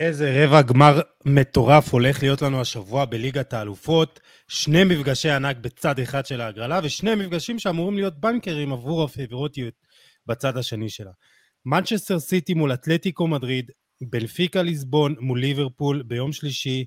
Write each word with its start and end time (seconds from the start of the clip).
איזה 0.00 0.44
רבע 0.44 0.62
גמר 0.62 1.00
מטורף 1.24 1.92
הולך 1.92 2.22
להיות 2.22 2.42
לנו 2.42 2.60
השבוע 2.60 3.04
בליגת 3.04 3.52
האלופות. 3.52 4.20
שני 4.48 4.84
מפגשי 4.84 5.30
ענק 5.30 5.56
בצד 5.56 5.98
אחד 5.98 6.26
של 6.26 6.40
ההגרלה, 6.40 6.80
ושני 6.82 7.14
מפגשים 7.14 7.58
שאמורים 7.58 7.96
להיות 7.96 8.20
בנקרים 8.20 8.72
עבור 8.72 9.04
הפייברוטיות 9.04 9.74
בצד 10.26 10.56
השני 10.56 10.88
שלה. 10.88 11.10
מנצ'סטר 11.66 12.18
סיטי 12.18 12.54
מול 12.54 12.72
אתלטיקו 12.72 13.26
מדריד, 13.26 13.70
בלפיקה 14.02 14.62
ליסבון 14.62 15.14
מול 15.20 15.40
ליברפול 15.40 16.02
ביום 16.02 16.32
שלישי, 16.32 16.84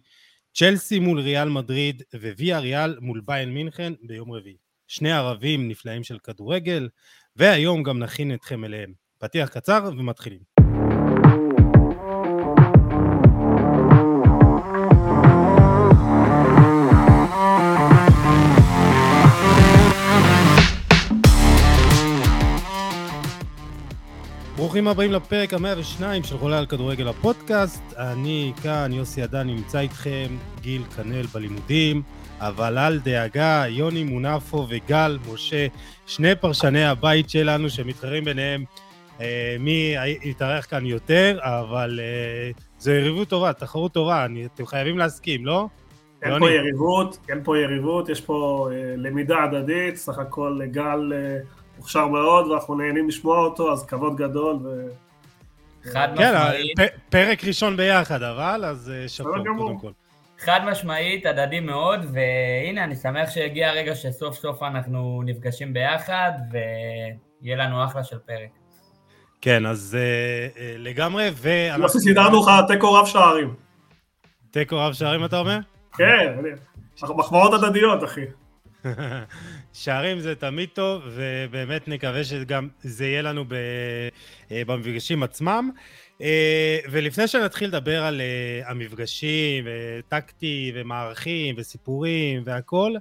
צ'לסי 0.53 0.99
מול 0.99 1.19
ריאל 1.19 1.49
מדריד 1.49 2.03
וויה 2.13 2.59
ריאל 2.59 2.97
מול 3.01 3.21
ביין 3.25 3.53
מינכן 3.53 3.93
ביום 4.01 4.31
רביעי. 4.31 4.57
שני 4.87 5.11
ערבים 5.11 5.67
נפלאים 5.67 6.03
של 6.03 6.17
כדורגל, 6.19 6.89
והיום 7.35 7.83
גם 7.83 7.99
נכין 7.99 8.33
אתכם 8.33 8.65
אליהם. 8.65 8.93
פתיח 9.19 9.49
קצר 9.49 9.89
ומתחילים. 9.97 10.52
ברוכים 24.73 24.87
הבאים 24.87 25.11
לפרק 25.11 25.53
המאה 25.53 25.73
ושניים 25.77 26.23
של 26.23 26.37
חולה 26.37 26.59
על 26.59 26.65
כדורגל 26.65 27.07
הפודקאסט. 27.07 27.83
אני 27.97 28.53
כאן, 28.63 28.93
יוסי 28.93 29.21
עדן 29.21 29.47
נמצא 29.47 29.79
איתכם, 29.79 30.27
גיל 30.61 30.83
כנל 30.83 31.25
בלימודים, 31.25 32.01
אבל 32.39 32.77
אל 32.77 32.99
דאגה, 32.99 33.63
יוני 33.67 34.03
מונפו 34.03 34.65
וגל 34.69 35.17
משה, 35.33 35.67
שני 36.05 36.35
פרשני 36.35 36.85
הבית 36.85 37.29
שלנו 37.29 37.69
שמתחרים 37.69 38.23
ביניהם 38.23 38.63
אה, 39.21 39.55
מי 39.59 39.95
יתארח 40.23 40.65
כאן 40.65 40.85
יותר, 40.85 41.39
אבל 41.41 41.99
אה, 42.03 42.51
זו 42.79 42.91
יריבות 42.91 43.27
טובה, 43.27 43.53
תחרות 43.53 43.93
טובה, 43.93 44.25
אני, 44.25 44.45
אתם 44.45 44.65
חייבים 44.65 44.97
להסכים, 44.97 45.45
לא? 45.45 45.67
אין 46.21 46.31
יוני. 46.31 46.45
פה 46.45 46.51
יריבות, 46.51 47.17
אין 47.29 47.39
פה 47.43 47.57
יריבות, 47.57 48.09
יש 48.09 48.21
פה 48.21 48.69
אה, 48.71 48.93
למידה 48.97 49.43
הדדית, 49.43 49.95
סך 49.95 50.19
הכל 50.19 50.59
גל... 50.71 51.13
אה, 51.15 51.62
מוכשר 51.77 52.07
מאוד, 52.07 52.47
ואנחנו 52.47 52.75
נהנים 52.75 53.07
לשמוע 53.07 53.37
אותו, 53.37 53.73
אז 53.73 53.85
כבוד 53.85 54.15
גדול. 54.15 54.55
ו... 54.63 54.87
חד 55.83 56.07
כן, 56.17 56.35
משמעית. 56.35 56.79
פ- 56.79 57.11
פרק 57.11 57.43
ראשון 57.43 57.77
ביחד, 57.77 58.23
אבל, 58.23 58.65
אז 58.65 58.91
אה, 58.95 59.07
שאפו, 59.07 59.29
קודם 59.57 59.77
כל. 59.79 59.91
חד 60.39 60.59
משמעית, 60.65 61.25
הדדי 61.25 61.59
מאוד, 61.59 61.99
והנה, 62.13 62.83
אני 62.83 62.95
שמח 62.95 63.29
שהגיע 63.29 63.69
הרגע 63.69 63.95
שסוף 63.95 64.35
סוף 64.35 64.63
אנחנו 64.63 65.21
נפגשים 65.25 65.73
ביחד, 65.73 66.31
ויהיה 66.51 67.57
לנו 67.57 67.85
אחלה 67.85 68.03
של 68.03 68.17
פרק. 68.19 68.49
כן, 69.41 69.65
אז 69.65 69.97
uh, 69.97 70.57
uh, 70.57 70.59
לגמרי, 70.77 71.29
ואנחנו... 71.35 71.83
יוסי, 71.83 71.99
סידרנו 71.99 72.41
לך 72.41 72.51
תיקו 72.67 72.93
רב 72.93 73.05
שערים. 73.05 73.53
תיקו 74.51 74.77
רב 74.77 74.93
שערים, 74.93 75.25
אתה 75.25 75.39
אומר? 75.39 75.59
כן, 75.97 76.33
מחמאות 77.01 77.53
הדדיות, 77.53 78.03
אחי. 78.03 78.25
שערים 79.73 80.19
זה 80.19 80.35
תמיד 80.35 80.69
טוב, 80.73 81.03
ובאמת 81.05 81.87
נקווה 81.87 82.23
שגם 82.23 82.67
זה 82.81 83.05
יהיה 83.05 83.21
לנו 83.21 83.45
אה, 84.51 84.61
במפגשים 84.65 85.23
עצמם. 85.23 85.69
אה, 86.21 86.79
ולפני 86.91 87.27
שנתחיל 87.27 87.69
לדבר 87.69 88.03
על 88.03 88.21
אה, 88.21 88.69
המפגשים, 88.69 89.67
וטקטי, 89.67 90.71
ומערכים, 90.75 91.55
וסיפורים, 91.57 92.41
והכול, 92.45 92.97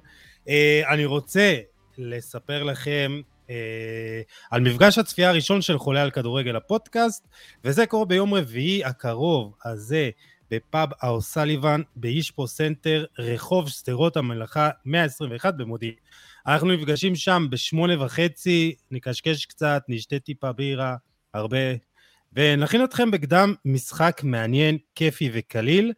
אני 0.89 1.05
רוצה 1.05 1.55
לספר 1.97 2.63
לכם 2.63 3.21
על 4.51 4.61
מפגש 4.61 4.97
הצפייה 4.97 5.29
הראשון 5.29 5.61
של 5.61 5.77
חולה 5.77 6.01
על 6.01 6.11
כדורגל 6.11 6.55
הפודקאסט, 6.55 7.27
וזה 7.65 7.85
קורה 7.85 8.05
ביום 8.05 8.33
רביעי 8.33 8.83
הקרוב 8.83 9.53
הזה. 9.65 10.09
בפאב 10.51 10.89
האוסליבן 11.01 11.81
בישפרו 11.95 12.47
סנטר, 12.47 13.05
רחוב 13.19 13.69
שדרות 13.69 14.17
המלאכה 14.17 14.69
121 14.85 15.53
במודיעין. 15.57 15.95
אנחנו 16.47 16.71
נפגשים 16.71 17.15
שם 17.15 17.47
בשמונה 17.49 18.05
וחצי, 18.05 18.75
נקשקש 18.91 19.45
קצת, 19.45 19.81
נשתה 19.87 20.19
טיפה 20.19 20.51
בירה, 20.51 20.95
הרבה, 21.33 21.57
ונכין 22.33 22.83
אתכם 22.83 23.11
בקדם 23.11 23.53
משחק 23.65 24.21
מעניין, 24.23 24.77
כיפי 24.95 25.29
וקליל, 25.33 25.93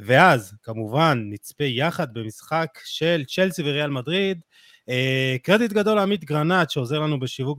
ואז 0.00 0.54
כמובן 0.62 1.22
נצפה 1.30 1.64
יחד 1.64 2.14
במשחק 2.14 2.78
של 2.84 3.24
צ'לסי 3.28 3.62
וריאל 3.62 3.90
מדריד. 3.90 4.40
אה, 4.88 5.36
קרדיט 5.42 5.72
גדול 5.72 5.96
לעמית 5.96 6.24
גרנט 6.24 6.70
שעוזר 6.70 7.00
לנו 7.00 7.20
בשיווק 7.20 7.58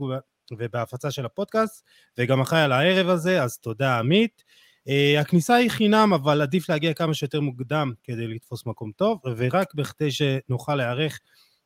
ובהפצה 0.52 1.10
של 1.10 1.24
הפודקאסט, 1.24 1.84
וגם 2.18 2.40
אחראי 2.40 2.62
על 2.62 2.72
הערב 2.72 3.08
הזה, 3.08 3.42
אז 3.42 3.58
תודה 3.58 3.98
עמית. 3.98 4.44
Uh, 4.88 5.20
הכניסה 5.20 5.54
היא 5.54 5.70
חינם, 5.70 6.12
אבל 6.14 6.42
עדיף 6.42 6.68
להגיע 6.68 6.94
כמה 6.94 7.14
שיותר 7.14 7.40
מוקדם 7.40 7.92
כדי 8.04 8.26
לתפוס 8.26 8.66
מקום 8.66 8.92
טוב, 8.96 9.20
ורק 9.36 9.74
בכדי 9.74 10.10
שנוכל 10.10 10.74
להיערך 10.74 11.20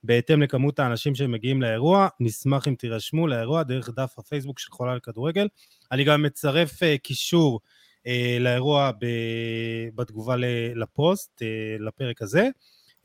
בהתאם 0.05 0.43
לכמות 0.43 0.79
האנשים 0.79 1.15
שמגיעים 1.15 1.63
לאירוע, 1.63 2.09
נשמח 2.21 2.69
אם 2.69 2.75
תירשמו 2.75 3.27
לאירוע 3.27 3.63
דרך 3.63 3.91
דף 3.97 4.15
הפייסבוק 4.19 4.59
של 4.59 4.73
חולה 4.73 4.95
לכדורגל. 4.95 5.49
אני 5.93 6.05
גם 6.05 6.23
מצרף 6.23 6.83
uh, 6.83 6.99
קישור 7.03 7.61
uh, 7.99 8.11
לאירוע 8.41 8.91
ב- 8.93 9.89
בתגובה 9.95 10.35
לפוסט, 10.75 11.43
uh, 11.43 11.83
לפרק 11.83 12.23
הזה. 12.23 12.49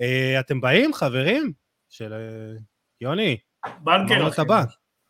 Uh, 0.02 0.40
אתם 0.40 0.62
באים, 0.62 0.94
חברים? 0.94 1.52
של 1.90 2.14
uh, 2.14 2.62
יוני? 3.02 3.38
בנקר, 3.84 4.28
אחי. 4.28 4.42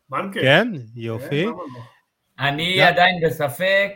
בנקר. 0.10 0.42
כן, 0.42 0.68
יופי. 0.96 1.46
כן, 1.46 1.52
אני 2.40 2.82
עדיין 2.82 3.16
בספק, 3.26 3.92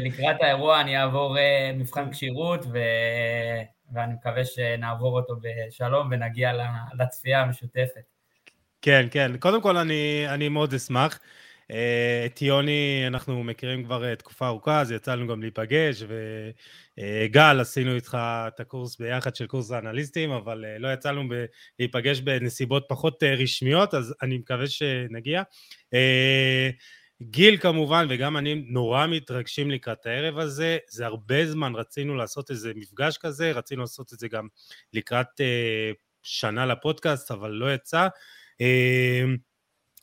לקראת 0.00 0.36
האירוע 0.40 0.80
אני 0.80 1.00
אעבור 1.00 1.36
מבחן 1.74 2.10
כשירות 2.12 2.66
ו... 2.72 2.78
ואני 3.92 4.14
מקווה 4.14 4.44
שנעבור 4.44 5.20
אותו 5.20 5.36
בשלום 5.42 6.08
ונגיע 6.10 6.52
לצפייה 6.98 7.40
המשותפת. 7.40 8.02
כן, 8.82 9.06
כן. 9.10 9.36
קודם 9.38 9.62
כל 9.62 9.76
אני, 9.76 10.24
אני 10.28 10.48
מאוד 10.48 10.74
אשמח. 10.74 11.18
אה, 11.70 12.26
את 12.26 12.42
יוני 12.42 13.04
אנחנו 13.06 13.44
מכירים 13.44 13.84
כבר 13.84 14.14
תקופה 14.14 14.46
ארוכה, 14.46 14.80
אז 14.80 14.90
יצא 14.90 15.14
לנו 15.14 15.28
גם 15.28 15.40
להיפגש, 15.40 16.04
וגל, 16.98 17.60
עשינו 17.60 17.94
איתך 17.94 18.18
את 18.20 18.60
הקורס 18.60 18.96
ביחד 18.96 19.34
של 19.34 19.46
קורס 19.46 19.70
האנליסטים, 19.70 20.30
אבל 20.30 20.64
לא 20.78 20.92
יצא 20.92 21.10
לנו 21.10 21.34
להיפגש 21.78 22.20
בנסיבות 22.20 22.84
פחות 22.88 23.22
רשמיות, 23.22 23.94
אז 23.94 24.14
אני 24.22 24.38
מקווה 24.38 24.66
שנגיע. 24.66 25.42
גיל 27.22 27.56
כמובן 27.56 28.06
וגם 28.10 28.36
אני 28.36 28.54
נורא 28.54 29.06
מתרגשים 29.06 29.70
לקראת 29.70 30.06
הערב 30.06 30.38
הזה, 30.38 30.78
זה 30.88 31.06
הרבה 31.06 31.46
זמן 31.46 31.74
רצינו 31.74 32.14
לעשות 32.14 32.50
איזה 32.50 32.72
מפגש 32.76 33.18
כזה, 33.18 33.52
רצינו 33.52 33.80
לעשות 33.80 34.12
את 34.12 34.18
זה 34.18 34.28
גם 34.28 34.48
לקראת 34.92 35.40
אה, 35.40 35.90
שנה 36.22 36.66
לפודקאסט, 36.66 37.30
אבל 37.30 37.50
לא 37.50 37.74
יצא. 37.74 38.08
אה, 38.60 39.24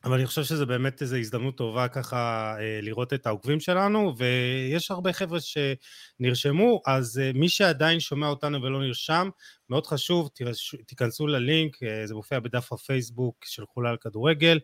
אבל 0.04 0.14
אני 0.14 0.26
חושב 0.26 0.44
שזה 0.44 0.66
באמת 0.66 1.02
איזו 1.02 1.16
הזדמנות 1.16 1.58
טובה 1.58 1.88
ככה 1.88 2.56
אה, 2.60 2.80
לראות 2.82 3.14
את 3.14 3.28
העוקבים 3.28 3.60
שלנו, 3.60 4.14
ויש 4.18 4.92
הרבה 4.92 5.14
חבר'ה 5.14 5.40
שנרשמו, 5.42 6.82
אז 6.86 7.20
אה, 7.24 7.32
מי 7.34 7.50
שעדיין 7.50 8.00
שומע 8.00 8.28
אותנו 8.28 8.62
ולא 8.62 8.80
נרשם, 8.82 9.30
מאוד 9.70 9.88
חשוב, 9.88 10.30
תיכנסו 10.88 11.28
ללינק, 11.28 11.84
אה, 11.84 12.08
זה 12.08 12.16
מופיע 12.16 12.40
בדף 12.40 12.74
הפייסבוק 12.74 13.46
של 13.46 13.66
חולה 13.66 13.90
על 13.90 13.98
כדורגל. 13.98 14.60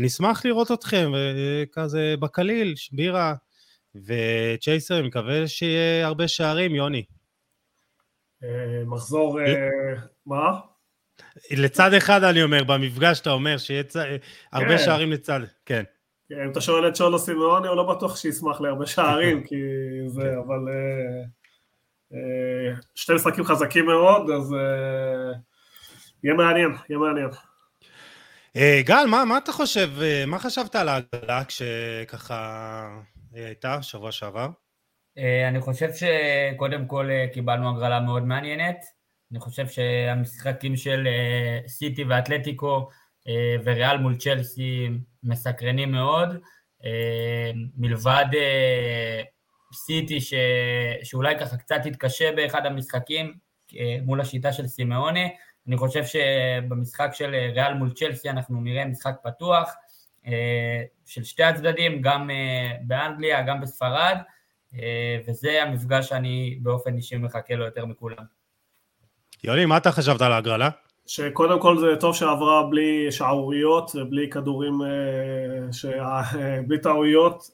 נשמח 0.00 0.44
לראות 0.44 0.72
אתכם, 0.72 1.12
כזה 1.72 2.14
בקליל, 2.20 2.74
בירה 2.92 3.34
וצ'ייסר, 3.94 4.98
אני 4.98 5.08
מקווה 5.08 5.48
שיהיה 5.48 6.06
הרבה 6.06 6.28
שערים, 6.28 6.74
יוני. 6.74 7.04
מחזור, 8.86 9.38
מה? 10.26 10.71
לצד 11.50 11.94
אחד 11.94 12.24
אני 12.24 12.42
אומר, 12.42 12.64
במפגש 12.64 13.20
אתה 13.20 13.30
אומר 13.30 13.58
שיהיה 13.58 13.82
צ... 13.82 13.96
הרבה 14.52 14.78
כן. 14.78 14.78
שערים 14.78 15.12
לצד, 15.12 15.40
כן. 15.66 15.82
כן. 16.28 16.44
אם 16.44 16.50
אתה 16.50 16.60
שואל 16.60 16.88
את 16.88 16.96
שולו 16.96 17.18
סימאוני, 17.18 17.68
הוא 17.68 17.76
לא 17.76 17.94
בטוח 17.94 18.16
שישמח 18.16 18.60
להרבה 18.60 18.86
שערים, 18.86 19.42
כי 19.46 19.56
זה. 20.06 20.34
אבל 20.46 20.58
uh, 20.68 22.12
uh, 22.12 22.16
שתי 22.94 23.14
משחקים 23.14 23.44
חזקים 23.44 23.86
מאוד, 23.86 24.30
אז 24.30 24.52
uh, 24.52 25.36
יהיה 26.24 26.34
מעניין, 26.34 26.70
יהיה 26.88 26.98
מעניין. 26.98 27.28
גל, 28.84 29.04
מה, 29.10 29.24
מה 29.24 29.38
אתה 29.38 29.52
חושב, 29.52 29.90
מה 30.26 30.38
חשבת 30.38 30.74
על 30.74 30.88
ההגרלה 30.88 31.44
כשככה 31.44 32.88
הייתה 33.34 33.82
שבוע 33.82 34.12
שעבר? 34.12 34.48
אני 35.48 35.60
חושב 35.60 35.88
שקודם 35.92 36.86
כל 36.86 37.08
קיבלנו 37.32 37.70
הגרלה 37.70 38.00
מאוד 38.00 38.26
מעניינת. 38.26 38.76
אני 39.32 39.40
חושב 39.40 39.68
שהמשחקים 39.68 40.76
של 40.76 41.06
אה, 41.06 41.68
סיטי 41.68 42.04
ואתלטיקו 42.04 42.88
אה, 43.28 43.56
וריאל 43.64 43.98
מול 43.98 44.16
צ'לסי 44.16 44.88
מסקרנים 45.22 45.92
מאוד, 45.92 46.28
אה, 46.84 47.50
מלבד 47.76 48.24
סיטי 49.74 50.20
ש... 50.20 50.34
שאולי 51.02 51.38
ככה 51.38 51.56
קצת 51.56 51.86
התקשה 51.86 52.32
באחד 52.32 52.66
המשחקים 52.66 53.34
מול 54.02 54.20
השיטה 54.20 54.52
של 54.52 54.66
סימאונה, 54.66 55.20
אני 55.66 55.76
חושב 55.76 56.04
שבמשחק 56.04 57.10
של 57.12 57.34
ריאל 57.54 57.74
מול 57.74 57.92
צ'לסי 57.92 58.30
אנחנו 58.30 58.60
נראה 58.60 58.84
משחק 58.84 59.14
פתוח 59.22 59.74
של 61.06 61.24
שתי 61.24 61.42
הצדדים, 61.42 62.02
גם 62.02 62.30
באנגליה, 62.82 63.42
גם 63.42 63.60
בספרד, 63.60 64.16
וזה 65.26 65.62
המפגש 65.62 66.08
שאני 66.08 66.58
באופן 66.62 66.96
אישי 66.96 67.16
מחכה 67.16 67.54
לו 67.54 67.64
יותר 67.64 67.86
מכולם. 67.86 68.41
יוני, 69.44 69.66
מה 69.66 69.76
אתה 69.76 69.92
חשבת 69.92 70.22
על 70.22 70.32
ההגרלה? 70.32 70.68
שקודם 71.06 71.60
כל 71.60 71.78
זה 71.78 71.96
טוב 72.00 72.14
שעברה 72.14 72.62
בלי 72.70 73.12
שערוריות 73.12 73.90
ובלי 73.94 74.30
כדורים, 74.30 74.80
ש... 75.72 75.86
בלי 76.66 76.78
טעויות. 76.78 77.50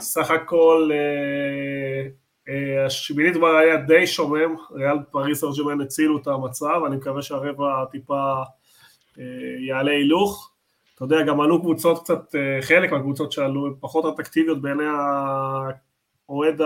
סך 0.00 0.30
הכל 0.30 0.90
השמינית 2.86 3.36
כבר 3.36 3.56
היה 3.56 3.76
די 3.76 4.06
שומם, 4.06 4.54
ריאל 4.72 4.96
פריס 5.10 5.40
סרג'מן 5.40 5.80
הצילו 5.80 6.18
את 6.18 6.26
המצב, 6.26 6.80
אני 6.86 6.96
מקווה 6.96 7.22
שהרבע 7.22 7.84
טיפה 7.90 8.32
יעלה 9.68 9.90
הילוך. 9.90 10.52
אתה 10.94 11.04
יודע, 11.04 11.22
גם 11.22 11.40
עלו 11.40 11.60
קבוצות 11.60 12.02
קצת, 12.02 12.34
חלק 12.60 12.92
מהקבוצות 12.92 13.32
שעלו 13.32 13.80
פחות 13.80 14.14
אטרקטיביות 14.14 14.62
בעיני 14.62 14.84
האוהד, 16.32 16.60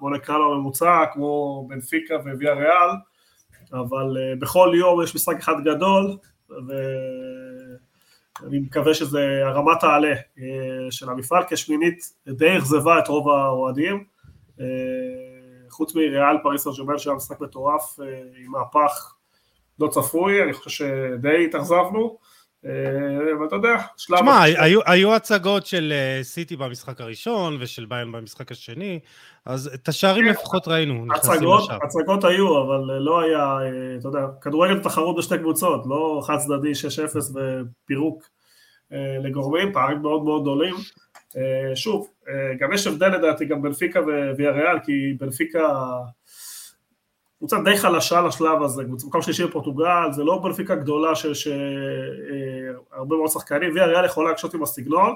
בוא 0.00 0.10
נקרא 0.10 0.38
לו 0.38 0.54
הממוצע, 0.54 1.04
כמו 1.12 1.66
בנפיקה 1.68 2.14
וויה 2.14 2.54
ריאל, 2.54 2.90
אבל 3.72 4.16
בכל 4.38 4.72
יום 4.78 5.02
יש 5.02 5.14
משחק 5.14 5.36
אחד 5.38 5.54
גדול, 5.64 6.16
ואני 8.40 8.58
מקווה 8.58 8.94
שזה, 8.94 9.42
הרמה 9.44 9.72
תעלה 9.80 10.14
של 10.90 11.10
המפעל, 11.10 11.42
כשמינית 11.48 12.12
די 12.28 12.58
אכזבה 12.58 12.98
את 12.98 13.08
רוב 13.08 13.28
האוהדים, 13.28 14.04
חוץ 15.68 15.94
מריאל 15.94 16.36
פריס 16.42 16.64
סרג'מן 16.64 16.98
שהיה 16.98 17.16
משחק 17.16 17.40
מטורף 17.40 17.98
עם 18.44 18.52
מהפך 18.52 19.14
לא 19.78 19.88
צפוי, 19.88 20.42
אני 20.42 20.52
חושב 20.52 20.70
שדי 20.70 21.44
התאכזבנו, 21.44 22.18
ואתה 23.42 23.56
יודע, 23.56 23.76
שלב... 23.96 24.18
תשמע, 24.18 24.42
היו, 24.42 24.80
היו 24.86 25.14
הצגות 25.14 25.66
של 25.66 25.92
סיטי 26.22 26.56
במשחק 26.56 27.00
הראשון 27.00 27.56
ושל 27.60 27.84
ביין 27.84 28.12
במשחק 28.12 28.52
השני, 28.52 28.98
אז 29.46 29.70
את 29.74 29.88
השערים 29.88 30.24
לפחות 30.24 30.68
ראינו. 30.68 31.06
הצגות, 31.14 31.70
הצגות 31.82 32.24
היו, 32.24 32.62
אבל 32.62 32.98
לא 32.98 33.20
היה, 33.20 33.58
אתה 33.98 34.08
יודע, 34.08 34.26
כדורגל 34.40 34.78
תחרות 34.78 35.16
בשתי 35.16 35.38
קבוצות, 35.38 35.86
לא 35.86 36.20
חד 36.24 36.36
צדדי 36.36 36.72
6-0 36.72 37.36
ופירוק 37.36 38.22
לגורמים, 39.24 39.72
פערים 39.72 40.02
מאוד 40.02 40.24
מאוד 40.24 40.42
גדולים. 40.42 40.74
שוב, 41.74 42.08
גם 42.58 42.72
יש 42.72 42.86
הבדל 42.86 43.08
לדעתי 43.08 43.44
גם 43.44 43.62
בנפיקה 43.62 44.00
ויאריאל, 44.36 44.78
כי 44.84 44.92
בנפיקה 45.20 45.68
קבוצה 47.44 47.56
די 47.64 47.76
חלשה 47.76 48.20
לשלב 48.20 48.62
הזה, 48.62 48.84
קבוצה 48.84 49.06
מקום 49.06 49.22
שלישי 49.22 49.44
בפורטוגל, 49.44 50.12
זה 50.12 50.24
לא 50.24 50.38
בנפיקה 50.38 50.74
גדולה 50.74 51.14
שיש 51.14 51.48
הרבה 52.92 53.16
מאוד 53.16 53.30
שחקנים, 53.30 53.74
ויאריאל 53.74 54.04
יכולה 54.04 54.30
להקשות 54.30 54.54
עם 54.54 54.62
הסגנון, 54.62 55.14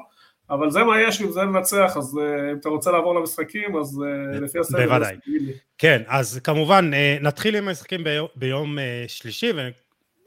אבל 0.51 0.71
זה 0.71 0.85
מה 0.85 1.01
יש, 1.01 1.21
אם 1.23 1.31
זה 1.31 1.45
מנצח, 1.45 1.93
אז 1.97 2.19
אם 2.53 2.57
אתה 2.61 2.69
רוצה 2.69 2.91
לעבור 2.91 3.15
למשחקים, 3.15 3.77
אז 3.77 4.03
לפי 4.41 4.59
הסדר... 4.59 4.87
בוודאי. 4.87 5.17
כן, 5.79 6.03
אז 6.07 6.41
כמובן, 6.45 6.91
נתחיל 7.21 7.57
עם 7.57 7.69
המשחקים 7.69 8.05
ביום 8.37 8.79
שלישי, 9.07 9.53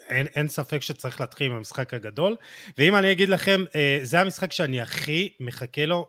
אין, 0.09 0.27
אין 0.35 0.47
ספק 0.47 0.81
שצריך 0.81 1.21
להתחיל 1.21 1.51
עם 1.51 1.57
המשחק 1.57 1.93
הגדול, 1.93 2.35
ואם 2.77 2.95
אני 2.95 3.11
אגיד 3.11 3.29
לכם, 3.29 3.63
זה 4.03 4.19
המשחק 4.19 4.51
שאני 4.51 4.81
הכי 4.81 5.33
מחכה 5.39 5.85
לו 5.85 6.07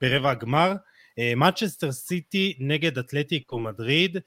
ברבע 0.00 0.30
הגמר, 0.30 0.72
מנצ'סטר 1.36 1.92
סיטי 1.92 2.54
נגד 2.60 2.98
אתלטיקו 2.98 3.58
מדריד, 3.58 4.18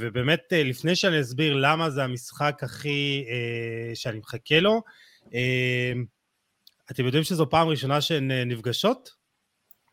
ובאמת 0.00 0.52
לפני 0.52 0.96
שאני 0.96 1.20
אסביר 1.20 1.54
למה 1.54 1.90
זה 1.90 2.04
המשחק 2.04 2.60
הכי 2.62 3.26
שאני 3.94 4.18
מחכה 4.18 4.60
לו, 4.60 4.82
אתם 6.90 7.04
יודעים 7.04 7.24
שזו 7.24 7.50
פעם 7.50 7.68
ראשונה 7.68 8.00
שהן 8.00 8.30
נפגשות? 8.30 9.10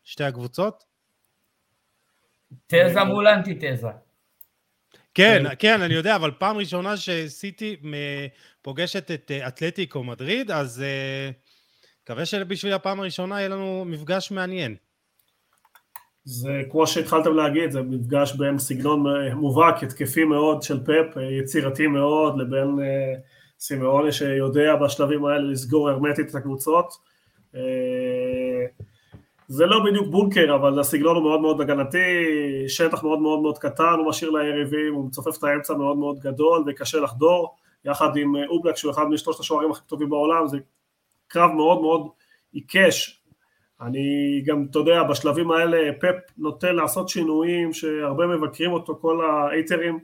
שתי 0.04 0.24
הקבוצות? 0.24 0.84
תזה 2.66 3.04
מול 3.04 3.26
אנטיתזה. 3.28 3.88
כן, 5.14 5.42
כן, 5.58 5.82
אני 5.82 5.94
יודע, 5.94 6.16
אבל 6.16 6.30
פעם 6.38 6.56
ראשונה 6.56 6.96
שסיטי 6.96 7.76
פוגשת 8.62 9.10
את 9.10 9.30
אתלטיקו 9.48 10.04
מדריד, 10.04 10.50
אז 10.50 10.84
מקווה 12.02 12.26
שבשביל 12.26 12.72
הפעם 12.72 13.00
הראשונה 13.00 13.38
יהיה 13.38 13.48
לנו 13.48 13.84
מפגש 13.84 14.30
מעניין. 14.30 14.76
זה 16.32 16.62
כמו 16.70 16.86
שהתחלתם 16.86 17.34
להגיד, 17.34 17.70
זה 17.70 17.82
מפגש 17.82 18.34
בין 18.36 18.58
סגנון 18.58 19.04
מובהק, 19.34 19.82
התקפי 19.82 20.24
מאוד 20.24 20.62
של 20.62 20.80
פפ, 20.84 21.16
יצירתי 21.40 21.86
מאוד, 21.86 22.38
לבין 22.38 22.78
סימאוני 23.58 24.12
שיודע 24.12 24.76
בשלבים 24.76 25.24
האלה 25.24 25.38
לסגור 25.38 25.90
הרמטית 25.90 26.30
את 26.30 26.34
הקבוצות. 26.34 26.94
זה 29.48 29.66
לא 29.66 29.84
בדיוק 29.84 30.06
בונקר, 30.06 30.54
אבל 30.54 30.80
הסגנון 30.80 31.16
הוא 31.16 31.22
מאוד 31.22 31.40
מאוד 31.40 31.60
הגנתי, 31.60 31.98
שטח 32.68 33.02
מאוד 33.04 33.18
מאוד 33.18 33.40
מאוד 33.40 33.58
קטן, 33.58 33.94
הוא 33.98 34.08
משאיר 34.08 34.30
ליריבים, 34.30 34.94
הוא 34.94 35.06
מצופף 35.06 35.38
את 35.38 35.44
האמצע 35.44 35.74
מאוד 35.74 35.96
מאוד 35.96 36.18
גדול 36.18 36.64
וקשה 36.66 37.00
לחדור, 37.00 37.56
יחד 37.84 38.16
עם 38.16 38.32
אובלק 38.48 38.76
שהוא 38.76 38.92
אחד 38.92 39.04
משלושת 39.04 39.40
השוערים 39.40 39.70
הכי 39.70 39.82
טובים 39.86 40.10
בעולם, 40.10 40.48
זה 40.48 40.58
קרב 41.28 41.50
מאוד 41.50 41.80
מאוד 41.80 42.08
עיקש. 42.52 43.19
אני 43.82 44.42
גם, 44.46 44.66
אתה 44.70 44.78
יודע, 44.78 45.02
בשלבים 45.02 45.50
האלה 45.50 45.92
פפ 46.00 46.38
נוטה 46.38 46.72
לעשות 46.72 47.08
שינויים 47.08 47.72
שהרבה 47.72 48.26
מבקרים 48.26 48.72
אותו, 48.72 48.98
כל 49.00 49.24
האייטרים 49.24 49.98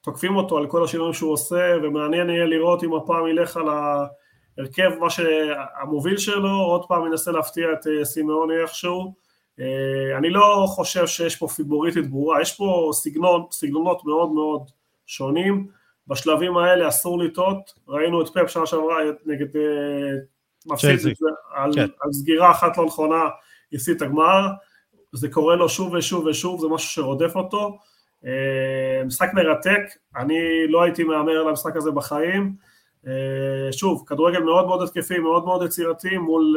תוקפים 0.00 0.36
אותו 0.36 0.58
על 0.58 0.66
כל 0.66 0.84
השינויים 0.84 1.12
שהוא 1.12 1.32
עושה, 1.32 1.76
ומעניין 1.82 2.30
יהיה 2.30 2.46
לראות 2.46 2.84
אם 2.84 2.94
הפעם 2.94 3.26
ילך 3.26 3.56
על 3.56 3.68
ה... 3.68 4.06
הרכב 4.58 4.90
מה 5.00 5.10
שהמוביל 5.10 6.16
שלו, 6.16 6.50
עוד 6.50 6.84
פעם 6.88 7.02
מנסה 7.02 7.30
להפתיע 7.30 7.66
את 7.72 8.04
סימאוני 8.04 8.62
איכשהו. 8.62 9.14
אני 10.18 10.30
לא 10.30 10.64
חושב 10.68 11.06
שיש 11.06 11.36
פה 11.36 11.48
פיבוריטית 11.48 12.10
ברורה, 12.10 12.40
יש 12.40 12.56
פה 12.56 12.90
סגנון, 12.92 13.44
סגנונות 13.50 14.04
מאוד 14.04 14.32
מאוד 14.32 14.62
שונים. 15.06 15.66
בשלבים 16.06 16.56
האלה 16.56 16.88
אסור 16.88 17.18
לטעות, 17.18 17.74
ראינו 17.88 18.22
את 18.22 18.28
פפ 18.28 18.48
שנה 18.48 18.66
שעברה 18.66 18.96
נגד 19.26 19.46
מפסיד 20.66 20.90
את 20.90 21.00
זה, 21.00 21.10
על, 21.54 21.74
כן. 21.74 21.86
על 22.00 22.12
סגירה 22.12 22.50
אחת 22.50 22.78
לא 22.78 22.86
נכונה, 22.86 23.22
הפסיד 23.72 23.96
את 23.96 24.02
הגמר, 24.02 24.48
זה 25.12 25.28
קורה 25.30 25.56
לו 25.56 25.68
שוב 25.68 25.92
ושוב 25.92 26.26
ושוב, 26.26 26.60
זה 26.60 26.68
משהו 26.68 26.90
שרודף 26.90 27.36
אותו. 27.36 27.78
משחק 29.06 29.30
מרתק, 29.34 29.80
אני 30.16 30.38
לא 30.68 30.82
הייתי 30.82 31.04
מהמר 31.04 31.32
על 31.32 31.48
המשחק 31.48 31.76
הזה 31.76 31.90
בחיים. 31.90 32.54
שוב, 33.72 34.04
כדורגל 34.06 34.40
מאוד 34.40 34.66
מאוד 34.66 34.82
התקפי, 34.82 35.18
מאוד 35.18 35.44
מאוד 35.44 35.62
יצירתי 35.62 36.18
מול 36.18 36.56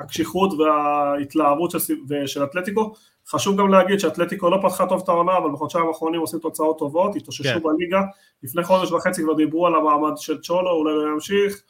הקשיחות 0.00 0.50
וההתלהבות 0.58 1.70
של, 1.70 1.78
של 2.26 2.44
אתלטיקו. 2.44 2.92
חשוב 3.28 3.58
גם 3.58 3.68
להגיד 3.68 4.00
שאתלטיקו 4.00 4.50
לא 4.50 4.58
פתחה 4.62 4.86
טוב 4.86 5.02
את 5.02 5.08
העונה, 5.08 5.38
אבל 5.38 5.50
בחודשיים 5.52 5.86
האחרונים 5.86 6.20
עושים 6.20 6.38
תוצאות 6.38 6.78
טובות, 6.78 7.16
התאוששו 7.16 7.42
כן. 7.42 7.62
בליגה. 7.62 8.00
לפני 8.42 8.64
חודש 8.64 8.92
וחצי 8.92 9.22
כבר 9.22 9.34
דיברו 9.34 9.66
על 9.66 9.74
המעמד 9.74 10.12
של 10.16 10.40
צ'ולו, 10.40 10.70
אולי 10.70 10.94
לא 10.94 11.12
ימשיך, 11.12 11.62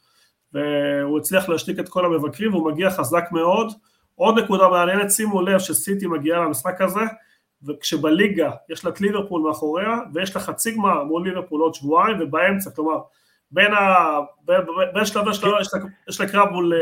והוא 0.53 1.19
הצליח 1.19 1.49
להשתיק 1.49 1.79
את 1.79 1.89
כל 1.89 2.05
המבקרים, 2.05 2.55
והוא 2.55 2.71
מגיע 2.73 2.91
חזק 2.91 3.25
מאוד. 3.33 3.73
עוד 4.15 4.39
נקודה 4.39 4.69
מעניינת, 4.69 5.11
שימו 5.11 5.43
לב 5.43 5.59
שסיטי 5.59 6.07
מגיעה 6.07 6.41
למשחק 6.41 6.81
הזה, 6.81 7.01
וכשבליגה 7.63 8.51
יש 8.69 8.85
לה 8.85 8.91
את 8.91 9.01
ליברפול 9.01 9.43
מאחוריה, 9.43 9.99
ויש 10.15 10.37
לה 10.37 10.43
חצי 10.43 10.75
גמר 10.75 11.05
מול 11.05 11.29
ליברפול 11.29 11.61
עוד 11.61 11.75
שבועיים, 11.75 12.17
ובאמצע, 12.21 12.71
כלומר, 12.71 12.99
בין, 13.51 13.73
ה... 13.75 13.97
בין, 14.45 14.61
בין 14.95 15.05
שלבי 15.05 15.35
שלו 15.35 15.61
יש, 15.61 15.69
יש 16.09 16.21
לה 16.21 16.29
קרב 16.29 16.49
מול 16.49 16.73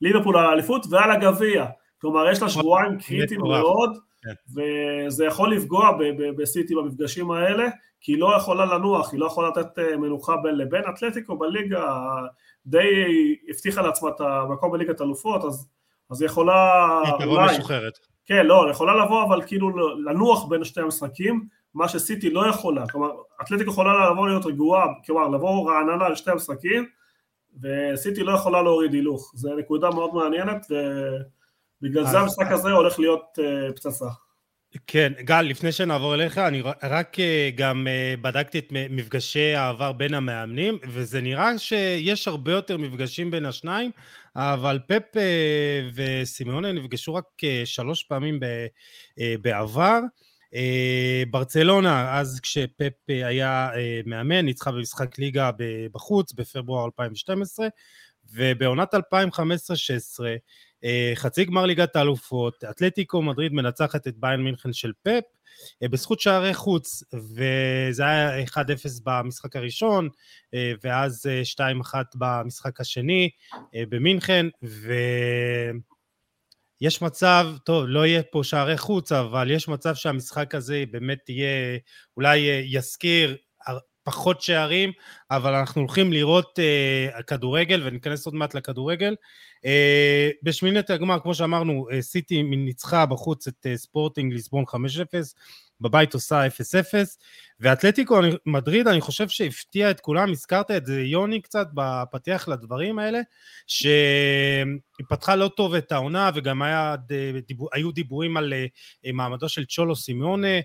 ליברפול 0.00 0.36
על 0.36 0.46
האליפות 0.46 0.86
ועל 0.90 1.10
הגביע, 1.10 1.66
כלומר 2.00 2.30
יש 2.30 2.42
לה 2.42 2.48
שבועיים 2.48 2.98
קריטיים 2.98 3.40
מאוד, 3.40 3.98
כן. 4.22 4.60
וזה 5.08 5.24
יכול 5.24 5.54
לפגוע 5.54 5.90
בסיטי 6.38 6.74
במפגשים 6.74 7.30
האלה, 7.30 7.68
כי 8.00 8.12
היא 8.12 8.20
לא 8.20 8.36
יכולה 8.36 8.64
לנוח, 8.64 9.12
היא 9.12 9.20
לא 9.20 9.26
יכולה 9.26 9.48
לתת 9.48 9.78
מנוחה 9.98 10.36
בין 10.36 10.54
לבין, 10.54 10.82
אתלטיקו 10.94 11.38
בליגה 11.38 12.00
די 12.66 13.36
הבטיחה 13.48 13.82
לעצמה 13.82 14.08
את 14.08 14.20
המקום 14.20 14.72
בליגת 14.72 15.00
אלופות, 15.00 15.44
אז, 15.44 15.68
אז 16.10 16.22
היא 16.22 16.26
יכולה... 16.26 16.78
היא 17.18 17.26
אולי... 17.26 17.58
משוחררת. 17.58 17.98
כן, 18.24 18.46
לא, 18.46 18.66
יכולה 18.70 19.04
לבוא 19.04 19.24
אבל 19.24 19.42
כאילו 19.46 19.96
לנוח 19.96 20.44
בין 20.48 20.64
שתי 20.64 20.80
המשחקים, 20.80 21.46
מה 21.74 21.88
שסיטי 21.88 22.30
לא 22.30 22.48
יכולה, 22.48 22.88
כלומר, 22.88 23.10
אתלטיק 23.42 23.66
יכולה 23.66 24.10
לבוא 24.10 24.28
להיות 24.28 24.46
רגועה, 24.46 24.86
כלומר, 25.06 25.28
לבוא 25.28 25.70
רעננה 25.70 26.06
על 26.06 26.16
שתי 26.16 26.30
המשחקים, 26.30 26.86
וסיטי 27.62 28.22
לא 28.22 28.32
יכולה 28.32 28.62
להוריד 28.62 28.92
הילוך, 28.92 29.32
זו 29.34 29.56
נקודה 29.56 29.90
מאוד 29.90 30.14
מעניינת, 30.14 30.66
ובגלל 31.80 32.04
זה 32.06 32.20
המשחק 32.20 32.46
הזה 32.50 32.70
הולך 32.70 32.98
להיות 32.98 33.38
uh, 33.38 33.72
פצצה. 33.76 34.08
כן, 34.86 35.12
גל, 35.20 35.42
לפני 35.42 35.72
שנעבור 35.72 36.14
אליך, 36.14 36.38
אני 36.38 36.62
רק 36.82 37.16
גם 37.54 37.86
בדקתי 38.20 38.58
את 38.58 38.66
מפגשי 38.70 39.54
העבר 39.54 39.92
בין 39.92 40.14
המאמנים, 40.14 40.78
וזה 40.88 41.20
נראה 41.20 41.58
שיש 41.58 42.28
הרבה 42.28 42.52
יותר 42.52 42.76
מפגשים 42.76 43.30
בין 43.30 43.46
השניים, 43.46 43.90
אבל 44.36 44.78
פפ 44.86 45.20
וסימאונה 45.94 46.72
נפגשו 46.72 47.14
רק 47.14 47.24
שלוש 47.64 48.02
פעמים 48.02 48.40
בעבר. 49.40 50.00
ברצלונה, 51.30 52.18
אז 52.18 52.40
כשפפ 52.40 52.92
היה 53.08 53.70
מאמן, 54.06 54.44
ניצחה 54.44 54.72
במשחק 54.72 55.18
ליגה 55.18 55.50
בחוץ 55.92 56.32
בפברואר 56.32 56.84
2012, 56.84 57.66
ובעונת 58.32 58.94
2015-2016 58.94 58.98
חצי 61.14 61.44
גמר 61.44 61.66
ליגת 61.66 61.96
האלופות, 61.96 62.64
אתלטיקו 62.70 63.22
מדריד 63.22 63.52
מנצחת 63.52 64.06
את 64.06 64.16
ביין 64.16 64.40
מינכן 64.40 64.72
של 64.72 64.92
פפ, 65.02 65.22
בזכות 65.82 66.20
שערי 66.20 66.54
חוץ, 66.54 67.04
וזה 67.12 68.02
היה 68.06 68.44
1-0 68.44 68.56
במשחק 69.04 69.56
הראשון, 69.56 70.08
ואז 70.84 71.26
2-1 71.92 71.94
במשחק 72.14 72.80
השני 72.80 73.30
במינכן, 73.74 74.46
ו... 74.64 74.94
יש 76.80 77.02
מצב, 77.02 77.46
טוב, 77.64 77.84
לא 77.86 78.06
יהיה 78.06 78.22
פה 78.22 78.40
שערי 78.44 78.78
חוץ, 78.78 79.12
אבל 79.12 79.50
יש 79.50 79.68
מצב 79.68 79.94
שהמשחק 79.94 80.54
הזה 80.54 80.84
באמת 80.90 81.28
יהיה, 81.28 81.78
אולי 82.16 82.38
יזכיר 82.64 83.36
פחות 84.04 84.42
שערים, 84.42 84.92
אבל 85.30 85.54
אנחנו 85.54 85.80
הולכים 85.80 86.12
לראות 86.12 86.58
uh, 86.58 87.22
כדורגל, 87.22 87.82
וניכנס 87.84 88.26
עוד 88.26 88.34
מעט 88.34 88.54
לכדורגל. 88.54 89.14
Uh, 89.58 89.68
בשמינית 90.42 90.90
הגמר, 90.90 91.18
כמו 91.22 91.34
שאמרנו, 91.34 91.86
uh, 91.90 92.00
סיטי 92.00 92.42
ניצחה 92.42 93.06
בחוץ 93.06 93.46
את 93.46 93.66
uh, 93.66 93.76
ספורטינג 93.76 94.32
ליסבון 94.32 94.64
5-0, 94.68 94.74
בבית 95.80 96.14
עושה 96.14 96.46
0-0, 96.46 96.50
ואתלטיקו 97.60 98.20
מדריד, 98.46 98.88
אני 98.88 99.00
חושב 99.00 99.28
שהפתיע 99.28 99.90
את 99.90 100.00
כולם, 100.00 100.30
הזכרת 100.30 100.70
את 100.70 100.86
זה 100.86 101.02
יוני 101.02 101.40
קצת 101.40 101.66
בפתיח 101.74 102.48
לדברים 102.48 102.98
האלה, 102.98 103.20
שהיא 103.66 105.06
פתחה 105.08 105.36
לא 105.36 105.50
טוב 105.56 105.74
את 105.74 105.92
העונה, 105.92 106.30
וגם 106.34 106.62
היה, 106.62 106.94
דיבור, 107.46 107.68
היו 107.72 107.92
דיבורים 107.92 108.36
על 108.36 108.52
אה, 108.52 109.12
מעמדו 109.12 109.48
של 109.48 109.64
צ'ולו 109.64 109.96
סימאונה, 109.96 110.58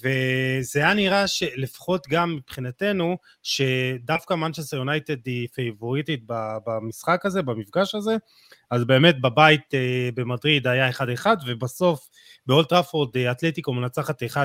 וזה 0.00 0.80
היה 0.80 0.94
נראה 0.94 1.26
שלפחות 1.26 2.06
גם 2.08 2.34
מבחינתנו, 2.36 3.16
שדווקא 3.42 4.34
מנצ'סטר 4.34 4.76
יונייטד 4.76 5.26
היא 5.26 5.48
פייבוריטית 5.54 6.22
במשחק 6.66 7.26
הזה, 7.26 7.42
במפגש 7.42 7.94
הזה, 7.94 8.16
אז 8.70 8.84
באמת 8.84 9.20
בבית 9.20 9.74
אה, 9.74 10.08
במדריד 10.14 10.66
היה 10.66 10.90
1-1, 10.90 11.26
ובסוף 11.46 12.08
באולט 12.46 12.68
טראפורד 12.68 13.16
אה, 13.16 13.30
אתלטיקו 13.30 13.72
מנצחת 13.72 14.22
1-0, 14.22 14.36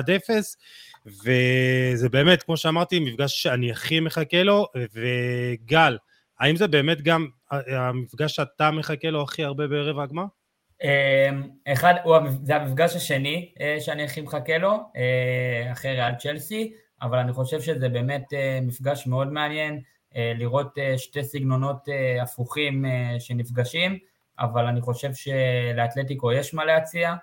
וזה 1.06 2.08
באמת, 2.08 2.42
כמו 2.42 2.56
שאמרתי, 2.56 2.98
מפגש 2.98 3.42
שאני 3.42 3.70
הכי 3.70 4.00
מחכה 4.00 4.42
לו, 4.42 4.66
וגל, 4.94 5.98
האם 6.38 6.56
זה 6.56 6.66
באמת 6.66 7.02
גם 7.02 7.26
המפגש 7.50 8.36
שאתה 8.36 8.70
מחכה 8.70 9.10
לו 9.10 9.22
הכי 9.22 9.44
הרבה 9.44 9.66
בערב 9.66 9.98
הגמר? 9.98 10.24
אמ, 10.82 11.42
אחד, 11.72 11.94
הוא, 12.04 12.16
זה 12.42 12.56
המפגש 12.56 12.96
השני 12.96 13.52
אה, 13.60 13.76
שאני 13.80 14.04
הכי 14.04 14.20
מחכה 14.20 14.58
לו, 14.58 14.70
אה, 14.96 15.72
אחרי 15.72 15.92
ריאל 15.92 16.14
צ'לסי, 16.14 16.72
אבל 17.02 17.18
אני 17.18 17.32
חושב 17.32 17.60
שזה 17.60 17.88
באמת 17.88 18.32
אה, 18.32 18.58
מפגש 18.62 19.06
מאוד 19.06 19.32
מעניין, 19.32 19.80
לראות 20.14 20.78
שתי 20.96 21.24
סגנונות 21.24 21.88
הפוכים 22.22 22.84
שנפגשים, 23.18 23.98
אבל 24.38 24.66
אני 24.66 24.80
חושב 24.80 25.10
שלאתלטיקו 25.14 26.32
יש 26.32 26.54
מה 26.54 26.64
להציע, 26.64 27.14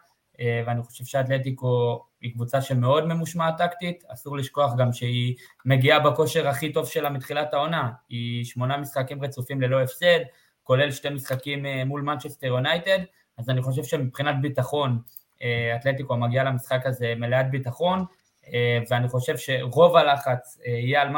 ואני 0.65 0.83
חושב 0.83 1.05
שאתלטיקו 1.05 2.03
היא 2.21 2.33
קבוצה 2.33 2.61
שמאוד 2.61 3.05
ממושמעת 3.05 3.57
טקטית, 3.57 4.03
אסור 4.07 4.37
לשכוח 4.37 4.71
גם 4.77 4.93
שהיא 4.93 5.35
מגיעה 5.65 5.99
בכושר 5.99 6.47
הכי 6.47 6.73
טוב 6.73 6.87
שלה 6.87 7.09
מתחילת 7.09 7.53
העונה, 7.53 7.89
היא 8.09 8.45
שמונה 8.45 8.77
משחקים 8.77 9.23
רצופים 9.23 9.61
ללא 9.61 9.81
הפסד, 9.81 10.19
כולל 10.63 10.91
שתי 10.91 11.09
משחקים 11.09 11.65
מול 11.85 12.01
מנצ'סטר 12.01 12.47
יונייטד, 12.47 12.99
אז 13.39 13.49
אני 13.49 13.61
חושב 13.61 13.83
שמבחינת 13.83 14.35
ביטחון, 14.41 14.99
אה, 15.41 15.75
אתלטיקו 15.75 16.17
מגיעה 16.17 16.43
למשחק 16.43 16.85
הזה 16.85 17.13
מלאת 17.17 17.51
ביטחון, 17.51 18.05
אה, 18.53 18.79
ואני 18.89 19.07
חושב 19.07 19.37
שרוב 19.37 19.97
הלחץ 19.97 20.57
אה, 20.65 20.71
יהיה 20.71 21.01
על 21.01 21.09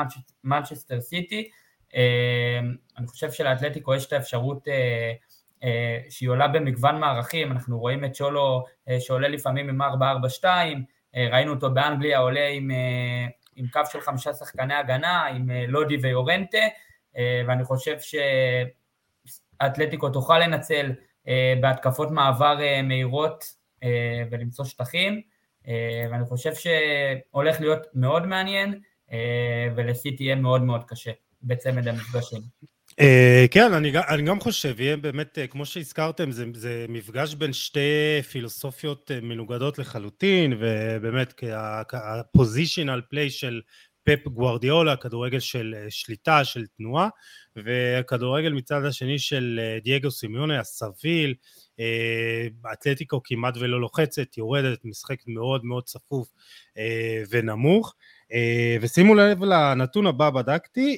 מנצ'סטר 0.43 1.01
סיטי. 1.01 1.49
אני 2.97 3.07
חושב 3.07 3.31
שלאתלטיקו 3.31 3.95
יש 3.95 4.05
את 4.05 4.13
האפשרות 4.13 4.67
שהיא 6.09 6.29
עולה 6.29 6.47
במגוון 6.47 6.99
מערכים, 6.99 7.51
אנחנו 7.51 7.79
רואים 7.79 8.05
את 8.05 8.15
שולו 8.15 8.65
שעולה 8.99 9.27
לפעמים 9.27 9.69
עם 9.69 9.81
4-4-2, 9.81 10.45
ראינו 11.15 11.53
אותו 11.53 11.73
באנגליה 11.73 12.19
עולה 12.19 12.47
עם, 12.47 12.71
עם 13.55 13.67
קו 13.67 13.81
של 13.91 14.01
חמישה 14.01 14.33
שחקני 14.33 14.73
הגנה, 14.73 15.25
עם 15.25 15.51
לודי 15.67 15.97
ויורנטה, 16.01 16.57
ואני 17.47 17.63
חושב 17.63 17.97
שאתלטיקו 19.59 20.09
תוכל 20.09 20.39
לנצל 20.39 20.91
בהתקפות 21.61 22.11
מעבר 22.11 22.61
אה, 22.61 22.81
מהירות 22.81 23.45
אה, 23.83 24.23
ולמצוא 24.31 24.65
שטחים, 24.65 25.21
ואני 26.11 26.25
חושב 26.25 26.51
שהולך 26.55 27.61
להיות 27.61 27.87
מאוד 27.93 28.25
מעניין, 28.25 28.79
ולסיטי 29.75 30.23
יהיה 30.23 30.35
מאוד 30.35 30.61
מאוד 30.61 30.83
קשה 30.87 31.11
בצמד 31.43 31.87
המפגשים. 31.87 32.41
כן, 33.51 33.73
אני, 33.73 33.91
אני 34.09 34.21
גם 34.21 34.39
חושב, 34.39 34.79
יהיה 34.79 34.97
באמת, 34.97 35.37
כמו 35.49 35.65
שהזכרתם, 35.65 36.31
זה, 36.31 36.45
זה 36.53 36.85
מפגש 36.89 37.35
בין 37.35 37.53
שתי 37.53 38.21
פילוסופיות 38.31 39.11
מנוגדות 39.21 39.79
לחלוטין, 39.79 40.53
ובאמת, 40.59 41.43
הפוזיציונל 41.93 43.01
פליי 43.09 43.29
של 43.29 43.61
פפ 44.03 44.27
גוורדיאולה, 44.27 44.95
כדורגל 44.95 45.39
של 45.39 45.75
שליטה, 45.89 46.45
של 46.45 46.65
תנועה, 46.77 47.09
וכדורגל 47.55 48.53
מצד 48.53 48.85
השני 48.85 49.19
של 49.19 49.59
אה, 49.63 49.79
דייגו 49.83 50.11
סימיונה, 50.11 50.59
הסביל, 50.59 51.33
אה, 51.79 52.47
אתלטיקו 52.73 53.21
כמעט 53.23 53.57
ולא 53.57 53.81
לוחצת, 53.81 54.37
יורדת, 54.37 54.85
משחקת 54.85 55.27
מאוד 55.27 55.65
מאוד 55.65 55.83
צפוף 55.83 56.33
אה, 56.77 57.23
ונמוך. 57.29 57.95
ושימו 58.81 59.15
לב 59.15 59.43
לנתון 59.43 60.07
הבא, 60.07 60.29
בדקתי, 60.29 60.97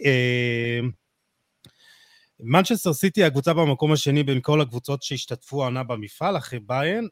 מנצ'סטר 2.39 2.93
סיטי 2.93 3.24
הקבוצה 3.24 3.53
במקום 3.53 3.91
השני 3.91 4.24
בין 4.24 4.39
כל 4.41 4.62
הקבוצות 4.62 5.03
שהשתתפו 5.03 5.62
העונה 5.62 5.83
במפעל 5.83 6.38
אחרי 6.38 6.60
ביין, 6.60 7.07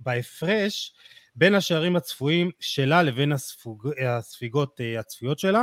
בהפרש 0.00 0.94
בין 1.40 1.54
השערים 1.54 1.96
הצפויים 1.96 2.50
שלה 2.60 3.02
לבין 3.02 3.32
הספוג, 3.32 3.88
הספיגות 4.06 4.80
הצפויות 4.98 5.38
שלה. 5.38 5.62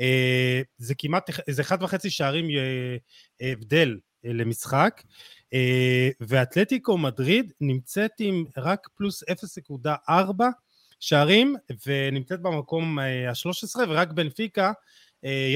אה, 0.00 0.60
זה 0.78 0.94
כמעט, 0.94 1.30
זה 1.50 1.62
אחד 1.62 1.82
וחצי 1.82 2.10
שערים 2.10 2.50
אה, 2.50 2.96
הבדל 3.52 3.98
אה, 4.26 4.32
למשחק, 4.32 5.02
ואתלטיקו 6.20 6.98
מדריד 6.98 7.52
נמצאת 7.60 8.10
עם 8.18 8.44
רק 8.56 8.88
פלוס 8.96 9.22
0.4 9.24 10.10
שערים, 11.00 11.56
ונמצאת 11.86 12.40
במקום 12.40 12.98
ה-13, 12.98 13.78
ורק 13.88 14.10
בנפיקה 14.10 14.72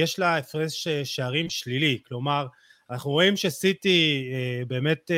יש 0.01 0.19
לה 0.19 0.37
הפרש 0.37 0.87
שערים 0.87 1.49
שלילי, 1.49 2.01
כלומר, 2.07 2.47
אנחנו 2.89 3.11
רואים 3.11 3.37
שסיטי 3.37 4.31
באמת 4.67 5.11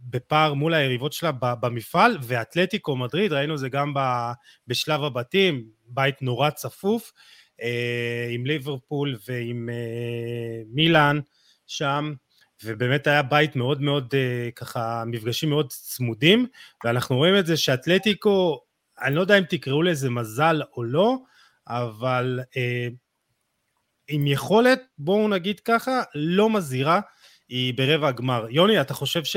בפער 0.00 0.54
מול 0.54 0.74
היריבות 0.74 1.12
שלה 1.12 1.30
במפעל, 1.40 2.18
ואתלטיקו 2.22 2.96
מדריד, 2.96 3.32
ראינו 3.32 3.56
זה 3.56 3.68
גם 3.68 3.94
בשלב 4.66 5.04
הבתים, 5.04 5.64
בית 5.86 6.22
נורא 6.22 6.50
צפוף, 6.50 7.12
אה, 7.62 8.28
עם 8.30 8.46
ליברפול 8.46 9.16
ועם 9.28 9.68
אה, 9.72 10.62
מילאן 10.66 11.20
שם, 11.66 12.14
ובאמת 12.64 13.06
היה 13.06 13.22
בית 13.22 13.56
מאוד 13.56 13.80
מאוד 13.80 14.14
אה, 14.14 14.50
ככה, 14.56 15.04
מפגשים 15.06 15.50
מאוד 15.50 15.72
צמודים, 15.72 16.46
ואנחנו 16.84 17.16
רואים 17.16 17.36
את 17.38 17.46
זה 17.46 17.56
שאתלטיקו, 17.56 18.60
אני 19.02 19.14
לא 19.14 19.20
יודע 19.20 19.38
אם 19.38 19.44
תקראו 19.44 19.82
לזה 19.82 20.10
מזל 20.10 20.62
או 20.76 20.84
לא, 20.84 21.16
אבל 21.68 22.40
עם 24.08 24.26
יכולת, 24.26 24.82
בואו 24.98 25.28
נגיד 25.28 25.60
ככה, 25.60 26.02
לא 26.14 26.50
מזהירה, 26.50 27.00
היא 27.48 27.74
ברבע 27.74 28.08
הגמר. 28.08 28.46
יוני, 28.50 28.80
אתה 28.80 28.94
חושב 28.94 29.24
ש... 29.24 29.36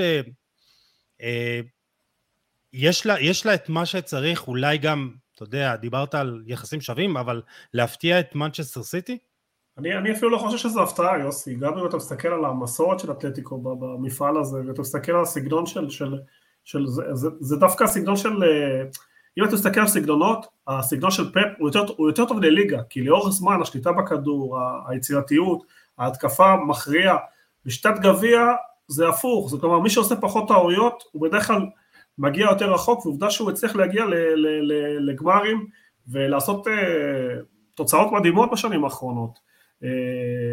יש 2.74 3.06
לה, 3.06 3.20
יש 3.20 3.46
לה 3.46 3.54
את 3.54 3.70
מה 3.70 3.86
שצריך, 3.86 4.48
אולי 4.48 4.78
גם 4.78 5.12
אתה 5.40 5.48
יודע, 5.48 5.76
דיברת 5.76 6.16
על 6.16 6.44
יחסים 6.48 6.82
שווים, 6.82 7.18
אבל 7.18 7.42
להפתיע 7.74 8.20
את 8.20 8.36
מנצ'סטר 8.36 8.84
סיטי? 8.84 9.18
אני, 9.78 9.98
אני 9.98 10.12
אפילו 10.12 10.30
לא 10.30 10.38
חושב 10.38 10.58
שזו 10.58 10.84
הפתעה, 10.84 11.20
יוסי. 11.20 11.56
גם 11.56 11.78
אם 11.78 11.86
אתה 11.86 11.98
מסתכל 11.98 12.28
על 12.28 12.46
המסורת 12.46 13.00
של 13.00 13.12
אתלטיקו 13.12 13.58
במפעל 13.80 14.38
הזה, 14.38 14.58
ואתה 14.68 14.82
מסתכל 14.82 15.12
על 15.12 15.22
הסגנון 15.22 15.66
של... 15.66 15.90
של, 15.90 16.16
של 16.64 16.88
זה, 16.88 17.04
זה, 17.14 17.28
זה 17.40 17.56
דווקא 17.56 17.84
הסגנון 17.84 18.16
של... 18.16 18.44
אה, 18.44 18.84
אם 19.38 19.44
אתה 19.44 19.56
מסתכל 19.56 19.80
על 19.80 19.88
סגנונות, 19.88 20.46
הסגנון 20.68 21.12
של 21.12 21.32
פפ 21.32 21.60
הוא 21.60 21.70
יותר, 21.70 21.94
הוא 21.98 22.10
יותר 22.10 22.26
טוב 22.26 22.40
לליגה, 22.42 22.84
כי 22.90 23.04
לאורך 23.04 23.34
זמן 23.34 23.62
השליטה 23.62 23.92
בכדור, 23.92 24.60
היצירתיות, 24.88 25.64
ההתקפה 25.98 26.56
מכריע, 26.68 27.16
בשיטת 27.70 28.00
גביע 28.00 28.40
זה 28.88 29.10
הפוך, 29.10 29.50
זאת 29.50 29.64
אומרת 29.64 29.82
מי 29.82 29.90
שעושה 29.90 30.16
פחות 30.16 30.48
טעויות 30.48 31.04
הוא 31.12 31.22
בדרך 31.22 31.48
כלל 31.48 31.66
מגיע 32.18 32.46
יותר 32.46 32.74
רחוק, 32.74 33.06
ועובדה 33.06 33.32
שהוא 33.32 33.52
הצליח 33.52 33.76
להגיע 33.76 34.06
לגמרים 35.00 35.66
ולעשות 36.08 36.68
uh, 36.68 36.72
תוצאות 37.76 38.12
מדהימות 38.12 38.52
בשנים 38.52 38.84
האחרונות. 38.84 39.40
Uh, 39.84 39.86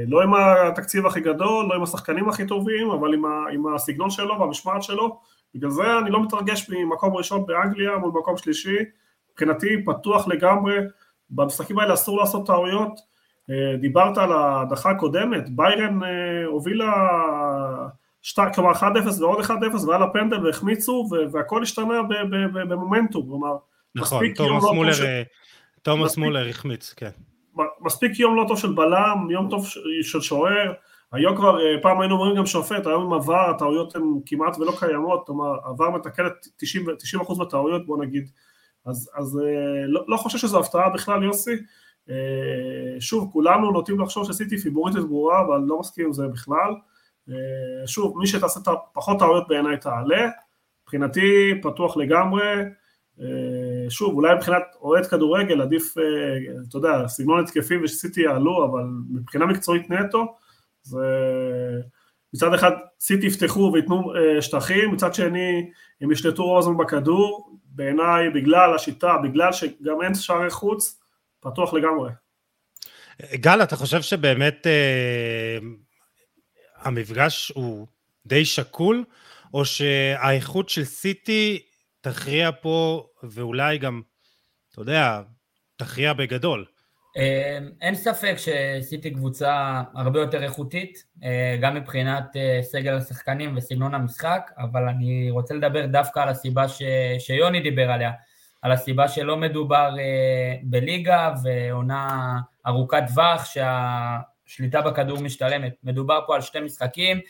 לא 0.08 0.22
עם 0.22 0.34
התקציב 0.34 1.06
הכי 1.06 1.20
גדול, 1.20 1.66
לא 1.66 1.74
עם 1.74 1.82
השחקנים 1.82 2.28
הכי 2.28 2.46
טובים, 2.46 2.90
אבל 2.90 3.14
עם, 3.14 3.24
ה, 3.24 3.28
עם 3.52 3.74
הסגנון 3.74 4.10
שלו 4.10 4.40
והמשמעת 4.40 4.82
שלו, 4.82 5.20
בגלל 5.54 5.70
זה 5.70 5.98
אני 5.98 6.10
לא 6.10 6.22
מתרגש 6.22 6.70
ממקום 6.70 7.16
ראשון 7.16 7.46
באנגליה 7.46 7.96
מול 7.96 8.10
מקום 8.20 8.36
שלישי, 8.36 8.76
מבחינתי 9.30 9.84
פתוח 9.84 10.28
לגמרי, 10.28 10.76
במשחקים 11.30 11.78
האלה 11.78 11.94
אסור 11.94 12.18
לעשות 12.18 12.46
טעויות, 12.46 13.00
דיברת 13.80 14.18
על 14.18 14.32
ההדחה 14.32 14.90
הקודמת, 14.90 15.48
ביירן 15.48 16.02
uh, 16.02 16.06
הובילה 16.46 16.92
כלומר 18.54 18.72
1-0 18.72 18.84
ועוד 19.20 19.44
1-0 19.44 19.50
והיה 19.86 19.98
לה 19.98 20.06
פנדל 20.12 20.46
והחמיצו 20.46 21.08
והכל 21.32 21.62
השתנה 21.62 22.02
במומנטום, 22.68 23.26
כלומר 23.26 23.56
נכון, 23.94 24.32
תומאס 24.34 24.64
מולר, 24.64 24.92
ש... 24.92 25.00
תומאס 25.82 26.16
מולר 26.16 26.48
החמיץ, 26.48 26.94
כן. 26.96 27.10
מספיק 27.80 28.18
יום 28.18 28.36
לא 28.36 28.44
טוב 28.48 28.58
של 28.58 28.72
בלם, 28.72 29.28
יום 29.30 29.50
טוב 29.50 29.66
של 30.02 30.20
שוער, 30.20 30.72
היום 31.12 31.36
כבר, 31.36 31.60
אה, 31.60 31.82
פעם 31.82 32.00
היינו 32.00 32.14
אומרים 32.14 32.36
גם 32.36 32.46
שופט, 32.46 32.86
היום 32.86 33.02
עם 33.02 33.12
עבר 33.12 33.50
הטעויות 33.50 33.96
הן 33.96 34.02
כמעט 34.26 34.56
ולא 34.58 34.72
קיימות, 34.78 35.26
כלומר 35.26 35.54
עבר 35.64 35.90
מתקן 35.90 36.26
את 36.26 36.46
90%, 36.62 36.96
90 36.98 37.22
מהטעויות 37.38 37.86
בוא 37.86 38.04
נגיד, 38.04 38.30
אז, 38.86 39.10
אז 39.14 39.40
אה, 39.44 39.86
לא, 39.86 40.04
לא 40.08 40.16
חושב 40.16 40.38
שזו 40.38 40.60
הפתעה 40.60 40.90
בכלל 40.90 41.22
יוסי, 41.22 41.50
אה, 41.50 41.56
שוב 43.00 43.30
כולנו 43.32 43.70
נוטים 43.70 44.00
לחשוב 44.00 44.32
שסיטי 44.32 44.58
פיבוריטית 44.58 45.02
ברורה 45.02 45.40
אבל 45.40 45.60
לא 45.66 45.80
מסכים 45.80 46.06
עם 46.06 46.12
זה 46.12 46.28
בכלל, 46.28 46.74
שוב 47.86 48.18
מי 48.18 48.26
שתעשה 48.26 48.60
פחות 48.92 49.18
טעויות 49.18 49.48
בעיניי 49.48 49.76
תעלה, 49.76 50.28
מבחינתי 50.82 51.60
פתוח 51.62 51.96
לגמרי, 51.96 52.62
שוב 53.88 54.14
אולי 54.14 54.34
מבחינת 54.34 54.62
אוהד 54.80 55.06
כדורגל 55.06 55.60
עדיף, 55.60 55.94
אתה 56.68 56.76
יודע, 56.76 57.08
סגנון 57.08 57.40
התקפי 57.40 57.76
ושסיטי 57.76 58.20
יעלו 58.20 58.64
אבל 58.64 58.84
מבחינה 59.10 59.46
מקצועית 59.46 59.90
נטו 59.90 60.34
זה 60.82 61.06
מצד 62.34 62.54
אחד 62.54 62.70
סיטי 63.00 63.26
יפתחו 63.26 63.70
וייתנו 63.74 64.14
אה, 64.14 64.42
שטחים, 64.42 64.92
מצד 64.92 65.14
שני 65.14 65.70
הם 66.00 66.12
ישלטו 66.12 66.44
רוב 66.44 66.58
הזמן 66.58 66.76
בכדור, 66.76 67.58
בעיניי 67.64 68.30
בגלל 68.30 68.74
השיטה, 68.74 69.16
בגלל 69.22 69.52
שגם 69.52 70.02
אין 70.02 70.14
שערי 70.14 70.50
חוץ, 70.50 71.00
פתוח 71.50 71.74
לגמרי. 71.74 72.10
גל, 73.34 73.62
אתה 73.62 73.76
חושב 73.76 74.02
שבאמת 74.02 74.66
אה, 74.66 75.58
המפגש 76.82 77.52
הוא 77.54 77.86
די 78.26 78.44
שקול, 78.44 79.04
או 79.54 79.64
שהאיכות 79.64 80.68
של 80.68 80.84
סיטי 80.84 81.62
תכריע 82.00 82.50
פה, 82.62 83.06
ואולי 83.22 83.78
גם, 83.78 84.02
אתה 84.72 84.80
יודע, 84.80 85.22
תכריע 85.76 86.12
בגדול? 86.12 86.66
אמ, 87.16 87.70
אין 87.80 87.94
ספק 87.94 88.34
שסיטי 88.36 89.10
קבוצה 89.10 89.82
הרבה 89.94 90.20
יותר 90.20 90.42
איכותית, 90.42 91.04
אה, 91.24 91.56
גם 91.60 91.74
מבחינת 91.74 92.36
אה, 92.36 92.58
סגל 92.62 92.96
השחקנים 92.96 93.56
וסגנון 93.56 93.94
המשחק, 93.94 94.50
אבל 94.58 94.88
אני 94.88 95.30
רוצה 95.30 95.54
לדבר 95.54 95.86
דווקא 95.86 96.20
על 96.20 96.28
הסיבה 96.28 96.68
ש... 96.68 96.82
שיוני 97.18 97.60
דיבר 97.60 97.90
עליה, 97.90 98.10
על 98.62 98.72
הסיבה 98.72 99.08
שלא 99.08 99.36
מדובר 99.36 99.96
אה, 99.98 100.56
בליגה 100.62 101.34
ועונה 101.42 102.38
ארוכת 102.66 103.02
טווח 103.08 103.44
שהשליטה 103.44 104.80
בכדור 104.80 105.20
משתלמת. 105.20 105.74
מדובר 105.84 106.20
פה 106.26 106.34
על 106.34 106.40
שתי 106.40 106.60
משחקים 106.60 107.20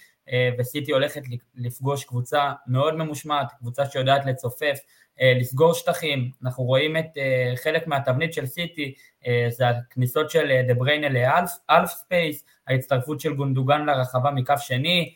וסיטי 0.58 0.92
הולכת 0.92 1.22
לפגוש 1.56 2.04
קבוצה 2.04 2.52
מאוד 2.66 2.94
ממושמעת, 2.94 3.52
קבוצה 3.58 3.86
שיודעת 3.86 4.26
לצופף, 4.26 4.78
אה, 5.20 5.32
לסגור 5.40 5.74
שטחים, 5.74 6.30
אנחנו 6.44 6.64
רואים 6.64 6.96
את 6.96 7.18
אה, 7.18 7.52
חלק 7.56 7.86
מהתבנית 7.86 8.32
של 8.32 8.46
סיטי, 8.46 8.94
אה, 9.26 9.46
זה 9.50 9.68
הכניסות 9.68 10.30
של 10.30 10.62
דה 10.68 10.74
בריינה 10.74 11.08
ל 11.08 11.25
half 11.25 11.90
space, 11.90 12.44
ההצטרפות 12.66 13.20
של 13.20 13.34
גונדוגן 13.34 13.86
לרחבה 13.86 14.30
מקו 14.30 14.54
שני, 14.58 15.14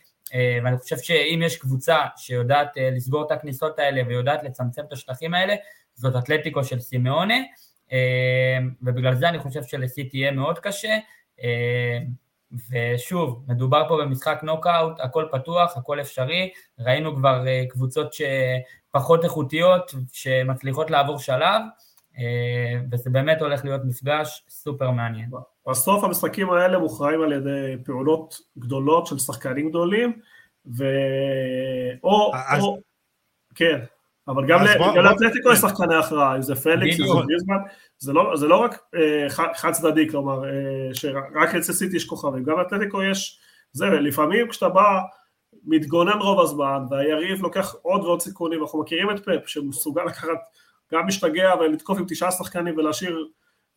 ואני 0.64 0.78
חושב 0.78 0.98
שאם 0.98 1.40
יש 1.44 1.56
קבוצה 1.56 1.98
שיודעת 2.16 2.68
לסגור 2.96 3.26
את 3.26 3.30
הכניסות 3.30 3.78
האלה 3.78 4.02
ויודעת 4.08 4.42
לצמצם 4.42 4.82
את 4.84 4.92
השטחים 4.92 5.34
האלה, 5.34 5.54
זאת 6.00 6.16
אתלטיקו 6.16 6.64
של 6.64 6.80
סימאונה, 6.80 7.34
ובגלל 8.82 9.14
זה 9.14 9.28
אני 9.28 9.38
חושב 9.38 9.62
שלסיטי 9.62 10.16
יהיה 10.16 10.30
מאוד 10.30 10.58
קשה, 10.58 10.98
ושוב, 12.70 13.44
מדובר 13.48 13.88
פה 13.88 13.96
במשחק 13.96 14.40
נוקאוט, 14.42 15.00
הכל 15.00 15.26
פתוח, 15.32 15.76
הכל 15.76 16.00
אפשרי, 16.00 16.50
ראינו 16.78 17.16
כבר 17.16 17.44
קבוצות 17.68 18.14
פחות 18.90 19.24
איכותיות 19.24 19.94
שמצליחות 20.12 20.90
לעבור 20.90 21.18
שלב, 21.18 21.62
אה, 22.18 22.80
וזה 22.92 23.10
באמת 23.10 23.40
הולך 23.40 23.64
להיות 23.64 23.80
מפגש 23.84 24.44
סופר 24.48 24.90
מעניין. 24.90 25.30
בסוף 25.68 26.04
המשחקים 26.04 26.50
האלה 26.50 26.78
מוכרעים 26.78 27.22
על 27.22 27.32
ידי 27.32 27.76
פעולות 27.84 28.40
גדולות 28.58 29.06
של 29.06 29.18
שחקנים 29.18 29.68
גדולים, 29.68 30.20
ו... 30.76 30.84
או, 32.04 32.32
אז... 32.48 32.62
או... 32.62 32.78
כן, 33.54 33.80
אבל 34.28 34.46
גם 34.46 34.60
לאתלטיקו 35.04 35.52
יש 35.52 35.58
שחקני 35.58 35.94
הכרעה, 35.94 36.36
אם 36.36 36.42
זה 36.42 36.54
פליקס, 36.54 36.98
זה 37.98 38.12
לא, 38.12 38.36
זה 38.36 38.48
לא 38.48 38.56
רק 38.56 38.78
אה, 38.94 39.50
חד 39.54 39.72
צדדי, 39.72 40.08
כלומר, 40.08 40.44
אה, 40.44 40.94
שרק 40.94 41.54
אצל 41.58 41.72
סיטי 41.72 41.96
יש 41.96 42.04
כוכבים, 42.04 42.44
גם 42.44 42.58
לאתלטיקו 42.58 43.02
יש, 43.02 43.40
זה, 43.72 43.86
לפעמים 43.86 44.48
כשאתה 44.48 44.68
בא 44.68 45.00
מתגונן 45.64 46.18
רוב 46.18 46.40
הזמן, 46.40 46.78
והיריב 46.90 47.42
לוקח 47.42 47.74
עוד 47.82 48.00
ועוד 48.00 48.20
סיכונים, 48.20 48.62
אנחנו 48.62 48.80
מכירים 48.80 49.10
את 49.10 49.24
פפ 49.24 49.48
שמסוגל 49.48 50.04
לקחת, 50.04 50.28
גם 50.92 51.06
משתגע 51.06 51.54
ולתקוף 51.60 51.98
עם 51.98 52.04
תשעה 52.08 52.30
שחקנים 52.30 52.78
ולהשאיר 52.78 53.28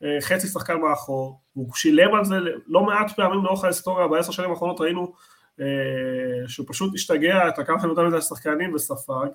אה, 0.04 0.18
חצי 0.22 0.48
שחקן 0.48 0.78
מאחור, 0.78 1.40
הוא 1.54 1.70
שילם 1.76 2.14
על 2.14 2.26
זה 2.26 2.36
לא 2.68 2.84
מעט 2.84 3.12
פעמים 3.16 3.44
לאורך 3.44 3.64
ההיסטוריה, 3.64 4.08
בעשר 4.08 4.32
שנים 4.32 4.50
האחרונות 4.50 4.82
ראינו 4.82 5.14
שהוא 6.48 6.66
פשוט 6.70 6.94
השתגע, 6.96 7.48
את 7.48 7.58
לקח 7.58 7.84
יותר 7.84 8.10
מדי 8.10 8.22
שחקנים 8.22 8.74
וספג, 8.74 9.28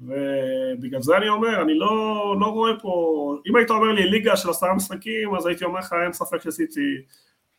ובגלל 0.00 1.02
זה 1.02 1.16
אני 1.16 1.28
אומר, 1.28 1.62
אני 1.62 1.78
לא, 1.78 2.34
לא 2.40 2.46
רואה 2.46 2.72
פה, 2.80 3.34
אם 3.46 3.56
היית 3.56 3.70
אומר 3.70 3.92
לי 3.92 4.10
ליגה 4.10 4.36
של 4.36 4.50
עשרה 4.50 4.74
משחקים, 4.74 5.34
אז 5.34 5.46
הייתי 5.46 5.64
אומר 5.64 5.78
לך 5.78 5.94
אין 6.04 6.12
ספק 6.12 6.42
שסיטי 6.42 6.96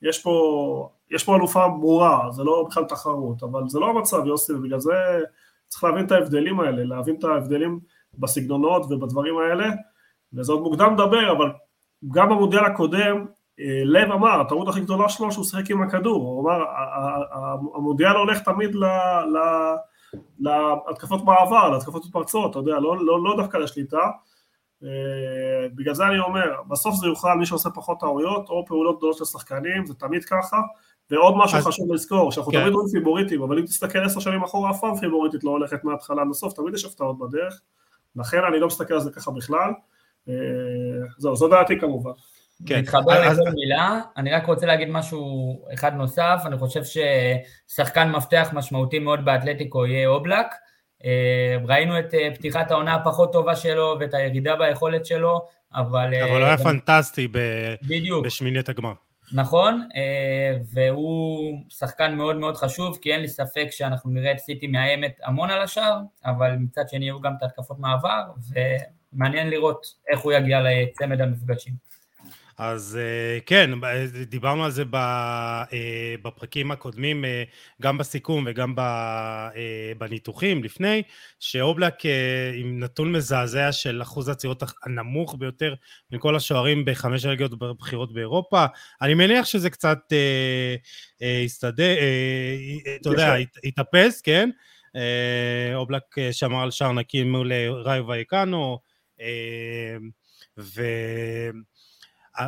יש 0.01 0.23
פה, 0.23 0.89
יש 1.11 1.23
פה 1.23 1.35
אלופה 1.35 1.67
ברורה, 1.67 2.31
זה 2.31 2.43
לא 2.43 2.65
בכלל 2.69 2.83
תחרות, 2.83 3.43
אבל 3.43 3.67
זה 3.67 3.79
לא 3.79 3.89
המצב 3.89 4.25
יוסי, 4.25 4.53
ובגלל 4.53 4.79
זה 4.79 4.93
צריך 5.67 5.83
להבין 5.83 6.05
את 6.05 6.11
ההבדלים 6.11 6.59
האלה, 6.59 6.83
להבין 6.83 7.15
את 7.15 7.23
ההבדלים 7.23 7.79
בסגנונות 8.17 8.85
ובדברים 8.89 9.37
האלה, 9.37 9.69
וזה 10.33 10.51
עוד 10.51 10.61
מוקדם 10.61 10.93
לדבר, 10.93 11.31
אבל 11.31 11.51
גם 12.13 12.29
במודל 12.29 12.59
הקודם, 12.65 13.25
אה, 13.59 13.81
לב 13.85 14.11
אמר, 14.11 14.41
הטעות 14.41 14.67
הכי 14.67 14.81
גדולה 14.81 15.09
שלו 15.09 15.31
שהוא 15.31 15.45
שיחק 15.45 15.71
עם 15.71 15.81
הכדור, 15.81 16.23
הוא 16.23 16.41
אמר, 16.41 16.63
המודיעל 17.75 18.15
הולך 18.15 18.39
תמיד 18.39 18.75
ל... 18.75 18.85
ל 19.33 19.37
להתקפות 20.39 21.23
מעבר, 21.23 21.69
להתקפות 21.69 22.05
מתפרצות, 22.05 22.51
אתה 22.51 22.59
יודע, 22.59 22.79
לא, 22.79 23.05
לא, 23.05 23.23
לא 23.23 23.37
דווקא 23.37 23.57
לשליטה, 23.57 24.09
אה, 24.83 25.67
בגלל 25.75 25.93
זה 25.93 26.07
אני 26.07 26.19
אומר, 26.19 26.51
בסוף 26.67 26.95
זה 26.95 27.07
יוכל 27.07 27.33
מי 27.33 27.45
שעושה 27.45 27.69
פחות 27.69 27.99
טעויות 27.99 28.49
או 28.49 28.65
פעולות 28.67 28.97
גדולות 28.97 29.17
של 29.17 29.25
שחקנים, 29.25 29.85
זה 29.85 29.93
תמיד 29.93 30.25
ככה, 30.25 30.61
ועוד 31.11 31.33
משהו 31.37 31.57
אז... 31.57 31.65
חשוב 31.65 31.93
לזכור, 31.93 32.31
שאנחנו 32.31 32.51
כן. 32.51 32.61
תמיד 32.61 32.73
רואים 32.73 32.87
פיבוריטים, 32.89 33.41
אבל 33.41 33.59
אם 33.59 33.65
תסתכל 33.65 33.99
עשר 33.99 34.19
שנים 34.19 34.43
אחורה, 34.43 34.71
אף 34.71 34.79
פעם 34.81 34.95
פיבוריטית 34.95 35.43
לא 35.43 35.49
הולכת 35.49 35.83
מההתחלה 35.83 36.21
עד 36.21 36.27
הסוף, 36.31 36.53
תמיד 36.53 36.73
יש 36.73 36.85
הפתעות 36.85 37.19
בדרך, 37.19 37.61
לכן 38.15 38.43
אני 38.47 38.59
לא 38.59 38.67
מסתכל 38.67 38.93
על 38.93 38.99
זה 38.99 39.11
ככה 39.11 39.31
בכלל, 39.31 39.71
אה, 40.29 40.33
זהו, 41.17 41.35
זו 41.35 41.47
דעתי 41.47 41.79
כמובן. 41.79 42.11
כן. 42.65 42.79
מתחבר 42.79 43.27
אז... 43.27 43.39
לכל 43.39 43.49
מילה, 43.51 44.01
אני 44.17 44.31
רק 44.31 44.45
רוצה 44.45 44.65
להגיד 44.65 44.89
משהו 44.89 45.19
אחד 45.73 45.93
נוסף, 45.93 46.41
אני 46.45 46.57
חושב 46.57 46.81
ששחקן 46.83 48.11
מפתח 48.11 48.49
משמעותי 48.53 48.99
מאוד 48.99 49.25
באתלטיקו 49.25 49.85
יהיה 49.85 50.07
אובלק, 50.07 50.45
אה, 51.05 51.57
ראינו 51.65 51.99
את 51.99 52.13
אה, 52.13 52.29
פתיחת 52.35 52.71
העונה 52.71 52.95
הפחות 52.95 53.33
טובה 53.33 53.55
שלו 53.55 53.95
ואת 53.99 54.13
הירידה 54.13 54.55
ביכולת 54.55 55.05
שלו, 55.05 55.41
אבל... 55.73 56.13
אה, 56.13 56.23
אבל 56.23 56.41
הוא 56.41 56.47
היה 56.47 56.57
פנטסטי 56.57 57.27
ב... 57.27 57.39
בדיוק. 57.83 58.25
בשמינית 58.25 58.69
הגמר. 58.69 58.93
נכון, 59.33 59.87
והוא 60.73 61.53
שחקן 61.69 62.15
מאוד 62.15 62.35
מאוד 62.35 62.57
חשוב, 62.57 62.97
כי 63.01 63.13
אין 63.13 63.21
לי 63.21 63.27
ספק 63.27 63.67
שאנחנו 63.71 64.11
נראה 64.11 64.31
את 64.31 64.39
סיטי 64.39 64.67
מאיימת 64.67 65.19
המון 65.23 65.49
על 65.49 65.61
השאר, 65.61 65.97
אבל 66.25 66.55
מצד 66.59 66.89
שני 66.89 67.05
יהיו 67.05 67.21
גם 67.21 67.33
את 67.37 67.43
התקפות 67.43 67.79
מעבר, 67.79 68.23
ומעניין 69.13 69.49
לראות 69.49 69.85
איך 70.11 70.19
הוא 70.19 70.33
יגיע 70.33 70.59
לצמד 70.61 71.21
המפגשים. 71.21 71.73
אז 72.59 72.99
אה, 73.01 73.39
כן, 73.45 73.71
דיברנו 74.27 74.65
על 74.65 74.71
זה 74.71 74.83
אה, 74.93 75.63
בפרקים 76.21 76.71
הקודמים, 76.71 77.25
אה, 77.25 77.43
גם 77.81 77.97
בסיכום 77.97 78.45
וגם 78.47 78.75
בניתוחים 79.97 80.63
לפני, 80.63 81.03
שאובלק 81.39 81.93
עם 82.55 82.79
נתון 82.79 83.11
מזעזע 83.11 83.71
של 83.71 84.01
אחוז 84.01 84.29
הצעירות 84.29 84.63
הנמוך 84.83 85.35
ביותר 85.39 85.73
מכל 86.11 86.35
השוערים 86.35 86.85
בחמש 86.85 87.25
הליגות 87.25 87.59
בבחירות 87.59 88.13
באירופה. 88.13 88.65
אני 89.01 89.13
מניח 89.13 89.45
שזה 89.45 89.69
קצת 89.69 89.99
הסתדר, 91.45 91.95
אתה 93.01 93.09
יודע, 93.09 93.35
התאפס, 93.63 94.21
כן? 94.21 94.49
אובלק 95.75 96.03
שמר 96.31 96.61
על 96.61 96.71
שער 96.71 96.91
נקי 96.91 97.23
מול 97.23 97.51
ראיו 97.83 98.07
וייקנו, 98.07 98.79
ו... 100.57 100.81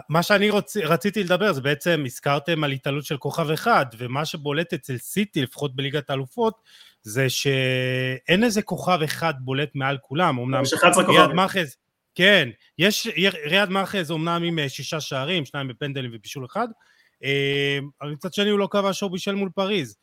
מה 0.10 0.24
שאני 0.24 0.50
רוצ, 0.50 0.78
רציתי 0.78 1.24
לדבר 1.24 1.54
זה 1.54 1.62
בעצם, 1.62 2.04
הזכרתם 2.06 2.64
על 2.64 2.72
התעלות 2.72 3.06
של 3.06 3.18
כוכב 3.18 3.52
אחד, 3.52 3.86
ומה 3.98 4.26
שבולט 4.26 4.74
אצל 4.74 4.98
סיטי, 4.98 5.42
לפחות 5.42 5.76
בליגת 5.76 6.10
האלופות, 6.10 6.62
זה 7.04 7.30
שאין 7.30 8.44
איזה 8.44 8.62
כוכב 8.62 9.00
אחד 9.04 9.34
בולט 9.40 9.70
מעל 9.76 9.98
כולם, 10.02 10.40
אמנם 10.40 10.64
ריאד 11.08 11.30
מאחז, 11.30 11.76
כן, 12.16 12.50
יש, 12.78 13.08
ריאד 13.46 13.70
מאחז 13.70 14.12
אמנם 14.12 14.44
עם 14.44 14.60
אה, 14.60 14.70
שישה 14.70 15.00
שערים, 15.00 15.46
שניים 15.46 15.68
בפנדלים 15.68 16.12
ובישול 16.14 16.46
אחד, 16.46 16.68
אה, 17.24 17.80
אבל 18.02 18.12
מצד 18.12 18.34
שני 18.34 18.50
הוא 18.50 18.60
לא 18.60 18.68
כבש 18.72 19.04
או 19.04 19.10
בישל 19.10 19.36
מול 19.36 19.50
פריז. 19.56 19.98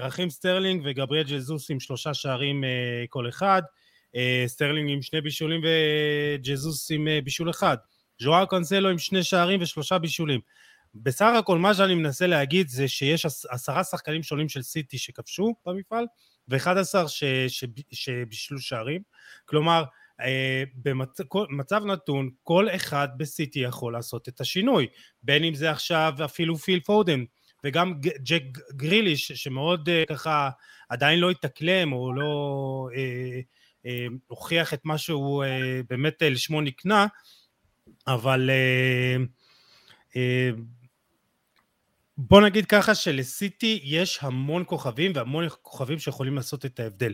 רחים 0.00 0.30
סטרלינג 0.30 0.82
וגבריאל 0.84 1.24
ג'זוס 1.24 1.70
עם 1.70 1.80
שלושה 1.80 2.14
שערים 2.14 2.64
כל 3.08 3.28
אחד, 3.28 3.62
סטרלינג 4.46 4.90
עם 4.90 5.02
שני 5.02 5.20
בישולים 5.20 5.60
וג'זוס 5.64 6.90
עם 6.90 7.08
בישול 7.24 7.50
אחד, 7.50 7.76
ז'ואאו 8.22 8.44
קנסלו 8.44 8.88
עם 8.88 8.98
שני 8.98 9.22
שערים 9.22 9.62
ושלושה 9.62 9.98
בישולים. 9.98 10.40
בסך 10.94 11.32
הכל 11.38 11.58
מה 11.58 11.74
שאני 11.74 11.94
מנסה 11.94 12.26
להגיד 12.26 12.68
זה 12.68 12.88
שיש 12.88 13.26
עשרה 13.48 13.84
שחקנים 13.84 14.22
שונים 14.22 14.48
של 14.48 14.62
סיטי 14.62 14.98
שכבשו 14.98 15.54
במפעל 15.66 16.06
ו-11 16.48 16.94
שבישלו 17.92 18.58
שערים, 18.58 19.02
כלומר 19.44 19.84
אה, 20.20 20.62
במצב 21.32 21.84
נתון 21.84 22.30
כל 22.42 22.68
אחד 22.68 23.08
בסיטי 23.16 23.60
יכול 23.60 23.92
לעשות 23.92 24.28
את 24.28 24.40
השינוי, 24.40 24.86
בין 25.22 25.44
אם 25.44 25.54
זה 25.54 25.70
עכשיו 25.70 26.14
אפילו 26.24 26.56
פיל 26.56 26.80
פודן 26.80 27.24
וגם 27.64 27.94
ג'ק 28.00 28.42
גריליש 28.70 29.32
שמאוד 29.32 29.88
אה, 29.88 30.04
ככה 30.08 30.50
עדיין 30.88 31.18
לא 31.18 31.30
התאקלם 31.30 31.92
או 31.92 32.12
לא 32.12 32.88
אה, 32.96 33.40
אה, 33.86 34.06
הוכיח 34.26 34.74
את 34.74 34.80
מה 34.84 34.98
שהוא 34.98 35.44
אה, 35.44 35.80
באמת 35.90 36.22
אה, 36.22 36.30
לשמו 36.30 36.60
נקנה, 36.60 37.06
אבל 38.06 38.50
אה, 38.50 39.16
אה, 40.16 40.50
בוא 42.18 42.40
נגיד 42.40 42.66
ככה 42.66 42.94
שלסיטי 42.94 43.80
יש 43.84 44.18
המון 44.22 44.64
כוכבים 44.66 45.12
והמון 45.14 45.48
כוכבים 45.62 45.98
שיכולים 45.98 46.36
לעשות 46.36 46.66
את 46.66 46.80
ההבדל. 46.80 47.12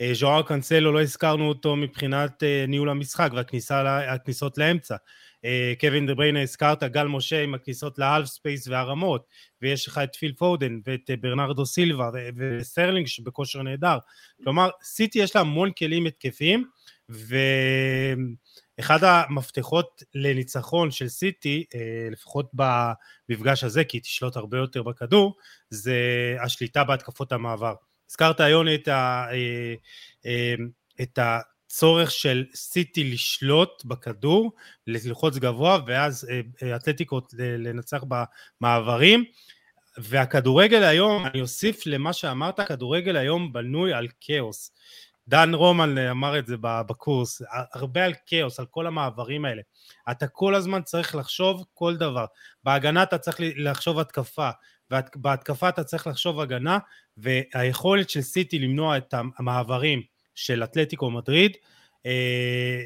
אה, 0.00 0.10
ז'ואר 0.14 0.42
קאנסלו 0.42 0.92
לא 0.92 1.02
הזכרנו 1.02 1.48
אותו 1.48 1.76
מבחינת 1.76 2.42
אה, 2.42 2.64
ניהול 2.68 2.90
המשחק 2.90 3.30
והכניסות 3.34 4.58
לאמצע. 4.58 4.96
אה, 5.44 5.72
קווין 5.80 6.06
דה 6.06 6.14
בריינה 6.14 6.42
הזכרת, 6.42 6.84
גל 6.84 7.06
משה 7.06 7.42
עם 7.42 7.54
הכניסות 7.54 7.98
ל-half 7.98 8.26
space 8.26 8.68
והרמות, 8.68 9.26
ויש 9.62 9.88
לך 9.88 9.98
את 9.98 10.16
פיל 10.16 10.32
פודן 10.32 10.80
ואת 10.86 11.10
ברנרדו 11.20 11.66
סילבה 11.66 12.10
וסטרלינג 12.36 13.06
שבכושר 13.06 13.62
נהדר. 13.62 13.98
כלומר, 14.44 14.70
סיטי 14.82 15.18
יש 15.18 15.34
לה 15.36 15.40
המון 15.40 15.70
כלים 15.72 16.06
התקפיים, 16.06 16.64
ו... 17.10 17.36
אחד 18.80 19.04
המפתחות 19.04 20.02
לניצחון 20.14 20.90
של 20.90 21.08
סיטי, 21.08 21.64
אה, 21.74 22.08
לפחות 22.10 22.50
במפגש 22.52 23.64
הזה, 23.64 23.84
כי 23.84 23.96
היא 23.96 24.02
תשלוט 24.02 24.36
הרבה 24.36 24.58
יותר 24.58 24.82
בכדור, 24.82 25.36
זה 25.70 25.96
השליטה 26.40 26.84
בהתקפות 26.84 27.32
המעבר. 27.32 27.74
הזכרת 28.10 28.40
היום 28.40 28.66
את, 28.74 28.88
ה, 28.88 29.26
אה, 29.30 29.74
אה, 30.26 30.54
את 31.02 31.18
הצורך 31.22 32.10
של 32.10 32.44
סיטי 32.54 33.04
לשלוט 33.04 33.84
בכדור, 33.84 34.52
ללחוץ 34.86 35.36
גבוה, 35.36 35.78
ואז 35.86 36.26
אתלטיקות 36.76 37.34
לנצח 37.38 38.04
במעברים. 38.60 39.24
והכדורגל 40.00 40.82
היום, 40.82 41.26
אני 41.26 41.40
אוסיף 41.40 41.86
למה 41.86 42.12
שאמרת, 42.12 42.58
הכדורגל 42.58 43.16
היום 43.16 43.52
בנוי 43.52 43.92
על 43.92 44.08
כאוס. 44.20 44.72
דן 45.28 45.54
רומן 45.54 45.98
אמר 45.98 46.38
את 46.38 46.46
זה 46.46 46.56
בקורס, 46.60 47.42
הרבה 47.74 48.04
על 48.04 48.12
כאוס, 48.26 48.60
על 48.60 48.66
כל 48.66 48.86
המעברים 48.86 49.44
האלה. 49.44 49.62
אתה 50.10 50.26
כל 50.26 50.54
הזמן 50.54 50.82
צריך 50.82 51.14
לחשוב 51.14 51.64
כל 51.74 51.96
דבר. 51.96 52.24
בהגנה 52.64 53.02
אתה 53.02 53.18
צריך 53.18 53.36
לחשוב 53.56 53.98
התקפה, 53.98 54.50
בהתקפה 55.16 55.68
אתה 55.68 55.84
צריך 55.84 56.06
לחשוב 56.06 56.40
הגנה, 56.40 56.78
והיכולת 57.16 58.10
של 58.10 58.20
סיטי 58.20 58.58
למנוע 58.58 58.96
את 58.96 59.14
המעברים 59.38 60.02
של 60.34 60.64
אתלטיקו 60.64 61.10
מדריד, 61.10 61.56
אה, 62.06 62.82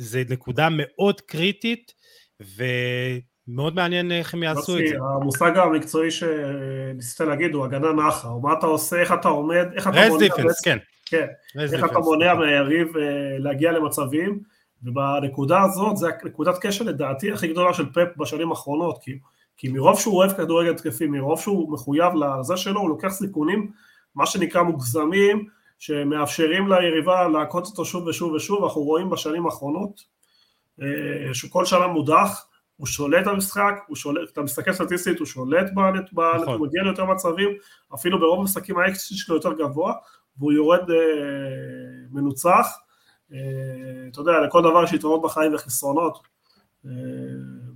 זה 0.00 0.22
נקודה 0.28 0.68
מאוד 0.70 1.20
קריטית, 1.20 1.94
ומאוד 2.40 3.74
מעניין 3.74 4.12
איך 4.12 4.34
הם 4.34 4.42
יעשו 4.42 4.78
את 4.78 4.88
זה. 4.88 4.96
המושג 4.96 5.56
המקצועי 5.56 6.10
שניסית 6.10 7.20
להגיד 7.20 7.54
הוא 7.54 7.64
הגנה 7.64 7.92
נחה, 7.92 8.28
או 8.28 8.40
מה 8.40 8.52
אתה 8.58 8.66
עושה, 8.66 9.00
איך 9.00 9.12
אתה 9.12 9.28
עומד, 9.28 9.66
איך 9.74 9.88
אתה... 9.88 9.96
רז 9.96 10.18
דיפנס, 10.18 10.60
כן. 10.64 10.78
כן, 11.06 11.26
איך 11.58 11.84
אתה 11.84 11.98
מונע 11.98 12.34
מהיריב 12.34 12.96
אה, 12.96 13.38
להגיע 13.38 13.72
למצבים, 13.72 14.40
ובנקודה 14.82 15.62
הזאת 15.62 15.96
זה 15.96 16.08
נקודת 16.24 16.58
קשר 16.60 16.84
לדעתי 16.84 17.32
הכי 17.32 17.48
גדולה 17.48 17.74
של 17.74 17.92
פפ 17.92 18.08
בשנים 18.16 18.50
האחרונות, 18.50 18.98
כי, 19.02 19.18
כי 19.56 19.68
מרוב 19.68 19.98
שהוא 19.98 20.16
אוהב 20.16 20.32
כדורגל 20.32 20.70
התקפי, 20.70 21.06
מרוב 21.06 21.40
שהוא 21.40 21.72
מחויב 21.72 22.12
לזה 22.14 22.56
שלו, 22.56 22.80
הוא 22.80 22.88
לוקח 22.88 23.08
סיכונים, 23.08 23.70
מה 24.14 24.26
שנקרא 24.26 24.62
מוגזמים, 24.62 25.46
שמאפשרים 25.78 26.68
ליריבה 26.68 27.28
להכות 27.28 27.66
אותו 27.66 27.84
שוב 27.84 28.06
ושוב 28.06 28.32
ושוב, 28.32 28.64
אנחנו 28.64 28.80
רואים 28.80 29.10
בשנים 29.10 29.46
האחרונות 29.46 30.00
אה, 30.82 31.34
שכל 31.34 31.64
שנה 31.64 31.86
מודח, 31.86 32.46
הוא 32.76 32.86
שולט 32.86 33.26
במשחק, 33.26 33.74
הוא 33.86 33.96
שולט, 33.96 34.28
אתה 34.32 34.42
מסתכל 34.42 34.72
סטטיסטית, 34.72 35.18
הוא 35.18 35.26
שולט 35.26 35.66
בנט, 35.74 36.10
נכון. 36.12 36.54
הוא 36.54 36.66
מגיע 36.66 36.82
ליותר 36.82 37.04
מצבים, 37.04 37.48
אפילו 37.94 38.20
ברוב 38.20 38.40
המשחקים 38.40 38.78
האקסטי 38.78 39.14
שלו 39.14 39.34
יותר 39.34 39.52
גבוה, 39.52 39.94
והוא 40.38 40.52
יורד 40.52 40.90
אה, 40.90 40.96
מנוצח. 42.10 42.66
אה, 43.32 43.38
אתה 44.12 44.20
יודע, 44.20 44.32
לכל 44.46 44.62
דבר 44.62 44.84
יש 44.84 44.92
יתרונות 44.92 45.22
בחיים 45.22 45.54
וחסרונות. 45.54 46.18
אה, 46.86 46.90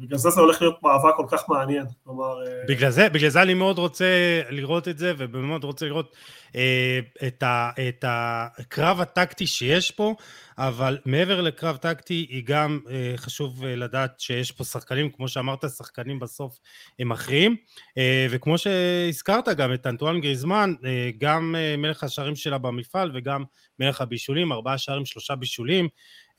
בגלל 0.00 0.18
זה 0.18 0.30
זה 0.30 0.40
הולך 0.40 0.62
להיות 0.62 0.82
מאבק 0.82 1.14
כל 1.16 1.26
כך 1.28 1.48
מעניין, 1.48 1.86
כלומר... 2.04 2.34
בגלל 2.68 2.90
זה, 2.90 3.08
בגלל 3.08 3.30
זה 3.30 3.42
אני 3.42 3.54
מאוד 3.54 3.78
רוצה 3.78 4.40
לראות 4.50 4.88
את 4.88 4.98
זה, 4.98 5.12
ובאמת 5.18 5.64
רוצה 5.64 5.86
לראות 5.86 6.16
אה, 6.56 6.98
את, 7.26 7.42
ה, 7.42 7.70
את 7.88 8.04
הקרב 8.08 9.00
הטקטי 9.00 9.46
שיש 9.46 9.90
פה, 9.90 10.14
אבל 10.58 10.98
מעבר 11.04 11.40
לקרב 11.40 11.76
טקטי, 11.76 12.26
היא 12.30 12.42
גם 12.46 12.80
אה, 12.90 13.12
חשוב 13.16 13.64
לדעת 13.64 14.20
שיש 14.20 14.52
פה 14.52 14.64
שחקנים, 14.64 15.10
כמו 15.10 15.28
שאמרת, 15.28 15.64
שחקנים 15.76 16.18
בסוף 16.18 16.60
הם 16.98 17.08
מכריעים, 17.08 17.56
אה, 17.98 18.26
וכמו 18.30 18.58
שהזכרת 18.58 19.48
גם 19.48 19.74
את 19.74 19.86
אנטואן 19.86 20.20
גריזמן, 20.20 20.74
אה, 20.84 21.10
גם 21.18 21.54
אה, 21.58 21.76
מלך 21.76 22.04
השערים 22.04 22.36
שלה 22.36 22.58
במפעל 22.58 23.10
וגם 23.14 23.44
מלך 23.80 24.00
הבישולים, 24.00 24.52
ארבעה 24.52 24.78
שערים, 24.78 25.06
שלושה 25.06 25.36
בישולים. 25.36 25.88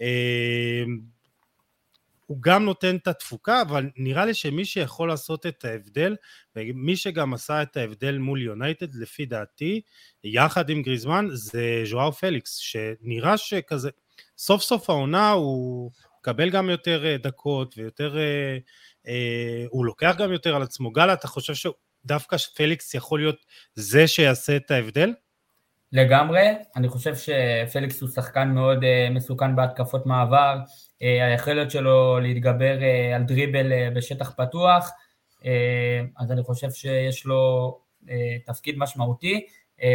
אה, 0.01 0.83
הוא 2.25 2.41
גם 2.41 2.65
נותן 2.65 2.95
את 2.95 3.07
התפוקה, 3.07 3.61
אבל 3.61 3.89
נראה 3.97 4.25
לי 4.25 4.33
שמי 4.33 4.65
שיכול 4.65 5.07
לעשות 5.07 5.45
את 5.45 5.65
ההבדל, 5.65 6.15
ומי 6.55 6.95
שגם 6.95 7.33
עשה 7.33 7.61
את 7.61 7.77
ההבדל 7.77 8.17
מול 8.17 8.41
יונייטד, 8.41 8.95
לפי 8.95 9.25
דעתי, 9.25 9.81
יחד 10.23 10.69
עם 10.69 10.81
גריזמן, 10.81 11.27
זה 11.31 11.81
ז'ואר 11.85 12.11
פליקס, 12.11 12.55
שנראה 12.55 13.37
שכזה, 13.37 13.89
סוף 14.37 14.61
סוף 14.61 14.89
העונה 14.89 15.31
הוא 15.31 15.91
מקבל 16.27 16.49
גם 16.49 16.69
יותר 16.69 17.05
אה, 17.05 17.17
דקות 17.17 17.77
ויותר, 17.77 18.17
אה, 18.17 18.57
אה, 19.07 19.65
הוא 19.69 19.85
לוקח 19.85 20.15
גם 20.17 20.31
יותר 20.31 20.55
על 20.55 20.61
עצמו. 20.61 20.91
גל, 20.91 21.13
אתה 21.13 21.27
חושב 21.27 21.53
שדווקא 21.53 22.37
פליקס 22.37 22.93
יכול 22.93 23.19
להיות 23.19 23.45
זה 23.75 24.07
שיעשה 24.07 24.55
את 24.55 24.71
ההבדל? 24.71 25.13
לגמרי, 25.91 26.47
אני 26.75 26.89
חושב 26.89 27.13
שפליקס 27.15 28.01
הוא 28.01 28.09
שחקן 28.09 28.47
מאוד 28.47 28.79
מסוכן 29.11 29.55
בהתקפות 29.55 30.05
מעבר, 30.05 30.57
היכולת 30.99 31.71
שלו 31.71 32.19
להתגבר 32.19 32.77
על 33.15 33.23
דריבל 33.23 33.71
בשטח 33.95 34.31
פתוח, 34.37 34.91
אז 36.17 36.31
אני 36.31 36.43
חושב 36.43 36.71
שיש 36.71 37.25
לו 37.25 37.77
תפקיד 38.45 38.77
משמעותי, 38.77 39.45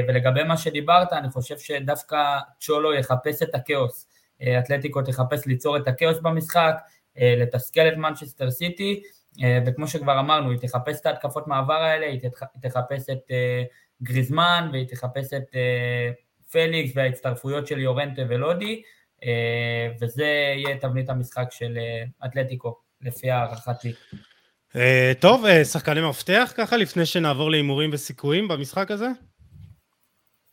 ולגבי 0.09 0.43
מה 0.43 0.57
שדיברת, 0.57 1.13
אני 1.13 1.31
חושב 1.31 1.59
שדווקא 1.59 2.39
צ'ולו 2.61 2.95
יחפש 2.95 3.43
את 3.43 3.55
הכאוס, 3.55 4.12
אתלטיקו 4.59 5.03
תחפש 5.03 5.47
ליצור 5.47 5.77
את 5.77 5.89
הכאוס 5.89 6.19
במשחק, 6.23 6.75
לתסכל 7.17 7.81
את 7.81 7.97
מנצ'סטר 7.97 8.51
סיטי, 8.51 9.03
וכמו 9.67 9.89
שכבר 9.89 10.21
אמרנו, 10.21 10.51
היא 10.51 10.59
תחפש 10.59 11.01
את 11.01 11.07
ההתקפות 11.07 11.49
מעבר 11.49 11.75
האלה, 11.75 12.07
היא 12.07 12.21
תחפש 12.63 13.11
את 13.11 13.31
גריזמן, 14.03 14.69
והיא 14.73 14.89
תחפש 14.89 15.33
את 15.33 15.57
פליקס 16.53 16.93
וההצטרפויות 16.97 17.67
של 17.67 17.79
יורנטה 17.79 18.23
ולודי, 18.29 18.83
אה, 19.25 19.89
וזה 20.01 20.25
יהיה 20.57 20.79
תבנית 20.79 21.11
המשחק 21.11 21.49
של 21.51 21.79
אה, 21.79 22.27
אתלטיקו, 22.27 22.77
לפי 23.03 23.31
הערכתי. 23.31 23.93
אה, 24.77 25.13
טוב, 25.21 25.45
שחקני 25.65 26.09
מפתח 26.09 26.53
ככה, 26.57 26.77
לפני 26.77 27.07
שנעבור 27.07 27.51
להימורים 27.51 27.91
וסיכויים 27.93 28.49
במשחק 28.49 28.91
הזה? 28.91 29.09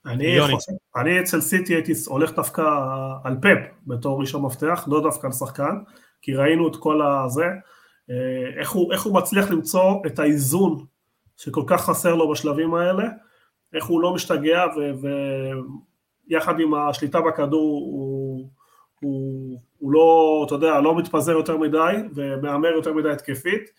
אני, 0.05 0.41
חושב, 0.41 0.71
אני 0.95 1.19
אצל 1.19 1.41
סיטי 1.41 1.73
הייתי 1.73 1.93
הולך 2.07 2.31
דווקא 2.35 2.61
על 3.23 3.37
פפ 3.41 3.87
בתור 3.87 4.21
ראשון 4.21 4.41
מפתח, 4.41 4.87
לא 4.87 5.01
דווקא 5.01 5.27
על 5.27 5.33
שחקן, 5.33 5.75
כי 6.21 6.35
ראינו 6.35 6.67
את 6.67 6.75
כל 6.75 7.01
הזה, 7.01 7.45
איך 8.59 8.71
הוא, 8.71 8.93
איך 8.93 9.03
הוא 9.03 9.15
מצליח 9.15 9.51
למצוא 9.51 9.95
את 10.05 10.19
האיזון 10.19 10.85
שכל 11.37 11.63
כך 11.67 11.81
חסר 11.81 12.15
לו 12.15 12.31
בשלבים 12.31 12.73
האלה, 12.73 13.03
איך 13.73 13.85
הוא 13.85 14.01
לא 14.01 14.13
משתגע 14.13 14.65
ויחד 16.29 16.59
עם 16.59 16.73
השליטה 16.73 17.21
בכדור 17.21 17.79
הוא, 17.91 18.49
הוא, 18.99 19.59
הוא 19.77 19.91
לא, 19.91 20.43
אתה 20.47 20.55
יודע, 20.55 20.79
לא 20.79 20.95
מתפזר 20.95 21.31
יותר 21.31 21.57
מדי 21.57 21.95
ומהמר 22.15 22.69
יותר 22.69 22.93
מדי 22.93 23.11
התקפית. 23.11 23.69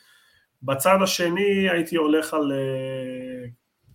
בצד 0.62 0.98
השני 1.02 1.70
הייתי 1.70 1.96
הולך 1.96 2.34
על 2.34 2.52
אה, 2.52 3.48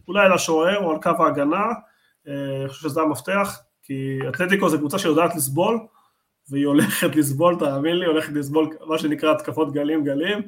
אולי 0.08 0.26
על 0.26 0.34
השוער 0.34 0.84
או 0.84 0.92
על 0.92 1.02
קו 1.02 1.10
ההגנה, 1.20 1.58
אה, 1.58 1.74
אני 2.28 2.70
חושב 2.70 2.90
שזה 2.90 3.02
המפתח, 3.02 3.60
כי 3.84 4.20
אתלטיקו 4.30 4.70
זה 4.70 4.78
קבוצה 4.78 5.00
שיודעת 5.00 5.36
לסבול, 5.36 5.88
והיא 6.50 6.66
הולכת 6.66 7.16
לסבול, 7.18 7.60
תאמין 7.60 7.98
לי, 7.98 8.06
הולכת 8.06 8.34
לסבול 8.34 8.78
מה 8.88 8.98
שנקרא 8.98 9.32
התקפות 9.32 9.74
גלים 9.74 10.04
גלים, 10.04 10.42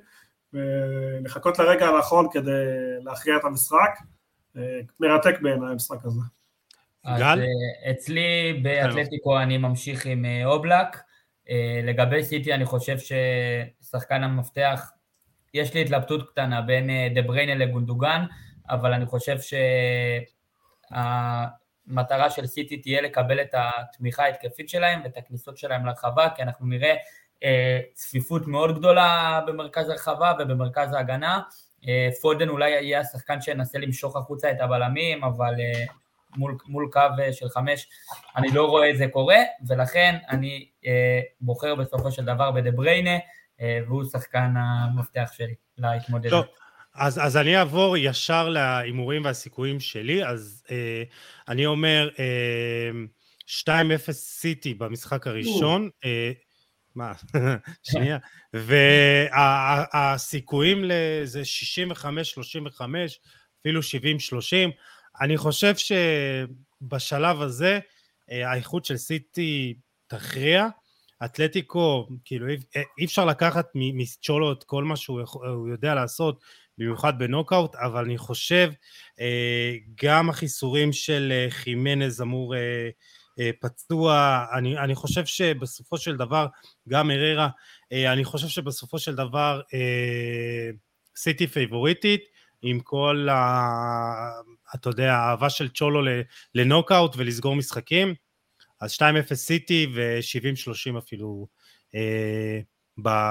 ולחכות 0.53 1.59
לרגע 1.59 1.87
הנכון 1.87 2.27
כדי 2.31 2.51
להכריע 3.03 3.37
את 3.37 3.45
המשחק. 3.45 3.99
מרתק 4.99 5.41
בעיניי 5.41 5.71
המשחק 5.71 6.05
הזה. 6.05 6.21
גל? 7.17 7.43
אצלי 7.91 8.59
באתלטיקו 8.63 9.39
אני 9.39 9.57
ממשיך 9.57 10.05
עם 10.05 10.25
אובלק. 10.45 10.97
לגבי 11.83 12.23
סיטי 12.23 12.53
אני 12.53 12.65
חושב 12.65 12.97
ששחקן 12.99 14.23
המפתח, 14.23 14.91
יש 15.53 15.73
לי 15.73 15.81
התלבטות 15.81 16.29
קטנה 16.29 16.61
בין 16.61 16.89
דה 17.15 17.21
בריינה 17.21 17.65
לגונדוגן, 17.65 18.23
אבל 18.69 18.93
אני 18.93 19.05
חושב 19.05 19.37
שהמטרה 21.87 22.29
של 22.29 22.47
סיטי 22.47 22.77
תהיה 22.77 23.01
לקבל 23.01 23.41
את 23.41 23.55
התמיכה 23.57 24.23
ההתקפית 24.23 24.69
שלהם 24.69 25.01
ואת 25.03 25.17
הכניסות 25.17 25.57
שלהם 25.57 25.85
לרחבה, 25.85 26.29
כי 26.35 26.41
אנחנו 26.41 26.65
נראה 26.65 26.95
אה, 27.43 27.79
צפיפות 27.93 28.47
מאוד 28.47 28.79
גדולה 28.79 29.41
במרכז 29.47 29.89
הרחבה 29.89 30.33
ובמרכז 30.39 30.93
ההגנה. 30.93 31.41
אה, 31.87 32.09
פודן 32.21 32.49
אולי 32.49 32.69
יהיה 32.69 32.99
השחקן 32.99 33.41
שינסה 33.41 33.79
למשוך 33.79 34.15
החוצה 34.15 34.51
את 34.51 34.61
הבלמים, 34.61 35.23
אבל 35.23 35.53
אה, 35.59 35.85
מול, 36.37 36.57
מול 36.67 36.89
קו 36.93 37.01
של 37.31 37.49
חמש 37.49 37.87
אני 38.35 38.51
לא 38.51 38.65
רואה 38.65 38.89
את 38.89 38.97
זה 38.97 39.07
קורה, 39.11 39.37
ולכן 39.67 40.15
אני 40.29 40.67
בוחר 41.41 41.75
בסופו 41.75 42.11
של 42.11 42.25
דבר 42.25 42.51
בדה 42.51 42.71
בריינה, 42.71 43.17
והוא 43.59 44.03
שחקן 44.03 44.53
המפתח 44.57 45.29
שלי 45.33 45.53
להתמודד. 45.77 46.29
אז, 46.97 47.19
אז 47.23 47.37
אני 47.37 47.57
אעבור 47.57 47.97
ישר 47.97 48.49
להימורים 48.49 49.25
והסיכויים 49.25 49.79
שלי, 49.79 50.25
אז 50.25 50.63
אה, 50.71 51.03
אני 51.47 51.65
אומר 51.65 52.09
אה, 52.19 52.89
2-0 53.47 54.11
סיטי 54.11 54.73
במשחק 54.73 55.27
הראשון, 55.27 55.89
אה, 56.05 56.31
מה, 56.95 57.13
שנייה, 57.91 58.17
והסיכויים 59.93 60.83
לזה 60.83 61.41
65-35, 62.01 62.03
אפילו 63.61 63.81
70-30, 63.81 63.83
אני 65.21 65.37
חושב 65.37 65.73
שבשלב 65.77 67.41
הזה 67.41 67.79
אה, 68.31 68.51
האיכות 68.51 68.85
של 68.85 68.97
סיטי 68.97 69.73
תכריע, 70.07 70.67
אתלטיקו, 71.25 72.07
כאילו 72.25 72.47
אי, 72.47 72.57
אי 72.99 73.05
אפשר 73.05 73.25
לקחת 73.25 73.67
מצ'ולו 73.75 74.51
את 74.51 74.63
כל 74.63 74.83
מה 74.83 74.95
שהוא 74.95 75.69
יודע 75.69 75.95
לעשות, 75.95 76.41
במיוחד 76.77 77.19
בנוקאוט, 77.19 77.75
אבל 77.75 78.03
אני 78.03 78.17
חושב 78.17 78.71
אה, 79.19 79.75
גם 80.03 80.29
החיסורים 80.29 80.93
של 80.93 81.29
אה, 81.31 81.47
חימנז 81.49 82.21
אמור 82.21 82.55
אה, 82.55 83.49
פצוע, 83.61 84.45
אני, 84.53 84.77
אני 84.77 84.95
חושב 84.95 85.25
שבסופו 85.25 85.97
של 85.97 86.17
דבר, 86.17 86.47
גם 86.89 87.11
אררה, 87.11 87.49
אני 87.91 88.23
חושב 88.25 88.47
שבסופו 88.47 88.99
של 88.99 89.15
דבר 89.15 89.61
סיטי 91.15 91.47
פייבוריטית, 91.47 92.21
עם 92.61 92.79
כל, 92.79 93.27
ה, 93.31 94.31
אתה 94.75 94.89
יודע, 94.89 95.13
האהבה 95.13 95.49
של 95.49 95.69
צ'ולו 95.69 96.01
לנוקאוט 96.55 97.13
ולסגור 97.17 97.55
משחקים, 97.55 98.13
אז 98.81 98.93
2-0 98.93 99.33
סיטי 99.33 99.87
ו-70-30 99.95 100.97
אפילו 100.97 101.47
אה, 101.95 102.59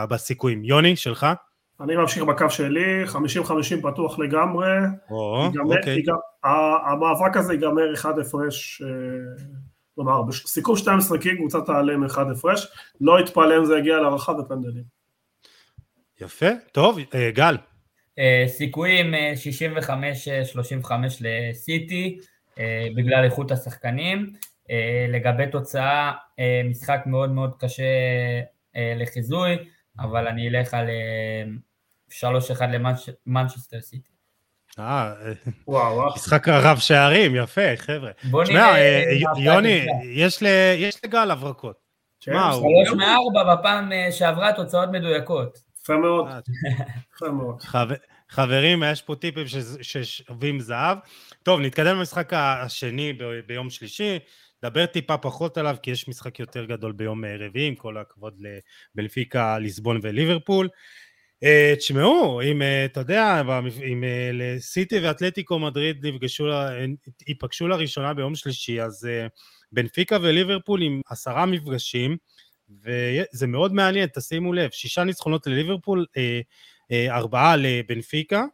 בסיכויים. 0.08 0.64
יוני, 0.64 0.96
שלך? 0.96 1.26
אני 1.80 1.96
ממשיך 1.96 2.22
בקו 2.22 2.50
שלי, 2.50 3.04
50-50 3.04 3.12
פתוח 3.82 4.18
לגמרי. 4.18 4.68
או, 5.10 5.42
ייגמר, 5.44 5.76
אוקיי. 5.76 5.94
ייגמר, 5.94 6.16
המאבק 6.86 7.36
הזה 7.36 7.52
ייגמר 7.52 7.94
אחד 7.94 8.18
הפרש, 8.18 8.82
אה, 8.82 8.88
כלומר, 9.94 10.22
בסיכום 10.22 10.76
12 10.76 11.18
קינג 11.18 11.38
קבוצה 11.38 11.60
תעלה 11.60 11.96
מאחד 11.96 12.30
הפרש, 12.30 12.66
לא 13.00 13.20
יתפלא 13.20 13.58
אם 13.58 13.64
זה 13.64 13.78
יגיע 13.78 13.96
להערכה 13.96 14.32
ופנדלים. 14.32 14.84
יפה, 16.20 16.46
טוב, 16.72 16.98
אה, 17.14 17.30
גל. 17.30 17.56
אה, 18.18 18.44
סיכויים 18.48 19.14
65-35 19.34 21.20
לסיטי, 21.20 22.18
בגלל 22.96 23.24
איכות 23.24 23.50
השחקנים. 23.50 24.32
לגבי 25.08 25.46
תוצאה, 25.52 26.12
משחק 26.70 27.00
מאוד 27.06 27.30
מאוד 27.30 27.52
קשה 27.58 27.84
לחיזוי, 28.96 29.56
אבל 29.98 30.28
אני 30.28 30.48
אלך 30.48 30.74
על 30.74 30.86
3-1 32.10 32.14
למנצ'סטר 33.26 33.80
סיטי. 33.80 34.16
אה, 34.78 35.14
משחק 36.16 36.48
רב 36.48 36.78
שערים, 36.78 37.34
יפה, 37.36 37.76
חבר'ה. 37.76 38.10
בוא 38.30 38.44
נראה. 38.44 38.76
אה, 38.76 39.02
יוני, 39.38 39.86
יש 40.76 41.04
לגל 41.04 41.30
הברקות. 41.30 41.86
שלוש 42.20 42.88
מארבע 42.96 43.54
בפעם 43.54 43.92
אה, 43.92 44.12
שעברה 44.12 44.52
תוצאות 44.52 44.88
מדויקות. 44.92 45.58
יפה 45.82 45.96
מאוד. 45.96 46.26
אה, 46.28 46.38
יפה 47.14 47.28
מאוד. 47.28 47.62
חברים, 48.28 48.82
יש 48.82 49.02
פה 49.02 49.14
טיפים 49.14 49.44
ששווים 49.82 50.60
זהב. 50.60 50.98
טוב, 51.42 51.60
נתקדם 51.60 51.96
למשחק 51.96 52.32
השני 52.32 53.12
ביום 53.46 53.70
שלישי. 53.70 54.18
דבר 54.64 54.86
טיפה 54.86 55.18
פחות 55.18 55.58
עליו, 55.58 55.76
כי 55.82 55.90
יש 55.90 56.08
משחק 56.08 56.38
יותר 56.38 56.64
גדול 56.64 56.92
ביום 56.92 57.24
רביעי, 57.24 57.66
עם 57.66 57.74
כל 57.74 57.96
הכבוד 57.96 58.34
לבנפיקה, 58.94 59.58
ליסבון 59.58 60.00
וליברפול. 60.02 60.68
אה, 61.42 61.74
תשמעו, 61.78 62.42
אם, 62.42 62.62
אה, 62.62 62.84
אתה 62.84 63.00
יודע, 63.00 63.42
אם 63.92 64.04
אה, 64.04 64.30
לסיטי 64.32 64.98
ואתלטיקו 65.00 65.58
מדריד 65.58 66.06
נפגשו, 66.06 66.46
ייפגשו 67.28 67.68
לראשונה 67.68 68.14
ביום 68.14 68.34
שלישי, 68.34 68.82
אז 68.82 69.08
בנפיקה 69.72 70.16
וליברפול 70.22 70.82
עם 70.82 71.00
עשרה 71.08 71.46
מפגשים, 71.46 72.16
וזה 72.84 73.46
מאוד 73.46 73.72
מעניין, 73.72 74.08
תשימו 74.14 74.52
לב, 74.52 74.70
שישה 74.70 75.04
ניצחונות 75.04 75.46
לליברפול, 75.46 76.06
ארבעה 76.92 77.56
לבנפיקה, 77.56 78.44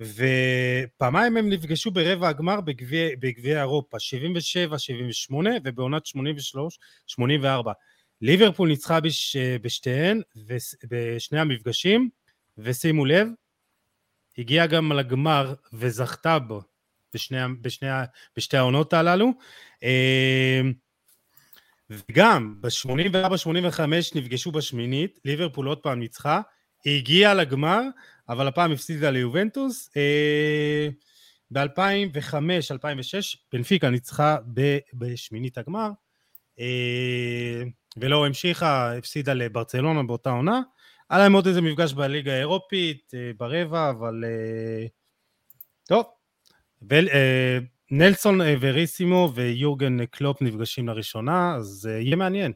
ופעמיים 0.00 1.36
הם 1.36 1.48
נפגשו 1.48 1.90
ברבע 1.90 2.28
הגמר 2.28 2.60
בגביע 3.20 3.60
אירופה, 3.60 3.96
77-78 5.30 5.34
ובעונת 5.64 6.02
83-84. 6.06 7.72
ליברפול 8.20 8.68
ניצחה 8.68 9.00
בש, 9.00 9.36
בשתיהן, 9.36 10.20
בשני 10.90 11.40
המפגשים, 11.40 12.08
ושימו 12.58 13.04
לב, 13.04 13.28
הגיעה 14.38 14.66
גם 14.66 14.92
לגמר 14.92 15.54
וזכתה 15.72 16.38
בו 16.38 16.62
בשני, 17.14 17.38
בשני, 17.60 17.88
בשתי 18.36 18.56
העונות 18.56 18.92
הללו. 18.92 19.32
אמ, 19.82 20.72
וגם 21.90 22.54
ב-84-85 22.60 23.80
נפגשו 24.14 24.52
בשמינית, 24.52 25.20
ליברפול 25.24 25.66
עוד 25.66 25.78
פעם 25.78 25.98
ניצחה, 25.98 26.40
הגיעה 26.86 27.34
לגמר, 27.34 27.80
אבל 28.28 28.48
הפעם 28.48 28.72
הפסידה 28.72 29.10
ליובנטוס. 29.10 29.90
אה, 29.96 30.88
ב-2005-2006 31.50 33.36
בנפיקה 33.52 33.90
ניצחה 33.90 34.36
בשמינית 34.94 35.58
הגמר. 35.58 35.90
אה, 36.60 37.62
ולא 37.96 38.26
המשיכה, 38.26 38.96
הפסידה 38.96 39.34
לברצלונה 39.34 40.02
באותה 40.02 40.30
עונה. 40.30 40.60
היה 41.10 41.18
להם 41.18 41.32
עוד 41.32 41.46
איזה 41.46 41.60
מפגש 41.60 41.92
בליגה 41.92 42.32
האירופית, 42.32 43.12
אה, 43.14 43.30
ברבע, 43.36 43.90
אבל... 43.90 44.24
טוב. 45.88 46.04
נלסון 47.90 48.40
וריסימו 48.60 49.32
ויורגן 49.34 50.06
קלופ 50.06 50.42
נפגשים 50.42 50.88
לראשונה, 50.88 51.54
אז 51.56 51.88
יהיה 52.00 52.16
מעניין. 52.16 52.52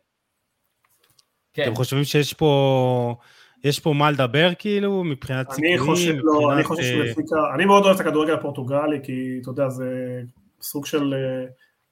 כן. 1.53 1.63
אתם 1.63 1.75
חושבים 1.75 2.05
שיש 2.05 2.35
פה... 2.35 3.17
יש 3.65 3.81
פה 3.81 3.93
מה 3.93 4.11
לדבר 4.11 4.51
כאילו, 4.59 5.05
מבחינת 5.05 5.51
סיכויים? 5.51 5.79
אני 5.79 5.87
חושב, 5.87 6.13
מבחינת... 6.13 6.25
לא, 6.25 6.53
אני 6.53 6.65
חושב 6.65 6.83
שבפיקה, 6.83 7.37
אני 7.55 7.65
מאוד 7.65 7.85
אוהב 7.85 7.95
את 7.95 8.01
הכדורגל 8.01 8.35
הפורטוגלי, 8.35 8.99
כי 9.03 9.39
אתה 9.43 9.51
יודע, 9.51 9.69
זה 9.69 10.21
סוג 10.61 10.87
של 10.87 11.15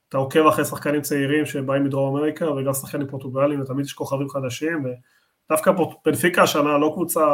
אתה 0.09 0.19
עוקב 0.19 0.47
אחרי 0.47 0.65
שחקנים 0.65 1.01
צעירים 1.01 1.47
שבאים 1.47 1.85
מדרום 1.85 2.17
אמריקה 2.17 2.51
וגם 2.51 2.73
שחקנים 2.73 3.07
פורטוגלים 3.07 3.61
ותמיד 3.61 3.87
יש 3.87 3.93
כוכבים 3.93 4.29
חדשים 4.29 4.85
ודווקא 5.51 5.73
בנפיקה 6.05 6.43
השנה 6.43 6.79
לא 6.79 6.91
קבוצה, 6.95 7.27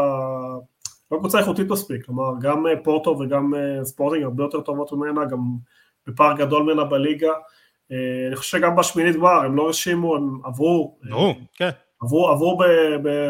לא 1.12 1.18
קבוצה 1.18 1.38
איכותית 1.38 1.68
מספיק, 1.68 2.06
כלומר 2.06 2.32
גם 2.40 2.66
אה, 2.66 2.72
פורטו 2.84 3.10
וגם 3.10 3.54
אה, 3.54 3.84
ספורטינג 3.84 4.24
הרבה 4.24 4.44
יותר 4.44 4.60
טובות 4.60 4.92
ממנה, 4.92 5.24
גם 5.24 5.38
בפער 6.06 6.36
גדול 6.36 6.62
ממנה 6.62 6.84
בליגה, 6.84 7.32
אה, 7.92 8.26
אני 8.28 8.36
חושב 8.36 8.58
שגם 8.58 8.76
בשמינית 8.76 9.16
בר 9.16 9.42
הם 9.44 9.56
לא 9.56 9.68
רשימו, 9.68 10.16
הם 10.16 10.40
עברו, 10.44 10.98
no, 11.04 11.16
כן. 11.54 11.70
עברו, 12.02 12.28
עברו 12.28 12.58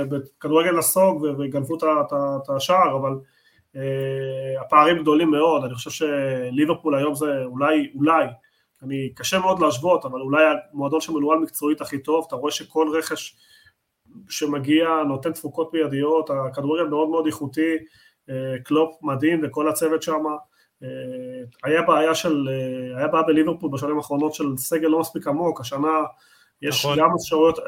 בכדורגל 0.08 0.70
נסוג 0.70 1.26
וגנבו 1.38 1.76
את 1.76 2.50
השער, 2.56 2.96
אבל 2.96 3.12
הפערים 4.60 4.98
גדולים 4.98 5.30
מאוד, 5.30 5.64
אני 5.64 5.74
חושב 5.74 5.90
שליברפול 5.90 6.94
היום 6.94 7.14
זה 7.14 7.44
אולי, 7.44 7.90
אולי 7.94 8.26
אני, 8.82 9.10
קשה 9.14 9.38
מאוד 9.38 9.60
להשוות, 9.60 10.04
אבל 10.04 10.20
אולי 10.20 10.44
המועדון 10.72 11.00
שמנוהל 11.00 11.38
מקצועית 11.38 11.80
הכי 11.80 11.98
טוב, 11.98 12.24
אתה 12.28 12.36
רואה 12.36 12.52
שכל 12.52 12.88
רכש 12.98 13.36
שמגיע 14.28 14.88
נותן 15.08 15.32
תפוקות 15.32 15.74
מיידיות, 15.74 16.30
הכדורגל 16.30 16.84
מאוד 16.84 17.08
מאוד 17.08 17.26
איכותי, 17.26 17.76
אה, 18.30 18.58
קלופ 18.64 19.02
מדהים 19.02 19.40
וכל 19.42 19.68
הצוות 19.68 20.02
שם, 20.02 20.22
אה, 20.82 20.88
היה 21.64 21.82
בעיה 21.82 22.14
של, 22.14 22.48
אה, 22.48 22.98
היה 22.98 23.08
בעיה 23.08 23.24
בליברפול 23.24 23.70
בשנים 23.72 23.96
האחרונות 23.96 24.34
של 24.34 24.56
סגל 24.56 24.88
לא 24.88 25.00
מספיק 25.00 25.26
עמוק, 25.26 25.60
השנה 25.60 26.00
יש 26.62 26.84
נכון. 26.84 26.98
גם 26.98 27.08
אפשרויות, 27.20 27.58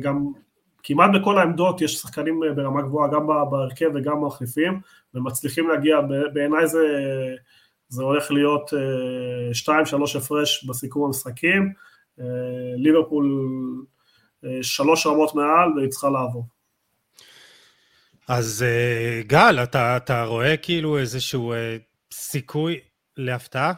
גם 0.00 0.26
כמעט 0.82 1.10
בכל 1.14 1.38
העמדות 1.38 1.80
יש 1.80 1.94
שחקנים 1.94 2.40
ברמה 2.56 2.82
גבוהה, 2.82 3.10
גם 3.12 3.26
בהרכב 3.50 3.90
וגם 3.94 4.20
במחליפים, 4.20 4.80
ומצליחים 5.14 5.68
להגיע, 5.68 6.00
בעיניי 6.32 6.66
זה 6.66 6.78
זה 7.88 8.02
הולך 8.02 8.30
להיות 8.30 8.70
2-3 9.66 10.18
הפרש 10.18 10.64
בסיכום 10.64 11.04
המשחקים, 11.04 11.72
ליברפול 12.76 13.54
שלוש 14.62 15.06
רמות 15.06 15.34
מעל 15.34 15.72
והיא 15.76 15.88
צריכה 15.88 16.10
לעבור. 16.10 16.44
אז 18.28 18.64
גל, 19.20 19.58
אתה, 19.62 19.96
אתה 19.96 20.24
רואה 20.24 20.56
כאילו 20.56 20.98
איזשהו 20.98 21.54
סיכוי 22.12 22.80
להפתעה? 23.16 23.72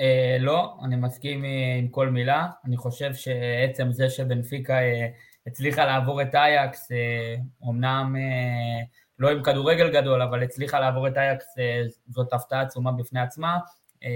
אה, 0.00 0.36
לא, 0.40 0.76
אני 0.84 0.96
מסכים 0.96 1.44
עם 1.78 1.88
כל 1.88 2.08
מילה. 2.08 2.46
אני 2.64 2.76
חושב 2.76 3.14
שעצם 3.14 3.92
זה 3.92 4.10
שבנפיקה 4.10 4.82
אה, 4.82 5.08
הצליחה 5.46 5.84
לעבור 5.84 6.22
את 6.22 6.34
אייקס, 6.34 6.92
אה, 6.92 7.36
אמנם 7.70 8.16
אה, 8.16 8.84
לא 9.18 9.30
עם 9.30 9.42
כדורגל 9.42 9.92
גדול, 9.92 10.22
אבל 10.22 10.42
הצליחה 10.42 10.80
לעבור 10.80 11.08
את 11.08 11.16
אייקס, 11.16 11.58
אה, 11.58 11.82
זאת 12.08 12.32
הפתעה 12.32 12.60
עצומה 12.60 12.92
בפני 12.92 13.20
עצמה, 13.20 13.58
אה, 14.04 14.10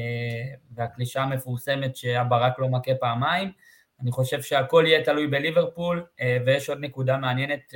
והקלישה 0.75 1.23
המפורסמת 1.23 1.97
שהברק 1.97 2.59
לא 2.59 2.69
מכה 2.69 2.95
פעמיים. 3.01 3.53
אני 4.01 4.11
חושב 4.11 4.43
שהכל 4.43 4.85
יהיה 4.87 5.05
תלוי 5.05 5.27
בליברפול, 5.27 6.05
אה, 6.21 6.39
ויש 6.47 6.69
עוד 6.69 6.79
נקודה 6.81 7.17
מעניינת 7.17 7.73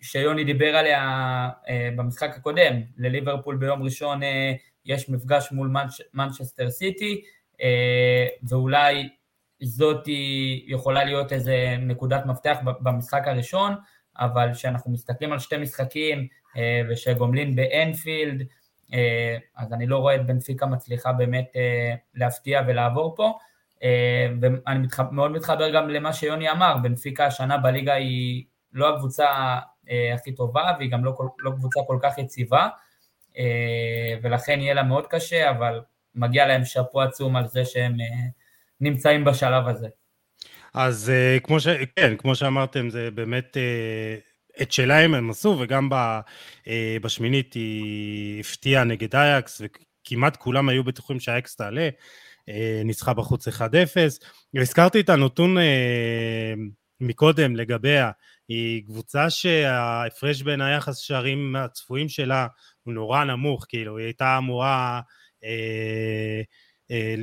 שיוני 0.00 0.44
דיבר 0.44 0.76
עליה 0.76 1.50
במשחק 1.96 2.36
הקודם, 2.36 2.82
לליברפול 2.96 3.56
ביום 3.56 3.82
ראשון 3.82 4.20
יש 4.88 5.08
מפגש 5.08 5.52
מול 5.52 5.72
מנצ'סטר 6.14 6.70
סיטי, 6.70 7.22
אה, 7.62 8.26
ואולי 8.42 9.08
זאת 9.62 10.04
יכולה 10.66 11.04
להיות 11.04 11.32
איזה 11.32 11.76
נקודת 11.80 12.26
מפתח 12.26 12.56
במשחק 12.80 13.22
הראשון, 13.26 13.74
אבל 14.18 14.48
כשאנחנו 14.54 14.92
מסתכלים 14.92 15.32
על 15.32 15.38
שתי 15.38 15.56
משחקים 15.56 16.26
אה, 16.56 16.82
ושגומלין 16.90 17.56
באנפילד, 17.56 18.42
אה, 18.94 19.36
אז 19.56 19.72
אני 19.72 19.86
לא 19.86 19.98
רואה 19.98 20.14
את 20.14 20.26
בנפיקה 20.26 20.66
מצליחה 20.66 21.12
באמת 21.12 21.52
להפתיע 22.14 22.62
ולעבור 22.66 23.14
פה. 23.16 23.38
ואני 24.40 24.78
מתחבר, 24.78 25.10
מאוד 25.10 25.30
מתחבר 25.30 25.70
גם 25.70 25.90
למה 25.90 26.12
שיוני 26.12 26.50
אמר, 26.50 26.76
בנפיקה 26.82 27.26
השנה 27.26 27.58
בליגה 27.58 27.94
היא 27.94 28.44
לא 28.72 28.94
הקבוצה 28.94 29.28
הכי 30.14 30.32
טובה 30.34 30.72
והיא 30.78 30.90
גם 30.90 31.04
לא, 31.04 31.16
לא 31.38 31.50
קבוצה 31.50 31.80
כל 31.86 31.98
כך 32.02 32.18
יציבה, 32.18 32.68
ולכן 34.22 34.60
יהיה 34.60 34.74
לה 34.74 34.82
מאוד 34.82 35.06
קשה, 35.06 35.50
אבל 35.50 35.80
מגיע 36.14 36.46
להם 36.46 36.64
שאפו 36.64 37.02
עצום 37.02 37.36
על 37.36 37.46
זה 37.46 37.64
שהם 37.64 38.00
אה, 38.00 38.06
נמצאים 38.80 39.24
בשלב 39.24 39.68
הזה. 39.68 39.88
אז 40.74 41.10
אה, 41.10 41.38
כמו, 41.42 41.60
ש... 41.60 41.68
כן, 41.96 42.16
כמו 42.16 42.34
שאמרתם, 42.34 42.90
זה 42.90 43.10
באמת 43.10 43.56
את 44.62 44.72
שלהם 44.72 45.14
הם 45.14 45.30
עשו, 45.30 45.56
וגם 45.60 45.88
בשמינית 47.02 47.54
היא 47.54 48.40
הפתיעה 48.40 48.84
נגד 48.84 49.16
אייקס, 49.16 49.62
וכמעט 49.64 50.36
כולם 50.36 50.68
היו 50.68 50.84
בטוחים 50.84 51.20
שהאקס 51.20 51.56
תעלה, 51.56 51.88
ניצחה 52.84 53.14
בחוץ 53.14 53.48
1-0. 53.48 53.52
והזכרתי 54.54 55.00
את 55.00 55.08
הנתון 55.08 55.56
מקודם 57.00 57.56
לגביה, 57.56 58.10
היא 58.48 58.84
קבוצה 58.84 59.30
שההפרש 59.30 60.42
בין 60.42 60.60
היחס 60.60 60.96
שערים 60.98 61.56
הצפויים 61.56 62.08
שלה 62.08 62.46
הוא 62.82 62.94
נורא 62.94 63.24
נמוך, 63.24 63.64
כאילו, 63.68 63.98
היא 63.98 64.04
הייתה 64.04 64.38
אמורה 64.38 65.00
אה, 65.44 66.42
אה, 66.90 67.14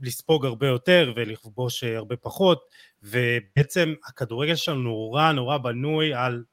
לספוג 0.00 0.46
הרבה 0.46 0.66
יותר 0.66 1.12
ולכבוש 1.16 1.84
הרבה 1.84 2.16
פחות, 2.16 2.64
ובעצם 3.02 3.94
הכדורגל 4.04 4.54
שלנו 4.54 4.82
נורא 4.82 5.32
נורא 5.32 5.58
בנוי 5.58 6.14
על 6.14 6.44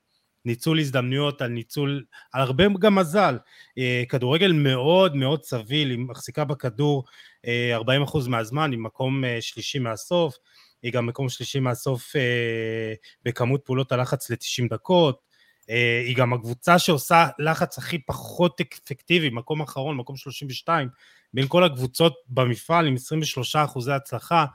ניצול 0.46 0.80
הזדמנויות, 0.80 1.42
על 1.42 1.48
ניצול, 1.48 2.04
על 2.34 2.42
הרבה 2.42 2.64
גם 2.80 2.96
מזל. 2.96 3.38
אה, 3.78 4.04
כדורגל 4.10 4.52
מאוד 4.52 5.16
מאוד 5.16 5.44
סביל, 5.44 5.90
היא 5.90 6.00
מחזיקה 6.00 6.46
בכדור 6.46 7.04
40% 7.46 7.48
אה, 7.48 8.30
מהזמן, 8.30 8.72
היא 8.72 8.80
מקום 8.80 9.26
אה, 9.26 9.38
שלישי 9.42 9.80
מהסוף, 9.80 10.36
היא 10.84 10.94
גם 10.94 11.06
מקום 11.06 11.30
שלישי 11.30 11.60
מהסוף 11.60 12.16
בכמות 13.26 13.62
פעולות 13.66 13.92
הלחץ 13.92 14.30
ל-90 14.30 14.68
דקות, 14.70 15.34
אה, 15.70 16.02
היא 16.06 16.16
גם 16.16 16.34
הקבוצה 16.34 16.80
שעושה 16.80 17.28
לחץ 17.40 17.78
הכי 17.78 17.98
פחות 17.98 18.62
אפקטיבי, 18.62 19.30
מקום 19.30 19.62
אחרון, 19.62 19.98
מקום 19.98 20.18
32, 20.18 20.90
בין 21.34 21.46
כל 21.48 21.64
הקבוצות 21.64 22.14
במפעל 22.28 22.88
עם 22.88 22.96
23 22.96 23.56
אחוזי 23.56 23.92
הצלחה. 23.92 24.46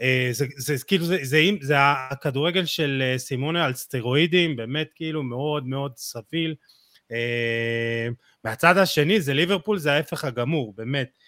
אה, 0.00 0.28
זה, 0.32 0.46
זה, 0.56 0.76
זה 0.76 0.84
כאילו, 0.84 1.04
זה, 1.04 1.18
זה, 1.22 1.40
זה 1.60 1.74
הכדורגל 1.78 2.64
של 2.64 3.02
אה, 3.06 3.18
סימונה 3.18 3.64
על 3.64 3.74
סטרואידים, 3.74 4.56
באמת 4.56 4.88
כאילו 4.94 5.22
מאוד 5.22 5.66
מאוד 5.66 5.92
סביל. 5.96 6.54
מהצד 8.44 8.78
השני 8.78 9.20
זה 9.20 9.34
ליברפול, 9.34 9.78
זה 9.78 9.92
ההפך 9.92 10.24
הגמור, 10.24 10.74
באמת. 10.76 11.18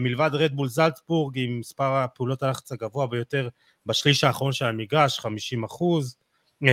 מלבד 0.00 0.30
רדבול 0.32 0.68
זלצבורג 0.68 1.38
עם 1.38 1.60
מספר 1.60 1.94
הפעולות 1.94 2.42
הלחץ 2.42 2.72
הגבוה 2.72 3.06
ביותר 3.06 3.48
בשליש 3.86 4.24
האחרון 4.24 4.52
של 4.52 4.64
המגרש, 4.64 5.18
50 5.18 5.64
אחוז. 5.64 6.16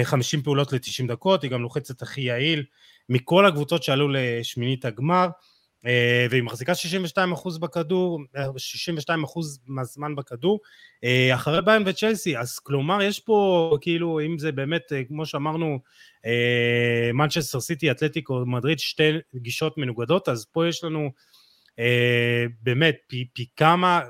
50 0.04 0.42
פעולות 0.42 0.74
ל-90 0.74 1.08
דקות, 1.08 1.44
היא 1.44 1.52
גם 1.52 1.62
לוחצת 1.62 2.02
הכי 2.02 2.22
יעיל 2.22 2.64
מכל 3.10 3.46
הקבוצות 3.46 3.84
שעלו 3.84 4.08
לשמינית 4.12 4.86
הגמר, 4.86 5.28
אה, 5.86 6.28
והיא 6.30 6.44
מחזיקה 6.44 6.76
62% 6.76 7.60
בכדור, 7.60 8.20
62% 8.58 9.60
מהזמן 9.68 10.16
בכדור, 10.16 10.60
אה, 11.04 11.36
אחרי 11.36 11.62
ביין 11.62 11.84
וצ'לסי, 11.86 12.38
אז 12.38 12.60
כלומר 12.60 13.02
יש 13.02 13.20
פה 13.20 13.78
כאילו, 13.82 14.20
אם 14.26 14.38
זה 14.38 14.52
באמת, 14.52 14.94
אה, 14.94 15.04
כמו 15.04 15.26
שאמרנו, 15.26 15.80
מנצ'סטר 17.14 17.60
סיטי, 17.60 17.92
אתלטיקו, 17.92 18.44
מדריד, 18.46 18.80
שתי 18.80 19.12
גישות 19.36 19.78
מנוגדות, 19.78 20.30
אז 20.30 20.46
פה 20.52 20.68
יש 20.68 20.84
לנו 20.84 21.12
באמת 22.62 22.96
פי, 23.08 23.28
פי 23.34 23.46
כמה 23.56 24.02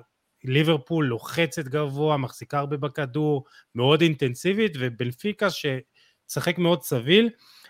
ליברפול 0.44 1.06
לוחצת 1.06 1.68
גבוה, 1.68 2.18
מחזיקה 2.18 2.60
הרבה 2.60 2.78
בכדור, 2.78 3.46
מאוד 3.76 4.02
אינטנסיבית, 4.02 4.72
ובנפיקה 4.80 5.48
שצחק 5.50 6.58
מאוד 6.58 6.84
סביל. 6.84 7.30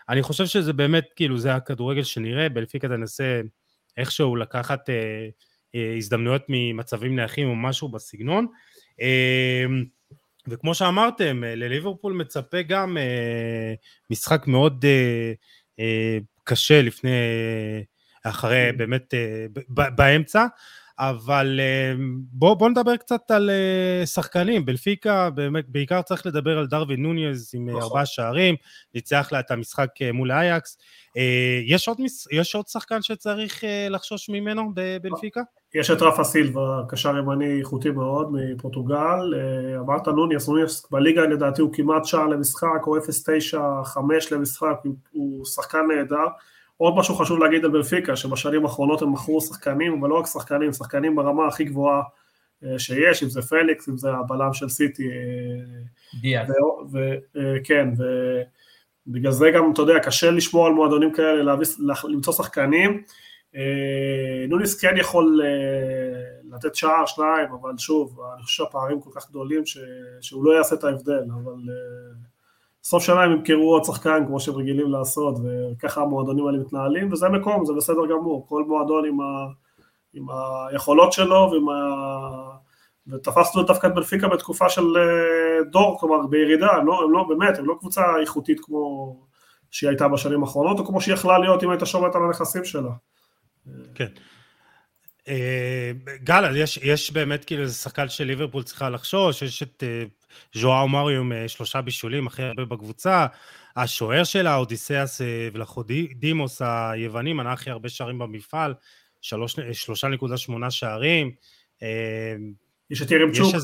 אני 0.09 0.21
חושב 0.21 0.45
שזה 0.45 0.73
באמת, 0.73 1.05
כאילו, 1.15 1.37
זה 1.37 1.55
הכדורגל 1.55 2.03
שנראה, 2.03 2.49
בנפיקה 2.49 2.87
תנסה 2.87 3.41
איכשהו 3.97 4.35
לקחת 4.35 4.89
אה, 4.89 5.29
אה, 5.75 5.93
הזדמנויות 5.97 6.41
ממצבים 6.49 7.15
נייחים 7.15 7.49
או 7.49 7.55
משהו 7.55 7.89
בסגנון. 7.89 8.47
אה, 9.01 9.65
וכמו 10.47 10.75
שאמרתם, 10.75 11.43
אה, 11.43 11.55
לליברפול 11.55 12.13
מצפה 12.13 12.61
גם 12.61 12.97
אה, 12.97 13.73
משחק 14.09 14.47
מאוד 14.47 14.85
אה, 14.85 15.33
אה, 15.79 16.17
קשה 16.43 16.81
לפני, 16.81 17.11
אה, 17.11 17.81
אחרי 18.23 18.71
באמת 18.77 19.13
אה, 19.13 19.45
באמצע. 19.69 20.45
אבל 20.99 21.59
אמ, 21.59 22.19
בואו 22.31 22.55
בוא 22.55 22.69
נדבר 22.69 22.95
קצת 22.95 23.31
על 23.31 23.49
אה, 23.49 24.05
שחקנים, 24.05 24.65
בלפיקה 24.65 25.29
באמת 25.29 25.69
בעיקר 25.69 26.01
צריך 26.01 26.25
לדבר 26.25 26.57
על 26.57 26.67
דרווין 26.67 27.03
נוניז 27.03 27.51
עם 27.53 27.69
אה, 27.69 27.73
נכון. 27.73 27.83
ארבעה 27.83 28.05
שערים, 28.05 28.55
ניצח 28.95 29.29
לה 29.31 29.39
את 29.39 29.51
המשחק 29.51 29.89
אה, 30.01 30.11
מול 30.11 30.31
אייקס. 30.31 30.77
יש 31.65 31.87
עוד, 31.87 31.97
יש 32.31 32.55
עוד 32.55 32.67
שחקן 32.67 33.01
שצריך 33.01 33.63
לחשוש 33.89 34.29
ממנו 34.29 34.71
בבנפיקה? 34.73 35.41
יש 35.75 35.91
את 35.91 36.01
רפה 36.01 36.23
סילבה, 36.23 36.81
קשר 36.89 37.17
ימני 37.17 37.59
איכותי 37.59 37.91
מאוד 37.91 38.31
מפורטוגל, 38.31 39.33
אמרת 39.79 40.07
נוניס, 40.07 40.47
נוניס 40.47 40.85
בליגה 40.91 41.21
לדעתי 41.21 41.61
הוא 41.61 41.73
כמעט 41.73 42.05
שער 42.05 42.27
למשחק, 42.27 42.87
או 42.87 42.97
0.95 42.97 43.99
למשחק, 44.31 44.75
הוא 45.11 45.45
שחקן 45.45 45.85
נהדר. 45.87 46.27
עוד 46.81 46.95
משהו 46.95 47.15
חשוב 47.15 47.39
להגיד 47.39 47.65
על 47.65 47.71
בנפיקה, 47.71 48.15
שבשנים 48.15 48.65
האחרונות 48.65 49.01
הם 49.01 49.13
מכרו 49.13 49.41
שחקנים, 49.41 49.99
אבל 49.99 50.09
לא 50.09 50.15
רק 50.15 50.25
שחקנים, 50.25 50.73
שחקנים 50.73 51.15
ברמה 51.15 51.47
הכי 51.47 51.63
גבוהה 51.63 52.01
אה, 52.63 52.79
שיש, 52.79 53.23
אם 53.23 53.29
זה 53.29 53.41
פליקס, 53.41 53.89
אם 53.89 53.97
זה 53.97 54.11
הבלם 54.11 54.53
של 54.53 54.69
סיטי. 54.69 55.07
אה. 55.07 55.15
וכן, 56.93 57.87
אה, 57.87 58.43
ובגלל 59.07 59.31
זה 59.31 59.51
גם, 59.55 59.71
אתה 59.73 59.81
יודע, 59.81 59.99
קשה 59.99 60.31
לשמור 60.31 60.67
על 60.67 60.73
מועדונים 60.73 61.13
כאלה, 61.13 61.43
להביא, 61.43 61.67
למצוא 62.03 62.33
שחקנים. 62.33 63.03
נוניס 64.49 64.81
כן 64.81 64.97
יכול 64.97 65.41
לתת 66.51 66.75
שער, 66.75 67.05
שניים, 67.05 67.47
אבל 67.61 67.77
שוב, 67.77 68.19
אני 68.35 68.43
חושב 68.43 68.63
שהפערים 68.63 69.01
כל 69.01 69.09
כך 69.15 69.29
גדולים 69.29 69.65
ש... 69.65 69.77
שהוא 70.21 70.45
לא 70.45 70.57
יעשה 70.57 70.75
את 70.75 70.83
ההבדל, 70.83 71.23
אבל... 71.43 71.53
סוף 72.83 73.03
שנה 73.03 73.23
הם 73.23 73.31
ימכרו 73.31 73.73
עוד 73.73 73.83
שחקן 73.83 74.23
כמו 74.27 74.39
שהם 74.39 74.55
רגילים 74.55 74.91
לעשות, 74.91 75.35
וככה 75.43 76.01
המועדונים 76.01 76.47
האלה 76.47 76.57
מתנהלים, 76.57 77.13
וזה 77.13 77.29
מקום, 77.29 77.65
זה 77.65 77.73
בסדר 77.73 78.05
גמור, 78.09 78.45
כל 78.47 78.63
מועדון 78.67 79.05
עם, 79.05 79.21
ה, 79.21 79.25
עם 80.13 80.25
היכולות 80.71 81.13
שלו, 81.13 81.49
ועם 81.51 81.69
ה... 81.69 81.75
ותפסנו 83.07 83.63
דווקא 83.63 83.87
את 83.87 83.95
בנפיקה 83.95 84.27
בתקופה 84.27 84.69
של 84.69 84.97
אה, 84.97 85.63
דור, 85.71 85.99
כלומר 85.99 86.27
בירידה, 86.27 86.71
הם 86.71 86.87
לא, 86.87 87.03
הם 87.03 87.11
לא, 87.11 87.25
באמת, 87.29 87.57
הם 87.57 87.65
לא 87.65 87.75
קבוצה 87.79 88.01
איכותית 88.21 88.59
כמו 88.59 89.15
שהיא 89.71 89.89
הייתה 89.89 90.07
בשנים 90.07 90.43
האחרונות, 90.43 90.79
או 90.79 90.85
כמו 90.85 91.01
שהיא 91.01 91.13
יכלה 91.13 91.37
להיות 91.37 91.63
אם 91.63 91.69
הייתה 91.69 91.85
שומעת 91.85 92.15
על 92.15 92.21
הנכסים 92.23 92.65
שלה. 92.65 92.91
כן. 93.95 94.07
אה, 95.29 95.91
גל, 96.23 96.57
יש, 96.57 96.79
יש 96.83 97.11
באמת 97.11 97.45
כאילו 97.45 97.61
איזה 97.61 97.73
שחקן 97.73 98.09
של 98.09 98.23
ליברפול 98.23 98.63
צריכה 98.63 98.89
לחשוש, 98.89 99.41
יש 99.41 99.63
את 99.63 99.83
אה, 99.83 100.03
ז'ואאו 100.61 100.87
מריו 100.87 101.21
עם 101.21 101.31
שלושה 101.47 101.81
בישולים 101.81 102.27
הכי 102.27 102.43
הרבה 102.43 102.65
בקבוצה, 102.65 103.25
השוער 103.75 104.23
שלה, 104.23 104.55
אודיסיאס 104.55 105.21
ולחודימוס 105.53 106.61
היווני, 106.65 107.33
מנה 107.33 107.51
הכי 107.51 107.69
הרבה 107.69 107.89
שערים 107.89 108.19
במפעל, 108.19 108.73
3.8 109.21 110.69
שערים. 110.69 111.31
יש 112.89 113.01
את 113.01 113.11
ירם 113.11 113.31
צ'וק. 113.31 113.55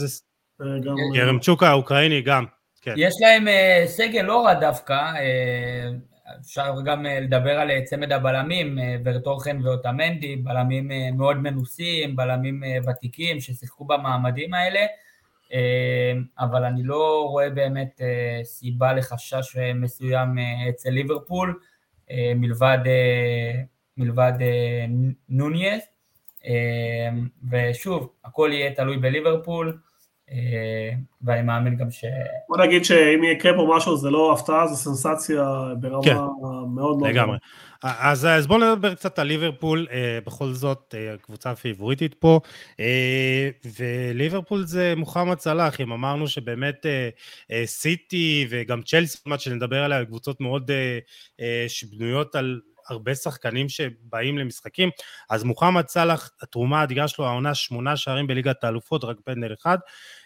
ירם 1.16 1.39
צ'וק 1.39 1.63
האוקראיני 1.63 2.22
גם, 2.22 2.45
כן. 2.82 2.93
יש 2.97 3.13
להם 3.22 3.47
סגל 3.88 4.22
לא 4.22 4.45
רע 4.45 4.53
דווקא, 4.53 5.13
אפשר 6.40 6.76
גם 6.86 7.06
לדבר 7.06 7.60
על 7.60 7.82
צמד 7.86 8.12
הבלמים, 8.12 8.80
ורטורחן 9.06 9.60
ואוטמנדי, 9.64 10.36
בלמים 10.36 10.92
מאוד 11.18 11.38
מנוסים, 11.38 12.16
בלמים 12.16 12.64
ותיקים 12.88 13.40
ששיחקו 13.40 13.86
במעמדים 13.86 14.54
האלה. 14.54 14.86
אבל 16.40 16.64
אני 16.64 16.84
לא 16.84 17.28
רואה 17.30 17.50
באמת 17.50 18.02
אה, 18.02 18.44
סיבה 18.44 18.94
לחשש 18.94 19.58
מסוים 19.76 20.40
אה, 20.40 20.70
אצל 20.70 20.90
ליברפול, 20.90 21.60
אה, 22.12 22.32
מלבד, 22.36 22.78
מלבד 23.98 24.34
נוניאז, 25.30 25.82
אמ, 26.46 27.28
ושוב, 27.52 28.10
הכל 28.26 28.50
יהיה 28.54 28.74
תלוי 28.76 28.98
בליברפול, 28.98 29.78
ואני 31.22 31.42
מאמין 31.42 31.76
גם 31.76 31.92
ש... 31.92 32.06
בוא 32.50 32.58
נגיד 32.58 32.86
שאם 32.86 33.24
יקרה 33.24 33.54
פה 33.54 33.74
משהו 33.78 33.98
זה 33.98 34.10
לא 34.10 34.34
הפתעה, 34.34 34.68
זה 34.68 34.76
סנסציה 34.76 35.44
ברמה 35.80 36.04
כן, 36.04 36.16
מאוד 36.76 36.98
מאוד... 36.98 37.08
לגמרי. 37.08 37.38
אז, 37.84 38.26
אז 38.26 38.48
בואו 38.48 38.60
נדבר 38.60 38.96
קצת 38.96 39.20
על 39.20 39.28
ליברפול, 39.28 39.88
אה, 39.92 40.20
בכל 40.26 40.54
זאת 40.54 40.96
אה, 40.98 41.14
הקבוצה 41.14 41.52
הפיבוריטית 41.52 42.14
פה, 42.14 42.40
אה, 42.80 43.50
וליברפול 43.80 44.66
זה 44.66 44.94
מוחמד 44.98 45.40
סלאח, 45.40 45.82
אם 45.82 45.92
אמרנו 45.92 46.28
שבאמת 46.28 46.86
אה, 46.86 47.10
אה, 47.52 47.64
סיטי 47.66 48.48
וגם 48.50 48.82
צ'לסי, 48.82 49.18
מה 49.26 49.40
שנדבר 49.40 49.84
עליה, 49.84 50.06
קבוצות 50.06 50.42
מאוד 50.42 50.72
אה, 50.72 51.00
אה, 51.42 51.66
שבנויות 51.68 52.36
על 52.36 52.60
הרבה 52.90 53.16
שחקנים 53.16 53.70
שבאים 53.70 54.38
למשחקים, 54.38 54.90
אז 55.30 55.44
מוחמד 55.44 55.88
סאלח, 55.88 56.32
התרומה 56.42 56.80
האדירה 56.82 57.08
שלו, 57.08 57.26
העונה 57.26 57.56
שמונה 57.56 57.98
שערים 57.98 58.28
בליגת 58.28 58.64
האלופות, 58.64 59.04
רק 59.04 59.18
פנדל 59.26 59.54
אחד, 59.54 59.78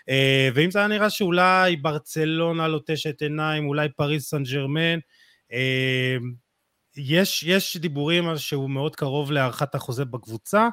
אה, 0.10 0.50
ואם 0.54 0.72
זה 0.72 0.80
היה 0.80 0.88
נראה 0.88 1.10
שאולי 1.10 1.76
ברצלונה 1.76 2.68
לוטשת 2.68 3.22
עיניים, 3.22 3.68
אולי 3.68 3.90
פריס 3.90 4.30
סן 4.30 4.44
ג'רמן, 4.44 5.00
אה, 5.54 6.18
יש, 7.00 7.44
יש 7.44 7.78
דיבורים 7.78 8.28
על 8.28 8.38
שהוא 8.38 8.70
מאוד 8.70 8.96
קרוב 8.96 9.32
להארכת 9.32 9.76
החוזה 9.76 10.06
בקבוצה. 10.06 10.68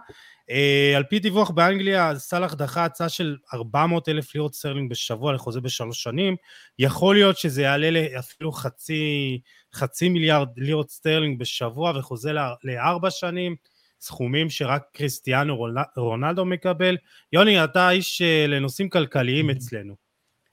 אה, 0.50 0.96
על 0.96 1.02
פי 1.02 1.18
דיווח 1.18 1.50
באנגליה, 1.50 2.18
סאלח 2.18 2.54
דחה 2.54 2.84
הצעה 2.84 3.08
של 3.08 3.36
400 3.54 4.08
אלף 4.08 4.34
לירות 4.34 4.54
סטרלינג 4.54 4.90
בשבוע 4.90 5.32
לחוזה 5.32 5.60
בשלוש 5.60 6.02
שנים. 6.02 6.36
יכול 6.78 7.14
להיות 7.14 7.38
שזה 7.38 7.62
יעלה 7.62 8.18
אפילו 8.18 8.52
חצי, 8.52 9.40
חצי 9.74 10.08
מיליארד 10.08 10.48
לירות 10.56 10.90
סטרלינג 10.90 11.38
בשבוע 11.38 11.92
וחוזה 11.98 12.32
לארבע 12.64 13.10
שנים, 13.10 13.56
סכומים 14.00 14.50
שרק 14.50 14.82
קריסטיאנו 14.92 15.66
רונלדו 15.96 16.44
מקבל. 16.44 16.96
יוני, 17.32 17.64
אתה 17.64 17.90
איש 17.90 18.22
אה, 18.22 18.48
לנושאים 18.48 18.88
כלכליים 18.88 19.50
אצלנו. 19.50 20.05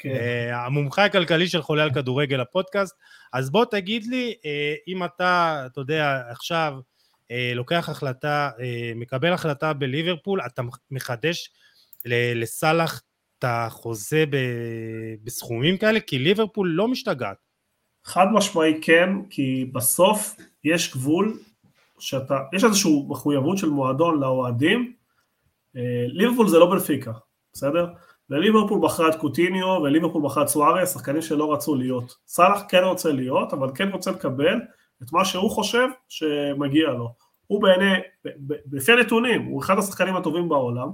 כן. 0.04 0.10
אה, 0.10 0.56
המומחה 0.56 1.06
הכלכלי 1.06 1.48
של 1.48 1.62
חולה 1.62 1.84
על 1.84 1.94
כדורגל 1.94 2.40
הפודקאסט. 2.40 2.96
אז 3.34 3.50
בוא 3.50 3.66
תגיד 3.66 4.06
לי, 4.06 4.34
אה, 4.46 4.76
אם 4.88 5.04
אתה, 5.04 5.64
אתה 5.66 5.82
יודע, 5.82 6.24
עכשיו 6.30 6.74
אה, 7.32 7.52
לוקח 7.56 7.90
החלטה, 7.90 8.50
אה, 8.60 8.92
מקבל 8.96 9.34
החלטה 9.34 9.74
בליברפול, 9.74 10.42
אתה 10.42 10.62
מחדש 10.92 11.52
לסאלח 12.36 13.02
את 13.40 13.44
החוזה 13.48 14.26
בסכומים 15.24 15.78
כאלה? 15.78 16.00
כי 16.00 16.20
ליברפול 16.20 16.70
לא 16.70 16.88
משתגעת. 16.88 17.38
חד 18.04 18.26
משמעי 18.34 18.80
כן, 18.82 19.10
כי 19.30 19.70
בסוף 19.74 20.36
יש 20.64 20.94
גבול 20.94 21.40
שאתה, 22.00 22.40
יש 22.54 22.64
איזושהי 22.64 22.92
מחויבות 23.08 23.58
של 23.58 23.70
מועדון 23.70 24.20
לאוהדים, 24.20 24.94
ליברפול 26.08 26.48
זה 26.48 26.60
לא 26.60 26.72
בנפיקה, 26.72 27.12
בסדר? 27.54 27.88
וליברפול 28.30 28.80
בחרה 28.84 29.10
את 29.10 29.16
קוטיניו 29.16 29.68
וליברפול 29.68 30.22
בחרה 30.26 30.44
את 30.44 30.48
סוארס, 30.48 30.94
שחקנים 30.94 31.22
שלא 31.22 31.54
רצו 31.54 31.76
להיות. 31.76 32.16
סאלח 32.28 32.64
כן 32.70 32.84
רוצה 32.84 33.12
להיות, 33.12 33.54
אבל 33.54 33.72
כן 33.76 33.90
רוצה 33.90 34.12
לקבל 34.12 34.60
את 35.04 35.14
מה 35.14 35.26
שהוא 35.26 35.52
חושב 35.52 35.88
שמגיע 36.10 36.90
לו. 36.90 37.14
הוא 37.48 37.62
בעיני, 37.62 37.94
לפי 38.72 38.92
הנתונים, 38.92 39.46
הוא 39.46 39.62
אחד 39.62 39.78
השחקנים 39.78 40.16
הטובים 40.16 40.50
בעולם, 40.50 40.90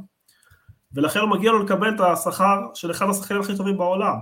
ולכן 0.94 1.20
הוא 1.20 1.30
מגיע 1.30 1.52
לו 1.52 1.60
לקבל 1.60 1.96
את 1.96 2.00
השכר 2.00 2.62
של 2.74 2.92
אחד 2.92 3.10
השחקנים 3.10 3.42
הכי 3.42 3.58
טובים 3.58 3.78
בעולם. 3.78 4.16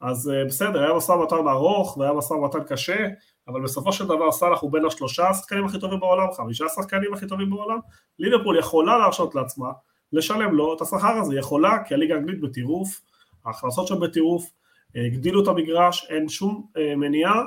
אז 0.00 0.30
אה, 0.30 0.44
בסדר, 0.44 0.82
היה 0.82 0.94
משא 0.94 1.12
ומתן 1.12 1.48
ארוך 1.48 1.96
והיה 1.96 2.12
משא 2.12 2.32
ומתן 2.32 2.64
קשה, 2.64 3.08
אבל 3.48 3.62
בסופו 3.62 3.92
של 3.92 4.04
דבר 4.04 4.32
סאלח 4.32 4.60
הוא 4.60 4.72
בין 4.72 4.84
השלושה 4.84 5.28
השחקנים 5.28 5.64
הכי 5.64 5.78
טובים 5.78 6.00
בעולם, 6.00 6.32
חמישה 6.32 6.64
השחקנים 6.64 7.14
הכי 7.14 7.26
טובים 7.26 7.50
בעולם, 7.50 7.78
ליברפול 8.18 8.58
יכולה 8.58 8.98
להרשות 8.98 9.34
לעצמה 9.34 9.68
לשלם 10.12 10.54
לו 10.54 10.74
את 10.76 10.80
השכר 10.80 11.18
הזה, 11.20 11.38
יכולה, 11.38 11.84
כי 11.84 11.94
הליגה 11.94 12.14
האנגלית 12.14 12.40
בטירוף, 12.40 13.00
ההכנסות 13.44 13.86
שם 13.86 14.00
בטירוף, 14.00 14.50
הגדילו 14.94 15.42
את 15.42 15.48
המגרש, 15.48 16.06
אין 16.08 16.28
שום 16.28 16.66
אה, 16.76 16.96
מניעה, 16.96 17.42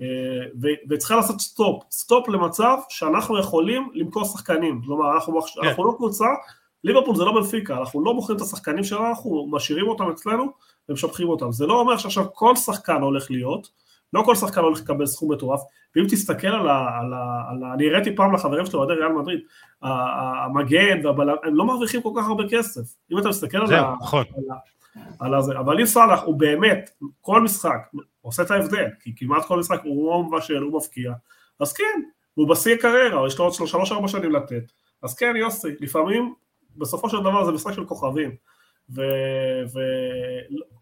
אה, 0.00 0.06
וצריכה 0.90 1.16
לעשות 1.16 1.40
stop, 1.40 1.82
stop 1.90 2.28
למצב 2.28 2.78
שאנחנו 2.88 3.38
יכולים 3.38 3.90
למכור 3.94 4.24
שחקנים, 4.24 4.80
כלומר 4.84 5.14
אנחנו, 5.14 5.42
כן. 5.42 5.66
אנחנו 5.66 5.84
לא 5.84 5.92
קבוצה, 5.96 6.26
ליברפול 6.84 7.16
זה 7.16 7.24
לא 7.24 7.32
בנפיקה, 7.32 7.78
אנחנו 7.78 8.04
לא 8.04 8.14
מוכרים 8.14 8.36
את 8.36 8.42
השחקנים 8.42 8.84
שלנו, 8.84 9.06
אנחנו 9.08 9.46
משאירים 9.50 9.88
אותם 9.88 10.10
אצלנו 10.10 10.52
ומשבחים 10.88 11.28
אותם, 11.28 11.52
זה 11.52 11.66
לא 11.66 11.80
אומר 11.80 11.96
שעכשיו 11.96 12.24
כל 12.34 12.56
שחקן 12.56 13.02
הולך 13.02 13.30
להיות, 13.30 13.68
לא 14.12 14.22
כל 14.22 14.34
שחקן 14.34 14.60
הולך 14.60 14.80
לקבל 14.80 15.06
סכום 15.06 15.32
מטורף, 15.32 15.60
ואם 15.96 16.04
תסתכל 16.08 16.46
על 16.46 16.68
ה... 16.68 16.98
על 17.00 17.14
ה, 17.14 17.42
על 17.50 17.62
ה 17.64 17.74
אני 17.74 17.88
הראיתי 17.88 18.16
פעם 18.16 18.34
לחברים 18.34 18.66
שלו, 18.66 18.78
אוהדי 18.78 18.92
ריאל 18.92 19.12
מדריד, 19.12 19.40
המגן 19.82 21.06
והבלם, 21.06 21.36
הם 21.44 21.54
לא 21.54 21.64
מרוויחים 21.64 22.02
כל 22.02 22.12
כך 22.16 22.26
הרבה 22.26 22.44
כסף. 22.50 22.80
אם 23.12 23.18
אתה 23.18 23.28
מסתכל 23.28 23.58
על 23.58 23.74
ה... 23.74 23.94
נכון. 24.00 24.24
על 25.20 25.34
הזה, 25.34 25.58
אבל 25.58 25.80
אם 25.80 25.86
סאלח 25.86 26.22
הוא 26.22 26.34
באמת, 26.34 26.90
כל 27.20 27.40
משחק, 27.40 27.78
עושה 28.20 28.42
את 28.42 28.50
ההבדל, 28.50 28.86
כי 29.00 29.12
כמעט 29.16 29.44
כל 29.44 29.58
משחק 29.58 29.80
הוא 29.84 30.24
מבשל, 30.24 30.62
הוא 30.62 30.78
מפקיע, 30.78 31.12
אז 31.60 31.72
כן, 31.72 32.00
הוא 32.34 32.48
בשיא 32.48 32.76
קריירה, 32.76 33.26
יש 33.26 33.38
לו 33.38 33.44
עוד 33.44 33.52
שלוש 33.52 33.92
ארבע 33.92 34.08
שנים 34.08 34.32
לתת, 34.32 34.72
אז 35.02 35.14
כן 35.14 35.36
יוסי, 35.36 35.68
לפעמים, 35.80 36.34
בסופו 36.76 37.10
של 37.10 37.20
דבר 37.20 37.44
זה 37.44 37.52
משחק 37.52 37.72
של 37.72 37.84
כוכבים, 37.84 38.30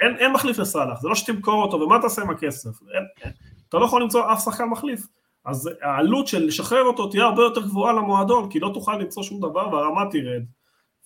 ואין 0.00 0.32
מחליף 0.32 0.58
לסאלח, 0.58 1.00
זה 1.00 1.08
לא 1.08 1.14
שתמכור 1.14 1.62
אותו, 1.62 1.80
ומה 1.80 1.98
תעשה 2.02 2.22
עם 2.22 2.30
הכסף? 2.30 2.70
אין, 2.94 3.04
אין. 3.22 3.32
אתה 3.68 3.78
לא 3.78 3.84
יכול 3.84 4.02
למצוא 4.02 4.32
אף 4.32 4.44
שחקן 4.44 4.64
מחליף. 4.64 5.06
אז 5.44 5.70
העלות 5.82 6.26
של 6.26 6.44
לשחרר 6.44 6.82
אותו 6.82 7.08
תהיה 7.08 7.24
הרבה 7.24 7.42
יותר 7.42 7.60
גבוהה 7.60 7.92
למועדון, 7.92 8.50
כי 8.50 8.60
לא 8.60 8.70
תוכל 8.74 8.96
למצוא 8.96 9.22
שום 9.22 9.40
דבר 9.40 9.68
והרמה 9.72 10.02
תרד, 10.10 10.42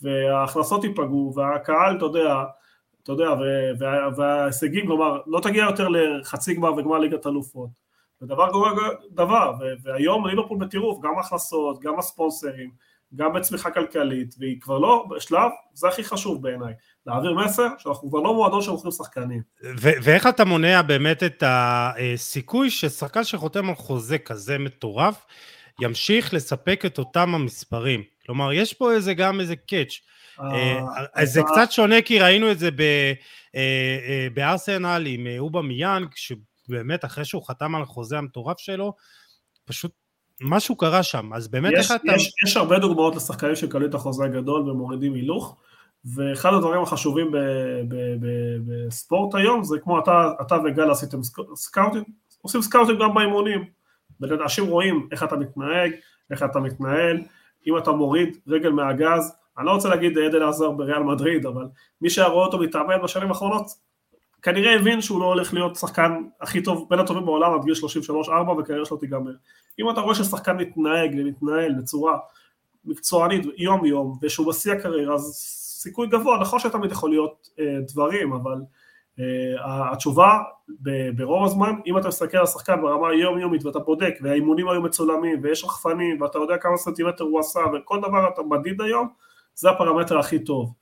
וההכנסות 0.03 0.84
ייפגעו, 0.84 1.32
והקהל, 1.36 1.96
אתה 1.96 2.05
יודע, 2.05 2.44
אתה 3.03 3.12
יודע, 3.12 3.30
וה, 3.78 4.09
וההישגים, 4.16 4.86
כלומר, 4.86 5.20
לא 5.26 5.40
תגיע 5.40 5.64
יותר 5.64 5.88
לחצי 5.88 6.55
גמר 6.55 6.72
וגמר 6.72 6.99
ליגת 6.99 7.26
אלופות. 7.26 7.70
ודבר 8.22 8.51
גורם 8.51 8.76
דבר, 9.11 9.53
והיום 9.82 10.26
ליברפול 10.26 10.59
בטירוף, 10.59 11.01
גם 11.03 11.18
הכנסות, 11.18 11.80
גם 11.80 11.99
הספונסרים, 11.99 12.70
גם 13.14 13.32
בצמיחה 13.32 13.70
כלכלית, 13.70 14.34
והיא 14.38 14.61
כבר 14.61 14.78
לא 14.78 15.06
בשלב, 15.11 15.50
זה 15.74 15.88
הכי 15.88 16.04
חשוב 16.04 16.42
בעיניי, 16.42 16.72
להעביר 17.06 17.34
מסר 17.34 17.68
שאנחנו 17.78 18.11
כבר 18.11 18.20
לא 18.20 18.34
מועדון 18.34 18.62
שמוכרים 18.62 18.92
שחקנים. 18.92 19.42
ואיך 19.82 20.26
אתה 20.26 20.44
מונע 20.44 20.82
באמת 20.82 21.22
את 21.22 21.42
הסיכוי 21.46 22.70
ששחקן 22.70 23.24
שחותם 23.24 23.68
על 23.68 23.74
חוזה 23.74 24.18
כזה 24.18 24.59
מטורף, 24.59 25.26
ימשיך 25.80 26.34
לספק 26.34 26.82
את 26.86 26.98
אותם 26.98 27.34
המספרים? 27.34 28.02
כלומר, 28.26 28.52
יש 28.52 28.74
פה 28.74 28.92
איזה 28.92 29.14
גם 29.14 29.40
איזה 29.40 29.56
קאץ'. 29.56 30.00
אה, 30.40 30.80
אה, 31.18 31.26
זה 31.26 31.40
קצת 31.42 31.72
שונה 31.72 32.02
כי 32.02 32.18
ראינו 32.18 32.50
את 32.50 32.59
זה 32.59 32.70
אה, 33.54 34.28
בארסנל 34.34 35.04
עם 35.06 35.26
אובה 35.38 35.62
מיאנג, 35.62 36.09
שבאמת 36.14 37.04
אחרי 37.04 37.24
שהוא 37.24 37.46
חתם 37.46 37.74
על 37.74 37.82
החוזה 37.82 38.18
המטורף 38.18 38.59
שלו, 38.59 38.92
פשוט 39.64 39.92
משהו 40.41 40.76
קרה 40.76 41.03
שם, 41.03 41.32
אז 41.34 41.49
באמת 41.49 41.72
יש, 41.76 41.91
איך 41.91 42.01
אתה... 42.03 42.12
יש, 42.12 42.32
יש 42.47 42.57
הרבה 42.57 42.78
דוגמאות 42.78 43.16
לשחקנים 43.16 43.57
שמקבלים 43.57 43.89
את 43.89 43.95
החוזה 43.95 44.24
הגדול 44.24 44.70
ומורידים 44.70 45.14
הילוך, 45.14 45.57
ואחד 46.14 46.55
הדברים 46.55 46.82
החשובים 46.82 47.30
בספורט 48.66 49.34
היום 49.34 49.64
זה 49.64 49.78
כמו 49.78 49.99
אתה, 49.99 50.30
אתה 50.41 50.57
וגל 50.64 50.91
עשיתם 50.91 51.18
סקאוטינג, 51.55 52.05
עושים 52.43 52.62
סקאוטינג 52.62 53.01
גם 53.01 53.14
באימונים, 53.14 53.64
אנשים 54.22 54.66
רואים 54.66 55.09
איך 55.12 55.24
אתה 55.24 55.36
מתנהג, 55.36 55.93
איך 56.30 56.43
אתה 56.43 56.61
מתנהל, 56.61 57.20
אם 57.66 57.78
אתה 57.78 57.93
מוריד 57.93 58.36
רגל 58.47 58.70
מהגז, 58.70 59.32
אני 59.59 59.66
לא 59.66 59.70
רוצה 59.70 59.89
להגיד 59.89 60.18
עדן 60.18 60.43
עזר 60.43 60.70
בריאל 60.70 61.03
מדריד, 61.03 61.47
אבל 61.47 61.64
מי 62.01 62.11
שהיה 62.11 62.28
רואה 62.28 62.47
אותו 62.47 62.59
מתאמן 62.59 63.03
בשנים 63.03 63.28
האחרונות, 63.28 63.66
כנראה 64.43 64.74
הבין 64.74 65.01
שהוא 65.01 65.20
לא 65.20 65.26
הולך 65.26 65.55
להיות 65.55 65.76
שחקן 65.76 66.22
הכי 66.41 66.62
טוב, 66.62 66.86
בין 66.91 66.99
הטובים 66.99 67.26
בעולם 67.26 67.55
עד 67.55 67.64
גיל 67.64 67.74
33-4 67.74 68.30
וכנראה 68.59 68.84
שלא 68.84 68.97
תיגמר. 69.01 69.32
אם 69.78 69.91
אתה 69.91 70.01
רואה 70.01 70.14
ששחקן 70.14 70.57
מתנהג 70.57 71.14
ומתנהל 71.18 71.74
בצורה 71.78 72.18
מקצוענית 72.84 73.47
יום 73.57 73.84
יום 73.84 74.18
ושהוא 74.22 74.47
בשיא 74.47 74.72
הקריירה 74.72 75.14
אז 75.14 75.34
סיכוי 75.82 76.07
גבוה, 76.07 76.41
נכון 76.41 76.59
שתמיד 76.59 76.93
יכול 76.93 77.11
להיות 77.11 77.49
אה, 77.59 77.78
דברים 77.89 78.32
אבל 78.32 78.59
התשובה 79.93 80.39
ברוב 81.16 81.45
הזמן, 81.45 81.72
אם 81.86 81.99
אתה 81.99 82.09
מסתכל 82.09 82.36
על 82.36 82.45
השחקן 82.45 82.82
ברמה 82.82 83.09
היומיומית 83.09 83.64
ואתה 83.64 83.78
בודק 83.78 84.14
והאימונים 84.22 84.68
היו 84.68 84.82
מצולמים 84.82 85.41
ויש 85.43 85.64
רחפנים 85.64 86.22
ואתה 86.22 86.39
יודע 86.39 86.57
כמה 86.57 86.76
סנטימטר 86.76 87.24
הוא 87.24 87.41
עשה 87.41 87.61
וכל 87.74 87.99
דבר 87.99 88.28
אתה 88.34 88.43
מדיד 88.43 88.80
היום, 88.80 89.09
זה 89.55 89.70
הפרמטר 89.70 90.18
הכי 90.18 90.39
טוב. 90.39 90.74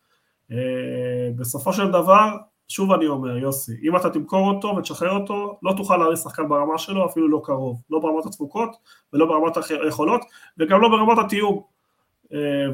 בסופו 1.37 1.73
של 1.73 1.89
דבר, 1.89 2.37
שוב 2.69 2.93
אני 2.93 3.07
אומר, 3.07 3.37
יוסי, 3.37 3.73
אם 3.83 3.97
אתה 3.97 4.11
תמכור 4.11 4.49
אותו 4.49 4.77
ותשחרר 4.79 5.11
אותו, 5.11 5.59
לא 5.63 5.75
תוכל 5.77 5.97
להריץ 5.97 6.23
שחקן 6.23 6.49
ברמה 6.49 6.79
שלו, 6.79 7.07
אפילו 7.07 7.29
לא 7.29 7.41
קרוב, 7.45 7.83
לא 7.91 7.99
ברמת 7.99 8.27
התפוקות 8.27 8.77
ולא 9.13 9.27
ברמת 9.27 9.57
היכולות 9.85 10.21
וגם 10.59 10.81
לא 10.81 10.89
ברמת 10.89 11.19
התיוג. 11.19 11.63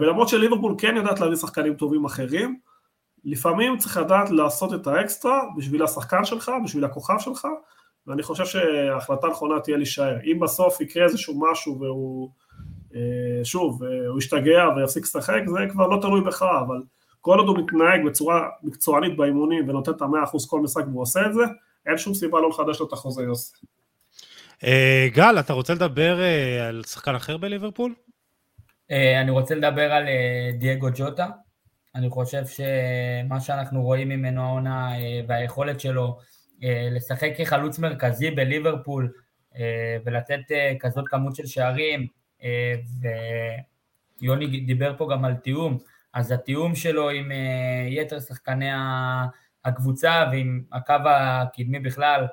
ולמרות 0.01 0.29
שליברפול 0.29 0.75
כן 0.79 0.97
יודעת 0.97 1.21
להביא 1.21 1.37
שחקנים 1.37 1.75
טובים 1.75 2.05
אחרים, 2.05 2.59
לפעמים 3.25 3.79
צריך 3.79 3.97
לדעת 3.97 4.31
לעשות 4.31 4.75
את 4.75 4.87
האקסטרה 4.87 5.41
בשביל 5.57 5.83
השחקן 5.83 6.25
שלך, 6.25 6.53
בשביל 6.65 6.85
הכוכב 6.85 7.19
שלך, 7.19 7.47
ואני 8.07 8.23
חושב 8.23 8.45
שההחלטה 8.45 9.27
הנכונה 9.27 9.61
תהיה 9.61 9.77
להישאר. 9.77 10.17
אם 10.25 10.41
בסוף 10.41 10.81
יקרה 10.81 11.05
איזשהו 11.05 11.41
משהו 11.41 11.81
והוא, 11.81 12.31
שוב, 13.45 13.83
הוא 14.09 14.19
ישתגע 14.19 14.69
ויפסיק 14.77 15.05
לשחק, 15.05 15.41
זה 15.47 15.59
כבר 15.71 15.87
לא 15.87 16.01
תלוי 16.01 16.21
בך, 16.21 16.43
אבל 16.67 16.83
כל 17.23 17.39
עוד 17.39 17.49
הוא 17.49 17.59
מתנהג 17.59 18.07
בצורה 18.07 18.49
מקצוענית 18.63 19.17
באימונים 19.17 19.69
ונותן 19.69 19.93
את 19.93 20.03
המאה 20.03 20.25
אחוז 20.25 20.49
כל 20.51 20.61
משחק 20.61 20.85
והוא 20.87 21.03
עושה 21.03 21.21
את 21.27 21.35
זה, 21.35 21.43
אין 21.87 21.99
שום 21.99 22.15
סיבה 22.15 22.41
לא 22.41 22.49
לחדש 22.49 22.81
לו 22.81 22.87
את 22.89 22.93
החוזה 22.93 23.23
יוסי. 23.23 23.57
גל, 25.15 25.37
אתה 25.41 25.53
רוצה 25.53 25.75
לדבר 25.75 26.19
על 26.69 26.83
שחקן 26.87 27.15
אחר 27.15 27.37
בליברפול? 27.37 27.95
אני 28.91 29.31
רוצה 29.31 29.55
לדבר 29.55 29.93
על 29.93 30.05
דייגו 30.59 30.89
ג'וטה. 30.95 31.27
אני 31.95 32.11
חושב 32.11 32.43
שמה 32.47 33.41
שאנחנו 33.41 33.83
רואים 33.83 34.09
ממנו 34.09 34.43
העונה 34.43 34.91
והיכולת 35.29 35.81
שלו 35.81 36.19
לשחק 36.91 37.31
כחלוץ 37.37 37.79
מרכזי 37.79 38.31
בליברפול 38.31 39.13
ולתת 40.05 40.41
כזאת 40.81 41.05
כמות 41.09 41.37
של 41.37 41.47
שערים, 41.47 42.07
ויוני 44.21 44.47
דיבר 44.47 44.95
פה 44.99 45.09
גם 45.13 45.25
על 45.25 45.35
תיאום, 45.35 45.79
אז 46.13 46.33
התיאום 46.33 46.75
שלו 46.75 47.11
עם 47.11 47.33
יתר 47.89 48.21
שחקני 48.21 48.71
הקבוצה 49.65 50.25
ועם 50.33 50.63
הקו 50.73 50.95
הקדמי 51.07 51.79
בכלל 51.79 52.27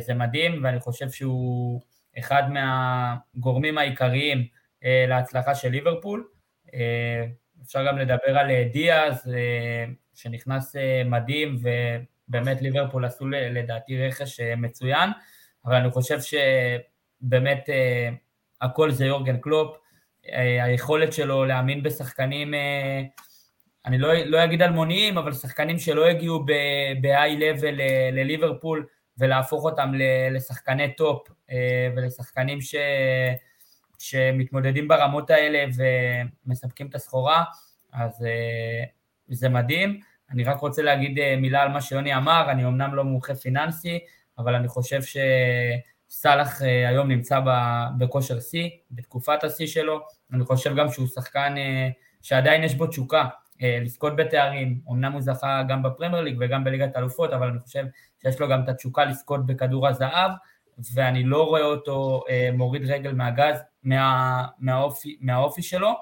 זה 0.00 0.14
מדהים, 0.14 0.64
ואני 0.64 0.80
חושב 0.80 1.10
שהוא 1.10 1.80
אחד 2.18 2.42
מהגורמים 2.50 3.78
העיקריים 3.78 4.46
להצלחה 4.82 5.54
של 5.54 5.68
ליברפול. 5.68 6.28
אפשר 7.62 7.86
גם 7.86 7.98
לדבר 7.98 8.38
על 8.38 8.50
דיאז, 8.72 9.32
שנכנס 10.14 10.76
מדהים, 11.04 11.56
ובאמת 12.28 12.62
ליברפול 12.62 13.04
עשו 13.04 13.28
לדעתי 13.28 14.06
רכש 14.06 14.40
מצוין, 14.40 15.10
אבל 15.64 15.74
אני 15.74 15.90
חושב 15.90 16.18
שבאמת 16.20 17.68
הכל 18.60 18.90
זה 18.90 19.06
יורגן 19.06 19.36
קלופ, 19.36 19.76
היכולת 20.32 21.12
שלו 21.12 21.44
להאמין 21.44 21.82
בשחקנים, 21.82 22.54
אני 23.86 23.98
לא, 23.98 24.14
לא 24.14 24.44
אגיד 24.44 24.62
אלמוניים, 24.62 25.18
אבל 25.18 25.32
שחקנים 25.32 25.78
שלא 25.78 26.06
הגיעו 26.06 26.44
ב-high 26.44 27.38
level 27.38 27.74
לליברפול, 28.12 28.86
ולהפוך 29.18 29.64
אותם 29.64 29.92
לשחקני 30.30 30.94
טופ, 30.94 31.28
ולשחקנים 31.96 32.60
ש... 32.60 32.74
שמתמודדים 33.98 34.88
ברמות 34.88 35.30
האלה 35.30 35.64
ומספקים 36.46 36.86
את 36.86 36.94
הסחורה, 36.94 37.44
אז 37.92 38.26
זה 39.28 39.48
מדהים. 39.48 40.00
אני 40.30 40.44
רק 40.44 40.60
רוצה 40.60 40.82
להגיד 40.82 41.18
מילה 41.36 41.62
על 41.62 41.68
מה 41.68 41.80
שיוני 41.80 42.16
אמר, 42.16 42.50
אני 42.50 42.66
אמנם 42.66 42.94
לא 42.94 43.04
מומחה 43.04 43.34
פיננסי, 43.34 43.98
אבל 44.38 44.54
אני 44.54 44.68
חושב 44.68 45.02
שסאלח 46.08 46.62
היום 46.62 47.08
נמצא 47.08 47.40
בכושר 47.98 48.40
שיא, 48.40 48.68
בתקופת 48.90 49.44
השיא 49.44 49.66
שלו, 49.66 50.00
אני 50.32 50.44
חושב 50.44 50.76
גם 50.76 50.92
שהוא 50.92 51.06
שחקן 51.06 51.54
שעדיין 52.22 52.64
יש 52.64 52.74
בו 52.74 52.86
תשוקה 52.86 53.28
לזכות 53.60 54.16
בתארים, 54.16 54.80
אמנם 54.90 55.12
הוא 55.12 55.20
זכה 55.20 55.62
גם 55.68 55.82
בפרמייר 55.82 56.22
ליג 56.22 56.36
וגם 56.40 56.64
בליגת 56.64 56.96
אלופות, 56.96 57.32
אבל 57.32 57.48
אני 57.48 57.58
חושב 57.58 57.84
שיש 58.22 58.40
לו 58.40 58.48
גם 58.48 58.62
את 58.64 58.68
התשוקה 58.68 59.04
לזכות 59.04 59.46
בכדור 59.46 59.88
הזהב, 59.88 60.30
ואני 60.94 61.24
לא 61.24 61.46
רואה 61.46 61.62
אותו 61.62 62.24
מוריד 62.52 62.90
רגל 62.90 63.12
מהגז, 63.12 63.58
מה, 63.82 64.46
מהאופי, 64.58 65.16
מהאופי 65.20 65.62
שלו, 65.62 65.94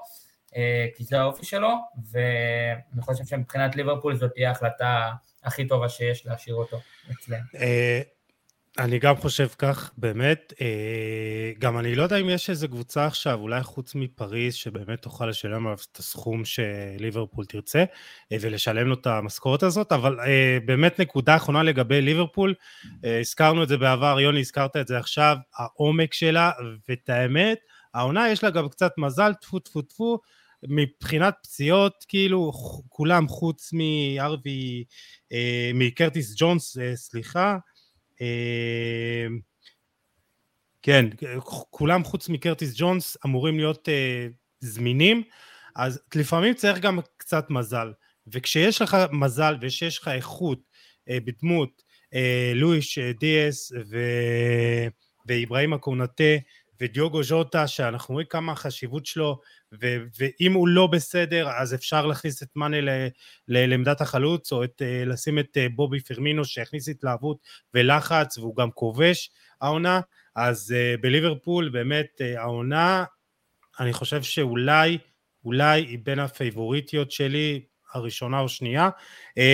כי 0.95 1.03
זה 1.03 1.19
האופי 1.19 1.45
שלו, 1.45 1.69
ואני 2.11 3.01
חושב 3.01 3.25
שמבחינת 3.25 3.75
ליברפול 3.75 4.15
זאת 4.15 4.31
תהיה 4.33 4.49
ההחלטה 4.49 5.11
הכי 5.43 5.67
טובה 5.67 5.89
שיש 5.89 6.25
להשאיר 6.25 6.55
אותו 6.55 6.77
אצלנו. 7.11 7.45
אני 8.79 8.99
גם 8.99 9.15
חושב 9.15 9.47
כך, 9.57 9.91
באמת. 9.97 10.53
גם 11.59 11.77
אני 11.77 11.95
לא 11.95 12.03
יודע 12.03 12.17
אם 12.17 12.29
יש 12.29 12.49
איזה 12.49 12.67
קבוצה 12.67 13.05
עכשיו, 13.05 13.39
אולי 13.39 13.63
חוץ 13.63 13.95
מפריז, 13.95 14.53
שבאמת 14.53 15.01
תוכל 15.01 15.25
לשלם 15.25 15.67
עליו 15.67 15.77
את 15.91 15.97
הסכום 15.97 16.45
שליברפול 16.45 17.45
תרצה, 17.45 17.83
ולשלם 18.31 18.87
לו 18.87 18.93
את 18.93 19.07
המשכורת 19.07 19.63
הזאת, 19.63 19.91
אבל 19.91 20.17
באמת 20.65 20.99
נקודה 20.99 21.35
אחרונה 21.35 21.63
לגבי 21.63 22.01
ליברפול, 22.01 22.53
הזכרנו 23.03 23.63
את 23.63 23.67
זה 23.67 23.77
בעבר, 23.77 24.19
יוני, 24.19 24.39
הזכרת 24.39 24.77
את 24.77 24.87
זה 24.87 24.97
עכשיו, 24.97 25.37
העומק 25.57 26.13
שלה, 26.13 26.51
ואת 26.89 27.09
האמת, 27.09 27.57
העונה 27.93 28.29
יש 28.29 28.43
לה 28.43 28.49
גם 28.49 28.69
קצת 28.69 28.91
מזל, 28.97 29.33
טפו 29.41 29.59
טפו 29.59 29.81
טפו, 29.81 30.19
מבחינת 30.63 31.33
פציעות, 31.43 32.05
כאילו, 32.07 32.51
כולם 32.89 33.27
חוץ 33.27 33.69
מארווי, 33.73 34.83
מקרטיס 35.73 36.35
ג'ונס, 36.37 36.77
סליחה, 36.95 37.57
כן, 40.81 41.05
כולם 41.69 42.03
חוץ 42.03 42.29
מקרטיס 42.29 42.73
ג'ונס 42.75 43.17
אמורים 43.25 43.57
להיות 43.57 43.87
uh, 43.87 44.33
זמינים, 44.59 45.23
אז 45.75 46.01
לפעמים 46.15 46.53
צריך 46.53 46.79
גם 46.79 46.99
קצת 47.17 47.49
מזל, 47.49 47.93
וכשיש 48.27 48.81
לך 48.81 48.97
מזל 49.11 49.55
ושיש 49.61 49.99
לך 49.99 50.07
איכות 50.07 50.59
uh, 50.59 51.13
בדמות 51.25 51.83
לואיש 52.55 52.99
דיאס 52.99 53.71
ו... 53.89 53.97
ואיברהים 55.25 55.73
הקונטה 55.73 56.23
ודיוגו 56.81 57.23
ז'וטה, 57.23 57.67
שאנחנו 57.67 58.13
רואים 58.13 58.27
כמה 58.29 58.51
החשיבות 58.51 59.05
שלו, 59.05 59.39
ו- 59.81 59.97
ואם 60.19 60.53
הוא 60.53 60.67
לא 60.67 60.87
בסדר, 60.87 61.49
אז 61.49 61.73
אפשר 61.73 62.05
להכניס 62.05 62.43
את 62.43 62.47
מאנה 62.55 62.81
ל- 62.81 63.07
ל- 63.47 63.65
לעמדת 63.65 64.01
החלוץ, 64.01 64.51
או 64.51 64.63
את, 64.63 64.81
לשים 65.05 65.39
את 65.39 65.57
בובי 65.75 65.99
פרמינו 65.99 66.45
שיכניס 66.45 66.89
התלהבות 66.89 67.37
ולחץ, 67.73 68.37
והוא 68.37 68.55
גם 68.55 68.71
כובש 68.71 69.29
העונה, 69.61 69.99
אז 70.35 70.75
uh, 70.75 71.01
בליברפול 71.01 71.69
באמת 71.69 72.21
העונה, 72.37 73.03
אני 73.79 73.93
חושב 73.93 74.23
שאולי, 74.23 74.97
אולי 75.45 75.81
היא 75.81 75.99
בין 76.03 76.19
הפייבוריטיות 76.19 77.11
שלי, 77.11 77.61
הראשונה 77.93 78.39
או 78.39 78.49
שנייה. 78.49 78.89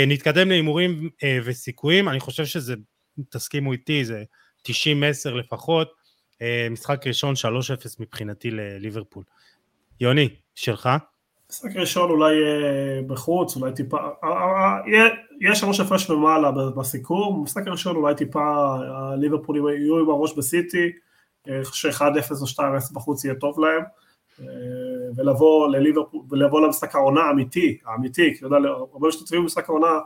נתקדם 0.07 0.49
להימורים 0.49 1.09
וסיכויים, 1.43 2.09
אני 2.09 2.19
חושב 2.19 2.45
שזה, 2.45 2.73
תסכימו 3.29 3.73
איתי, 3.73 4.05
זה 4.05 4.23
90-10 4.67 4.71
לפחות. 5.29 6.02
משחק 6.71 7.07
ראשון 7.07 7.33
3-0 7.35 7.37
מבחינתי 7.99 8.51
לליברפול. 8.51 9.23
יוני, 9.99 10.29
שלך? 10.55 10.89
משחק 11.49 11.75
ראשון 11.75 12.09
אולי 12.09 12.35
בחוץ, 13.07 13.55
אולי 13.55 13.73
טיפה, 13.73 13.97
יש 15.41 15.59
שלוש 15.59 15.79
הפרש 15.79 16.09
ומעלה 16.09 16.51
בסיכום, 16.51 17.43
משחק 17.43 17.67
ראשון 17.67 17.95
אולי 17.95 18.15
טיפה 18.15 18.75
ליברפול 19.17 19.57
יהיו 19.57 19.99
עם 19.99 20.09
הראש 20.09 20.33
בסיטי, 20.33 20.91
ש-1-0 21.73 22.01
או 22.41 22.45
2-0 22.45 22.93
בחוץ 22.93 23.25
יהיה 23.25 23.35
טוב 23.35 23.59
להם, 23.59 23.83
ולבוא 25.15 25.67
לליברפול, 25.67 26.21
ולבוא 26.29 26.61
למשחק 26.61 26.95
העונה 26.95 27.21
האמיתי, 27.21 27.77
האמיתי, 27.85 28.33
כי 28.33 28.45
אתה 28.45 28.55
יודע, 28.55 28.69
הרבה 28.69 29.07
משתתפים 29.07 29.41
במשחק 29.41 29.69
העונה 29.69 29.99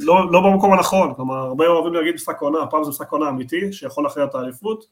לא, 0.00 0.32
לא 0.32 0.40
במקום 0.40 0.72
הנכון, 0.72 1.14
כלומר 1.14 1.34
הרבה 1.34 1.66
אוהבים 1.66 1.94
להגיד 1.94 2.14
משחק 2.14 2.40
עונה, 2.40 2.62
הפעם 2.62 2.84
זה 2.84 2.90
משחק 2.90 3.12
עונה 3.12 3.28
אמיתי 3.28 3.72
שיכול 3.72 4.04
להכריע 4.04 4.26
את 4.26 4.34
האליפות, 4.34 4.84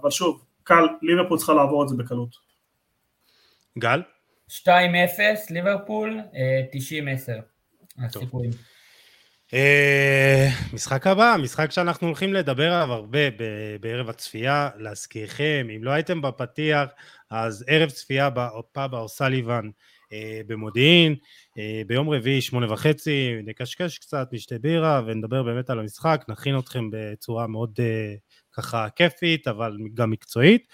אבל 0.00 0.10
שוב, 0.10 0.44
קל, 0.62 0.86
ליברפול 1.02 1.38
צריכה 1.38 1.54
לעבור 1.54 1.82
את 1.82 1.88
זה 1.88 1.94
בקלות. 1.96 2.36
גל? 3.78 4.02
2-0 4.50 4.68
ליברפול, 5.50 6.20
90-10 7.98 8.04
הסיכויים. 8.04 8.50
משחק 10.72 11.06
הבא, 11.06 11.36
משחק 11.42 11.70
שאנחנו 11.70 12.06
הולכים 12.06 12.34
לדבר 12.34 12.72
עליו 12.72 12.92
הרבה 12.92 13.18
בערב 13.80 14.08
הצפייה, 14.08 14.68
להזכירכם, 14.76 15.66
אם 15.76 15.84
לא 15.84 15.90
הייתם 15.90 16.22
בפתיח, 16.22 16.88
אז 17.30 17.64
ערב 17.68 17.90
צפייה 17.90 18.30
בפאב 18.30 18.94
האוסליבן 18.94 19.70
במודיעין, 20.46 21.16
ביום 21.86 22.10
רביעי 22.10 22.40
שמונה 22.40 22.72
וחצי, 22.72 23.34
נקשקש 23.44 23.98
קצת, 23.98 24.28
נשתה 24.32 24.58
בירה 24.58 25.02
ונדבר 25.06 25.42
באמת 25.42 25.70
על 25.70 25.78
המשחק, 25.78 26.24
נכין 26.28 26.58
אתכם 26.58 26.88
בצורה 26.92 27.46
מאוד 27.46 27.80
ככה 28.52 28.88
כיפית, 28.96 29.48
אבל 29.48 29.76
גם 29.94 30.10
מקצועית. 30.10 30.66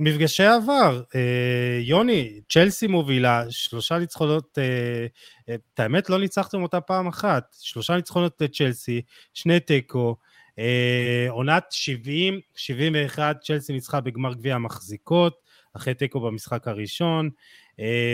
מפגשי 0.00 0.44
עבר, 0.44 1.02
אה, 1.14 1.78
יוני, 1.80 2.40
צ'לסי 2.48 2.86
מובילה, 2.86 3.44
שלושה 3.50 3.98
ניצחונות, 3.98 4.58
אה, 4.58 5.06
אה, 5.48 5.54
את 5.54 5.80
האמת 5.80 6.10
לא 6.10 6.18
ניצחתם 6.18 6.62
אותה 6.62 6.80
פעם 6.80 7.06
אחת, 7.06 7.56
שלושה 7.60 7.96
ניצחונות 7.96 8.40
לצ'לסי, 8.40 9.02
שני 9.34 9.60
תיקו, 9.60 10.16
אה, 10.58 11.26
עונת 11.28 11.64
70, 11.70 12.40
71, 12.56 13.36
צ'לסי 13.42 13.72
ניצחה 13.72 14.00
בגמר 14.00 14.34
גביע 14.34 14.54
המחזיקות, 14.54 15.40
אחרי 15.76 15.94
תיקו 15.94 16.20
במשחק 16.20 16.68
הראשון, 16.68 17.26
אה, 17.26 17.30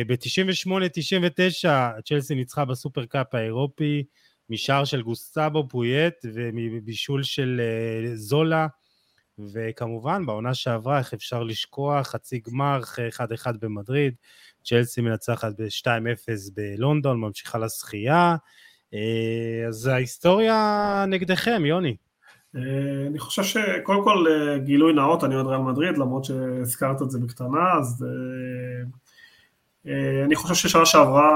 ב-98-99 0.07 1.69
צ'לסי 2.05 2.35
ניצחה 2.35 2.65
בסופר 2.65 3.05
קאפ 3.05 3.35
האירופי, 3.35 4.05
משער 4.51 4.85
של 4.85 5.03
גוסטבו 5.03 5.69
פויט 5.69 6.15
ומבישול 6.35 7.23
של 7.23 7.61
אה, 7.61 8.17
זולה, 8.17 8.67
וכמובן 9.53 10.27
בעונה 10.27 10.55
שעברה, 10.55 10.99
איך 10.99 11.15
אפשר 11.15 11.43
לשכוח, 11.43 12.07
חצי 12.07 12.41
גמר 12.47 12.81
אחרי 12.83 13.09
1-1 13.09 13.53
במדריד, 13.61 14.15
צ'לסי 14.65 15.01
מנצחת 15.01 15.53
ב-2-0 15.59 16.51
בלונדון, 16.55 17.21
ממשיכה 17.21 17.59
לשחייה, 17.59 18.37
אה, 18.95 19.69
אז 19.69 19.87
ההיסטוריה 19.87 21.05
נגדכם, 21.09 21.63
יוני. 21.67 21.97
אה, 22.57 22.61
אני 23.07 23.19
חושב 23.19 23.43
שקודם 23.43 24.05
כל 24.05 24.27
גילוי 24.65 24.93
נאות, 24.93 25.25
אני 25.25 25.35
אוהד 25.35 25.47
ריאל 25.47 25.61
מדריד, 25.61 25.99
למרות 25.99 26.25
שהזכרת 26.25 27.03
את 27.03 27.11
זה 27.11 27.19
בקטנה, 27.19 27.73
אז 27.79 28.07
אני 30.25 30.37
חושב 30.37 30.55
ששנה 30.55 30.87
שעברה 30.87 31.29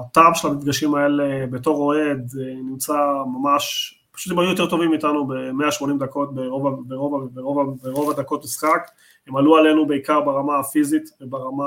הטעם 0.00 0.34
של 0.34 0.48
המפגשים 0.48 0.94
האלה 0.94 1.46
בתור 1.46 1.76
אוהד 1.78 2.30
נמצא 2.64 2.96
ממש 3.26 3.94
פשוט 4.12 4.32
הם 4.32 4.38
היו 4.38 4.50
יותר 4.50 4.66
טובים 4.66 4.90
מאיתנו 4.90 5.26
ב-180 5.26 5.98
דקות 5.98 6.34
ברוב, 6.34 6.88
ברוב, 6.88 7.34
ברוב, 7.34 7.78
ברוב 7.82 8.10
הדקות 8.10 8.44
משחק, 8.44 8.90
הם 9.26 9.36
עלו 9.36 9.56
עלינו 9.56 9.86
בעיקר 9.86 10.20
ברמה 10.20 10.58
הפיזית 10.58 11.10
וברמה, 11.20 11.64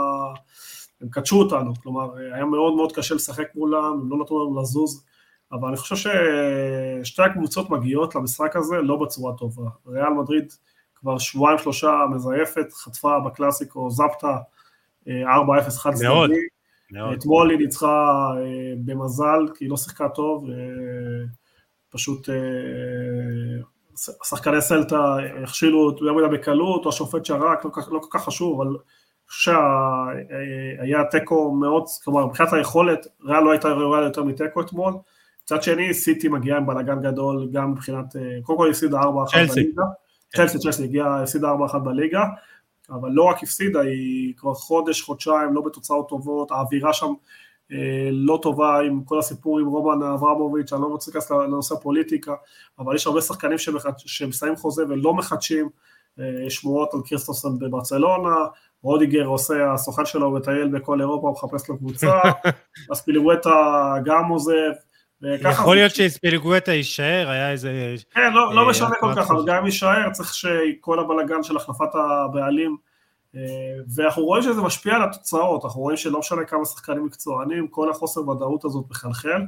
הם 1.01 1.09
קדשו 1.09 1.39
אותנו, 1.39 1.74
כלומר 1.84 2.18
היה 2.34 2.45
מאוד 2.45 2.76
מאוד 2.76 2.91
קשה 2.91 3.16
לשחק 3.16 3.47
מולם, 3.55 3.99
הם 4.01 4.09
לא 4.09 4.18
נתנו 4.18 4.45
לנו 4.45 4.62
לזוז, 4.62 5.05
אבל 5.51 5.68
אני 5.68 5.78
חושב 5.78 5.95
ששתי 5.95 7.22
הקבוצות 7.22 7.70
מגיעות 7.70 8.16
למשחק 8.16 8.55
הזה 8.55 8.76
לא 8.76 8.95
בצורה 8.95 9.34
טובה, 9.38 9.70
ריאל 9.88 10.14
מדריד 10.14 10.53
כבר 10.95 11.18
שבועיים 11.18 11.57
שלושה 11.57 11.91
מזייפת, 12.12 12.74
חטפה 12.74 13.20
בקלאסיקו 13.20 13.89
זפטה 13.89 14.38
4-0 15.08 15.10
חד 15.70 15.93
צדדי, 15.93 16.39
אתמול 17.14 17.49
היא 17.49 17.58
ניצחה 17.58 18.32
אה, 18.38 18.74
במזל 18.86 19.47
כי 19.56 19.66
היא 19.66 19.70
לא 19.70 19.78
שיחקה 19.78 20.10
טוב, 20.10 20.45
פשוט 21.89 22.30
אה, 22.30 22.36
שחקני 24.24 24.62
סלטה 24.62 25.16
הכשילו 25.43 25.91
יותר 25.91 26.14
מדי 26.14 26.38
בקלות, 26.38 26.86
או 26.86 26.89
השופט 26.89 27.26
שרק, 27.26 27.66
לא, 27.66 27.72
לא 27.91 27.99
כל 27.99 28.08
כך 28.12 28.24
חשוב, 28.26 28.62
אבל 28.62 28.76
שהיה 29.30 31.04
תיקו 31.12 31.52
מאוד, 31.52 31.84
כלומר 32.04 32.26
מבחינת 32.26 32.54
היכולת, 32.54 33.08
ריאל 33.26 33.43
לא 33.43 33.52
הייתה 33.52 33.68
ראויה 33.68 34.04
יותר 34.04 34.24
מתיקו 34.24 34.62
אתמול, 34.62 34.93
מצד 35.43 35.64
שני 35.64 35.93
סיטי 35.93 36.28
מגיעה 36.28 36.58
עם 36.58 36.66
בלאגן 36.66 37.02
גדול 37.02 37.49
גם 37.52 37.72
מבחינת, 37.72 38.16
אה, 38.16 38.22
קודם 38.43 38.58
כל 38.58 38.70
הפסידה 38.70 38.99
4-1 38.99 39.04
בליגה, 39.54 39.84
צ'לסי, 40.36 40.60
צ'לסי 40.60 40.84
הגיעה, 40.84 41.22
הפסידה 41.22 41.52
4-1 41.52 41.78
בליגה, 41.78 42.24
אבל 42.91 43.09
לא 43.11 43.23
רק 43.23 43.43
הפסידה, 43.43 43.81
היא 43.81 44.33
כבר 44.37 44.53
חודש, 44.53 45.01
חודשיים, 45.01 45.53
לא 45.53 45.61
בתוצאות 45.61 46.09
טובות, 46.09 46.51
האווירה 46.51 46.93
שם 46.93 47.13
אה, 47.71 48.09
לא 48.11 48.39
טובה 48.41 48.79
עם 48.79 49.03
כל 49.03 49.19
הסיפור 49.19 49.59
עם 49.59 49.67
רומן 49.67 50.03
אברמוביץ', 50.03 50.73
אני 50.73 50.81
לא 50.81 50.87
רוצה 50.87 51.11
להיכנס 51.11 51.31
לנושא 51.31 51.75
הפוליטיקה, 51.75 52.33
אבל 52.79 52.95
יש 52.95 53.07
הרבה 53.07 53.21
שחקנים 53.21 53.57
שמסיימים 53.97 54.57
חוזה 54.57 54.83
ולא 54.89 55.13
מחדשים, 55.13 55.69
אה, 56.19 56.49
שמועות 56.49 56.93
על 56.93 56.99
קריסטוסון 57.05 57.59
בברצלונה, 57.59 58.35
רודיגר 58.83 59.25
עושה, 59.25 59.73
הסוכן 59.73 60.05
שלו 60.05 60.31
מטייל 60.31 60.67
בכל 60.67 61.01
אירופה, 61.01 61.27
הוא 61.27 61.35
מחפש 61.35 61.69
לו 61.69 61.77
קבוצה, 61.77 62.11
אז 62.91 63.01
פילגואטה 63.01 63.95
גם 64.05 64.27
עוזב, 64.29 64.71
יכול 65.51 65.76
להיות 65.76 65.95
שספילגואטה 65.95 66.72
יישאר, 66.72 67.30
היה 67.30 67.51
איזה... 67.51 67.95
כן, 68.11 68.34
לא, 68.34 68.55
לא 68.55 68.61
אה, 68.61 68.69
משנה 68.69 68.89
כל 68.99 69.13
כך, 69.15 69.32
אבל 69.32 69.43
גם 69.47 69.65
יישאר 69.65 70.11
צריך 70.11 70.34
שכל 70.34 70.99
הבלאגן 70.99 71.43
של 71.43 71.57
החלפת 71.57 71.95
הבעלים 71.95 72.78
אה, 73.36 73.41
ואנחנו 73.95 74.24
רואים 74.24 74.43
שזה 74.43 74.61
משפיע 74.61 74.95
על 74.95 75.03
התוצאות, 75.03 75.65
אנחנו 75.65 75.82
רואים 75.82 75.97
שלא 75.97 76.19
משנה 76.19 76.45
כמה 76.45 76.65
שחקנים 76.65 77.05
מקצוענים, 77.05 77.67
כל 77.67 77.91
החוסר 77.91 78.30
ודאות 78.30 78.65
הזאת 78.65 78.86
מחלחל, 78.89 79.41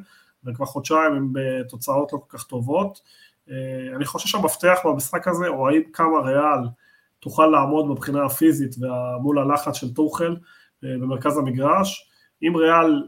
וכבר 0.45 0.65
חודשיים 0.65 1.13
הם 1.13 1.29
בתוצאות 1.33 2.13
לא 2.13 2.17
כל 2.17 2.37
כך 2.37 2.43
טובות. 2.43 3.01
אה, 3.49 3.55
אני 3.95 4.05
חושב 4.05 4.27
שהמפתח 4.29 4.77
במשחק 4.85 5.27
הזה, 5.27 5.47
או 5.47 5.69
האם 5.69 5.81
כמה 5.93 6.19
ריאל 6.19 6.67
תוכל 7.19 7.45
לעמוד 7.45 7.87
מבחינה 7.87 8.25
הפיזית 8.25 8.75
מול 9.21 9.39
הלחץ 9.39 9.75
של 9.75 9.93
טוחל 9.93 10.35
במרכז 10.81 11.37
המגרש. 11.37 12.09
אם 12.43 12.55
ריאל 12.55 13.03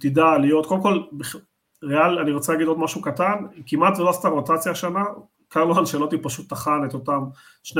תדע 0.00 0.38
להיות, 0.38 0.66
קודם 0.66 0.82
כל, 0.82 1.02
ריאל, 1.84 2.18
אני 2.18 2.32
רוצה 2.32 2.52
להגיד 2.52 2.66
עוד 2.66 2.78
משהו 2.78 3.02
קטן, 3.02 3.46
כמעט 3.66 3.98
ולא 3.98 4.10
עשתה 4.10 4.28
רוטציה 4.28 4.72
השנה, 4.72 5.04
קרלו 5.48 5.78
אנשלוטי 5.78 6.18
פשוט 6.18 6.48
טחן 6.48 6.84
את 6.84 6.94
אותם 6.94 7.24
12-13 7.64 7.72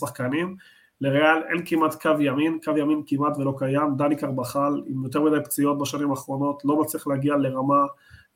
שחקנים, 0.00 0.56
לריאל 1.00 1.42
אין 1.48 1.62
כמעט 1.64 2.02
קו 2.02 2.10
ימין, 2.20 2.58
קו 2.64 2.70
ימין 2.78 3.02
כמעט 3.06 3.36
ולא 3.38 3.54
קיים, 3.58 3.96
דני 3.96 4.16
קרבחל 4.16 4.82
עם 4.86 5.04
יותר 5.04 5.20
מדי 5.20 5.36
פציעות 5.44 5.78
בשנים 5.78 6.10
האחרונות, 6.10 6.62
לא 6.64 6.80
מצליח 6.80 7.06
להגיע 7.06 7.36
לרמה 7.36 7.86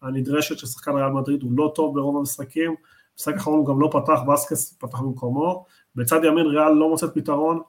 הנדרשת 0.03 0.59
של 0.59 0.67
שחקן 0.67 0.93
ריאל 0.93 1.11
מדריד, 1.11 1.43
הוא 1.43 1.53
לא 1.57 1.73
טוב 1.75 1.95
ברוב 1.95 2.17
המשחקים, 2.17 2.75
במשחק 3.17 3.35
האחרון 3.35 3.59
הוא 3.59 3.67
גם 3.67 3.81
לא 3.81 3.89
פתח, 3.93 4.21
בסקס 4.29 4.73
פתח 4.73 5.01
במקומו, 5.01 5.65
בצד 5.97 6.25
ימין 6.25 6.47
ריאל 6.47 6.73
לא 6.73 6.89
מוצאת 6.89 7.15
פתרון, 7.15 7.61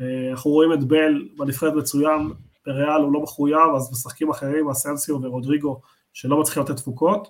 אה, 0.00 0.30
אנחנו 0.30 0.50
רואים 0.50 0.72
את 0.72 0.84
בל 0.84 1.28
בנפרד 1.38 1.74
מצוין, 1.74 2.30
בריאל 2.66 3.02
הוא 3.02 3.12
לא 3.12 3.20
מחויב, 3.20 3.74
אז 3.76 3.92
משחקים 3.92 4.30
אחרים, 4.30 4.70
אסנסיו 4.70 5.22
ורודריגו, 5.22 5.80
שלא 6.12 6.40
מצליחים 6.40 6.62
לתת 6.62 6.76
תפוקות, 6.76 7.28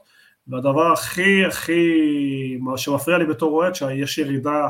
והדבר 0.49 0.93
הכי 0.93 1.45
הכי, 1.45 2.57
מה 2.61 2.79
שמפריע 2.79 3.19
לי 3.19 3.27
בתור 3.27 3.53
אוהד, 3.53 3.75
שיש 3.75 4.19
ירידה 4.19 4.69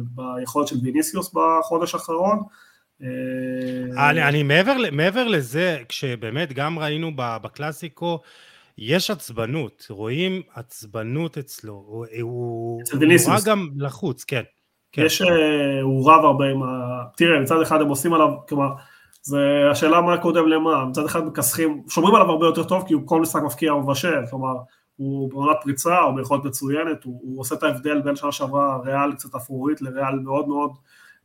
ביכולת 0.00 0.68
של 0.68 0.76
ויניסיוס 0.82 1.34
בחודש 1.34 1.94
האחרון. 1.94 2.42
אני, 3.98 4.22
אני 4.28 4.42
מעבר, 4.42 4.76
מעבר 4.92 5.28
לזה, 5.28 5.78
כשבאמת 5.88 6.52
גם 6.52 6.78
ראינו 6.78 7.10
בקלאסיקו, 7.16 8.20
יש 8.78 9.10
עצבנות, 9.10 9.86
רואים 9.90 10.42
עצבנות 10.54 11.38
אצלו, 11.38 11.72
הוא, 11.86 12.06
הוא, 12.20 12.82
הוא 12.92 13.04
נורא 13.26 13.38
גם 13.46 13.68
לחוץ, 13.76 14.24
כן. 14.24 14.42
כן. 14.92 15.02
יש, 15.06 15.22
אה, 15.22 15.80
הוא 15.82 16.10
רב 16.10 16.24
הרבה 16.24 16.44
עם 16.50 16.62
ה... 16.62 17.02
תראה, 17.16 17.40
מצד 17.40 17.60
אחד 17.62 17.80
הם 17.80 17.88
עושים 17.88 18.14
עליו, 18.14 18.28
כלומר, 18.48 18.68
זה 19.22 19.38
השאלה 19.70 20.00
מה 20.00 20.18
קודם 20.18 20.48
למה, 20.48 20.84
מצד 20.84 21.04
אחד 21.04 21.26
מכסחים, 21.26 21.82
שומרים 21.88 22.14
עליו 22.14 22.30
הרבה 22.30 22.46
יותר 22.46 22.64
טוב 22.64 22.84
כי 22.86 22.94
הוא 22.94 23.02
כל 23.06 23.20
משחק 23.20 23.42
מפקיע 23.42 23.74
ומבשל, 23.74 24.26
כלומר, 24.30 24.54
הוא 24.96 25.30
בעונת 25.30 25.56
פריצה, 25.62 25.98
הוא 25.98 26.16
ביכולת 26.16 26.44
מצוינת, 26.44 27.04
הוא, 27.04 27.20
הוא 27.22 27.40
עושה 27.40 27.54
את 27.54 27.62
ההבדל 27.62 28.00
בין 28.00 28.16
שנה 28.16 28.32
שעברה 28.32 28.78
ריאל 28.84 29.12
קצת 29.12 29.34
אפרורית 29.34 29.82
לריאל 29.82 30.18
מאוד 30.18 30.48
מאוד 30.48 30.70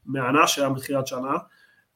מהנה 0.06 0.48
שהיה 0.48 0.70
מתחילת 0.70 1.08
שנה, 1.08 1.38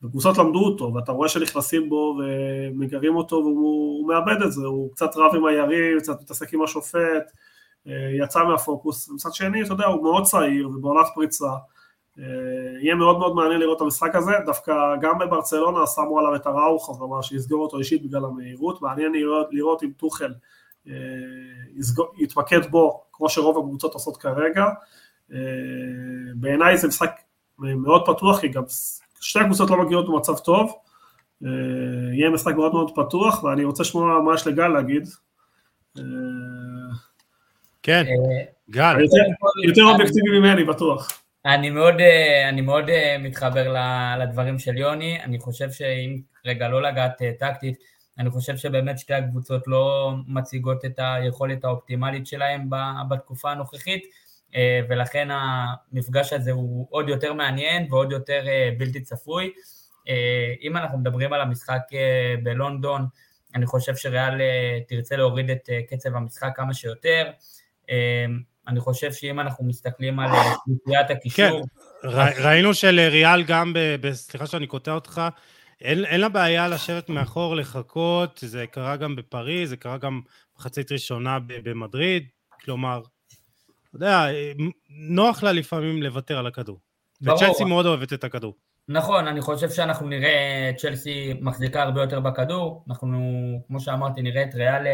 וקבוצות 0.04 0.38
למדו 0.38 0.60
אותו, 0.60 0.94
ואתה 0.94 1.12
רואה 1.12 1.30
שנכנסים 1.30 1.90
בו 1.90 2.20
ומגרים 2.20 3.16
אותו 3.16 3.36
והוא 3.36 4.08
מאבד 4.08 4.42
את 4.42 4.52
זה, 4.52 4.66
הוא 4.66 4.92
קצת 4.92 5.10
רב 5.16 5.36
עם 5.36 5.46
היריב, 5.46 6.00
קצת 6.00 6.22
מתעסק 6.22 6.54
עם 6.54 6.62
השופט, 6.62 7.32
אה, 7.88 7.94
יצא 8.24 8.44
מהפוקוס, 8.44 9.10
מצד 9.10 9.34
שני, 9.34 9.62
אתה 9.62 9.74
יודע, 9.74 9.86
הוא 9.86 10.04
מאוד 10.04 10.24
צעיר 10.24 10.70
ובעונת 10.70 11.06
פריצה, 11.16 11.52
יהיה 12.82 12.96
מאוד 12.96 13.20
מאוד 13.20 13.36
מעניין 13.36 13.60
לראות 13.60 13.78
את 13.78 13.82
המשחק 13.82 14.16
הזה, 14.16 14.32
דווקא 14.46 14.74
גם 15.02 15.18
בברצלונה 15.18 15.88
שמו 15.88 16.20
עליו 16.20 16.36
את 16.36 16.46
הראוך, 16.46 16.92
כלומר 16.98 17.22
שיסגור 17.22 17.62
אותו 17.62 17.80
אישית 17.80 18.04
בגלל 18.04 18.26
המהירות, 18.26 18.82
מעניין 18.82 19.12
לראות, 19.12 19.48
לראות 19.52 19.84
אם 19.84 19.92
טוחל 19.98 20.34
אה, 20.88 20.94
יתמקד 22.18 22.66
בו 22.72 23.04
כמו 23.14 23.30
שרוב 23.30 23.58
הקבוצות 23.58 23.94
עושות 23.94 24.18
כרגע. 24.18 24.66
אה, 25.34 25.38
בעיניי 26.36 26.78
זה 26.78 26.88
משחק 26.88 27.12
מאוד 27.60 28.06
פתוח, 28.06 28.40
כי 28.40 28.48
גם 28.48 28.64
שתי 29.22 29.40
הקבוצות 29.40 29.70
לא 29.70 29.86
מגיעות 29.86 30.08
במצב 30.08 30.38
טוב. 30.38 30.74
אה, 31.46 31.50
יהיה 32.14 32.30
משחק 32.30 32.56
מאוד 32.56 32.74
מאוד 32.74 32.92
פתוח, 32.96 33.44
ואני 33.44 33.64
רוצה 33.64 33.84
לשמוע 33.84 34.22
מה 34.22 34.34
יש 34.34 34.48
לגל 34.48 34.68
להגיד. 34.68 35.08
כן, 37.84 38.04
גל. 38.70 38.96
יותר 39.68 39.84
אובייקטיבי 39.84 40.40
ממני, 40.40 40.64
בטוח. 40.64 41.22
אני 41.46 41.70
מאוד, 41.70 41.96
אני 42.50 42.62
מאוד 42.62 42.86
מתחבר 43.20 43.76
לדברים 44.20 44.60
של 44.60 44.78
יוני, 44.78 45.24
אני 45.24 45.40
חושב 45.40 45.72
שאם 45.72 46.22
רגע 46.46 46.68
לא 46.68 46.82
לגעת 46.82 47.22
טקטית, 47.40 47.78
אני 48.20 48.30
חושב 48.30 48.58
שבאמת 48.58 49.00
שתי 49.00 49.14
הקבוצות 49.14 49.68
לא 49.68 50.14
מציגות 50.28 50.86
את 50.86 50.94
היכולת 50.98 51.64
האופטימלית 51.64 52.28
שלהם 52.28 52.70
בתקופה 53.10 53.52
הנוכחית, 53.52 54.04
אה, 54.56 54.80
ולכן 54.90 55.28
המפגש 55.32 56.34
הזה 56.34 56.52
הוא 56.52 56.88
עוד 56.90 57.10
יותר 57.10 57.34
מעניין 57.34 57.88
ועוד 57.90 58.12
יותר 58.12 58.48
אה, 58.48 58.70
בלתי 58.78 59.02
צפוי. 59.02 59.52
אה, 60.10 60.54
אם 60.62 60.78
אנחנו 60.78 60.98
מדברים 60.98 61.34
על 61.34 61.42
המשחק 61.42 61.82
בלונדון, 62.44 63.06
אני 63.56 63.66
חושב 63.66 63.96
שריאל 63.96 64.42
תרצה 64.88 65.16
להוריד 65.16 65.50
את 65.50 65.70
קצב 65.90 66.16
המשחק 66.16 66.52
כמה 66.56 66.74
שיותר. 66.74 67.32
אני 68.68 68.80
חושב 68.80 69.14
שאם 69.14 69.40
אנחנו 69.40 69.66
מסתכלים 69.66 70.20
על 70.20 70.30
קבוציית 70.64 71.10
הקישור... 71.10 71.62
כן, 72.02 72.10
ראינו 72.44 72.74
שלריאל 72.74 73.44
גם, 73.44 73.74
סליחה 74.12 74.48
שאני 74.48 74.68
קוטע 74.68 74.92
אותך, 74.92 75.22
אין, 75.82 76.06
אין 76.06 76.22
לה 76.22 76.30
בעיה 76.30 76.68
לשבת 76.68 77.10
מאחור, 77.10 77.56
לחכות, 77.56 78.40
זה 78.42 78.66
קרה 78.68 78.96
גם 78.96 79.16
בפריז, 79.16 79.70
זה 79.70 79.78
קרה 79.78 79.98
גם 79.98 80.22
מחצית 80.58 80.92
ראשונה 80.92 81.38
במדריד, 81.48 82.28
כלומר, 82.64 83.02
אתה 83.90 83.96
יודע, 83.96 84.26
נוח 84.90 85.44
לה 85.44 85.52
לפעמים 85.52 86.04
לוותר 86.04 86.38
על 86.38 86.48
הכדור. 86.48 86.80
ברור. 87.22 87.38
וצ'לסי 87.38 87.64
מאוד 87.64 87.86
אוהבת 87.86 88.14
את 88.14 88.24
הכדור. 88.24 88.56
נכון, 88.88 89.28
אני 89.28 89.42
חושב 89.42 89.70
שאנחנו 89.70 90.08
נראה 90.08 90.72
צ'לסי 90.78 91.34
מחזיקה 91.42 91.84
הרבה 91.84 92.02
יותר 92.02 92.20
בכדור, 92.20 92.86
אנחנו, 92.90 93.18
כמו 93.68 93.80
שאמרתי, 93.80 94.22
נראה 94.22 94.44
את 94.44 94.56
ריאל 94.56 94.88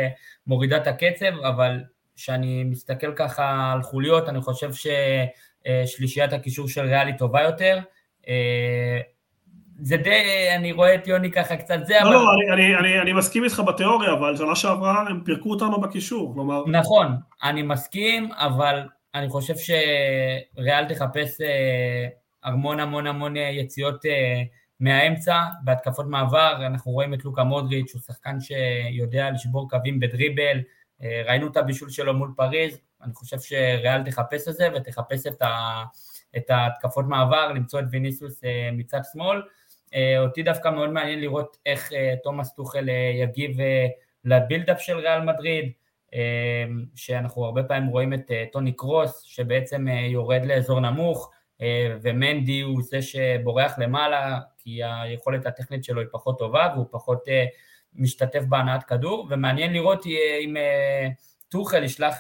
מורידה 0.48 0.78
את 0.78 0.88
הקצב, 0.88 1.40
אבל 1.44 1.80
כשאני 2.16 2.64
מסתכל 2.64 3.14
ככה 3.16 3.72
על 3.74 3.82
חוליות, 3.82 4.30
אני 4.30 4.42
חושב 4.42 4.70
ששלישיית 4.74 6.34
הקישור 6.34 6.68
של 6.68 6.82
ריאל 6.82 7.08
היא 7.08 7.18
טובה 7.18 7.42
יותר. 7.42 7.80
זה 9.80 9.98
די, 9.98 10.50
אני 10.56 10.72
רואה 10.72 10.96
את 10.96 11.08
יוני 11.08 11.32
ככה 11.32 11.56
קצת 11.56 11.80
זה, 11.84 11.94
לא, 11.94 12.08
אבל... 12.08 12.10
לא, 12.10 12.24
לא, 12.24 12.54
אני, 12.54 12.76
אני, 12.76 12.80
אני, 12.80 13.02
אני 13.02 13.14
מסכים 13.14 13.44
איתך 13.44 13.62
בתיאוריה, 13.68 14.14
אבל 14.14 14.38
שנה 14.38 14.56
שעברה 14.56 15.06
הם 15.10 15.22
פירקו 15.26 15.50
אותנו 15.50 15.82
בקישור, 15.82 16.34
כלומר... 16.34 16.64
נכון, 16.68 17.08
אני 17.44 17.62
מסכים, 17.62 18.32
אבל 18.32 18.88
אני 19.16 19.30
חושב 19.30 19.54
שריאל 19.58 20.86
תחפש 20.86 21.42
אה, 21.42 22.08
המון 22.44 22.80
המון 22.80 23.08
המון 23.08 23.36
יציאות 23.36 24.06
אה, 24.06 24.44
מהאמצע, 24.80 25.42
בהתקפות 25.64 26.06
מעבר, 26.10 26.66
אנחנו 26.66 26.92
רואים 26.92 27.14
את 27.14 27.26
לוקה 27.26 27.44
מודריץ', 27.44 27.94
הוא 27.94 28.02
שחקן 28.02 28.38
שיודע 28.40 29.32
לשבור 29.32 29.70
קווים 29.70 30.00
בדריבל, 30.00 30.58
אה, 30.58 30.62
ראינו 31.02 31.48
את 31.48 31.58
הבישול 31.58 31.90
שלו 31.90 32.14
מול 32.14 32.34
פריז, 32.36 32.80
אני 33.04 33.14
חושב 33.14 33.40
שריאל 33.40 34.04
תחפש 34.04 34.48
את 34.48 34.54
זה 34.54 34.68
ותחפש 34.76 35.28
את, 35.28 35.42
ה, 35.42 35.84
את 36.38 36.50
ההתקפות 36.50 37.06
מעבר, 37.08 37.52
למצוא 37.52 37.80
את 37.80 37.86
ויניסוס 37.92 38.42
מצד 38.74 39.00
שמאל. 39.14 39.42
אותי 40.18 40.44
דווקא 40.44 40.70
מאוד 40.70 40.90
מעניין 40.90 41.20
לראות 41.20 41.58
איך 41.66 41.92
תומאס 42.24 42.54
טוחל 42.54 42.90
יגיב 43.14 43.58
לבילדאפ 44.26 44.82
של 44.82 44.98
ריאל 44.98 45.22
מדריד, 45.22 45.72
שאנחנו 46.96 47.46
הרבה 47.46 47.64
פעמים 47.64 47.90
רואים 47.90 48.14
את 48.14 48.32
טוני 48.52 48.72
קרוס, 48.72 49.22
שבעצם 49.22 49.88
יורד 49.88 50.46
לאזור 50.46 50.80
נמוך, 50.80 51.32
אה, 51.62 51.96
ומנדי 52.02 52.62
הוא 52.62 52.82
זה 52.84 53.02
שבורח 53.02 53.80
למעלה, 53.80 54.40
כי 54.58 54.84
היכולת 54.84 55.46
הטכנית 55.46 55.84
שלו 55.84 56.02
היא 56.02 56.10
פחות 56.12 56.40
טובה 56.40 56.68
והוא 56.74 56.86
פחות 56.92 57.28
אה, 57.28 57.46
משתתף 57.96 58.42
בהנעת 58.50 58.84
כדור, 58.84 59.28
ומעניין 59.30 59.74
לראות 59.74 60.06
אה, 60.08 60.38
אם 60.46 60.56
טוחל 61.50 61.84
ישלח 61.84 62.20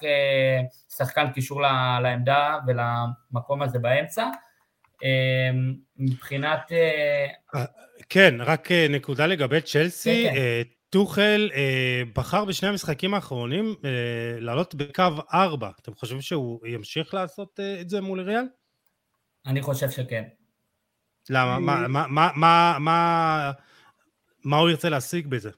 שחקן 0.97 1.32
קישור 1.32 1.61
לעמדה 2.01 2.57
ולמקום 2.67 3.61
הזה 3.61 3.80
באמצע. 3.80 4.30
מבחינת... 5.97 6.71
כן, 8.09 8.36
רק 8.39 8.71
נקודה 8.89 9.28
לגבי 9.28 9.61
צ'לסי, 9.61 10.28
כן, 10.30 10.36
כן. 10.36 10.61
טוחל 10.89 11.49
בחר 12.15 12.45
בשני 12.45 12.69
המשחקים 12.69 13.13
האחרונים 13.13 13.76
לעלות 14.39 14.76
בקו 14.76 15.03
4, 15.34 15.69
אתם 15.82 15.93
חושבים 15.93 16.21
שהוא 16.21 16.67
ימשיך 16.67 17.13
לעשות 17.13 17.59
את 17.82 17.89
זה 17.89 18.01
מול 18.01 18.21
ריאל? 18.21 18.45
אני 19.45 19.61
חושב 19.61 19.89
שכן. 19.89 20.23
למה? 21.30 21.59
מה, 21.59 21.88
מה, 21.88 22.07
מה, 22.07 22.30
מה, 22.36 22.78
מה, 22.80 23.51
מה 24.43 24.57
הוא 24.57 24.69
ירצה 24.69 24.89
להשיג 24.89 25.28
בזה? 25.28 25.49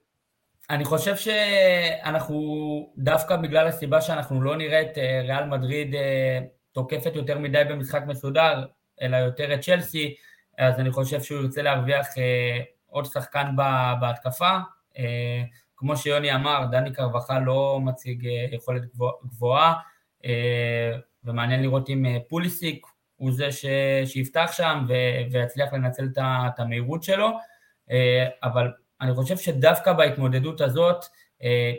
אני 0.70 0.86
חושב 0.86 1.16
שאנחנו, 1.16 2.94
דווקא 2.98 3.36
בגלל 3.36 3.68
הסיבה 3.68 4.02
שאנחנו 4.02 4.42
לא 4.42 4.58
נראה 4.58 4.82
את 4.82 4.98
אה, 4.98 5.22
ריאל 5.22 5.46
מדריד 5.46 5.96
אה, 5.96 6.40
תוקפת 6.72 7.16
יותר 7.16 7.40
מדי 7.40 7.64
במשחק 7.70 8.02
מסודר, 8.08 8.66
אלא 9.02 9.18
יותר 9.18 9.54
את 9.54 9.62
צ'לסי, 9.62 10.16
אז 10.58 10.80
אני 10.80 10.92
חושב 10.92 11.22
שהוא 11.22 11.42
ירצה 11.42 11.62
להרוויח 11.62 12.18
אה, 12.18 12.60
עוד 12.88 13.06
שחקן 13.06 13.56
בהתקפה. 14.02 14.58
כמו 15.78 15.98
שיוני 15.98 16.36
אמר, 16.36 16.66
דני 16.72 16.94
קרבחה 16.94 17.40
לא 17.40 17.80
מציג 17.84 18.28
יכולת 18.52 18.82
גבוהה, 19.26 19.74
ומעניין 21.24 21.62
לראות 21.62 21.90
אם 21.90 22.06
פוליסיק 22.28 22.86
הוא 23.16 23.32
זה 23.32 23.52
ש... 23.52 23.66
שיפתח 24.06 24.50
שם. 24.52 24.86
ויצליח 25.32 25.74
לנצל 25.74 26.10
את 26.18 26.60
המהירות 26.60 27.04
שלו, 27.04 27.30
אבל 28.44 28.72
אני 29.02 29.16
חושב 29.16 29.38
שדווקא 29.38 29.94
בהתמודדות 29.94 30.62
הזאת, 30.62 31.06
אה, 31.44 31.74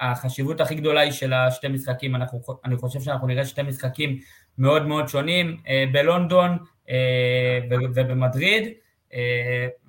החשיבות 0.00 0.60
הכי 0.60 0.74
גדולה 0.74 1.00
היא 1.00 1.12
של 1.12 1.32
השתי 1.32 1.68
משחקים, 1.68 2.16
אנחנו, 2.16 2.40
אני 2.64 2.76
חושב 2.76 3.00
שאנחנו 3.00 3.26
נראה 3.26 3.44
שתי 3.44 3.62
משחקים 3.62 4.18
מאוד 4.58 4.86
מאוד 4.86 5.08
שונים, 5.08 5.56
אה, 5.68 5.84
בלונדון 5.92 6.58
ובמדריד, 7.94 8.72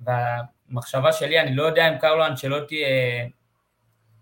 והמחשבה 0.04 1.12
שלי, 1.12 1.40
אני 1.40 1.56
לא 1.56 1.62
יודע 1.62 1.88
אם 1.88 1.98
קרלו 1.98 2.26
אנצ'לוטי 2.26 2.84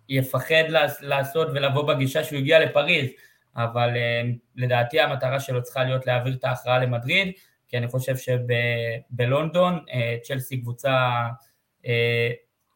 יפחד 0.09 0.64
לעשות 1.01 1.49
ולבוא 1.55 1.82
בגישה 1.82 2.24
שהוא 2.24 2.38
הגיע 2.38 2.59
לפריז, 2.59 3.11
אבל 3.57 3.96
אה, 3.96 4.22
לדעתי 4.57 5.01
המטרה 5.01 5.40
שלו 5.40 5.62
צריכה 5.62 5.84
להיות 5.84 6.07
להעביר 6.07 6.34
את 6.34 6.44
ההכרעה 6.44 6.78
למדריד, 6.78 7.32
כי 7.68 7.78
אני 7.78 7.88
חושב 7.88 8.14
שבלונדון 8.16 9.84
אה, 9.92 10.16
צ'לסי 10.22 10.61
קבוצה 10.61 10.90
אה, 10.90 11.28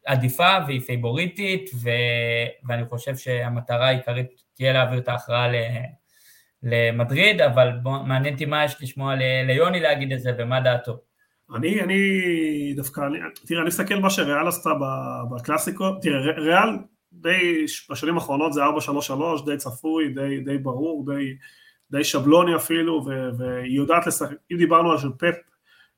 עדיפה 0.07 0.57
והיא 0.67 0.81
פייבוריטית, 0.81 1.71
ו... 1.83 1.91
ואני 2.69 2.85
חושב 2.87 3.17
שהמטרה 3.17 3.89
העיקרית 3.89 4.27
תהיה 4.55 4.73
להעביר 4.73 4.99
את 4.99 5.09
ההכרעה 5.09 5.49
למדריד, 6.63 7.41
אבל 7.41 7.71
בוא, 7.83 7.99
מעניין 8.03 8.35
אותי 8.35 8.45
מה 8.45 8.65
יש 8.65 8.77
לשמוע 8.83 9.15
ליוני 9.47 9.81
להגיד 9.81 10.13
את 10.13 10.21
זה 10.21 10.31
ומה 10.39 10.61
דעתו. 10.61 10.99
אני, 11.55 11.81
אני 11.81 11.99
דווקא, 12.77 13.01
אני, 13.01 13.19
תראה, 13.47 13.61
אני 13.61 13.69
מסתכל 13.69 13.95
מה 13.95 14.11
שריאל 14.11 14.49
עשתה 14.49 14.71
בקלאסיקו, 15.31 15.85
תראה, 16.03 16.21
ריאל 16.21 16.69
די, 17.13 17.65
בשנים 17.91 18.15
האחרונות 18.15 18.53
זה 18.53 18.61
4-3-3, 18.65 19.47
די 19.47 19.57
צפוי, 19.57 20.09
די, 20.09 20.41
די 20.41 20.59
ברור, 20.59 21.05
די, 21.07 21.35
די 21.91 22.05
שבלוני 22.05 22.57
אפילו, 22.57 23.05
והיא 23.39 23.77
יודעת 23.77 24.07
לשחק, 24.07 24.37
אם 24.53 24.57
דיברנו 24.57 24.93
על 24.93 24.99
של 24.99 25.09
פפ, 25.19 25.35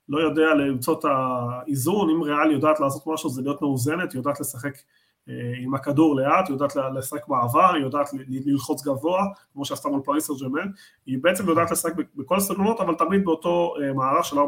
לא 0.09 0.19
יודע 0.19 0.55
למצוא 0.55 0.99
את 0.99 1.05
האיזון, 1.05 2.11
אם 2.11 2.23
ריאל 2.23 2.51
יודעת 2.51 2.81
לעשות 2.81 3.07
משהו 3.07 3.31
זה 3.31 3.43
להיות 3.43 3.63
מאוזנת, 3.63 4.13
היא 4.13 4.19
יודעת 4.19 4.41
לשחק 4.41 4.73
אה, 5.29 5.35
עם 5.63 5.75
הכדור 5.75 6.17
לאט, 6.17 6.49
היא 6.49 6.55
יודעת 6.55 6.77
לשחק 6.97 7.29
מעבר, 7.29 7.75
היא 7.75 7.83
יודעת 7.83 8.11
ללחוץ 8.29 8.83
גבוה, 8.83 9.25
כמו 9.53 9.65
שעשתה 9.65 9.89
מול 9.89 10.01
פריס 10.05 10.27
סרג'מן, 10.27 10.71
היא 11.07 11.19
בעצם 11.23 11.49
יודעת 11.49 11.71
לשחק 11.71 11.93
בכל 12.17 12.41
סגנונות, 12.41 12.81
אבל 12.81 12.95
תמיד 12.95 13.25
באותו 13.25 13.75
אה, 13.83 13.93
מערך 13.93 14.25
של 14.25 14.37
4-3-3, 14.39 14.41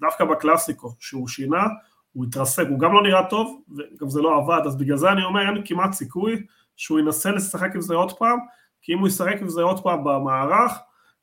דווקא 0.00 0.24
בקלאסיקו, 0.24 0.94
שהוא 0.98 1.28
שינה, 1.28 1.64
הוא 2.12 2.24
התרסק, 2.24 2.64
הוא 2.70 2.78
גם 2.78 2.94
לא 2.94 3.02
נראה 3.02 3.26
טוב, 3.30 3.60
וגם 3.68 4.08
זה 4.08 4.22
לא 4.22 4.36
עבד, 4.36 4.60
אז 4.66 4.76
בגלל 4.76 4.96
זה 4.96 5.12
אני 5.12 5.24
אומר, 5.24 5.40
אין 5.40 5.62
כמעט 5.64 5.92
סיכוי 5.92 6.42
שהוא 6.76 6.98
ינסה 6.98 7.30
לשחק 7.30 7.74
עם 7.74 7.80
זה 7.80 7.94
עוד 7.94 8.12
פעם, 8.12 8.38
כי 8.82 8.94
אם 8.94 8.98
הוא 8.98 9.08
ישחק 9.08 9.36
עם 9.40 9.48
זה 9.48 9.62
עוד 9.62 9.82
פעם 9.82 10.04
במערך, 10.04 10.72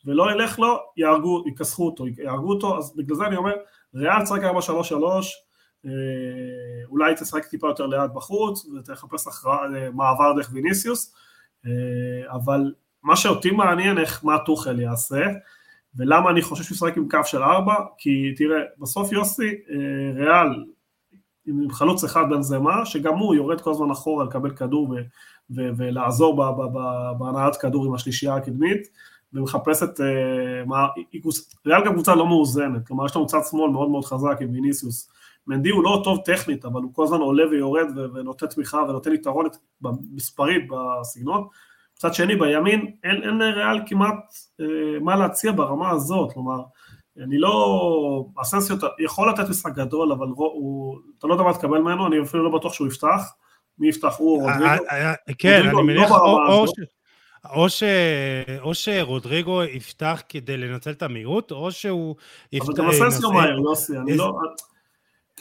ולא 0.08 0.32
ילך 0.32 0.60
לו, 0.60 0.78
יהרגו, 0.98 1.44
יכסחו 1.48 1.86
אותו, 1.86 2.06
יהרגו 2.08 2.50
אותו, 2.50 2.78
אז 2.78 2.96
בגלל 2.96 3.18
זה 3.18 3.28
אני 3.28 3.36
אומר, 3.36 3.54
ריאל 3.96 4.24
תשחק 4.24 4.42
4-3-3, 4.44 4.44
אה, 5.86 5.92
אולי 6.90 7.14
תשחק 7.16 7.46
טיפה 7.46 7.68
יותר 7.68 7.86
לאט 7.86 8.10
בחוץ, 8.14 8.66
ותחפש 8.66 9.28
הכרעה, 9.28 9.76
אה, 9.76 9.90
מעבר 9.92 10.34
דרך 10.36 10.50
ויניסיוס, 10.54 11.16
אה, 11.66 12.32
אבל 12.32 12.74
מה 13.04 13.16
שאותי 13.16 13.52
מעניין 13.52 13.98
איך 13.98 14.26
מה 14.26 14.38
טוחל 14.46 14.80
יעשה, 14.80 15.26
ולמה 15.96 16.30
אני 16.30 16.42
חושב 16.42 16.64
שהוא 16.64 16.76
ישחק 16.76 16.98
עם 16.98 17.10
קו 17.10 17.20
של 17.26 17.44
ארבע, 17.44 17.76
כי 17.98 18.34
תראה, 18.38 18.60
בסוף 18.78 19.12
יוסי, 19.12 19.56
ריאל 20.16 20.66
עם 21.46 21.72
חלוץ 21.72 22.04
אחד 22.04 22.24
בנזמה, 22.30 22.86
שגם 22.86 23.18
הוא 23.18 23.36
יורד 23.36 23.62
כל 23.62 23.72
הזמן 23.72 23.92
אחורה 23.92 24.26
לקבל 24.26 24.56
כדור 24.56 24.90
ו- 24.90 24.96
ו- 25.56 25.70
ולעזור 25.78 26.54
בהנעת 27.20 27.56
כדור 27.56 27.86
עם 27.86 27.94
השלישייה 27.94 28.36
הקדמית, 28.36 28.88
ומחפשת, 29.34 30.00
uh, 30.00 30.66
מה, 30.66 30.88
ריאל 31.66 31.86
גם 31.86 31.94
קבוצה 31.94 32.16
לא 32.16 32.28
מאוזנת, 32.28 32.88
כלומר 32.88 33.06
יש 33.06 33.16
לנו 33.16 33.26
צד 33.26 33.40
שמאל 33.50 33.72
מאוד 33.72 33.90
מאוד 33.90 34.06
חזק 34.06 34.38
עם 34.42 34.52
ויניסיוס, 34.52 35.10
מנדי 35.48 35.70
הוא 35.70 35.84
לא 35.84 36.02
טוב 36.04 36.20
טכנית, 36.26 36.66
אבל 36.66 36.82
הוא 36.82 36.94
כל 36.94 37.04
הזמן 37.04 37.20
עולה 37.20 37.48
ויורד 37.50 37.98
ונותן 37.98 38.48
תמיכה 38.48 38.78
ונותן 38.78 39.14
יתרון 39.14 39.46
מספרית 40.12 40.64
בסגנון, 40.70 41.48
מצד 41.98 42.14
שני 42.14 42.36
בימין 42.36 42.92
אין, 43.04 43.24
אין 43.24 43.42
ריאל 43.42 43.80
כמעט 43.86 44.16
uh, 44.62 44.64
מה 45.02 45.16
להציע 45.16 45.52
ברמה 45.52 45.90
הזאת, 45.90 46.34
כלומר 46.34 46.62
אני 47.24 47.38
לא, 47.38 48.26
אסנסיו 48.42 48.78
יכול 49.00 49.30
לתת 49.30 49.50
משחק 49.50 49.74
גדול, 49.74 50.12
אבל 50.12 50.28
הוא, 50.28 50.98
אתה 51.18 51.28
לא 51.28 51.34
יודע 51.34 51.44
מה 51.44 51.54
תקבל 51.54 51.80
ממנו, 51.80 52.08
אני 52.08 52.22
אפילו 52.22 52.52
לא 52.52 52.58
בטוח 52.60 52.74
שהוא 52.74 52.88
יפתח, 52.88 53.34
מי 53.80 53.90
יפתח 53.90 54.16
הוא 54.18 54.36
או 54.36 54.42
רודריגו? 54.42 54.86
אה, 54.92 55.10
אה, 55.12 55.14
כן, 55.38 55.62
אני 55.64 55.74
לא 55.74 55.84
מניח, 55.84 56.12
או 58.62 58.74
שרודריגו 58.74 59.64
יפתח 59.64 60.22
כדי 60.30 60.58
לנצל 60.58 60.92
את 60.92 61.04
המהירות, 61.04 61.52
או 61.52 61.72
שהוא 61.72 62.16
יפתח... 62.52 62.70
אבל 62.70 62.78
גם 62.78 62.90
אסנסיו 62.90 63.32
מהר, 63.32 63.58
יוסי, 63.58 63.98
אני 63.98 64.18
לא... 64.18 64.34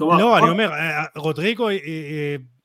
לא, 0.00 0.38
אני 0.38 0.48
אומר, 0.48 0.70
רודריגו 1.16 1.68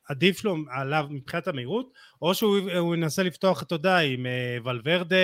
עדיף 0.10 0.46
לו 0.46 0.56
עליו 0.70 1.06
מבחינת 1.10 1.48
המהירות, 1.48 1.94
או 2.22 2.34
שהוא 2.36 2.96
ינסה 2.96 3.24
לפתוח, 3.24 3.64
אתה 3.64 3.76
יודע, 3.76 3.98
עם 3.98 4.26
ולוורדה, 4.66 5.16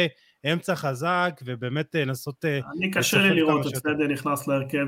אמצע 0.53 0.76
חזק, 0.76 1.41
ובאמת 1.45 1.95
לנסות... 1.95 2.45
אני 2.45 2.91
קשה 2.91 3.18
לי 3.18 3.30
לראות 3.30 3.68
את 3.68 3.78
פדה 3.78 4.08
נכנס 4.08 4.47
להרכב, 4.47 4.86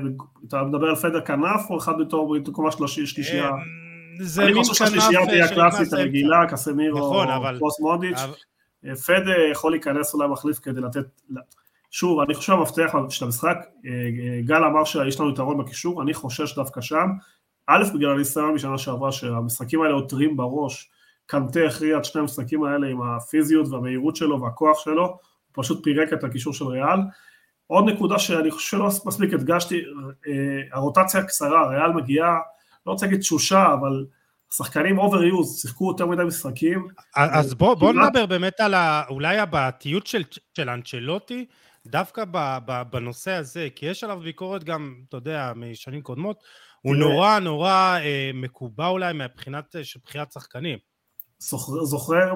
אתה 0.48 0.62
מדבר 0.62 0.86
על 0.86 0.96
פדה 0.96 1.20
כנף, 1.20 1.70
או 1.70 1.78
אחד 1.78 1.92
בתור 2.00 2.36
קומה 2.52 2.70
שלישייה? 2.86 3.50
זה 4.20 4.44
מין 4.44 4.54
כנף... 4.54 4.58
אני 4.58 4.68
חושב 4.68 4.84
שהשלישייה 4.84 5.26
תהיה 5.26 5.44
הקלאסית 5.44 5.92
הרגילה, 5.92 6.46
קסמירו, 6.48 6.98
נכון, 6.98 7.58
פוסט 7.58 7.80
מודיץ'. 7.80 8.18
פדה 9.06 9.38
יכול 9.52 9.72
להיכנס 9.72 10.14
אולי 10.14 10.28
מחליף 10.28 10.58
כדי 10.58 10.80
לתת... 10.80 11.20
שוב, 11.90 12.20
אני 12.20 12.34
חושב 12.34 12.52
המפתח 12.52 12.92
של 13.08 13.24
המשחק, 13.24 13.56
גל 14.44 14.64
אמר 14.64 14.84
שיש 14.84 15.20
לנו 15.20 15.30
יתרון 15.30 15.58
בקישור, 15.58 16.02
אני 16.02 16.14
חושש 16.14 16.54
דווקא 16.54 16.80
שם, 16.80 17.06
א', 17.66 17.84
בגלל 17.94 18.10
הניסיון 18.10 18.54
משנה 18.54 18.78
שעברה 18.78 19.12
שהמשחקים 19.12 19.82
האלה 19.82 19.94
עותרים 19.94 20.36
בראש, 20.36 20.90
קנטה 21.26 21.60
הכריע 21.60 21.98
את 21.98 22.04
שני 22.04 22.20
המשחקים 22.20 22.64
האלה 22.64 22.86
עם 22.86 23.02
הפיזיות 23.02 23.68
והמהירות 23.68 24.16
שלו 24.16 24.40
והכוח 24.40 24.78
שלו, 24.78 25.06
הוא 25.06 25.18
פשוט 25.52 25.84
פירק 25.84 26.12
את 26.12 26.24
הקישור 26.24 26.52
של 26.52 26.64
ריאל. 26.64 26.98
עוד 27.66 27.84
נקודה 27.88 28.18
שאני 28.18 28.50
חושב 28.50 28.76
שלא 28.76 28.86
מספיק 28.86 29.34
הדגשתי, 29.34 29.82
אה, 30.26 30.32
הרוטציה 30.72 31.24
קצרה, 31.24 31.68
ריאל 31.68 31.92
מגיעה, 31.92 32.38
לא 32.86 32.92
רוצה 32.92 33.06
להגיד 33.06 33.20
תשושה, 33.20 33.72
אבל 33.72 34.06
שחקנים 34.54 35.00
overuse, 35.00 35.60
שיחקו 35.60 35.90
יותר 35.90 36.06
מדי 36.06 36.22
משחקים. 36.24 36.88
אז 37.16 37.54
בוא, 37.54 37.74
בוא 37.74 37.92
נדבר 37.92 38.26
באמת 38.26 38.60
על 38.60 38.74
ה, 38.74 39.02
אולי 39.08 39.38
הבעתיות 39.38 40.06
של, 40.06 40.22
של 40.56 40.68
אנצ'לוטי, 40.70 41.46
דווקא 41.86 42.24
ב, 42.30 42.58
ב, 42.66 42.82
בנושא 42.90 43.32
הזה, 43.32 43.68
כי 43.76 43.86
יש 43.86 44.04
עליו 44.04 44.20
ביקורת 44.20 44.64
גם, 44.64 44.94
אתה 45.08 45.16
יודע, 45.16 45.52
משנים 45.56 46.02
קודמות, 46.02 46.42
הוא 46.82 46.96
נורא 46.96 47.38
נורא 47.38 47.98
אה, 47.98 48.30
מקובע 48.34 48.86
אולי 48.86 49.12
מהבחינת 49.12 49.76
אה, 49.76 49.84
של 49.84 50.00
בחירת 50.04 50.32
שחקנים. 50.32 50.78
זוכר 51.82 52.32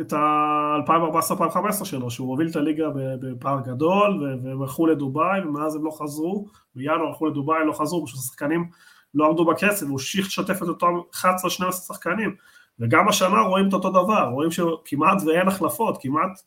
את 0.00 0.12
ה-2014-2015 0.12 1.84
שלו, 1.84 2.10
שהוא 2.10 2.28
הוביל 2.28 2.48
את 2.48 2.56
הליגה 2.56 2.84
בפער 3.20 3.60
גדול, 3.60 4.38
והם 4.44 4.62
הלכו 4.62 4.86
לדובאי, 4.86 5.40
ומאז 5.40 5.76
הם 5.76 5.84
לא 5.84 5.90
חזרו, 5.90 6.46
בינואר 6.74 7.08
הלכו 7.08 7.26
לדובאי, 7.26 7.66
לא 7.66 7.72
חזרו, 7.72 8.06
פשוט 8.06 8.18
השחקנים 8.18 8.70
לא 9.14 9.26
עמדו 9.26 9.44
בקצב, 9.44 9.86
הוא 9.86 9.92
המשיך 9.92 10.26
לשתף 10.26 10.62
את 10.62 10.68
אותם 10.68 10.94
11-12 11.14 11.72
שחקנים, 11.72 12.34
וגם 12.78 13.08
השנה 13.08 13.40
רואים 13.40 13.68
את 13.68 13.72
אותו 13.72 13.90
דבר, 13.90 14.28
רואים 14.32 14.50
שכמעט 14.50 15.22
ואין 15.26 15.48
החלפות, 15.48 15.98
כמעט, 16.00 16.40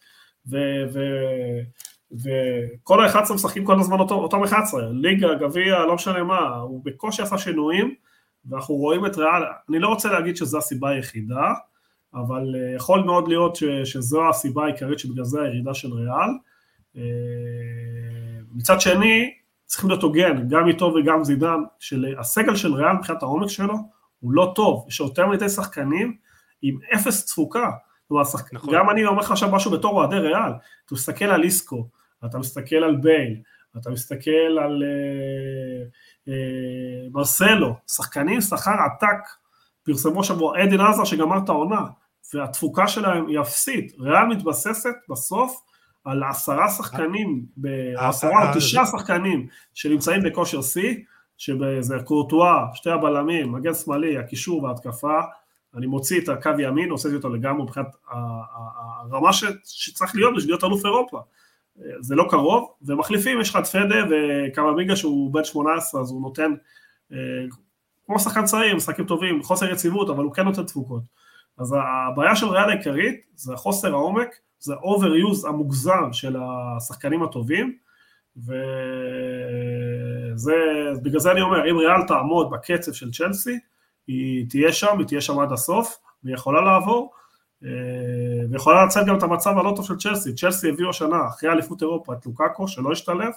וכל 2.11 3.05
ה-11 3.05 3.33
משחקים 3.33 3.65
כל 3.65 3.79
הזמן 3.79 3.99
אותו, 3.99 4.15
אותם 4.15 4.43
11, 4.43 4.89
ליגה, 4.91 5.33
גביע, 5.33 5.79
לא 5.79 5.95
משנה 5.95 6.23
מה, 6.23 6.55
הוא 6.55 6.81
בקושי 6.85 7.21
עשה 7.21 7.37
שינויים, 7.37 7.95
ואנחנו 8.45 8.75
רואים 8.75 9.05
את 9.05 9.17
ריאל, 9.17 9.43
אני 9.69 9.79
לא 9.79 9.87
רוצה 9.87 10.11
להגיד 10.11 10.37
שזו 10.37 10.57
הסיבה 10.57 10.89
היחידה, 10.89 11.53
אבל 12.13 12.55
uh, 12.55 12.75
יכול 12.75 13.03
מאוד 13.03 13.27
להיות 13.27 13.55
ש, 13.55 13.63
שזו 13.63 14.29
הסיבה 14.29 14.63
העיקרית 14.63 14.99
שבגלל 14.99 15.25
זה 15.25 15.41
הירידה 15.41 15.73
של 15.73 15.93
ריאל. 15.93 16.29
Uh, 16.95 16.99
מצד 18.55 18.81
שני, 18.81 19.33
צריכים 19.73 19.89
להיות 19.89 20.03
הוגן, 20.03 20.47
גם 20.47 20.67
איתו 20.67 20.93
וגם 20.95 21.23
זידן, 21.23 21.59
שהסגל 21.79 22.55
של 22.55 22.73
ריאל 22.73 22.93
מבחינת 22.93 23.23
העומק 23.23 23.49
שלו 23.49 23.75
הוא 24.19 24.31
לא 24.31 24.51
טוב, 24.55 24.85
יש 24.89 24.99
יותר 24.99 25.27
מדי 25.27 25.49
שחקנים 25.49 26.17
עם 26.61 26.77
אפס 26.95 27.25
תפוקה. 27.25 27.69
כלומר, 28.07 28.23
נכון. 28.53 28.73
גם 28.73 28.89
אני 28.89 29.05
אומר 29.05 29.19
לך 29.21 29.31
עכשיו 29.31 29.51
משהו 29.51 29.71
בתור 29.71 29.93
אוהדי 29.93 30.15
ריאל, 30.15 30.51
אתה 30.85 30.93
מסתכל 30.93 31.25
על 31.25 31.43
איסקו, 31.43 31.87
אתה 32.25 32.37
מסתכל 32.37 32.75
על 32.75 32.95
בייל, 32.95 33.41
אתה 33.77 33.89
מסתכל 33.89 34.59
על 34.63 34.83
אה, 34.83 35.83
אה, 36.27 37.09
מרסלו, 37.11 37.75
שחקנים 37.87 38.41
שכר 38.41 38.71
עתק, 38.71 39.29
פרסמו 39.83 40.23
שבוע 40.23 40.59
עדן 40.59 40.81
עזר 40.81 41.03
שגמר 41.03 41.37
את 41.43 41.49
העונה, 41.49 41.81
והתפוקה 42.33 42.87
שלהם 42.87 43.27
היא 43.27 43.39
אפסית, 43.39 43.93
ריאל 43.99 44.25
מתבססת 44.25 44.95
בסוף 45.09 45.61
על 46.03 46.23
עשרה 46.23 46.69
שחקנים, 46.69 47.45
אה, 47.65 48.09
עשרה 48.09 48.49
או 48.49 48.57
תשעה 48.57 48.85
שחקנים 48.85 49.47
שנמצאים 49.73 50.21
בכושר 50.23 50.61
שיא, 50.61 50.95
שזה 51.37 51.95
קורטואה, 52.05 52.65
שתי 52.73 52.89
הבלמים, 52.89 53.51
מגן 53.51 53.73
שמאלי, 53.73 54.17
הקישור 54.17 54.63
וההתקפה, 54.63 55.19
אני 55.75 55.85
מוציא 55.85 56.21
את 56.21 56.29
הקו 56.29 56.51
ימין, 56.59 56.89
עושה 56.89 57.09
אותו 57.15 57.29
לגמרי 57.29 57.63
מבחינת 57.63 57.95
הרמה 58.07 59.29
שצריך 59.63 60.15
להיות 60.15 60.35
בשביל 60.35 60.51
להיות 60.51 60.63
אלוף 60.63 60.85
אירופה. 60.85 61.19
זה 61.99 62.15
לא 62.15 62.25
קרוב, 62.29 62.71
ומחליפים, 62.81 63.41
יש 63.41 63.49
לך 63.49 63.55
את 63.55 63.67
פדה 63.67 63.95
וכמה 64.09 64.71
מיגה 64.71 64.95
שהוא 64.95 65.33
בן 65.33 65.43
18, 65.43 66.01
אז 66.01 66.11
הוא 66.11 66.21
נותן, 66.21 66.53
אה, 67.11 67.17
כמו 68.05 68.19
שחקן 68.19 68.45
צעיר, 68.45 68.75
משחקים 68.75 69.05
טובים, 69.05 69.43
חוסר 69.43 69.71
יציבות, 69.71 70.09
אבל 70.09 70.23
הוא 70.23 70.33
כן 70.33 70.43
נותן 70.43 70.63
תפוקות. 70.63 71.03
אז 71.57 71.75
הבעיה 71.77 72.35
של 72.35 72.45
ריאל 72.45 72.69
העיקרית 72.69 73.25
זה 73.35 73.55
חוסר 73.55 73.93
העומק, 73.93 74.29
זה 74.63 74.73
overuse 74.73 75.47
המוגזם 75.47 76.09
של 76.11 76.35
השחקנים 76.37 77.23
הטובים, 77.23 77.77
ובגלל 78.37 78.79
זה 81.19 81.31
אני 81.31 81.41
אומר, 81.41 81.71
אם 81.71 81.77
ריאל 81.77 82.07
תעמוד 82.07 82.49
בקצב 82.49 82.93
של 82.93 83.11
צ'לסי, 83.11 83.59
היא 84.07 84.45
תהיה 84.49 84.73
שם, 84.73 84.99
היא 84.99 85.07
תהיה 85.07 85.21
שם 85.21 85.39
עד 85.39 85.51
הסוף, 85.51 85.97
והיא 86.23 86.35
יכולה 86.35 86.61
לעבור, 86.61 87.13
אה, 87.63 87.69
ויכולה 88.51 88.85
לצאת 88.85 89.05
גם 89.05 89.17
את 89.17 89.23
המצב 89.23 89.57
הלא 89.57 89.73
טוב 89.75 89.85
של 89.85 89.97
צ'לסי. 89.97 90.33
צ'לסי 90.33 90.69
הביאו 90.69 90.89
השנה, 90.89 91.27
אחרי 91.27 91.49
אליפות 91.49 91.81
אירופה, 91.81 92.13
את 92.13 92.25
לוקאקו, 92.25 92.67
שלא 92.67 92.91
השתלב, 92.91 93.33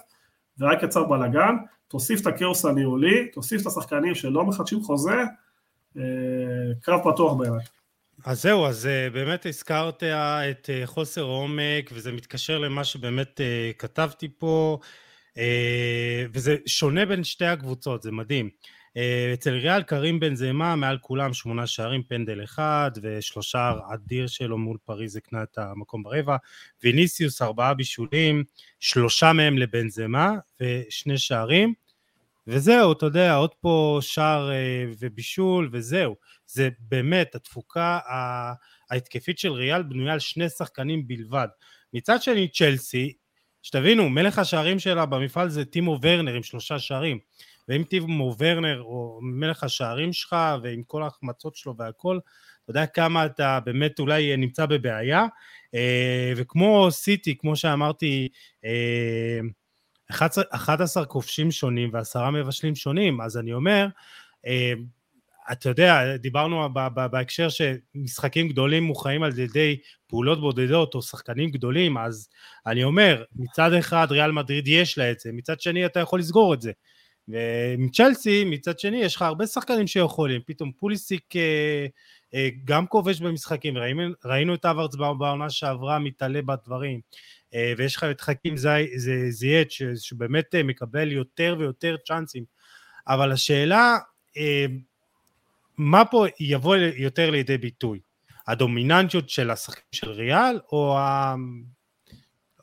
ורק 0.59 0.83
יצר 0.83 1.03
בלאגן, 1.03 1.55
תוסיף 1.87 2.21
את 2.21 2.27
הכאוס 2.27 2.65
הניהולי, 2.65 3.27
תוסיף 3.31 3.61
את 3.61 3.67
השחקנים 3.67 4.15
שלא 4.15 4.45
מחדשים 4.45 4.83
חוזה, 4.83 5.23
אה, 5.97 6.03
קרב 6.81 6.99
פתוח 7.11 7.33
בעיניי. 7.33 7.76
אז 8.27 8.41
זהו, 8.41 8.65
אז 8.65 8.87
אה, 8.87 9.09
באמת 9.09 9.45
הזכרת 9.45 10.03
את 10.03 10.69
חוסר 10.85 11.21
העומק, 11.21 11.89
וזה 11.93 12.11
מתקשר 12.11 12.59
למה 12.59 12.83
שבאמת 12.83 13.41
כתבתי 13.77 14.27
פה, 14.37 14.79
וזה 16.33 16.55
שונה 16.65 17.05
בין 17.05 17.23
שתי 17.23 17.45
הקבוצות, 17.45 18.03
זה 18.03 18.11
מדהים. 18.11 18.49
אה, 18.97 19.31
אצל 19.33 19.51
ריאל 19.53 19.83
קרים 19.83 20.19
בן 20.19 20.35
זמה 20.35 20.75
מעל 20.75 20.97
כולם 21.01 21.33
שמונה 21.33 21.67
שערים 21.67 22.03
פנדל 22.03 22.43
אחד 22.43 22.91
ושלושה 23.01 23.73
אדיר 23.93 24.27
שלו 24.27 24.57
מול 24.57 24.77
פריז 24.85 25.15
הקנה 25.15 25.43
את 25.43 25.57
המקום 25.57 26.03
ברבע 26.03 26.37
ויניסיוס 26.83 27.41
ארבעה 27.41 27.73
בישולים 27.73 28.43
שלושה 28.79 29.33
מהם 29.33 29.57
לבן 29.57 29.89
זמה 29.89 30.33
ושני 30.61 31.17
שערים 31.17 31.73
וזהו 32.47 32.91
אתה 32.91 33.05
יודע 33.05 33.35
עוד 33.35 33.53
פה 33.53 33.99
שער 34.01 34.51
אה, 34.51 34.85
ובישול 34.99 35.69
וזהו. 35.71 36.15
זה 36.47 36.69
באמת 36.79 37.35
התפוקה 37.35 37.99
ההתקפית 38.89 39.39
של 39.39 39.51
ריאל 39.51 39.83
בנויה 39.83 40.13
על 40.13 40.19
שני 40.19 40.49
שחקנים 40.49 41.07
בלבד. 41.07 41.47
מצד 41.93 42.21
שני 42.21 42.47
צ'לסי 42.47 43.13
שתבינו 43.63 44.09
מלך 44.09 44.39
השערים 44.39 44.79
שלה 44.79 45.05
במפעל 45.05 45.49
זה 45.49 45.65
טימו 45.65 45.99
ורנר 46.01 46.33
עם 46.33 46.43
שלושה 46.43 46.79
שערים. 46.79 47.19
ואם 47.67 47.83
טימו 47.83 48.35
ורנר 48.39 48.81
או 48.81 49.19
מלך 49.21 49.63
השערים 49.63 50.13
שלך 50.13 50.35
ועם 50.63 50.83
כל 50.83 51.03
ההחמצות 51.03 51.55
שלו 51.55 51.77
והכל, 51.77 52.19
אתה 52.63 52.71
יודע 52.71 52.85
כמה 52.85 53.25
אתה 53.25 53.59
באמת 53.65 53.99
אולי 53.99 54.37
נמצא 54.37 54.65
בבעיה, 54.65 55.25
אה, 55.75 56.33
וכמו 56.35 56.87
סיטי, 56.91 57.37
כמו 57.37 57.55
שאמרתי, 57.55 58.29
11, 60.11 60.43
אה, 60.53 60.57
11 60.57 61.05
כובשים 61.05 61.51
שונים 61.51 61.89
ועשרה 61.93 62.31
מבשלים 62.31 62.75
שונים, 62.75 63.21
אז 63.21 63.37
אני 63.37 63.53
אומר, 63.53 63.87
אה, 64.47 64.73
אתה 65.51 65.69
יודע, 65.69 66.17
דיברנו 66.17 66.69
בהקשר 67.11 67.47
שמשחקים 67.49 68.49
גדולים 68.49 68.83
מוכרעים 68.83 69.23
על 69.23 69.39
ידי 69.39 69.77
פעולות 70.07 70.39
בודדות 70.39 70.95
או 70.95 71.01
שחקנים 71.01 71.51
גדולים, 71.51 71.97
אז 71.97 72.29
אני 72.65 72.83
אומר, 72.83 73.23
מצד 73.35 73.73
אחד 73.73 74.07
ריאל 74.09 74.31
מדריד 74.31 74.67
יש 74.67 74.97
לה 74.97 75.11
את 75.11 75.19
זה, 75.19 75.29
מצד 75.33 75.61
שני 75.61 75.85
אתה 75.85 75.99
יכול 75.99 76.19
לסגור 76.19 76.53
את 76.53 76.61
זה. 76.61 76.71
ועם 77.27 77.89
צ'לסי 77.89 78.43
מצד 78.45 78.79
שני 78.79 78.97
יש 78.97 79.15
לך 79.15 79.21
הרבה 79.21 79.47
שחקנים 79.47 79.87
שיכולים, 79.87 80.41
פתאום 80.45 80.71
פוליסיק 80.79 81.35
אה, 81.35 81.85
גם 82.65 82.87
כובש 82.87 83.19
במשחקים, 83.19 83.77
ראינו, 83.77 84.03
ראינו 84.25 84.53
את 84.53 84.65
אברץ 84.65 84.95
בעונה 84.95 85.49
שעברה 85.49 85.99
מתעלה 85.99 86.41
בדברים, 86.41 86.99
אה, 87.53 87.73
ויש 87.77 87.95
לך 87.95 88.03
את 88.03 88.21
חכים 88.21 88.55
זייט 89.29 89.71
שבאמת 89.95 90.55
מקבל 90.55 91.11
יותר 91.11 91.55
ויותר 91.59 91.95
צ'אנסים, 92.07 92.43
אבל 93.07 93.31
השאלה 93.31 93.97
מה 95.77 96.05
פה 96.05 96.25
יבוא 96.39 96.75
יותר 96.75 97.29
לידי 97.29 97.57
ביטוי, 97.57 97.99
הדומיננטיות 98.47 99.29
של 99.29 99.51
השחקנים 99.51 99.85
של 99.91 100.11
ריאל 100.11 100.59
או 100.71 100.97
ה... 100.97 101.35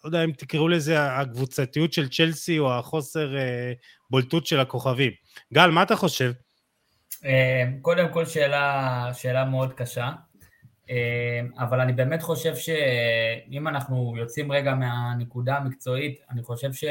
לא 0.04 0.08
יודע 0.08 0.24
אם 0.24 0.32
תקראו 0.32 0.68
לזה 0.68 1.16
הקבוצתיות 1.16 1.92
של 1.92 2.08
צ'לסי 2.08 2.58
או 2.58 2.74
החוסר 2.74 3.36
אה, 3.36 3.72
בולטות 4.10 4.46
של 4.46 4.60
הכוכבים. 4.60 5.12
גל, 5.54 5.70
מה 5.70 5.82
אתה 5.82 5.96
חושב? 5.96 6.32
אה, 7.24 7.64
קודם 7.82 8.08
כל 8.12 8.26
שאלה, 8.26 9.10
שאלה 9.12 9.44
מאוד 9.44 9.72
קשה, 9.72 10.10
אה, 10.90 11.40
אבל 11.58 11.80
אני 11.80 11.92
באמת 11.92 12.22
חושב 12.22 12.56
שאם 12.56 13.68
אנחנו 13.68 14.14
יוצאים 14.16 14.52
רגע 14.52 14.74
מהנקודה 14.74 15.56
המקצועית, 15.56 16.20
אני 16.30 16.42
חושב 16.42 16.72
ש... 16.72 16.84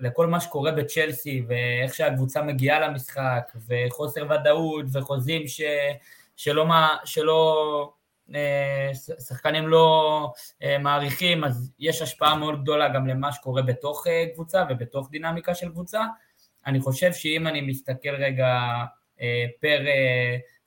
לכל 0.00 0.26
מה 0.26 0.40
שקורה 0.40 0.72
בצ'לסי 0.72 1.44
ואיך 1.48 1.94
שהקבוצה 1.94 2.42
מגיעה 2.42 2.80
למשחק 2.80 3.52
וחוסר 3.68 4.26
ודאות 4.30 4.84
וחוזים 4.92 5.46
ש, 5.46 5.60
שלא, 6.36 6.66
שלא 7.04 7.92
שחקנים 9.18 9.68
לא 9.68 10.32
מעריכים, 10.80 11.44
אז 11.44 11.72
יש 11.78 12.02
השפעה 12.02 12.36
מאוד 12.36 12.62
גדולה 12.62 12.88
גם 12.88 13.06
למה 13.06 13.32
שקורה 13.32 13.62
בתוך 13.62 14.06
קבוצה 14.34 14.64
ובתוך 14.70 15.10
דינמיקה 15.10 15.54
של 15.54 15.68
קבוצה. 15.68 16.02
אני 16.66 16.80
חושב 16.80 17.12
שאם 17.12 17.46
אני 17.46 17.60
מסתכל 17.60 18.14
רגע 18.14 18.58
פר 19.60 19.84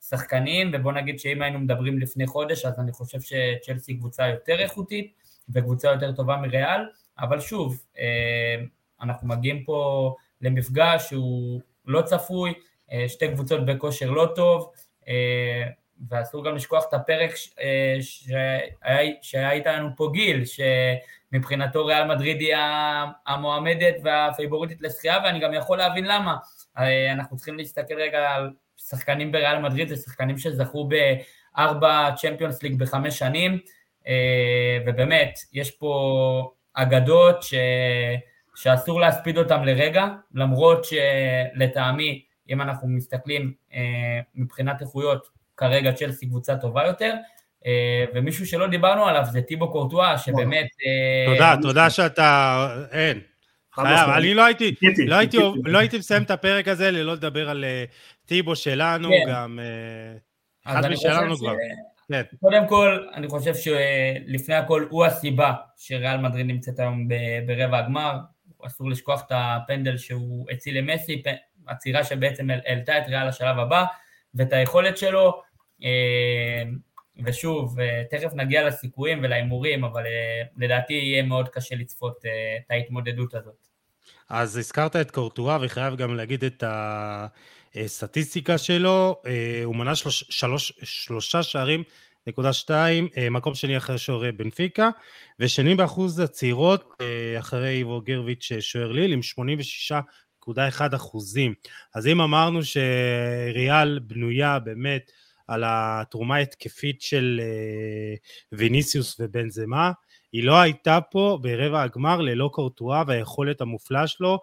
שחקנים, 0.08 0.70
ובוא 0.74 0.92
נגיד 0.92 1.18
שאם 1.18 1.42
היינו 1.42 1.58
מדברים 1.58 1.98
לפני 1.98 2.26
חודש, 2.26 2.64
אז 2.64 2.78
אני 2.78 2.92
חושב 2.92 3.18
שצ'לסי 3.20 3.96
קבוצה 3.96 4.28
יותר 4.28 4.60
איכותית 4.60 5.12
וקבוצה 5.48 5.88
יותר 5.88 6.12
טובה 6.12 6.36
מריאל, 6.36 6.80
אבל 7.18 7.40
שוב, 7.40 7.84
אנחנו 9.02 9.28
מגיעים 9.28 9.64
פה 9.64 10.14
למפגש 10.40 11.08
שהוא 11.08 11.60
לא 11.86 12.02
צפוי, 12.02 12.54
אה, 12.92 13.08
שתי 13.08 13.28
קבוצות 13.28 13.66
בכושר 13.66 14.10
לא 14.10 14.28
טוב, 14.34 14.72
אה, 15.08 15.62
ואסור 16.08 16.44
גם 16.44 16.54
לשכוח 16.54 16.84
את 16.88 16.94
הפרק 16.94 17.30
אה, 17.60 17.96
שהיה 19.22 19.52
איתנו 19.52 19.88
פה 19.96 20.10
גיל, 20.12 20.42
שמבחינתו 21.32 21.86
ריאל 21.86 22.04
מדריד 22.08 22.40
היא 22.40 22.54
המועמדת 23.26 23.94
והפייבוריטית 24.04 24.82
לשחייה, 24.82 25.18
ואני 25.24 25.40
גם 25.40 25.54
יכול 25.54 25.78
להבין 25.78 26.04
למה. 26.04 26.36
אנחנו 27.12 27.36
צריכים 27.36 27.56
להסתכל 27.56 27.94
רגע 27.94 28.30
על 28.30 28.50
שחקנים 28.76 29.32
בריאל 29.32 29.58
מדריד, 29.58 29.88
זה 29.88 29.96
שחקנים 29.96 30.38
שזכו 30.38 30.88
בארבע 30.88 32.10
צ'מפיונס 32.16 32.62
ליג 32.62 32.78
בחמש 32.78 33.18
שנים, 33.18 33.58
ובאמת, 34.86 35.34
יש 35.52 35.70
פה 35.70 36.52
אגדות 36.74 37.42
ש... 37.42 37.54
שאסור 38.54 39.00
להספיד 39.00 39.38
אותם 39.38 39.64
לרגע, 39.64 40.06
למרות 40.34 40.84
שלטעמי, 40.84 42.24
אם 42.48 42.60
אנחנו 42.60 42.88
מסתכלים 42.88 43.52
אה, 43.74 44.20
מבחינת 44.34 44.80
איכויות, 44.80 45.28
כרגע 45.56 45.92
צ'לסי 45.92 46.26
קבוצה 46.26 46.56
טובה 46.56 46.86
יותר, 46.86 47.14
אה, 47.14 47.20
ומישהו 48.14 48.46
שלא 48.46 48.66
דיברנו 48.66 49.06
עליו 49.06 49.24
זה 49.32 49.42
טיבו 49.42 49.72
קורטואה, 49.72 50.18
שבאמת... 50.18 50.66
אה, 50.86 51.32
תודה, 51.34 51.54
תודה 51.62 51.90
שאתה... 51.90 52.68
אין. 52.92 53.20
חייב, 53.74 54.10
אני 54.10 54.34
לא 54.34 54.44
הייתי, 54.44 54.74
לא 55.06 55.14
הייתי, 55.14 55.36
לא 55.64 55.78
הייתי 55.78 55.98
מסיים 55.98 56.22
את 56.22 56.30
הפרק 56.30 56.68
הזה 56.68 56.90
ללא 56.90 57.12
לדבר 57.12 57.50
על 57.50 57.64
טיבו 58.26 58.56
שלנו, 58.56 59.08
כן. 59.08 59.30
גם... 59.32 59.58
אחד 60.66 60.88
משלנו 60.88 61.36
כבר. 61.36 61.54
כן. 62.08 62.22
קודם 62.40 62.68
כל, 62.68 63.06
אני 63.14 63.28
חושב 63.28 63.52
שלפני 63.54 64.54
הכל 64.54 64.86
הוא 64.90 65.04
הסיבה 65.04 65.52
שריאל 65.76 66.16
מדריד 66.16 66.46
נמצאת 66.46 66.78
היום 66.78 67.08
ברבע 67.46 67.78
הגמר, 67.78 68.18
אסור 68.66 68.90
לשכוח 68.90 69.22
את 69.26 69.32
הפנדל 69.34 69.96
שהוא 69.96 70.46
הציל 70.50 70.78
למסי, 70.78 71.22
עצירה 71.66 72.04
שבעצם 72.04 72.48
העלתה 72.50 72.98
את 72.98 73.08
ריאל 73.08 73.28
לשלב 73.28 73.58
הבא, 73.58 73.84
ואת 74.34 74.52
היכולת 74.52 74.98
שלו, 74.98 75.42
אה, 75.84 76.62
ושוב, 77.24 77.80
אה, 77.80 78.02
תכף 78.10 78.32
נגיע 78.34 78.66
לסיכויים 78.66 79.20
ולהימורים, 79.22 79.84
אבל 79.84 80.06
אה, 80.06 80.42
לדעתי 80.56 80.92
יהיה 80.92 81.22
מאוד 81.22 81.48
קשה 81.48 81.74
לצפות 81.74 82.18
את 82.18 82.70
ההתמודדות 82.70 83.34
הזאת. 83.34 83.68
אז 84.28 84.56
הזכרת 84.56 84.96
את 84.96 85.10
קורטואה, 85.10 85.58
וחייב 85.62 85.96
גם 85.96 86.14
להגיד 86.14 86.44
את 86.44 86.64
הסטטיסטיקה 87.74 88.58
שלו, 88.58 89.22
הוא 89.64 89.76
מנה 89.76 89.94
שלוש, 89.94 90.24
שלוש, 90.30 90.72
שלושה 90.82 91.42
שערים 91.42 91.84
נקודה 92.26 92.52
שתיים, 92.52 93.08
אה, 93.16 93.30
מקום 93.30 93.54
שני 93.54 93.76
אחרי 93.76 93.98
שוער 93.98 94.30
בנפיקה, 94.36 94.90
ושני 95.40 95.74
באחוז 95.74 96.18
הצעירות 96.18 96.94
אה, 97.00 97.38
אחרי 97.38 97.68
איבו 97.68 98.00
גרביץ' 98.00 98.52
אה, 98.52 98.60
שוער 98.60 98.92
ליל 98.92 99.12
עם 99.12 99.20
86.1 99.22 100.94
אחוזים. 100.94 101.54
אז 101.94 102.06
אם 102.06 102.20
אמרנו 102.20 102.60
שריאל 102.64 103.98
בנויה 103.98 104.58
באמת 104.58 105.12
על 105.52 105.62
התרומה 105.66 106.36
ההתקפית 106.36 107.02
של 107.02 107.40
ויניסיוס 108.52 109.16
ובנזמה, 109.20 109.92
היא 110.32 110.44
לא 110.44 110.60
הייתה 110.60 110.98
פה 111.10 111.38
ברבע 111.42 111.82
הגמר 111.82 112.20
ללא 112.20 112.50
קורטואה 112.52 113.02
והיכולת 113.06 113.60
המופלאה 113.60 114.06
שלו 114.06 114.38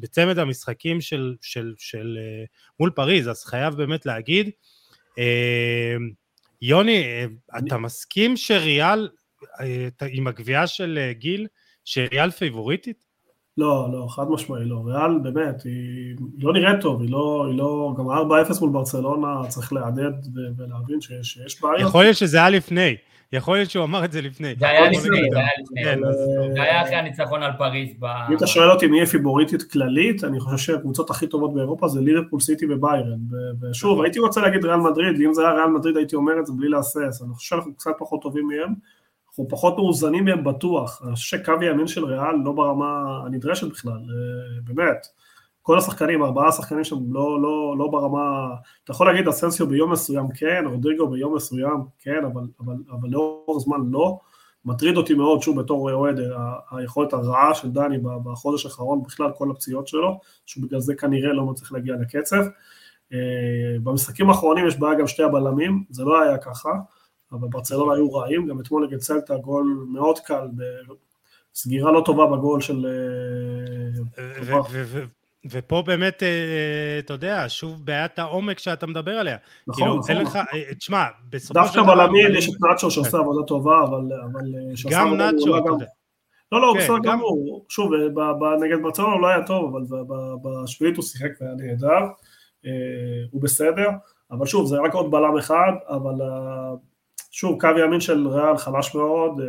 בצמד 0.00 0.38
המשחקים 0.38 1.00
של, 1.00 1.34
של, 1.40 1.74
של 1.78 2.18
מול 2.80 2.90
פריז, 2.90 3.28
אז 3.28 3.44
חייב 3.44 3.74
באמת 3.74 4.06
להגיד 4.06 4.50
יוני, 6.62 7.04
אתה 7.58 7.78
מסכים 7.78 8.36
שריאל, 8.36 9.08
אה, 9.60 9.88
עם 10.08 10.26
הגבייה 10.26 10.66
של 10.66 10.98
אה, 10.98 11.12
גיל, 11.12 11.46
שריאל 11.84 12.30
פייבוריטית? 12.30 13.04
לא, 13.58 13.88
לא, 13.92 14.06
חד 14.08 14.30
משמעי 14.30 14.64
לא. 14.64 14.82
ריאל 14.86 15.18
באמת, 15.18 15.62
היא, 15.62 15.72
היא 16.36 16.44
לא 16.44 16.52
נראית 16.52 16.80
טוב, 16.80 17.02
היא 17.02 17.10
לא, 17.10 17.46
היא 17.48 17.58
לא, 17.58 17.94
גם 17.98 18.08
4-0 18.08 18.60
מול 18.60 18.70
ברצלונה, 18.70 19.48
צריך 19.48 19.72
להדד 19.72 20.12
ולהבין 20.56 21.00
שיש, 21.00 21.26
שיש 21.32 21.62
בעיות. 21.62 21.80
יכול 21.80 22.02
להיות 22.02 22.16
שזה 22.16 22.36
היה 22.36 22.50
לפני. 22.50 22.96
יכול 23.32 23.56
להיות 23.56 23.70
שהוא 23.70 23.84
אמר 23.84 24.04
את 24.04 24.12
זה 24.12 24.22
לפני. 24.22 24.54
זה 24.58 24.68
היה 24.68 24.90
לפני, 24.90 25.20
זה 25.30 25.38
היה 25.38 25.48
לפני. 25.62 25.84
כן, 25.84 25.98
זה 26.54 26.62
היה 26.62 26.82
אחרי 26.82 26.94
הניצחון 26.94 27.42
על 27.42 27.52
פריז. 27.58 27.90
אם 28.30 28.36
אתה 28.36 28.46
שואל 28.46 28.70
אותי 28.70 28.86
מי 28.86 28.96
יהיה 28.96 29.06
פיבוריטית 29.06 29.62
כללית, 29.62 30.24
אני 30.24 30.40
חושב 30.40 30.56
שהקבוצות 30.56 31.10
הכי 31.10 31.26
טובות 31.26 31.54
באירופה 31.54 31.88
זה 31.88 32.00
ליברפול 32.00 32.40
סיטי 32.40 32.66
וביירן. 32.70 33.18
ושוב, 33.62 33.92
נכון. 33.92 34.04
הייתי 34.04 34.18
רוצה 34.18 34.40
להגיד 34.40 34.64
ריאל 34.64 34.76
מדריד, 34.76 35.20
ואם 35.20 35.34
זה 35.34 35.42
היה 35.42 35.54
ריאל 35.54 35.66
מדריד 35.66 35.96
הייתי 35.96 36.16
אומר 36.16 36.38
את 36.40 36.46
זה 36.46 36.52
בלי 36.56 36.68
להסס. 36.68 37.22
אני 37.24 37.34
חושב 37.34 37.48
שאנחנו 37.48 37.74
קצת 37.74 37.90
פחות 37.98 38.22
טובים 38.22 38.48
מהם. 38.48 38.74
אנחנו 39.34 39.48
פחות 39.48 39.76
מאוזנים 39.76 40.24
מהם 40.24 40.44
בטוח. 40.44 41.02
אני 41.04 41.14
חושב 41.14 41.38
שקו 41.38 41.52
ימין 41.62 41.86
של 41.86 42.04
ריאל 42.04 42.36
לא 42.44 42.52
ברמה 42.52 43.20
הנדרשת 43.26 43.66
בכלל, 43.66 43.92
אה, 43.92 44.60
באמת. 44.64 45.06
כל 45.62 45.78
השחקנים, 45.78 46.22
ארבעה 46.22 46.52
שחקנים 46.52 46.84
שם 46.84 46.96
לא, 47.10 47.42
לא, 47.42 47.74
לא 47.78 47.88
ברמה, 47.88 48.54
אתה 48.84 48.92
יכול 48.92 49.06
להגיד 49.06 49.28
אסנסיו 49.28 49.66
ביום 49.66 49.92
מסוים 49.92 50.26
כן, 50.38 50.64
רודריגו 50.66 51.08
ביום 51.08 51.34
מסוים 51.34 51.84
כן, 51.98 52.24
אבל, 52.24 52.42
אבל, 52.60 52.74
אבל 52.90 53.08
לאורך 53.08 53.62
זמן 53.62 53.78
לא. 53.90 54.18
מטריד 54.64 54.96
אותי 54.96 55.14
מאוד, 55.14 55.42
שוב 55.42 55.60
בתור 55.60 55.92
אוהד, 55.92 56.20
היכולת 56.70 57.12
הרעה 57.12 57.54
של 57.54 57.70
דני 57.70 57.98
בחודש 58.24 58.66
האחרון, 58.66 59.02
בכלל 59.02 59.30
כל 59.36 59.50
הפציעות 59.50 59.88
שלו, 59.88 60.20
שבגלל 60.46 60.80
זה 60.80 60.94
כנראה 60.94 61.32
לא 61.32 61.44
מצליח 61.44 61.72
להגיע 61.72 61.94
לקצב. 61.94 62.44
אה, 63.12 63.18
במשחקים 63.82 64.30
האחרונים 64.30 64.66
יש 64.66 64.78
בעיה 64.78 64.94
גם 64.94 65.06
שתי 65.06 65.22
הבלמים, 65.22 65.84
זה 65.90 66.04
לא 66.04 66.22
היה 66.22 66.38
ככה, 66.38 66.70
אבל 67.32 67.48
ברצלונה 67.48 67.94
היו 67.94 68.12
רעים, 68.12 68.46
גם 68.46 68.60
אתמול 68.60 68.86
נגד 68.86 69.00
סלטה 69.00 69.36
גול 69.36 69.86
מאוד 69.88 70.18
קל, 70.18 70.48
סגירה 71.54 71.92
לא 71.92 72.02
טובה 72.04 72.26
בגול 72.26 72.60
של... 72.60 72.86
אה, 74.18 74.60
ופה 75.50 75.82
באמת, 75.86 76.22
אה, 76.22 76.98
אתה 76.98 77.12
יודע, 77.12 77.44
שוב 77.48 77.86
בעיית 77.86 78.18
העומק 78.18 78.58
שאתה 78.58 78.86
מדבר 78.86 79.10
עליה. 79.10 79.36
נכון, 79.66 80.02
כאילו, 80.06 80.20
נכון. 80.22 80.40
לך, 80.40 80.48
אה, 80.54 80.74
תשמע, 80.74 81.04
בסופו 81.30 81.66
של 81.66 81.74
דבר... 81.74 81.84
דווקא 81.84 81.94
בלמיל 81.94 82.36
יש 82.36 82.48
את 82.48 82.54
נאצ'ו 82.60 82.90
שעושה. 82.90 83.18
עבודה 83.18 83.46
טובה, 83.46 83.82
אבל... 83.84 84.00
גם 84.90 85.14
נאצ'ו, 85.14 85.58
אתה 85.58 85.68
יודע. 85.68 85.86
לא, 86.52 86.60
לא, 86.60 86.74
כן, 86.74 86.80
בסדר 86.80 86.98
גמור. 87.12 87.64
שוב, 87.68 87.90
נגד 88.64 88.82
ברצלונה 88.82 89.12
הוא 89.12 89.22
לא 89.22 89.26
היה 89.26 89.46
טוב, 89.46 89.76
אבל 89.76 89.98
בשביעית 90.42 90.96
הוא 90.96 91.04
שיחק 91.04 91.30
והיה 91.40 91.54
נהדר. 91.54 92.06
הוא 93.30 93.42
בסדר, 93.42 93.88
אבל 94.30 94.46
שוב, 94.46 94.66
זה 94.66 94.76
רק 94.80 94.94
עוד 94.94 95.10
בלם 95.10 95.36
אחד, 95.38 95.72
אבל 95.88 96.14
שוב, 97.36 97.60
קו 97.60 97.68
ימין 97.84 98.00
של 98.00 98.28
ריאל 98.28 98.56
חלש 98.56 98.94
מאוד, 98.94 99.40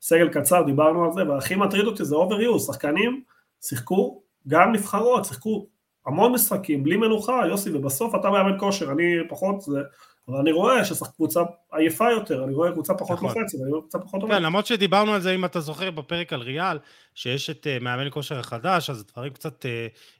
סגל 0.00 0.28
קצר, 0.28 0.62
דיברנו 0.62 1.04
על 1.04 1.12
זה, 1.12 1.28
והכי 1.28 1.54
מטריד 1.54 1.86
אותי 1.86 2.04
זה 2.04 2.14
אובר 2.14 2.58
שחקנים 2.58 3.22
שיחקו 3.62 4.22
גם 4.48 4.72
נבחרות, 4.72 5.24
שיחקו 5.24 5.66
המון 6.06 6.32
משחקים, 6.32 6.84
בלי 6.84 6.96
מנוחה, 6.96 7.40
יוסי, 7.48 7.70
ובסוף 7.72 8.14
אתה 8.14 8.30
מאמן 8.30 8.58
כושר, 8.58 8.92
אני 8.92 9.14
פחות, 9.28 9.60
זה, 9.60 9.80
אבל 10.28 10.38
אני 10.38 10.52
רואה 10.52 10.84
ששחק 10.84 11.10
קבוצה 11.16 11.40
עייפה 11.72 12.10
יותר, 12.10 12.44
אני 12.44 12.54
רואה 12.54 12.72
קבוצה 12.72 12.94
פחות 12.94 13.16
נכון. 13.16 13.28
לוחצת, 13.28 13.58
אני 13.62 13.70
רואה 13.70 13.80
קבוצה 13.80 13.98
פחות 13.98 14.20
טובה. 14.20 14.34
כן, 14.34 14.42
למרות 14.42 14.66
שדיברנו 14.66 15.14
על 15.14 15.20
זה, 15.20 15.34
אם 15.34 15.44
אתה 15.44 15.60
זוכר, 15.60 15.90
בפרק 15.90 16.32
על 16.32 16.40
ריאל, 16.40 16.78
שיש 17.14 17.50
את 17.50 17.66
uh, 17.66 17.82
מאמן 17.84 18.10
כושר 18.10 18.38
החדש, 18.38 18.90
אז 18.90 19.04
דברים 19.12 19.32
קצת 19.32 19.64
uh, 19.64 19.68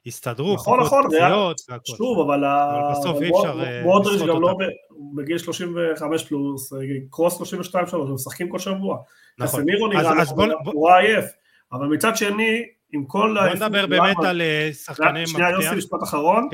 הסתדרו, 0.05 0.53
נכון, 0.53 0.79
נכון, 0.79 1.03
פציעות, 1.07 1.61
שוב, 1.85 2.19
אבל, 2.19 2.45
אבל 2.45 2.91
בסוף 2.91 3.21
אי 3.21 3.29
אפשר 3.29 3.61
uh, 3.61 3.83
מודריץ' 3.83 4.21
גם 4.21 4.41
לא 4.41 4.57
בגיל 5.15 5.37
35 5.37 6.23
פלוס, 6.25 6.73
קרוס 7.09 7.37
32 7.37 7.87
שלוש, 7.87 8.09
הם 8.09 8.13
משחקים 8.13 8.49
כל 8.49 8.59
שבוע. 8.59 8.97
נכון. 9.39 9.59
קסמירו 9.59 9.87
נראה, 9.87 10.23
הוא 10.65 10.89
עייף, 10.89 11.25
אבל 11.71 11.87
מצד 11.87 12.17
שני, 12.17 12.63
עם 12.93 13.05
כל... 13.05 13.37
בוא 13.43 13.55
נדבר 13.55 13.87
באמת 13.87 14.17
על 14.25 14.41
אה, 14.41 14.69
שחקני 14.73 15.23
מפתח. 15.23 15.31
שנייה 15.31 15.49
יוסי, 15.49 15.75
משפט 15.75 16.03
אחרון. 16.03 16.49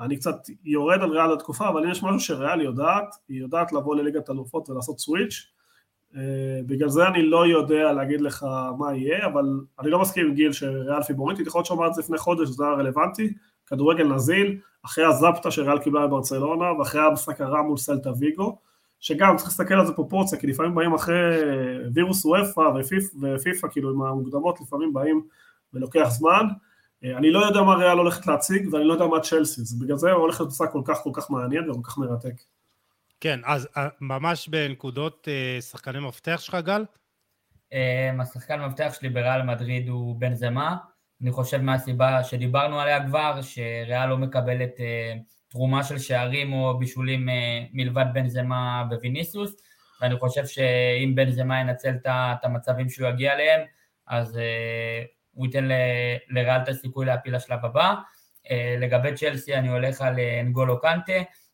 אני 0.00 0.16
קצת 0.16 0.36
יורד 0.64 1.02
על 1.02 1.10
ריאל 1.10 1.32
התקופה, 1.32 1.68
אבל 1.68 1.90
יש 1.90 2.02
משהו 2.02 2.20
שריאל 2.20 2.60
יודעת, 2.60 3.14
היא 3.28 3.40
יודעת 3.40 3.72
לבוא 3.72 3.96
לליגת 3.96 4.30
אלופות 4.30 4.70
ולעשות 4.70 4.98
סוויץ'. 4.98 5.46
אה, 6.16 6.20
בגלל 6.66 6.88
זה 6.88 7.08
אני 7.08 7.22
לא 7.22 7.46
יודע 7.46 7.92
להגיד 7.92 8.20
לך 8.20 8.46
מה 8.78 8.96
יהיה, 8.96 9.26
אבל 9.26 9.44
אני 9.80 9.90
לא 9.90 9.98
מסכים 9.98 10.26
עם 10.26 10.34
גיל 10.34 10.52
שריאל 10.52 11.02
פיבוריטית, 11.02 11.46
יכול 11.46 11.58
להיות 11.58 11.66
שאמר 11.66 11.86
את 11.86 11.94
זה 11.94 12.00
לפני 12.02 12.18
חודש, 12.18 12.48
זה 12.48 12.64
היה 12.64 12.72
רלוונטי, 12.72 13.32
כדורגל 13.66 14.04
נזיל, 14.04 14.58
אחרי 14.84 15.04
הזפטה 15.04 15.50
שריאל 15.50 15.78
קיבלה 15.78 16.06
בברצלונה, 16.06 16.72
ואחרי 16.72 17.00
המשחק 17.00 17.40
הרע 17.40 17.62
מול 17.62 17.76
סלטה 17.76 18.10
ויגו, 18.18 18.58
שגם 19.00 19.36
צריך 19.36 19.48
להסתכל 19.48 19.74
על 19.74 19.86
זה 19.86 19.92
פרופורציה, 19.92 20.38
כי 20.38 20.46
לפעמים 20.46 20.74
באים 20.74 20.94
אחרי 20.94 21.42
וירוס 21.94 22.24
וופא 22.24 22.60
ופיפ"א, 22.60 23.68
כאילו 23.68 23.90
עם 23.90 24.02
המוקדמות, 24.02 24.60
לפעמים 24.60 24.92
באים 24.92 25.22
ולוקח 25.74 26.08
זמן. 26.08 26.46
אה, 27.04 27.16
אני 27.16 27.30
לא 27.30 27.38
יודע 27.38 27.62
מה 27.62 27.74
ריאל 27.74 27.98
הולכת 27.98 28.26
להציג 28.26 28.74
ואני 28.74 28.84
לא 28.84 28.92
יודע 28.92 29.06
מה 29.06 29.20
צ'לסי, 29.20 29.60
אז 29.60 29.78
בגלל 29.78 29.96
זה 29.96 30.12
הולך 30.12 30.40
להיות 30.40 30.52
כל 30.72 30.82
כך 30.84 30.98
כל 31.02 31.10
כך 31.14 31.30
מעניין 31.30 31.70
וכל 31.70 31.80
כך 31.84 31.98
מרתק. 31.98 32.34
כן, 33.20 33.40
אז 33.44 33.68
ממש 34.00 34.48
בנקודות 34.48 35.28
שחקני 35.60 36.00
מפתח 36.00 36.40
שלך, 36.40 36.54
גל? 36.54 36.84
השחקן 38.20 38.60
מפתח 38.60 38.94
שלי 38.98 39.08
בריאל 39.08 39.42
מדריד 39.42 39.88
הוא 39.88 40.16
בן 40.16 40.34
זמה. 40.34 40.76
אני 41.22 41.30
חושב 41.30 41.58
מהסיבה 41.58 42.24
שדיברנו 42.24 42.80
עליה 42.80 43.06
כבר, 43.06 43.40
שריאל 43.42 44.06
לא 44.06 44.18
מקבלת 44.18 44.70
תרומה 45.48 45.84
של 45.84 45.98
שערים 45.98 46.52
או 46.52 46.78
בישולים 46.78 47.28
מלבד 47.72 48.04
בן 48.12 48.28
זמה 48.28 48.84
וויניסיוס. 48.90 49.56
ואני 50.00 50.18
חושב 50.18 50.46
שאם 50.46 51.14
בן 51.14 51.30
זמה 51.30 51.60
ינצל 51.60 51.94
את 52.06 52.44
המצבים 52.44 52.88
שהוא 52.88 53.08
יגיע 53.08 53.32
אליהם, 53.32 53.60
אז 54.06 54.38
הוא 55.34 55.46
ייתן 55.46 55.68
לריאל 56.28 56.60
את 56.62 56.68
הסיכוי 56.68 57.06
להפיל 57.06 57.36
לשלב 57.36 57.64
הבא. 57.64 57.94
Uh, 58.44 58.50
לגבי 58.80 59.14
צ'לסי 59.14 59.54
אני 59.54 59.68
הולך 59.68 60.00
על 60.00 60.18
אה, 60.18 60.40
אנגולו 60.40 60.80
קנטה, 60.80 61.12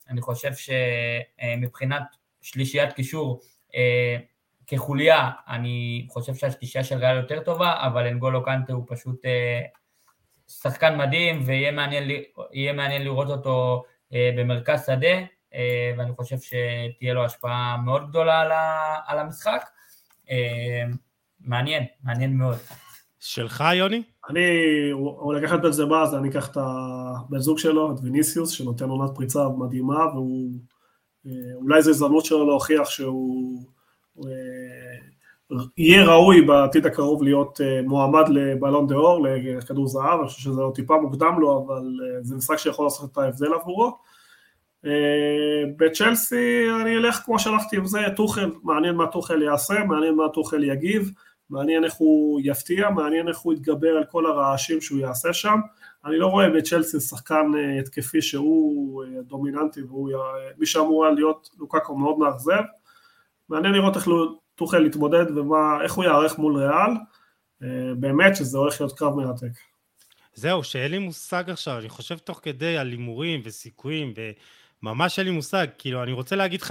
אני 0.09 0.21
חושב 0.21 0.51
שמבחינת 0.55 2.03
שלישיית 2.43 2.93
קישור, 2.93 3.41
כחוליה, 4.67 5.31
אני 5.49 6.07
חושב 6.11 6.35
שהשלישייה 6.35 6.85
של 6.85 6.99
ריאל 6.99 7.17
יותר 7.17 7.41
טובה, 7.43 7.87
אבל 7.87 8.07
אנגולו 8.07 8.45
קנטה 8.45 8.73
הוא 8.73 8.85
פשוט 8.89 9.25
שחקן 10.49 10.99
מדהים, 10.99 11.43
ויהיה 11.47 11.71
מעניין, 11.71 12.11
מעניין 12.75 13.03
לראות 13.03 13.29
אותו 13.29 13.85
במרכז 14.13 14.87
שדה, 14.87 15.17
אה, 15.55 15.93
ואני 15.99 16.13
חושב 16.13 16.37
שתהיה 16.41 17.15
לו 17.15 17.25
השפעה 17.25 17.77
מאוד 17.85 18.09
גדולה 18.09 18.41
על 19.07 19.19
המשחק. 19.19 19.69
אה, 20.31 20.85
מעניין, 21.41 21.85
מעניין 22.03 22.37
מאוד. 22.37 22.59
שלך, 23.27 23.65
יוני? 23.75 24.03
אני, 24.29 24.41
הוא 24.93 25.35
לקח 25.35 25.55
את 25.55 25.61
בנזמה, 25.63 26.03
אז 26.03 26.15
אני 26.15 26.29
אקח 26.29 26.51
את 26.51 26.57
הבן 26.61 27.39
זוג 27.39 27.59
שלו, 27.59 27.93
את 27.93 27.97
ויניסיוס, 28.03 28.51
שנותן 28.51 28.89
עונת 28.89 29.11
פריצה 29.15 29.49
מדהימה, 29.59 30.07
והוא, 30.15 30.51
אה, 31.27 31.33
אולי 31.55 31.83
זו 31.83 31.91
הזדמנות 31.91 32.25
שלו 32.25 32.47
להוכיח 32.47 32.91
שהוא 32.91 33.63
יהיה 35.79 36.05
ראוי 36.05 36.43
בעתיד 36.43 36.87
הקרוב 36.87 37.23
להיות 37.23 37.61
מועמד 37.85 38.29
לבלון 38.29 38.87
דה 38.87 38.95
אור, 38.95 39.27
לכדור 39.29 39.87
זהב, 39.87 40.21
אני 40.21 40.29
חושב 40.29 40.41
שזה 40.41 40.61
עוד 40.61 40.75
טיפה 40.75 41.01
מוקדם 41.01 41.41
לו, 41.41 41.65
אבל 41.67 41.83
זה 42.23 42.37
משחק 42.37 42.57
שיכול 42.57 42.87
לעשות 42.87 43.13
את 43.13 43.19
ההבדל 43.19 43.53
עבורו. 43.55 43.99
אה, 44.87 44.91
בצ'לסי 45.77 46.67
אני 46.83 46.97
אלך 46.97 47.17
כמו 47.25 47.39
שהלכתי 47.39 47.77
עם 47.77 47.87
זה, 47.87 47.99
טוחל, 48.17 48.51
מעניין 48.63 48.95
מה 48.95 49.07
טוחל 49.07 49.43
יעשה, 49.43 49.85
מעניין 49.85 50.15
מה 50.15 50.29
טוחל 50.29 50.65
יגיב, 50.65 51.11
מעניין 51.51 51.85
איך 51.85 51.95
הוא 51.95 52.41
יפתיע, 52.45 52.91
מעניין 52.91 53.29
איך 53.29 53.39
הוא 53.39 53.53
יתגבר 53.53 53.89
על 53.89 54.05
כל 54.05 54.27
הרעשים 54.27 54.81
שהוא 54.81 54.99
יעשה 54.99 55.33
שם. 55.33 55.61
אני 56.05 56.19
לא 56.19 56.27
רואה 56.27 56.51
בצ'לסי 56.51 57.01
שחקן 57.01 57.53
אה, 57.59 57.81
התקפי 57.81 58.23
שהוא 58.23 59.05
אה, 59.05 59.23
דומיננטי 59.23 59.83
והוא 59.83 60.11
מי 60.59 60.67
שאמור 60.67 61.07
להיות 61.07 61.51
לוקקו 61.59 61.97
מאוד 61.97 62.19
מאכזב. 62.19 62.63
מעניין 63.49 63.75
לראות 63.75 63.97
איך 63.97 64.09
טוחל 64.55 64.87
יתמודד 64.87 65.37
ואיך 65.37 65.93
הוא 65.93 66.05
יערך 66.05 66.39
מול 66.39 66.57
ריאל. 66.57 66.93
באמת 67.97 68.37
שזה 68.37 68.59
הולך 68.59 68.81
להיות 68.81 68.99
קרב 68.99 69.15
מרתק. 69.15 69.53
זהו, 70.35 70.65
שאין 70.65 70.91
לי 70.91 70.99
מושג 70.99 71.45
עכשיו, 71.51 71.79
אני 71.79 71.89
חושב 71.89 72.19
תוך 72.19 72.41
כדי 72.43 72.77
על 72.77 72.89
הימורים 72.89 73.41
וסיכויים 73.45 74.15
ממש 74.83 75.19
אין 75.19 75.27
לי 75.27 75.33
מושג, 75.33 75.67
כאילו, 75.79 76.03
אני 76.03 76.13
רוצה 76.13 76.37
להגיד 76.37 76.63
50-50, 76.63 76.67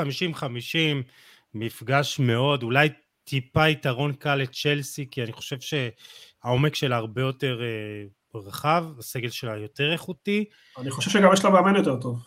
מפגש 1.54 2.20
מאוד, 2.20 2.64
אולי 2.64 2.90
טיפה 3.26 3.70
יתרון 3.70 4.14
קל 4.14 4.36
לצ'לסי, 4.36 5.08
כי 5.12 5.24
אני 5.24 5.32
חושב 5.32 5.58
שהעומק 5.60 6.76
שלה 6.76 6.96
הרבה 6.96 7.22
יותר 7.22 7.62
אה, 7.62 8.40
רחב, 8.40 8.86
הסגל 9.00 9.30
שלה 9.30 9.58
יותר 9.58 9.94
איכותי. 9.94 10.46
אני 10.78 10.92
חושב 10.92 11.12
שגם 11.12 11.34
יש 11.34 11.46
לה 11.46 11.50
מאמן 11.50 11.76
יותר 11.76 11.96
טוב. 12.02 12.20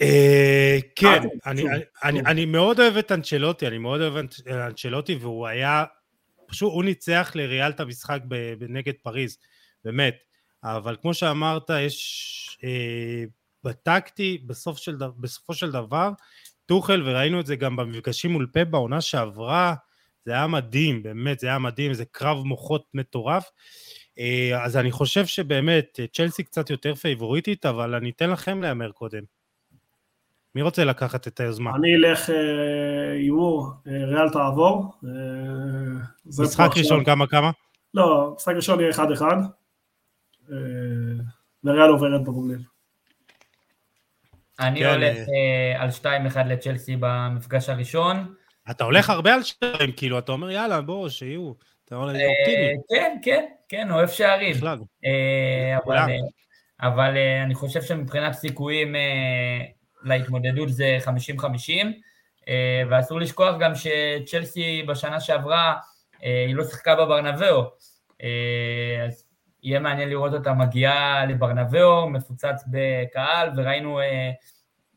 אה, 0.00 0.78
כן, 0.96 1.22
אה, 1.46 1.52
אני 2.04 2.44
מאוד 2.44 2.80
אוהב 2.80 2.96
את 2.96 3.12
אנצ'לוטי, 3.12 3.66
אני 3.66 3.78
מאוד 3.78 4.00
אוהב 4.00 4.16
את 4.16 4.34
אנצ'לוטי, 4.50 5.14
והוא 5.14 5.46
היה, 5.46 5.84
פשוט 6.46 6.72
הוא 6.72 6.84
ניצח 6.84 7.32
לריאל 7.34 7.70
את 7.70 7.80
המשחק 7.80 8.20
נגד 8.68 8.94
פריז, 9.02 9.38
באמת. 9.84 10.16
אבל 10.64 10.96
כמו 11.02 11.14
שאמרת, 11.14 11.70
יש 11.70 12.58
של, 14.76 14.96
בסופו 15.18 15.54
של 15.54 15.70
דבר, 15.70 16.10
טוחל, 16.66 17.02
וראינו 17.04 17.40
את 17.40 17.46
זה 17.46 17.56
גם 17.56 17.76
במפגשים 17.76 18.30
מול 18.30 18.46
פה 18.52 18.64
בעונה 18.64 19.00
שעברה, 19.00 19.74
זה 20.26 20.32
היה 20.32 20.46
מדהים, 20.46 21.02
באמת, 21.02 21.40
זה 21.40 21.46
היה 21.46 21.58
מדהים, 21.58 21.94
זה 21.94 22.04
קרב 22.04 22.44
מוחות 22.44 22.84
מטורף. 22.94 23.50
אה, 24.18 24.64
אז 24.64 24.76
אני 24.76 24.90
חושב 24.90 25.26
שבאמת, 25.26 26.00
צ'לסי 26.12 26.42
קצת 26.42 26.70
יותר 26.70 26.94
פייבוריטית, 26.94 27.66
אבל 27.66 27.94
אני 27.94 28.10
אתן 28.10 28.30
לכם 28.30 28.62
להמר 28.62 28.92
קודם. 28.92 29.22
מי 30.54 30.62
רוצה 30.62 30.84
לקחת 30.84 31.28
את 31.28 31.40
היוזמה? 31.40 31.70
אני 31.76 31.94
אלך 31.94 32.30
אה, 32.30 33.12
הימור, 33.12 33.70
אה, 33.86 34.04
ריאל 34.04 34.30
תעבור. 34.30 34.94
משחק 36.26 36.70
ראשון 36.76 37.04
כמה 37.04 37.26
כמה? 37.26 37.50
לא, 37.94 38.32
משחק 38.36 38.54
ראשון 38.54 38.80
יהיה 38.80 38.92
1-1, 38.92 39.22
וריאל 41.64 41.88
עוברת 41.88 42.22
בגוגלים. 42.22 42.60
אני 44.60 44.80
כן. 44.80 44.94
הולך 44.94 45.16
על 45.78 45.88
2-1 45.88 46.36
לצ'לסי 46.46 46.96
במפגש 47.00 47.68
הראשון. 47.68 48.34
אתה 48.70 48.84
הולך 48.84 49.10
הרבה 49.10 49.34
על 49.34 49.40
שערים, 49.42 49.92
כאילו, 49.92 50.18
אתה 50.18 50.32
אומר 50.32 50.50
יאללה, 50.50 50.80
בואו, 50.80 51.10
שיהיו. 51.10 51.52
אתה 51.84 51.94
אומר 51.94 52.06
לי 52.06 52.26
אופטימי. 52.26 52.76
כן, 52.88 53.16
כן, 53.22 53.44
כן, 53.68 53.90
אוהב 53.90 54.08
שערים. 54.08 54.54
בכלל. 54.56 54.78
Uh, 54.78 55.90
אבל, 56.80 57.14
uh, 57.14 57.44
אני 57.44 57.54
חושב 57.54 57.82
שמבחינת 57.82 58.32
סיכויים 58.32 58.94
להתמודדות 60.02 60.68
זה 60.68 60.98
50-50, 61.04 61.08
uh, 61.08 62.48
ואסור 62.90 63.20
לשכוח 63.20 63.56
גם 63.60 63.72
שצ'לסי 63.74 64.82
בשנה 64.88 65.20
שעברה, 65.20 65.74
היא 66.20 66.54
לא 66.54 66.64
שיחקה 66.64 66.94
בברנבאו. 66.94 67.62
אז 69.06 69.26
יהיה 69.66 69.80
מעניין 69.80 70.08
לראות 70.08 70.32
אותה 70.32 70.52
מגיעה 70.52 71.26
לברנבאו, 71.26 72.10
מפוצץ 72.10 72.64
בקהל, 72.70 73.50
וראינו 73.56 74.00
אה, 74.00 74.30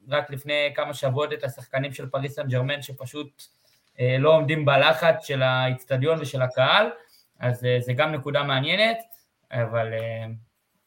רק 0.10 0.30
לפני 0.30 0.72
כמה 0.76 0.94
שבועות 0.94 1.34
את 1.34 1.44
השחקנים 1.44 1.94
של 1.94 2.10
פריס 2.10 2.34
סן 2.34 2.48
ג'רמן 2.48 2.82
שפשוט 2.82 3.44
אה, 3.44 3.46
לא 4.20 4.36
עומדים 4.36 4.66
בלחץ 4.66 5.26
של 5.26 5.42
האיצטדיון 5.42 6.22
ושל 6.22 6.42
הקהל, 6.42 6.90
אז 7.40 7.66
אה, 7.66 7.78
זה 7.82 7.94
גם 7.94 8.12
נקודה 8.12 8.44
מעניינת, 8.44 8.98
אבל 9.52 9.94
אה, 9.94 10.26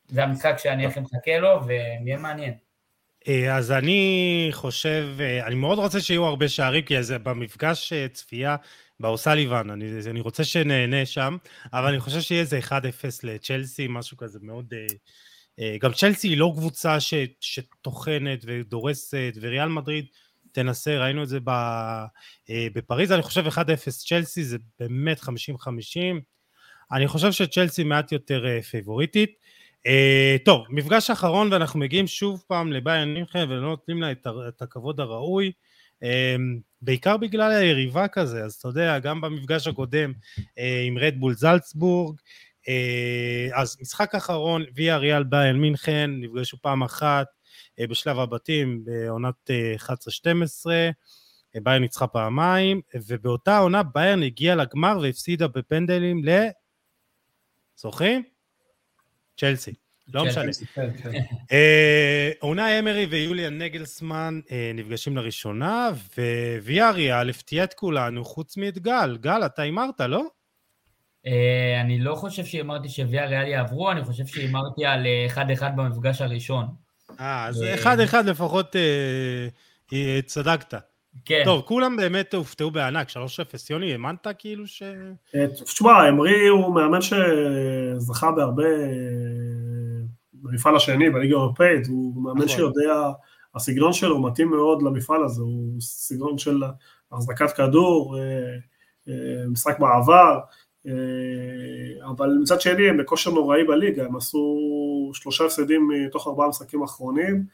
זה 0.08 0.22
המשחק 0.22 0.54
שאני 0.58 0.86
הכי 0.86 1.00
מחכה 1.00 1.38
לו, 1.38 1.66
ויהיה 1.66 2.18
מעניין. 2.18 2.54
אה, 3.28 3.56
אז 3.56 3.72
אני 3.72 4.48
חושב, 4.52 5.08
אה, 5.20 5.46
אני 5.46 5.54
מאוד 5.54 5.78
רוצה 5.78 6.00
שיהיו 6.00 6.24
הרבה 6.24 6.48
שערים, 6.48 6.82
כי 6.82 7.02
זה 7.02 7.18
במפגש 7.18 7.92
אה, 7.92 8.08
צפייה 8.08 8.56
באוסליבן, 9.00 9.70
אני, 9.70 9.90
אני 10.10 10.20
רוצה 10.20 10.44
שנהנה 10.44 11.06
שם, 11.06 11.36
אבל 11.72 11.88
אני 11.88 12.00
חושב 12.00 12.20
שיהיה 12.20 12.40
איזה 12.40 12.58
1-0 12.58 12.72
לצ'לסי, 13.22 13.86
משהו 13.90 14.16
כזה 14.16 14.38
מאוד... 14.42 14.74
אה, 14.74 14.86
אה, 15.58 15.76
גם 15.80 15.92
צ'לסי 15.92 16.28
היא 16.28 16.38
לא 16.38 16.52
קבוצה 16.56 16.96
שטוחנת 17.40 18.44
ודורסת, 18.46 19.32
וריאל 19.40 19.68
מדריד 19.68 20.06
תנסה, 20.52 20.98
ראינו 20.98 21.22
את 21.22 21.28
זה 21.28 21.38
אה, 22.50 22.66
בפריז, 22.74 23.12
אני 23.12 23.22
חושב 23.22 23.46
1-0 23.46 23.58
צ'לסי 24.08 24.44
זה 24.44 24.56
באמת 24.80 25.20
50-50, 25.20 25.28
אני 26.92 27.08
חושב 27.08 27.32
שצ'לסי 27.32 27.84
מעט 27.84 28.12
יותר 28.12 28.46
אה, 28.46 28.62
פייבוריטית. 28.62 29.30
אה, 29.86 30.36
טוב, 30.44 30.66
מפגש 30.70 31.10
אחרון 31.10 31.52
ואנחנו 31.52 31.80
מגיעים 31.80 32.06
שוב 32.06 32.44
פעם 32.46 32.72
לביין 32.72 33.14
מינכן 33.14 33.46
ולא 33.48 33.60
נותנים 33.60 34.02
לה 34.02 34.12
את, 34.12 34.26
את 34.48 34.62
הכבוד 34.62 35.00
הראוי. 35.00 35.52
בעיקר 36.82 37.16
בגלל 37.16 37.50
היריבה 37.50 38.08
כזה, 38.08 38.44
אז 38.44 38.52
אתה 38.54 38.68
יודע, 38.68 38.98
גם 38.98 39.20
במפגש 39.20 39.66
הקודם 39.66 40.12
עם 40.86 40.98
רדבול 40.98 41.34
זלצבורג, 41.34 42.16
אז 43.54 43.76
משחק 43.80 44.14
אחרון, 44.14 44.64
ויה 44.74 44.96
ריאל 44.96 45.22
ביין 45.22 45.56
מינכן, 45.56 46.10
נפגשו 46.20 46.56
פעם 46.62 46.82
אחת 46.82 47.26
בשלב 47.80 48.18
הבתים 48.18 48.84
בעונת 48.84 49.50
11-12, 49.78 49.90
ביין 51.62 51.82
ניצחה 51.82 52.06
פעמיים, 52.06 52.80
ובאותה 53.06 53.58
עונה 53.58 53.82
ביין 53.82 54.22
הגיעה 54.22 54.56
לגמר 54.56 54.98
והפסידה 55.02 55.48
בפנדלים 55.48 56.24
ל... 56.24 56.48
זוכרים? 57.76 58.22
צ'לסי. 59.36 59.74
לא 60.08 60.24
משנה. 60.24 60.52
כן, 60.74 60.90
כן. 61.02 61.10
אה, 61.52 62.78
אמרי 62.78 63.06
ויוליאן 63.10 63.58
נגלסמן 63.62 64.40
אה, 64.50 64.70
נפגשים 64.74 65.16
לראשונה, 65.16 65.90
וויאריאל 66.62 67.30
הפתיע 67.30 67.64
את 67.64 67.74
כולנו, 67.74 68.24
חוץ 68.24 68.56
מאת 68.56 68.78
גל. 68.78 69.18
גל, 69.20 69.46
אתה 69.46 69.62
הימרת, 69.62 70.00
לא? 70.00 70.22
אה, 71.26 71.80
אני 71.80 71.98
לא 71.98 72.14
חושב 72.14 72.44
שהימרתי 72.44 72.88
שוויאריאל 72.88 73.46
יעברו, 73.48 73.90
אני 73.90 74.04
חושב 74.04 74.26
שהימרתי 74.26 74.84
על 74.86 75.06
1-1 75.34 75.38
במפגש 75.76 76.20
הראשון. 76.20 76.81
אה, 77.20 77.46
אז 77.46 77.64
1-1 78.12 78.16
לפחות 78.26 78.76
צדקת. 80.26 80.74
כן. 81.24 81.42
טוב, 81.44 81.62
כולם 81.62 81.96
באמת 81.96 82.34
הופתעו 82.34 82.70
בענק, 82.70 83.08
3-0. 83.10 83.14
יוני, 83.70 83.92
האמנת 83.92 84.26
כאילו 84.38 84.66
ש... 84.66 84.82
תשמע, 85.64 86.08
אמרי 86.08 86.46
הוא 86.48 86.74
מאמן 86.74 86.98
שזכה 87.02 88.30
בהרבה 88.32 88.64
במפעל 90.32 90.76
השני, 90.76 91.10
בליגה 91.10 91.36
האירופאית, 91.36 91.86
הוא 91.86 92.22
מאמן 92.22 92.36
נכון. 92.36 92.48
שיודע, 92.48 93.10
הסגנון 93.54 93.92
שלו 93.92 94.22
מתאים 94.22 94.50
מאוד 94.50 94.82
למפעל 94.82 95.24
הזה, 95.24 95.42
הוא 95.42 95.80
סגנון 95.80 96.38
של 96.38 96.62
החזקת 97.12 97.50
כדור, 97.52 98.16
משחק 99.48 99.80
מעבר, 99.80 100.38
אבל 102.10 102.38
מצד 102.42 102.60
שני 102.60 102.88
הם 102.88 102.96
בכושר 102.96 103.30
נוראי 103.30 103.64
בליגה, 103.64 104.04
הם 104.04 104.16
עשו 104.16 104.58
שלושה 105.14 105.44
הפסדים 105.44 105.88
מתוך 105.88 106.26
ארבעה 106.26 106.48
משחקים 106.48 106.82
אחרונים, 106.82 107.44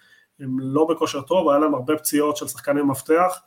הם 0.40 0.60
לא 0.60 0.86
בכושר 0.90 1.20
טוב, 1.20 1.48
היה 1.48 1.59
להם 1.59 1.74
הרבה 1.74 1.96
פציעות 1.96 2.36
של 2.36 2.46
שחקני 2.46 2.82
מפתח, 2.82 3.40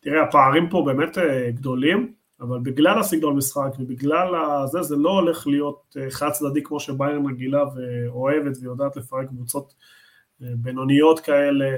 תראה 0.00 0.22
הפערים 0.22 0.68
פה 0.70 0.82
באמת 0.86 1.18
גדולים, 1.54 2.12
אבל 2.42 2.58
בגלל 2.62 2.98
הסגנון 2.98 3.36
משחק 3.36 3.70
ובגלל 3.78 4.34
זה, 4.66 4.82
זה 4.82 4.96
לא 4.96 5.10
הולך 5.10 5.46
להיות 5.46 5.96
אה, 6.00 6.10
חד 6.10 6.30
צדדי 6.30 6.62
כמו 6.62 6.80
שביירן 6.80 7.26
רגילה 7.26 7.64
ואוהבת 7.74 8.56
ויודעת 8.60 8.96
לפרק 8.96 9.28
קבוצות 9.28 9.74
אה, 10.42 10.48
בינוניות 10.56 11.20
כאלה, 11.20 11.76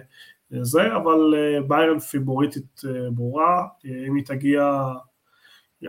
אה, 0.53 0.65
זה, 0.65 0.97
אבל 0.97 1.35
ביירן 1.69 1.99
פיבוריטית 1.99 2.81
ברורה, 3.15 3.66
אם 4.09 4.15
היא 4.15 4.24
תגיע, 4.24 4.82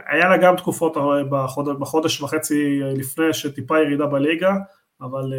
היה 0.08 0.30
לה 0.30 0.38
גם 0.38 0.56
תקופות 0.56 0.98
בחודש, 1.30 1.76
בחודש 1.80 2.22
וחצי 2.22 2.80
לפני 2.80 3.34
שטיפה 3.34 3.80
ירידה 3.80 4.06
בליגה, 4.06 4.54
אבל 5.02 5.34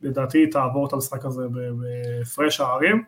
לדעתי 0.00 0.38
היא 0.38 0.50
תעבור 0.52 0.86
את 0.86 0.92
המשחק 0.92 1.24
הזה 1.24 1.42
בהפרש 1.50 2.60
הערים. 2.60 3.04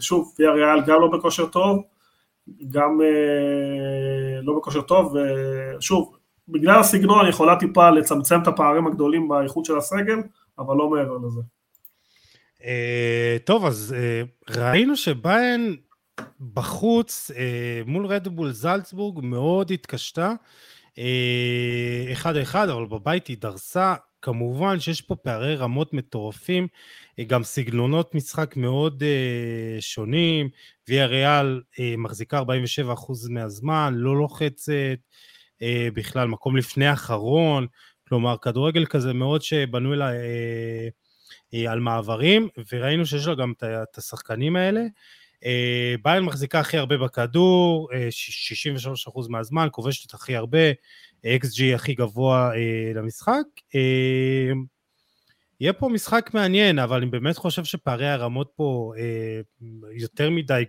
שוב, 0.00 0.34
ויה 0.38 0.50
ריאל 0.50 0.80
גם 0.86 1.00
לא 1.00 1.08
בכושר 1.12 1.46
טוב, 1.46 1.82
גם 2.70 3.00
אה, 3.02 4.40
לא 4.42 4.56
בכושר 4.56 4.80
טוב, 4.80 5.14
ושוב, 5.78 6.16
בגלל 6.48 6.80
הסגנון 6.80 7.20
אני 7.20 7.28
יכולה 7.28 7.56
טיפה 7.56 7.90
לצמצם 7.90 8.42
את 8.42 8.46
הפערים 8.46 8.86
הגדולים 8.86 9.28
באיכות 9.28 9.64
של 9.64 9.76
הסגל, 9.76 10.18
אבל 10.58 10.76
לא 10.76 10.90
מעבר 10.90 11.16
לזה. 11.26 11.40
אה, 12.64 13.36
טוב, 13.44 13.64
אז 13.64 13.94
אה, 13.98 14.22
ראינו 14.50 14.96
שביין 14.96 15.76
בחוץ 16.54 17.30
מול 17.86 18.06
רדבול 18.06 18.50
זלצבורג 18.52 19.24
מאוד 19.24 19.70
התקשתה, 19.70 20.32
אחד 22.12 22.36
אחד, 22.36 22.68
אבל 22.68 22.86
בבית 22.86 23.26
היא 23.26 23.36
דרסה. 23.40 23.94
כמובן 24.22 24.80
שיש 24.80 25.00
פה 25.00 25.16
פערי 25.16 25.56
רמות 25.56 25.92
מטורפים, 25.92 26.68
גם 27.26 27.44
סגנונות 27.44 28.14
משחק 28.14 28.56
מאוד 28.56 29.02
uh, 29.02 29.80
שונים, 29.80 30.48
ויה 30.88 31.06
ריאל 31.06 31.60
uh, 31.72 31.80
מחזיקה 31.98 32.40
47% 32.40 32.42
מהזמן, 33.30 33.94
לא 33.96 34.16
לוחצת, 34.16 34.72
uh, 35.54 35.64
בכלל 35.94 36.28
מקום 36.28 36.56
לפני 36.56 36.92
אחרון, 36.92 37.66
כלומר 38.08 38.36
כדורגל 38.42 38.86
כזה 38.86 39.12
מאוד 39.12 39.42
לה 39.94 40.10
uh, 40.10 40.14
uh, 41.54 41.70
על 41.70 41.80
מעברים, 41.80 42.48
וראינו 42.72 43.06
שיש 43.06 43.26
לה 43.26 43.34
גם 43.34 43.52
את 43.62 43.98
השחקנים 43.98 44.56
האלה. 44.56 44.82
ביין 46.02 46.24
מחזיקה 46.24 46.60
הכי 46.60 46.76
הרבה 46.76 46.96
בכדור, 46.96 47.88
uh, 47.90 47.94
63% 48.10 49.28
מהזמן, 49.28 49.68
כובשת 49.72 50.14
הכי 50.14 50.36
הרבה, 50.36 50.72
XG 51.24 51.74
הכי 51.74 51.94
גבוה 51.94 52.50
למשחק. 52.94 53.44
יהיה 55.60 55.72
פה 55.72 55.88
משחק 55.88 56.30
מעניין, 56.34 56.78
אבל 56.78 56.96
אני 56.96 57.06
באמת 57.06 57.36
חושב 57.36 57.64
שפערי 57.64 58.08
הרמות 58.08 58.52
פה 58.56 58.92
אה, 58.98 59.40
יותר 59.92 60.30
מדי 60.30 60.64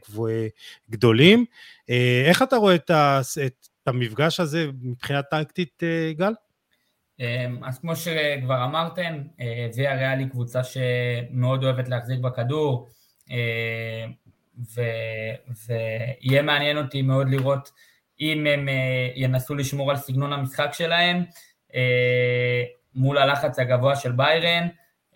גדולים. 0.90 1.46
אה, 1.90 2.24
איך 2.26 2.42
אתה 2.42 2.56
רואה 2.56 2.76
את, 2.76 2.90
ה, 2.90 3.22
את 3.46 3.88
המפגש 3.88 4.40
הזה 4.40 4.68
מבחינה 4.82 5.22
טקטית, 5.22 5.84
אה, 5.84 6.12
גל? 6.14 6.34
אמ, 7.20 7.64
אז 7.64 7.80
כמו 7.80 7.96
שכבר 7.96 8.66
אמרתם, 8.66 9.22
אה, 9.40 9.68
ויה 9.76 9.96
ריאל 9.96 10.30
קבוצה 10.30 10.62
שמאוד 10.64 11.64
אוהבת 11.64 11.88
להחזיק 11.88 12.20
בכדור, 12.20 12.90
אה, 13.32 14.06
ויהיה 15.66 16.42
מעניין 16.42 16.78
אותי 16.78 17.02
מאוד 17.02 17.30
לראות 17.30 17.72
אם 18.20 18.48
הם 18.48 18.70
אה, 18.70 19.10
ינסו 19.16 19.56
לשמור 19.56 19.92
על 19.92 19.98
סגנון 19.98 20.34
המשחק 20.34 20.70
שלהם, 20.74 21.24
מול 22.96 23.18
הלחץ 23.18 23.60
הגבוה 23.60 23.96
של 23.96 24.12
ביירן, 24.12 24.68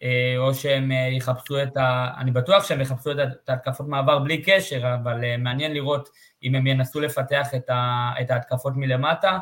אה, 0.03 0.37
או 0.37 0.53
שהם 0.53 0.91
אה, 0.91 1.09
יחפשו 1.11 1.63
את 1.63 1.77
ה... 1.77 2.07
אני 2.17 2.31
בטוח 2.31 2.67
שהם 2.67 2.81
יחפשו 2.81 3.11
את 3.11 3.49
ההתקפות 3.49 3.87
מעבר 3.87 4.19
בלי 4.19 4.41
קשר, 4.41 4.95
אבל 5.03 5.23
אה, 5.23 5.37
מעניין 5.37 5.73
לראות 5.73 6.09
אם 6.43 6.55
הם 6.55 6.67
ינסו 6.67 6.99
לפתח 6.99 7.47
את, 7.55 7.69
ה... 7.69 8.11
את 8.21 8.31
ההתקפות 8.31 8.73
מלמטה, 8.75 9.39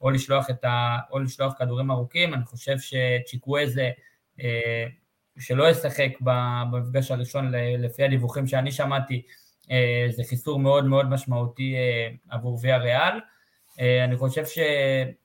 או 0.00 0.10
לשלוח, 0.10 0.46
ה... 0.64 0.98
או 1.10 1.18
לשלוח 1.18 1.54
כדורים 1.58 1.90
ארוכים. 1.90 2.34
אני 2.34 2.44
חושב 2.44 2.76
שצ'יקוויזה, 2.78 3.90
שלא 5.38 5.70
ישחק 5.70 6.10
במפגש 6.20 7.10
הראשון, 7.10 7.52
לפי 7.78 8.04
הדיווחים 8.04 8.46
שאני 8.46 8.72
שמעתי, 8.72 9.22
זה 10.10 10.22
חיסור 10.28 10.58
מאוד 10.58 10.84
מאוד 10.84 11.10
משמעותי 11.10 11.74
עבור 12.28 12.58
ויה 12.62 12.76
ריאל. 12.76 13.20
אני 14.04 14.16
חושב 14.16 14.46
ש... 14.46 14.58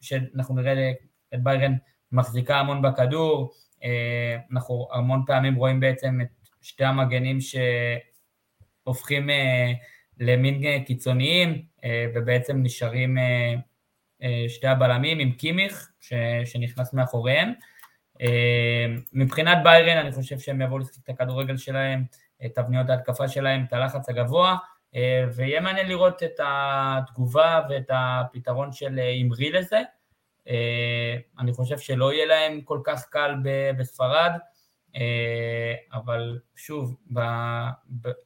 שאנחנו 0.02 0.56
נראה 0.56 0.92
את 1.34 1.44
ביירן 1.44 1.74
מחזיקה 2.12 2.60
המון 2.60 2.82
בכדור, 2.82 3.54
אה, 3.84 4.38
אנחנו 4.52 4.88
המון 4.92 5.24
פעמים 5.28 5.56
רואים 5.56 5.80
בעצם 5.80 6.20
את 6.22 6.28
שתי 6.62 6.84
המגנים 6.84 7.38
שהופכים 8.82 9.30
אה, 9.30 9.72
למין 10.20 10.64
אה, 10.64 10.78
קיצוניים 10.86 11.72
ובעצם 12.16 12.64
נשארים 12.64 13.18
שתי 14.48 14.68
הבלמים 14.68 15.20
עם 15.20 15.32
קימיך 15.32 15.92
שנכנס 16.46 16.94
מאחוריהם. 16.94 17.54
מבחינת 19.14 19.58
ביירן 19.64 19.98
אני 19.98 20.12
חושב 20.12 20.40
שהם 20.40 20.62
יבואו 20.62 20.80
לשחק 20.80 21.04
את 21.04 21.10
הכדורגל 21.10 21.58
שלהם, 21.58 22.04
את 22.46 22.56
תבניות 22.56 22.90
ההתקפה 22.90 23.28
שלהם, 23.28 23.64
את 23.68 23.74
הלחץ 23.74 24.10
הגבוה, 24.10 24.58
ויהיה 25.36 25.62
מעניין 25.62 25.88
לראות 25.88 26.24
את 26.24 26.40
התגובה 26.44 27.62
ואת 27.70 27.90
הפתרון 27.90 28.72
של 28.72 29.00
אמרי 29.22 29.52
לזה. 29.52 29.82
אה, 30.48 31.16
אני 31.40 31.54
חושב 31.54 31.80
שלא 31.80 32.14
יהיה 32.14 32.26
להם 32.26 32.62
כל 32.62 32.80
כך 32.84 33.06
קל 33.10 33.36
בספרד, 33.78 34.32
אה, 34.96 35.74
אבל 35.94 36.40
שוב, 36.56 36.96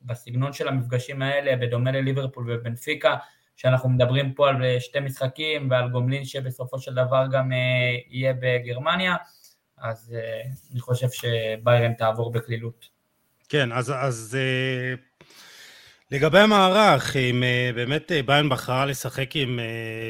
בסגנון 0.01 0.53
של 0.53 0.67
המפגשים 0.67 1.21
האלה, 1.21 1.55
בדומה 1.55 1.91
לליברפול 1.91 2.51
ובנפיקה, 2.51 3.15
שאנחנו 3.55 3.89
מדברים 3.89 4.33
פה 4.33 4.49
על 4.49 4.79
שתי 4.79 4.99
משחקים 4.99 5.69
ועל 5.69 5.89
גומלין 5.89 6.25
שבסופו 6.25 6.79
של 6.79 6.93
דבר 6.93 7.25
גם 7.31 7.51
אה, 7.51 7.97
יהיה 8.09 8.33
בגרמניה, 8.39 9.15
אז 9.77 10.15
אני 10.71 10.79
חושב 10.79 11.07
שביירן 11.11 11.93
תעבור 11.93 12.31
בקלילות. 12.31 12.89
כן, 13.49 13.71
אז, 13.71 13.93
אז 13.95 14.37
לגבי 16.11 16.39
המערך, 16.39 17.15
אם 17.15 17.43
אה, 17.43 17.71
באמת 17.75 18.11
אה, 18.11 18.23
ביין 18.23 18.49
בחרה 18.49 18.85
לשחק 18.85 19.35
עם 19.35 19.59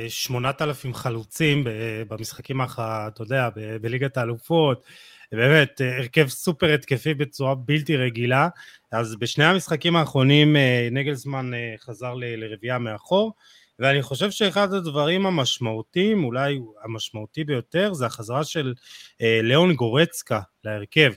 8,000 0.10 0.90
אה, 0.90 0.98
חלוצים 0.98 1.64
במשחקים 2.08 2.62
האחרונים, 2.62 3.08
אתה 3.08 3.22
יודע, 3.22 3.50
בליגת 3.82 4.18
האלופות, 4.18 4.86
באמת, 5.32 5.82
הרכב 5.98 6.28
סופר 6.28 6.74
התקפי 6.74 7.14
בצורה 7.14 7.56
בלתי 7.56 7.98
רגילה, 7.98 8.50
אז 8.92 9.16
בשני 9.16 9.46
המשחקים 9.46 9.96
האחרונים 9.96 10.56
נגלזמן 10.92 11.52
חזר 11.80 12.14
לרביעייה 12.14 12.78
מאחור, 12.78 13.34
ואני 13.80 14.02
חושב 14.02 14.32
שאחד 14.32 14.74
הדברים 14.74 15.26
המשמעותיים, 15.26 16.24
אולי 16.24 16.60
המשמעותי 16.84 17.44
ביותר, 17.44 17.94
זה 17.94 18.06
החזרה 18.06 18.44
של 18.44 18.74
ליאון 19.20 19.74
גורצקה 19.74 20.42
להרכב. 20.64 21.12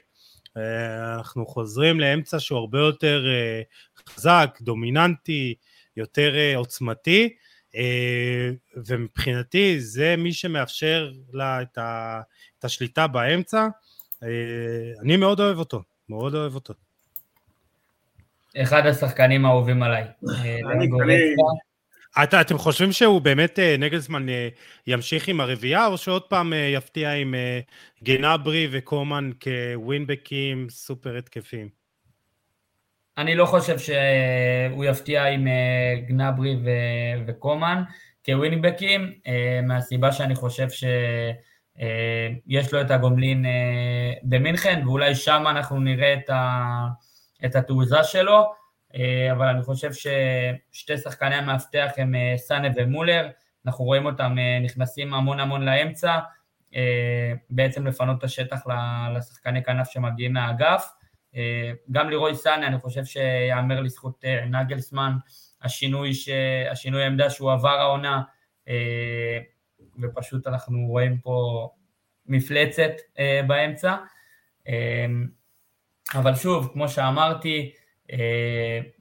אנחנו 1.17 1.47
חוזרים 1.47 2.01
לאמצע 2.01 2.41
שהוא 2.41 2.59
הרבה 2.59 2.79
יותר 2.79 3.25
חזק, 4.09 4.59
דומיננטי, 4.61 5.55
יותר 5.99 6.37
אה, 6.37 6.57
עוצמתי, 6.57 7.35
אה, 7.77 8.51
ומבחינתי 8.87 9.81
זה 9.81 10.15
מי 10.19 10.33
שמאפשר 10.33 11.11
לה 11.33 11.63
את, 11.63 11.79
ה, 11.79 12.21
את 12.59 12.65
השליטה 12.65 13.07
באמצע. 13.07 13.67
אה, 14.23 14.29
אני 15.03 15.17
מאוד 15.17 15.41
אוהב 15.41 15.59
אותו, 15.59 15.83
מאוד 16.09 16.35
אוהב 16.35 16.55
אותו. 16.55 16.75
אחד 18.57 18.87
השחקנים 18.87 19.45
האהובים 19.45 19.83
עליי. 19.83 20.05
אתה, 22.23 22.41
אתם 22.41 22.59
חושבים 22.59 22.93
שהוא 22.93 23.21
באמת 23.21 23.59
נגלסמן 23.79 24.27
ימשיך 24.87 25.29
עם 25.29 25.41
הרביעייה, 25.41 25.87
או 25.87 25.99
שעוד 25.99 26.23
פעם 26.23 26.53
יפתיע 26.75 27.13
עם 27.13 27.35
גנברי 28.03 28.69
וקומן 28.71 29.31
כווינבקים 29.43 30.67
סופר 30.71 31.17
התקפים? 31.17 31.79
אני 33.19 33.35
לא 33.35 33.47
חושב 33.47 33.79
שהוא 33.79 34.85
יפתיע 34.85 35.25
עם 35.25 35.49
אה, 35.49 35.95
גנברי 36.07 36.57
ו- 36.65 37.25
וקומן 37.27 37.83
כווינבקים, 38.25 39.13
אה, 39.27 39.61
מהסיבה 39.63 40.13
שאני 40.13 40.35
חושב 40.35 40.71
שיש 40.71 42.65
אה, 42.65 42.73
לו 42.73 42.81
את 42.81 42.91
הגומלין 42.91 43.45
במינכן, 44.23 44.83
ואולי 44.87 45.15
שם 45.15 45.45
אנחנו 45.51 45.81
נראה 45.81 46.15
את, 46.15 46.31
ה- 46.31 46.87
את 47.45 47.57
התעוזה 47.57 48.05
שלו, 48.05 48.53
אבל 49.33 49.47
אני 49.47 49.63
חושב 49.63 49.91
ששתי 49.93 50.99
שחקני 50.99 51.35
המאבטח 51.35 51.91
הם 51.97 52.15
סאנה 52.37 52.69
ומולר, 52.77 53.29
אנחנו 53.67 53.85
רואים 53.85 54.07
אותם 54.07 54.37
נכנסים 54.63 55.15
המון 55.15 55.41
המון 55.41 55.65
לאמצע, 55.65 56.19
בעצם 57.51 57.87
לפנות 57.87 58.19
את 58.19 58.25
השטח 58.25 58.67
לשחקני 59.17 59.65
כנף 59.65 59.89
שמגיעים 59.89 60.33
מהאגף. 60.33 60.93
גם 61.91 62.11
לירוי 62.11 62.35
סאני, 62.35 62.67
אני 62.67 62.79
חושב 62.79 63.05
שיאמר 63.05 63.81
לזכות 63.81 64.25
נגלסמן, 64.51 65.13
השינוי, 65.63 66.15
ש... 66.15 66.29
השינוי 66.71 67.03
העמדה 67.03 67.31
שהוא 67.31 67.53
עבר 67.53 67.79
העונה, 67.79 68.23
ופשוט 70.03 70.47
אנחנו 70.47 70.87
רואים 70.87 71.19
פה 71.19 71.69
מפלצת 72.27 72.93
באמצע. 73.47 73.97
אבל 76.15 76.35
שוב, 76.35 76.71
כמו 76.73 76.89
שאמרתי, 76.89 77.73
אה, 77.75 77.81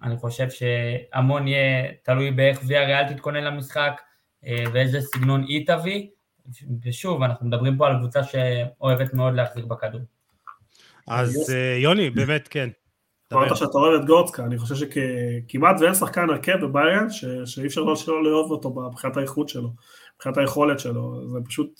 אני 0.03 0.17
חושב 0.17 0.47
שהמון 0.49 1.47
יהיה 1.47 1.91
תלוי 2.03 2.31
באיך 2.31 2.59
ויה 2.67 2.85
ריאל 2.85 3.13
תתכונן 3.13 3.43
למשחק 3.43 4.01
אה, 4.45 4.63
ואיזה 4.73 5.01
סגנון 5.01 5.43
היא 5.43 5.67
תביא, 5.67 6.07
ושוב, 6.83 7.23
אנחנו 7.23 7.47
מדברים 7.47 7.77
פה 7.77 7.87
על 7.87 7.97
קבוצה 7.99 8.23
שאוהבת 8.23 9.13
מאוד 9.13 9.33
להחזיק 9.33 9.65
בכדור. 9.65 10.01
אז 11.07 11.53
אה, 11.55 11.77
יוני, 11.77 12.09
באמת 12.09 12.47
כן. 12.47 12.69
אמרת 13.33 13.57
שאתה 13.57 13.77
אוהב 13.77 14.01
את 14.01 14.07
גורצקה, 14.07 14.45
אני 14.45 14.57
חושב 14.57 14.75
שכמעט 14.75 15.75
ואין 15.81 15.93
שחקן 15.93 16.29
הרכב 16.29 16.57
בביירן 16.61 17.09
שאי 17.45 17.67
אפשר 17.67 17.95
שלא 17.95 18.23
לאהוב 18.23 18.51
אותו 18.51 18.69
מבחינת 18.69 19.17
האיכות 19.17 19.49
שלו, 19.49 19.69
מבחינת 20.15 20.37
היכולת 20.37 20.79
שלו, 20.79 21.29
זה 21.29 21.39
פשוט 21.45 21.79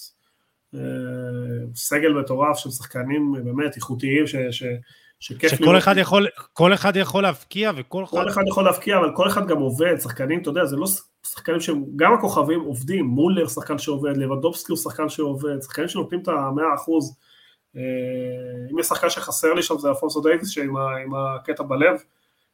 סגל 1.76 2.14
מטורף 2.14 2.58
של 2.58 2.70
שחקנים 2.70 3.34
באמת 3.46 3.76
איכותיים 3.76 4.28
ש, 4.28 4.36
ש, 4.52 4.64
שכיף 5.20 5.52
שכל 5.52 5.64
לראות. 5.64 5.78
אחד 5.78 5.98
יכול, 5.98 6.28
כל 6.54 6.74
אחד 6.74 6.96
יכול 6.96 7.24
להבקיע 7.24 7.72
וכל 7.76 8.04
אחד... 8.04 8.18
כל 8.18 8.30
אחד 8.30 8.42
יכול 8.48 8.64
להבקיע, 8.64 8.98
אבל 8.98 9.12
כל 9.16 9.28
אחד 9.28 9.48
גם 9.48 9.58
עובד, 9.58 10.00
שחקנים, 10.00 10.42
אתה 10.42 10.50
יודע, 10.50 10.66
זה 10.66 10.76
לא 10.76 10.88
שחקנים 11.28 11.60
שהם, 11.60 11.84
גם 11.96 12.14
הכוכבים 12.14 12.62
עובדים, 12.62 13.06
מולר 13.06 13.48
שחקן 13.48 13.78
שעובד, 13.78 14.18
לבדובסקי 14.18 14.72
הוא 14.72 14.78
שחקן 14.78 15.10
שעובד, 15.10 15.62
שחקנים 15.62 15.88
שנותנים 15.88 16.22
את 16.22 16.28
המאה 16.28 16.76
אחוז. 16.76 17.16
אה, 17.78 17.82
אם 18.72 18.80
יש 18.80 18.86
שחקן 18.86 19.10
שחסר 19.10 19.54
לי 19.54 19.64
שם 19.64 19.78
זה 19.78 19.90
אלפונסו 19.90 20.22
דייוויס 20.22 20.58
עם 20.58 21.16
הקטע 21.16 21.64
בלב, 21.64 22.00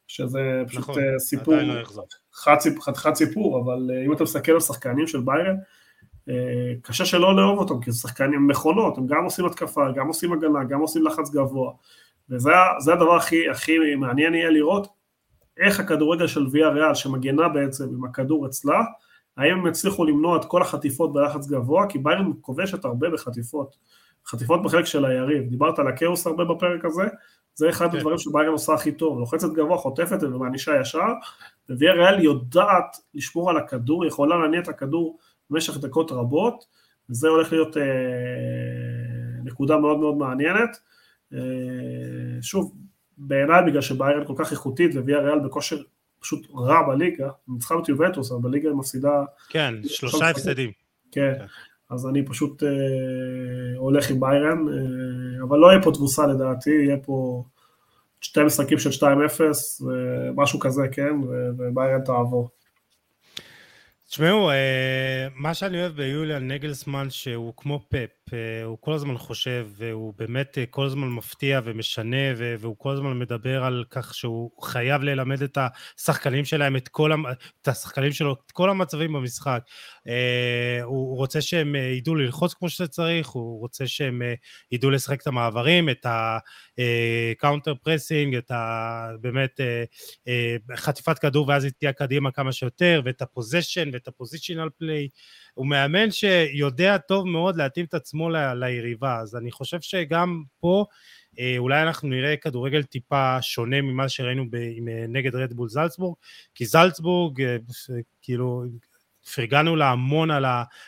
שזה 0.08 0.40
פשוט 0.68 0.82
נכון, 0.82 1.00
אה, 1.00 1.20
סיפור, 1.20 1.54
לא 1.56 2.94
חד 2.96 3.14
סיפור, 3.16 3.62
אבל 3.62 3.92
אה, 3.94 4.06
אם 4.06 4.14
אתה 4.14 4.24
מסתכל 4.24 4.52
על 4.52 4.60
שחקנים 4.60 5.08
של 5.08 5.22
ביירן, 5.22 5.56
קשה 6.82 7.06
שלא 7.06 7.36
לאהוב 7.36 7.60
אותם, 7.60 7.82
כי 7.82 7.92
זה 7.92 8.00
שחקנים 8.00 8.48
מכונות, 8.48 8.98
הם 8.98 9.08
גם 9.08 9.24
עושים 9.24 9.46
התקפה, 9.46 9.82
גם 9.96 10.08
עושים 10.08 10.34
הגנה, 10.34 10.64
גם 10.64 10.80
עושים 10.80 11.06
לחץ 11.08 11.30
גבוה. 11.30 11.72
וזה 12.34 12.94
הדבר 12.94 13.16
הכי, 13.16 13.50
הכי 13.50 13.96
מעניין 13.96 14.34
יהיה 14.34 14.50
לראות 14.50 14.88
איך 15.58 15.80
הכדורגל 15.80 16.28
של 16.28 16.48
ויה 16.52 16.70
ריאל 16.70 16.94
שמגנה 16.94 17.50
בעצם 17.50 17.84
עם 17.84 18.06
הכדור 18.06 18.46
אצלה, 18.46 18.82
האם 19.38 19.58
הם 19.58 19.68
יצליחו 19.68 20.06
למנוע 20.06 20.38
את 20.38 20.46
כל 20.46 20.62
החטיפות 20.62 21.14
בלחץ 21.14 21.48
גבוה, 21.48 21.88
כי 21.90 22.00
ביירן 22.00 22.32
כובשת 22.42 22.86
הרבה 22.86 23.10
בחטיפות, 23.10 23.76
חטיפות 24.28 24.64
בחלק 24.64 24.86
של 24.86 25.06
היריב, 25.06 25.50
דיברת 25.50 25.80
על 25.80 25.88
הכאוס 25.88 26.28
הרבה 26.28 26.46
בפרק 26.46 26.86
הזה, 26.86 27.04
זה 27.56 27.70
אחד 27.70 27.92
כן. 27.92 27.98
הדברים 27.98 28.18
שביירן 28.18 28.52
עושה 28.52 28.74
הכי 28.74 28.92
טוב, 28.92 29.20
לוחצת 29.20 29.50
גבוה, 29.54 29.78
חוטפת 29.78 30.24
ומענישה 30.24 30.80
ישר, 30.82 31.08
וויה 31.70 31.94
ריאל 31.94 32.24
יודעת 32.24 32.98
לשמור 33.14 33.50
על 33.50 33.58
הכדור, 33.58 34.06
יכולה 34.06 34.38
להניע 34.38 34.60
את 34.60 34.68
הכדור 34.68 35.20
במשך 35.50 35.78
דקות 35.78 36.12
רבות, 36.12 36.66
וזה 37.10 37.28
הולך 37.28 37.52
להיות 37.54 37.78
אה, 37.78 37.84
נקודה 39.44 39.78
מאוד 39.78 39.98
מאוד 39.98 40.18
מעניינת. 40.18 40.78
אה, 41.34 42.42
שוב, 42.42 42.74
בעיניי 43.18 43.62
בגלל 43.68 43.82
שביירן 43.82 44.26
כל 44.26 44.34
כך 44.38 44.52
איכותית 44.52 44.96
וויה 44.96 45.20
ריאל 45.20 45.40
בכושר 45.40 45.78
פשוט 46.20 46.48
רע 46.56 46.88
בליגה, 46.88 47.30
ניצחה 47.48 47.76
את 47.84 47.90
יובנטוס, 47.90 48.32
אבל 48.32 48.42
בליגה 48.42 48.70
היא 48.70 48.78
מפסידה... 48.78 49.24
כן, 49.50 49.74
שלושה 49.84 50.30
הפסדים. 50.30 50.72
כן, 51.12 51.34
כן, 51.38 51.46
אז 51.90 52.08
אני 52.08 52.26
פשוט 52.26 52.64
אה, 52.64 52.70
הולך 53.78 54.10
עם 54.10 54.20
ביירן, 54.20 54.68
אה, 54.70 55.44
אבל 55.44 55.58
לא 55.58 55.68
יהיה 55.68 55.82
פה 55.82 55.92
תבוסה 55.92 56.28
לדעתי, 56.28 56.70
יהיה 56.70 56.98
פה 56.98 57.44
שתי 58.22 58.44
משחקים 58.44 58.80
של 58.80 58.90
2-0, 58.90 59.04
משהו 60.36 60.60
כזה, 60.60 60.82
כן, 60.92 61.14
וביירן 61.58 62.02
תעבור. 62.02 62.50
תשמעו, 64.14 64.52
אה, 64.52 65.28
מה 65.36 65.54
שאני 65.54 65.82
אוהב 65.82 65.96
ביוליאן 65.96 66.52
נגלסמן 66.52 67.10
שהוא 67.10 67.54
כמו 67.58 67.86
פאפ, 67.90 68.10
אה, 68.34 68.64
הוא 68.64 68.78
כל 68.82 68.94
הזמן 68.94 69.18
חושב 69.18 69.68
והוא 69.78 70.14
באמת 70.18 70.58
אה, 70.58 70.66
כל 70.66 70.86
הזמן 70.86 71.08
מפתיע 71.08 71.60
ומשנה 71.64 72.18
והוא 72.38 72.76
כל 72.78 72.94
הזמן 72.94 73.20
מדבר 73.20 73.64
על 73.64 73.84
כך 73.90 74.14
שהוא 74.14 74.52
חייב 74.62 75.04
ללמד 75.04 75.42
את 75.44 75.58
השחקנים 75.98 76.46
שלהם, 76.46 76.76
את 76.76 76.88
כל, 76.88 77.12
את 77.62 77.68
השחקנים 77.68 78.12
שלו, 78.12 78.36
את 78.46 78.52
כל 78.52 78.70
המצבים 78.70 79.14
במשחק. 79.14 79.64
הוא 80.84 81.18
רוצה 81.18 81.42
שהם 81.42 81.76
ידעו 81.76 82.16
ללחוץ 82.16 82.54
כמו 82.54 82.70
שצריך, 82.70 83.28
הוא 83.28 83.60
רוצה 83.60 83.88
שהם 83.88 84.22
ידעו 84.72 84.90
לשחק 84.90 85.22
את 85.22 85.28
המעברים, 85.28 85.90
את 85.90 86.06
ה 86.06 86.27
counter 86.27 87.74
pressing, 87.84 88.36
את 88.36 88.52
ה... 88.52 89.08
באמת 89.22 89.60
חטיפת 90.76 91.20
כדור 91.20 91.48
ואז 91.48 91.64
היא 91.64 91.72
תהיה 91.80 91.94
קדימה 91.94 92.32
כמה 92.32 92.52
שיותר, 92.52 93.02
ואת 93.06 93.22
ה 93.22 93.28
possession 93.28 93.90
ואת 93.94 94.03
ה 94.08 94.13
positional 94.13 94.70
play. 94.78 95.08
הוא 95.54 95.68
מאמן 95.68 96.12
שיודע 96.12 96.98
טוב 96.98 97.28
מאוד 97.28 97.56
להתאים 97.56 97.86
את 97.86 97.94
עצמו 97.94 98.30
ל- 98.30 98.54
ליריבה, 98.54 99.20
אז 99.20 99.36
אני 99.36 99.52
חושב 99.52 99.82
שגם 99.82 100.44
פה 100.60 100.86
אה, 101.40 101.56
אולי 101.58 101.82
אנחנו 101.82 102.10
נראה 102.10 102.38
כדורגל 102.38 102.84
טיפה 102.84 103.42
שונה 103.42 103.82
ממה 103.82 104.10
שראינו 104.10 104.46
ב- 104.50 104.56
אה, 104.56 105.06
נגד 105.08 105.36
רדבול 105.36 105.70
זלצבורג, 105.70 106.16
כי 106.56 106.66
זלצבורג, 106.66 107.42
אה, 107.42 107.58
כאילו, 108.22 108.64
פרגנו 109.36 109.76
לה 109.76 109.92
המון 109.92 110.32
על 110.32 110.46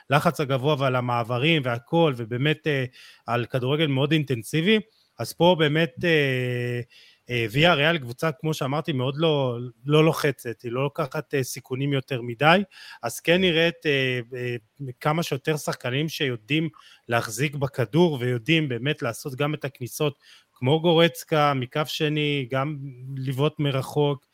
הלחץ 0.10 0.40
הגבוה 0.40 0.76
ועל 0.80 0.96
המעברים 0.96 1.62
והכל, 1.66 2.14
ובאמת 2.18 2.68
על 3.28 3.46
כדורגל 3.46 3.88
מאוד 3.88 4.12
אינטנסיבי, 4.12 4.80
אז 5.20 5.34
פה 5.34 5.56
באמת 5.60 5.96
ויה 7.30 7.74
ריאל 7.74 7.98
קבוצה, 7.98 8.32
כמו 8.32 8.54
שאמרתי, 8.54 8.92
מאוד 8.92 9.16
לא, 9.18 9.58
לא 9.86 10.06
לוחצת, 10.06 10.62
היא 10.62 10.72
לא 10.72 10.84
לוקחת 10.84 11.34
אה, 11.34 11.44
סיכונים 11.44 11.94
יותר 11.94 12.22
מדי, 12.22 12.64
אז 13.04 13.20
כן 13.20 13.42
נראית 13.42 13.86
אה, 13.86 14.20
כמה 15.00 15.24
שיותר 15.24 15.58
שחקנים 15.58 16.10
שיודעים 16.10 16.70
להחזיק 17.08 17.56
בכדור 17.56 18.18
ויודעים 18.22 18.70
באמת 18.70 19.02
לעשות 19.02 19.36
גם 19.36 19.54
את 19.54 19.66
הכניסות 19.66 20.20
כמו 20.54 20.82
גורצקה 20.82 21.54
מקו 21.54 21.82
שני, 21.86 22.48
גם 22.52 22.78
לבעוט 23.18 23.60
מרחוק. 23.60 24.26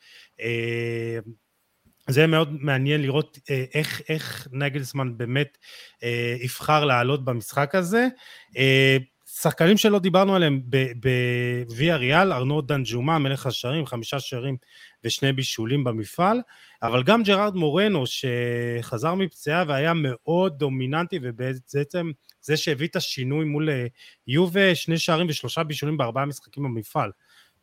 זה 2.08 2.26
מאוד 2.26 2.62
מעניין 2.62 3.02
לראות 3.02 3.38
איך, 3.74 4.02
איך 4.08 4.48
נגלסמן 4.52 5.16
באמת 5.16 5.58
יבחר 6.42 6.84
לעלות 6.84 7.24
במשחק 7.24 7.74
הזה. 7.74 8.08
שחקנים 9.40 9.76
שלא 9.76 9.98
דיברנו 9.98 10.34
עליהם 10.34 10.62
בוויה 11.68 11.96
ריאל, 11.96 12.32
ארנוד 12.32 12.72
דנג'ומה, 12.72 13.18
מלך 13.18 13.46
השערים, 13.46 13.86
חמישה 13.86 14.20
שערים 14.20 14.56
ושני 15.04 15.32
בישולים 15.32 15.84
במפעל, 15.84 16.40
אבל 16.82 17.02
גם 17.02 17.22
ג'רארד 17.22 17.54
מורנו 17.54 18.04
שחזר 18.06 19.14
מפציעה 19.14 19.64
והיה 19.68 19.92
מאוד 19.94 20.58
דומיננטי 20.58 21.18
ובעצם 21.22 22.10
זה 22.40 22.56
שהביא 22.56 22.88
את 22.88 22.96
השינוי 22.96 23.44
מול 23.44 23.70
אה, 23.70 23.86
יובה, 24.26 24.74
שני 24.74 24.98
שערים 24.98 25.26
ושלושה 25.28 25.62
בישולים 25.64 25.96
בארבעה 25.96 26.26
משחקים 26.26 26.62
במפעל. 26.62 27.10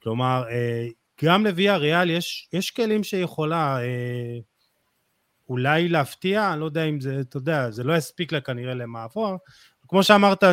כלומר, 0.04 0.44
אה, 0.50 0.88
גם 1.24 1.46
לוויה 1.46 1.78
ריאל 1.78 2.10
יש, 2.10 2.48
יש 2.54 2.72
כלים 2.72 3.04
שיכולה 3.04 3.82
אה, 3.82 4.40
אולי 5.50 5.90
להפתיע, 5.90 6.54
אני 6.54 6.60
לא 6.60 6.66
יודע 6.66 6.84
אם 6.84 7.00
זה, 7.02 7.20
אתה 7.20 7.38
יודע, 7.38 7.72
זה 7.72 7.84
לא 7.84 7.98
יספיק 7.98 8.32
לה 8.32 8.42
כנראה 8.42 8.74
למעבור, 8.74 9.38
כמו 9.90 10.04
שאמרת 10.04 10.44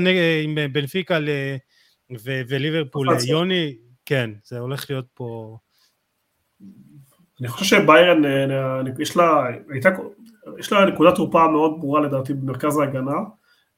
עם 0.44 0.58
בנפיקה 0.72 1.18
וליברפול, 2.48 3.08
יוני, 3.28 3.76
כן, 4.06 4.30
זה 4.44 4.58
הולך 4.58 4.90
להיות 4.90 5.06
פה... 5.14 5.56
אני 7.40 7.48
חושב 7.48 7.64
שביירן, 7.64 8.24
אה, 8.24 8.80
יש 8.98 9.16
לה, 9.16 9.46
הייתה, 9.70 9.88
יש 10.58 10.72
לה 10.72 10.84
נקודת 10.84 11.14
תורפה 11.14 11.48
מאוד 11.48 11.76
ברורה 11.80 12.00
לדעתי 12.00 12.34
במרכז 12.34 12.78
ההגנה. 12.78 13.16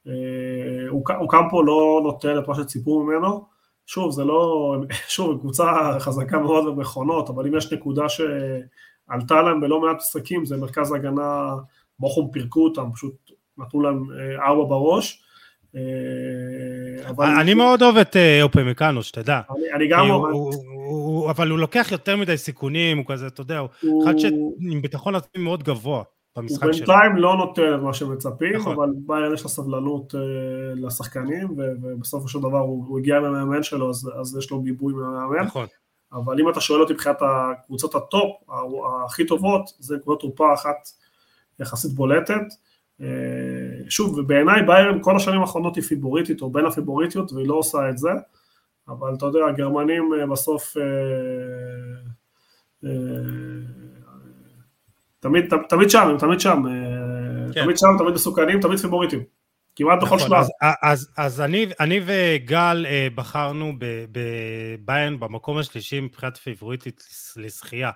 אה, 0.07 0.89
הוא, 0.89 1.29
קם 1.29 1.43
פה 1.49 1.63
לא 1.63 2.01
נותן 2.03 2.37
את 2.37 2.47
מה 2.47 2.55
שציפו 2.55 3.03
ממנו. 3.03 3.45
שוב, 3.85 4.11
זה 4.11 4.23
לא, 4.23 4.75
שוב, 5.15 5.39
קבוצה 5.39 5.65
חזקה 5.99 6.39
מאוד 6.39 6.65
במכונות, 6.65 7.29
אבל 7.29 7.47
אם 7.47 7.55
יש 7.55 7.73
נקודה 7.73 8.05
שעלתה 8.09 9.41
להם 9.41 9.61
בלא 9.61 9.81
מעט 9.81 9.97
משחקים, 9.97 10.45
זה 10.45 10.57
מרכז 10.57 10.91
ההגנה, 10.91 11.55
בוכום 11.99 12.31
פירקו 12.31 12.63
אותם, 12.63 12.89
פשוט 12.93 13.31
נתנו 13.57 13.81
להם 13.81 14.03
אה, 14.11 14.47
ארבע 14.47 14.63
בראש. 14.63 15.23
אה, 15.75 17.41
אני 17.41 17.53
מאוד 17.53 17.81
אוהב 17.81 17.97
את 17.97 18.15
אה, 18.15 18.43
אופי 18.43 18.63
מקאנו, 18.63 19.03
שתדע. 19.03 19.41
אני 19.75 19.87
גם 19.87 20.09
אוהב. 20.09 20.35
אבל 21.29 21.49
הוא 21.49 21.59
לוקח 21.59 21.87
יותר 21.91 22.15
מדי 22.15 22.37
סיכונים, 22.37 22.97
הוא 22.97 23.05
כזה, 23.07 23.27
אתה 23.27 23.41
יודע, 23.41 23.59
הוא 23.81 24.03
אחד 24.03 24.17
שעם 24.17 24.81
ביטחון 24.81 25.15
עצמי 25.15 25.43
מאוד 25.43 25.63
גבוה 25.63 26.03
במשחק 26.37 26.71
שלו. 26.71 26.71
הוא 26.71 26.77
בינתיים 26.77 27.15
לא 27.15 27.37
נותן 27.37 27.75
את 27.75 27.81
מה 27.81 27.93
שמצפים, 27.93 28.55
נכון. 28.55 28.73
אבל 28.73 28.89
ביירן 29.07 29.33
יש 29.33 29.43
לה 29.43 29.49
סבלנות 29.49 30.15
אה, 30.15 30.21
לשחקנים, 30.75 31.47
ובסופו 31.57 32.27
של 32.27 32.39
דבר 32.39 32.59
הוא 32.59 32.99
הגיע 32.99 33.17
עם 33.17 33.23
המאמן 33.23 33.63
שלו, 33.63 33.89
אז 33.89 34.37
יש 34.39 34.51
לו 34.51 34.61
גיבוי 34.61 34.93
מהמאמן. 34.93 35.45
נכון. 35.45 35.65
אבל 36.13 36.39
אם 36.39 36.49
אתה 36.49 36.61
שואל 36.61 36.81
אותי 36.81 36.93
מבחינת 36.93 37.17
הקבוצות 37.21 37.95
הטופ 37.95 38.31
הכי 39.05 39.25
טובות, 39.25 39.69
זה 39.79 39.95
נקודת 39.95 40.19
תורפה 40.19 40.53
אחת 40.53 40.89
יחסית 41.59 41.91
בולטת. 41.91 42.41
שוב, 43.89 44.17
ובעיניי 44.17 44.61
ביירן 44.63 44.99
כל 45.01 45.15
השנים 45.15 45.41
האחרונות 45.41 45.75
היא 45.75 45.83
פייבוריטית 45.83 46.41
או 46.41 46.49
בין 46.49 46.65
הפייבוריטיות 46.65 47.31
והיא 47.31 47.47
לא 47.47 47.53
עושה 47.53 47.89
את 47.89 47.97
זה, 47.97 48.09
אבל 48.87 49.13
אתה 49.17 49.25
יודע, 49.25 49.39
הגרמנים 49.45 50.11
בסוף 50.31 50.77
תמיד, 55.19 55.53
תמיד 55.69 55.89
שם, 55.89 56.07
הם 56.07 56.17
תמיד 56.17 56.39
שם, 56.39 56.63
כן. 57.53 57.63
תמיד 57.63 57.77
שם, 57.77 57.87
תמיד 57.97 58.13
מסוכנים, 58.13 58.59
תמיד 58.61 58.79
פיבוריטים. 58.79 59.23
כמעט 59.75 59.97
בכל 59.97 60.05
נכון, 60.05 60.19
שלב. 60.19 60.33
אז, 60.33 60.49
אז, 60.81 61.09
אז 61.17 61.41
אני, 61.41 61.65
אני 61.79 61.99
וגל 62.05 62.85
אה, 62.89 63.07
בחרנו 63.15 63.73
בביירן 63.79 65.19
במקום 65.19 65.57
השלישי 65.57 65.99
מבחינת 65.99 66.37
פיבוריטית 66.37 67.03
לזכייה 67.37 67.91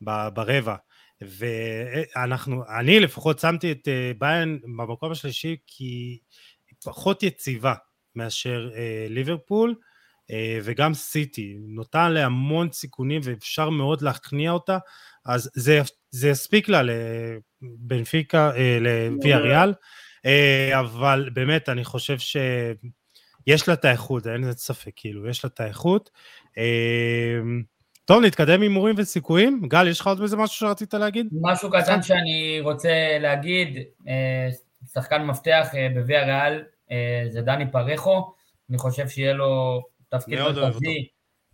ברבע. 0.00 0.74
ואנחנו, 1.22 2.62
אני 2.78 3.00
לפחות 3.00 3.38
שמתי 3.38 3.72
את 3.72 3.88
אה, 3.88 4.12
ביירן 4.18 4.58
במקום 4.62 5.12
השלישי 5.12 5.56
כי 5.66 6.18
היא 6.68 6.76
פחות 6.84 7.22
יציבה 7.22 7.74
מאשר 8.14 8.70
אה, 8.74 9.06
ליברפול 9.08 9.74
וגם 10.62 10.94
סיטי, 10.94 11.56
נותן 11.60 12.12
לה 12.12 12.24
המון 12.24 12.72
סיכונים 12.72 13.20
ואפשר 13.24 13.70
מאוד 13.70 14.02
להכניע 14.02 14.50
אותה, 14.50 14.78
אז 15.26 15.50
זה, 15.54 15.80
זה 16.10 16.28
יספיק 16.28 16.68
לה 16.68 16.82
לבנפיקה, 16.82 18.52
לוויה 18.80 19.38
ריאל. 19.38 19.74
אה, 20.26 20.80
אבל 20.80 21.30
באמת, 21.32 21.68
אני 21.68 21.84
חושב 21.84 22.18
שיש 22.18 23.68
לה 23.68 23.74
את 23.74 23.84
האיכות, 23.84 24.26
אין 24.26 24.52
ספק, 24.52 24.92
כאילו, 24.96 25.28
יש 25.28 25.44
לה 25.44 25.50
את 25.54 25.60
האיכות. 25.60 26.10
אה, 28.00 28.14
טוב, 28.14 28.24
נתקדם 28.24 28.54
עם 28.54 28.62
הימורים 28.62 28.94
וסיכויים. 28.98 29.60
גל, 29.68 29.88
יש 29.88 30.00
לך 30.00 30.06
עוד 30.06 30.20
איזה 30.22 30.36
משהו 30.36 30.56
שרצית 30.56 30.94
להגיד? 30.94 31.28
משהו 31.42 31.70
קטן 31.70 32.02
שאני 32.02 32.60
רוצה 32.60 33.18
להגיד, 33.20 33.78
אה, 34.08 34.48
שחקן 34.92 35.22
מפתח 35.22 35.68
בוויה 35.94 36.24
ריאל 36.24 36.64
זה 37.28 37.42
דני 37.42 37.70
פרחו, 37.72 38.32
אני 38.70 38.78
חושב 38.78 39.08
שיהיה 39.08 39.32
לו 39.32 39.80
תפקיד 40.08 40.38
מרכזי. 40.38 41.08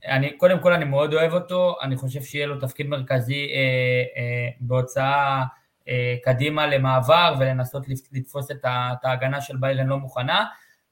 אני, 0.07 0.37
קודם 0.39 0.61
כל 0.61 0.73
אני 0.73 0.85
מאוד 0.85 1.15
אוהב 1.15 1.33
אותו, 1.33 1.77
אני 1.83 1.97
חושב 1.97 2.23
שיהיה 2.23 2.47
לו 2.47 2.61
תפקיד 2.61 2.87
מרכזי 2.87 3.47
אה, 3.47 4.03
אה, 4.17 4.49
בהוצאה 4.61 5.45
אה, 5.89 6.15
קדימה 6.23 6.67
למעבר 6.67 7.35
ולנסות 7.39 7.87
לתפוס 8.13 8.51
את 8.51 9.05
ההגנה 9.05 9.41
של 9.41 9.57
ביירן 9.57 9.87
לא 9.87 9.97
מוכנה. 9.99 10.45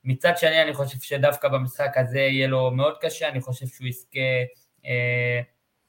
מצד 0.04 0.32
שני 0.36 0.62
אני 0.62 0.74
חושב 0.74 0.98
שדווקא 1.00 1.48
במשחק 1.48 1.92
הזה 1.96 2.18
יהיה 2.18 2.46
לו 2.46 2.70
מאוד 2.70 2.94
קשה, 3.00 3.28
אני 3.28 3.40
חושב 3.40 3.66
שהוא 3.66 3.88
יזכה 3.88 4.18
אה, 4.18 4.44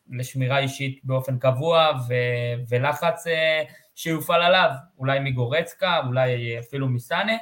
לשמירה 0.09 0.59
אישית 0.59 0.99
באופן 1.03 1.37
קבוע 1.39 1.91
ו- 2.07 2.63
ולחץ 2.69 3.27
אה, 3.27 3.63
שיופעל 3.95 4.41
עליו, 4.41 4.69
אולי 4.97 5.19
מגורצקה, 5.19 6.01
אולי 6.07 6.59
אפילו 6.59 6.87
מסאנה, 6.87 7.37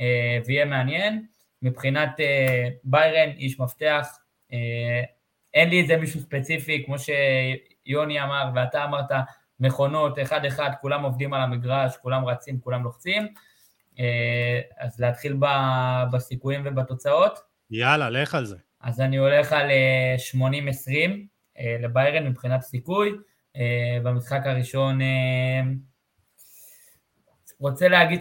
אה, 0.00 0.38
ויהיה 0.46 0.64
מעניין. 0.64 1.26
מבחינת 1.62 2.20
אה, 2.20 2.68
ביירן, 2.84 3.30
איש 3.30 3.60
מפתח, 3.60 4.18
אה, 4.52 5.02
אין 5.54 5.68
לי 5.68 5.80
איזה 5.80 5.96
מישהו 5.96 6.20
ספציפי, 6.20 6.82
כמו 6.86 6.96
שיוני 6.98 8.22
אמר 8.22 8.50
ואתה 8.54 8.84
אמרת, 8.84 9.10
מכונות, 9.60 10.18
אחד-אחד, 10.18 10.70
כולם 10.80 11.02
עובדים 11.02 11.34
על 11.34 11.40
המגרש, 11.40 11.96
כולם 11.96 12.24
רצים, 12.24 12.60
כולם 12.60 12.84
לוחצים. 12.84 13.28
אה, 13.98 14.60
אז 14.78 15.00
להתחיל 15.00 15.36
בסיכויים 16.12 16.62
ובתוצאות. 16.64 17.38
יאללה, 17.70 18.10
לך 18.10 18.34
על 18.34 18.44
זה. 18.44 18.56
אז 18.80 19.00
אני 19.00 19.16
הולך 19.16 19.52
על 19.52 19.70
80-20 20.36 20.40
אה, 20.40 20.54
אה, 21.58 21.76
לביירן 21.80 22.26
מבחינת 22.26 22.62
סיכוי. 22.62 23.12
במשחק 24.02 24.40
הראשון 24.44 24.98
רוצה 27.60 27.88
להגיד 27.88 28.20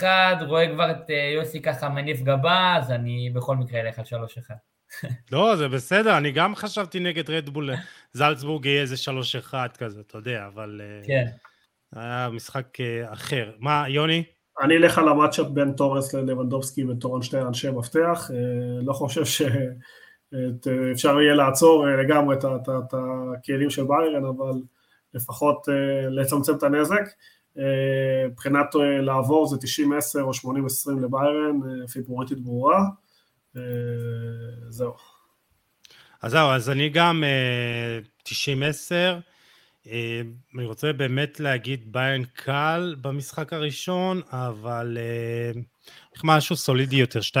3-1, 0.00 0.04
רואה 0.46 0.68
כבר 0.74 0.90
את 0.90 1.10
יוסי 1.34 1.62
ככה 1.62 1.88
מניף 1.88 2.20
גבה, 2.20 2.76
אז 2.76 2.90
אני 2.90 3.30
בכל 3.34 3.56
מקרה 3.56 3.80
אלך 3.80 3.98
על 3.98 4.04
3-1. 4.04 4.50
לא, 5.32 5.56
זה 5.56 5.68
בסדר, 5.68 6.16
אני 6.16 6.32
גם 6.32 6.54
חשבתי 6.54 7.00
נגד 7.00 7.30
רדבול, 7.30 7.70
זלצבורג 8.12 8.66
יהיה 8.66 8.80
איזה 8.80 8.94
3-1 9.50 9.54
כזה, 9.78 10.00
אתה 10.00 10.18
יודע, 10.18 10.46
אבל... 10.46 10.80
אה, 10.84 11.06
כן. 11.06 11.26
היה 11.92 12.28
משחק 12.32 12.80
אה, 12.80 13.12
אחר. 13.12 13.52
מה, 13.58 13.84
יוני? 13.88 14.24
אני 14.60 14.76
אלך 14.76 14.98
על 14.98 15.08
המצ'אפ 15.08 15.46
בין 15.46 15.72
תורס 15.72 16.14
ללבנדובסקי 16.14 16.84
ותורן 16.84 17.22
שתי 17.22 17.40
אנשי 17.40 17.70
מפתח, 17.70 18.30
אה, 18.30 18.82
לא 18.82 18.92
חושב 18.92 19.24
שאפשר 19.24 21.20
יהיה 21.20 21.34
לעצור 21.34 21.86
לגמרי 21.86 22.36
את 22.36 22.94
הכלים 22.94 23.70
של 23.70 23.84
ביירן, 23.84 24.24
אבל 24.24 24.62
לפחות 25.14 25.68
לצמצם 26.10 26.54
את 26.54 26.62
הנזק. 26.62 27.04
מבחינת 28.30 28.66
לעבור 29.00 29.46
זה 29.46 29.56
90-10 29.56 30.20
או 30.20 30.30
80-20 30.30 31.00
לביירן, 31.00 31.60
פיבוריטית 31.92 32.40
ברורה. 32.40 32.80
אה, 33.56 33.62
זהו. 34.68 34.94
אז 36.22 36.32
זהו, 36.32 36.48
אז 36.48 36.70
אני 36.70 36.88
גם 36.88 37.24
90-10. 38.24 38.28
אה, 39.86 39.92
אה, 39.92 40.20
אני 40.54 40.64
רוצה 40.64 40.92
באמת 40.92 41.40
להגיד 41.40 41.92
ביין 41.92 42.24
קל 42.24 42.96
במשחק 43.00 43.52
הראשון, 43.52 44.20
אבל 44.32 44.98
איך 46.14 46.22
משהו 46.24 46.56
סולידי 46.56 46.96
יותר, 46.96 47.20
2-0, 47.20 47.34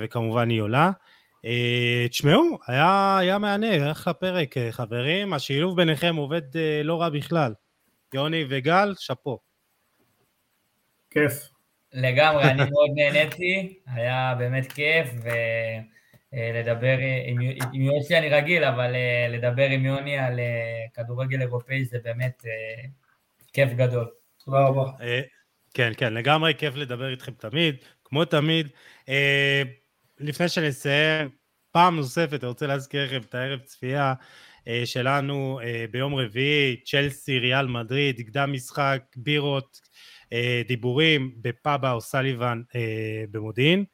וכמובן 0.00 0.50
היא 0.50 0.60
עולה. 0.60 0.90
תשמעו, 2.10 2.58
היה, 2.66 3.18
היה 3.20 3.38
מהנה, 3.38 3.90
אחלה 3.90 4.12
פרק, 4.12 4.54
חברים. 4.70 5.32
השילוב 5.32 5.76
ביניכם 5.76 6.16
עובד 6.16 6.42
לא 6.84 7.00
רע 7.00 7.08
בכלל. 7.08 7.52
יוני 8.14 8.44
וגל, 8.48 8.94
שאפו. 8.98 9.38
כיף. 11.10 11.48
לגמרי, 11.92 12.44
אני 12.44 12.62
מאוד 12.70 12.90
נהניתי, 12.94 13.78
היה 13.86 14.34
באמת 14.38 14.72
כיף, 14.72 15.08
ולדבר 16.32 16.96
עם, 17.26 17.38
עם 17.72 17.82
יוסי 17.82 18.18
אני 18.18 18.28
רגיל, 18.28 18.64
אבל 18.64 18.94
אה, 18.94 19.26
לדבר 19.28 19.66
עם 19.70 19.84
יוני 19.84 20.18
על 20.18 20.38
אה, 20.38 20.84
כדורגל 20.94 21.40
אירופאי 21.40 21.84
זה 21.84 21.98
באמת 22.04 22.42
אה, 22.46 22.88
כיף 23.52 23.72
גדול. 23.72 24.10
תודה 24.44 24.58
רבה. 24.58 24.90
כן, 25.74 25.92
כן, 25.96 26.14
לגמרי 26.14 26.54
כיף 26.54 26.74
לדבר 26.74 27.10
איתכם 27.10 27.32
תמיד, 27.32 27.76
כמו 28.04 28.24
תמיד. 28.24 28.68
לפני 30.18 30.48
שנסיים, 30.48 31.28
פעם 31.72 31.96
נוספת, 31.96 32.44
אני 32.44 32.48
רוצה 32.48 32.66
להזכיר 32.66 33.04
לכם 33.04 33.20
את 33.28 33.34
הערב 33.34 33.60
צפייה 33.60 34.14
שלנו 34.84 35.60
ביום 35.90 36.14
רביעי, 36.14 36.76
צ'לסי, 36.84 37.38
ריאל 37.38 37.66
מדריד, 37.66 38.20
קדם 38.20 38.52
משחק, 38.52 39.02
בירות, 39.16 39.80
אה, 40.32 40.62
דיבורים 40.68 41.34
בפאבה 41.42 41.92
או 41.92 42.00
סליבן 42.00 42.62
אה, 42.74 43.24
במודיעין. 43.30 43.84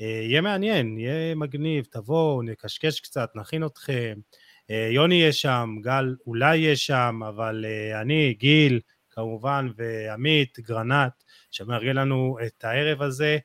אה, 0.00 0.06
יהיה 0.06 0.40
מעניין, 0.40 0.98
יהיה 0.98 1.34
מגניב, 1.34 1.84
תבואו, 1.90 2.42
נקשקש 2.42 3.00
קצת, 3.00 3.30
נכין 3.34 3.66
אתכם. 3.66 4.18
יוני 4.90 5.14
יהיה 5.14 5.32
שם, 5.32 5.76
גל 5.80 6.16
אולי 6.26 6.56
יהיה 6.56 6.76
שם, 6.76 7.20
אבל 7.28 7.64
אני, 8.00 8.34
גיל, 8.38 8.80
כמובן, 9.10 9.68
ועמית, 9.76 10.58
גרנט, 10.60 11.12
שמארגן 11.50 11.96
לנו 11.96 12.38
את 12.46 12.64
הערב 12.64 13.02
הזה, 13.02 13.38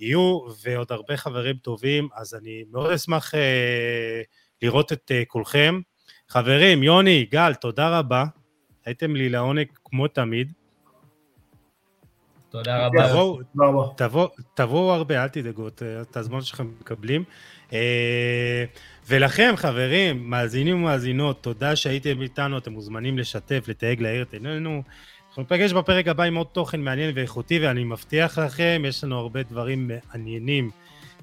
יהיו, 0.00 0.40
ועוד 0.62 0.92
הרבה 0.92 1.16
חברים 1.16 1.56
טובים, 1.56 2.08
אז 2.14 2.34
אני 2.34 2.64
מאוד 2.70 2.90
אשמח 2.90 3.34
אה, 3.34 4.22
לראות 4.62 4.92
את 4.92 5.12
אה, 5.14 5.22
כולכם. 5.24 5.80
חברים, 6.28 6.82
יוני, 6.82 7.26
גל, 7.30 7.54
תודה 7.54 7.98
רבה. 7.98 8.24
הייתם 8.84 9.16
לי 9.16 9.28
לעונג 9.28 9.66
כמו 9.84 10.08
תמיד. 10.08 10.52
תודה 12.50 12.86
רבה. 12.86 13.08
תבואו, 13.08 13.38
תבוא, 13.96 14.28
תבוא 14.54 14.92
הרבה, 14.92 15.22
אל 15.22 15.28
תדאגו, 15.28 15.68
את 16.02 16.16
הזמן 16.16 16.40
שלכם 16.42 16.70
מקבלים. 16.80 17.24
אה, 17.72 18.64
ולכם, 19.08 19.52
חברים, 19.56 20.30
מאזינים 20.30 20.76
ומאזינות, 20.76 21.42
תודה 21.42 21.76
שהייתם 21.76 22.22
איתנו, 22.22 22.58
אתם 22.58 22.72
מוזמנים 22.72 23.18
לשתף, 23.18 23.64
לתייג, 23.68 24.00
להעיר 24.02 24.22
את 24.22 24.32
עינינו. 24.32 24.82
אנחנו 25.28 25.42
ניפגש 25.42 25.72
בפרק 25.72 26.08
הבא 26.08 26.24
עם 26.24 26.34
עוד 26.34 26.46
תוכן 26.52 26.80
מעניין 26.80 27.12
ואיכותי, 27.14 27.58
ואני 27.58 27.84
מבטיח 27.84 28.38
לכם, 28.38 28.82
יש 28.86 29.04
לנו 29.04 29.18
הרבה 29.18 29.42
דברים 29.42 29.90
מעניינים 30.12 30.70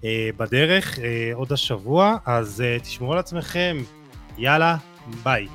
אה, 0.03 0.29
בדרך, 0.37 0.99
אה, 0.99 1.31
עוד 1.33 1.51
השבוע, 1.53 2.17
אז 2.25 2.63
תשמרו 2.81 3.13
על 3.13 3.19
עצמכם, 3.19 3.77
יאללה, 4.37 4.77
ביי. 5.23 5.47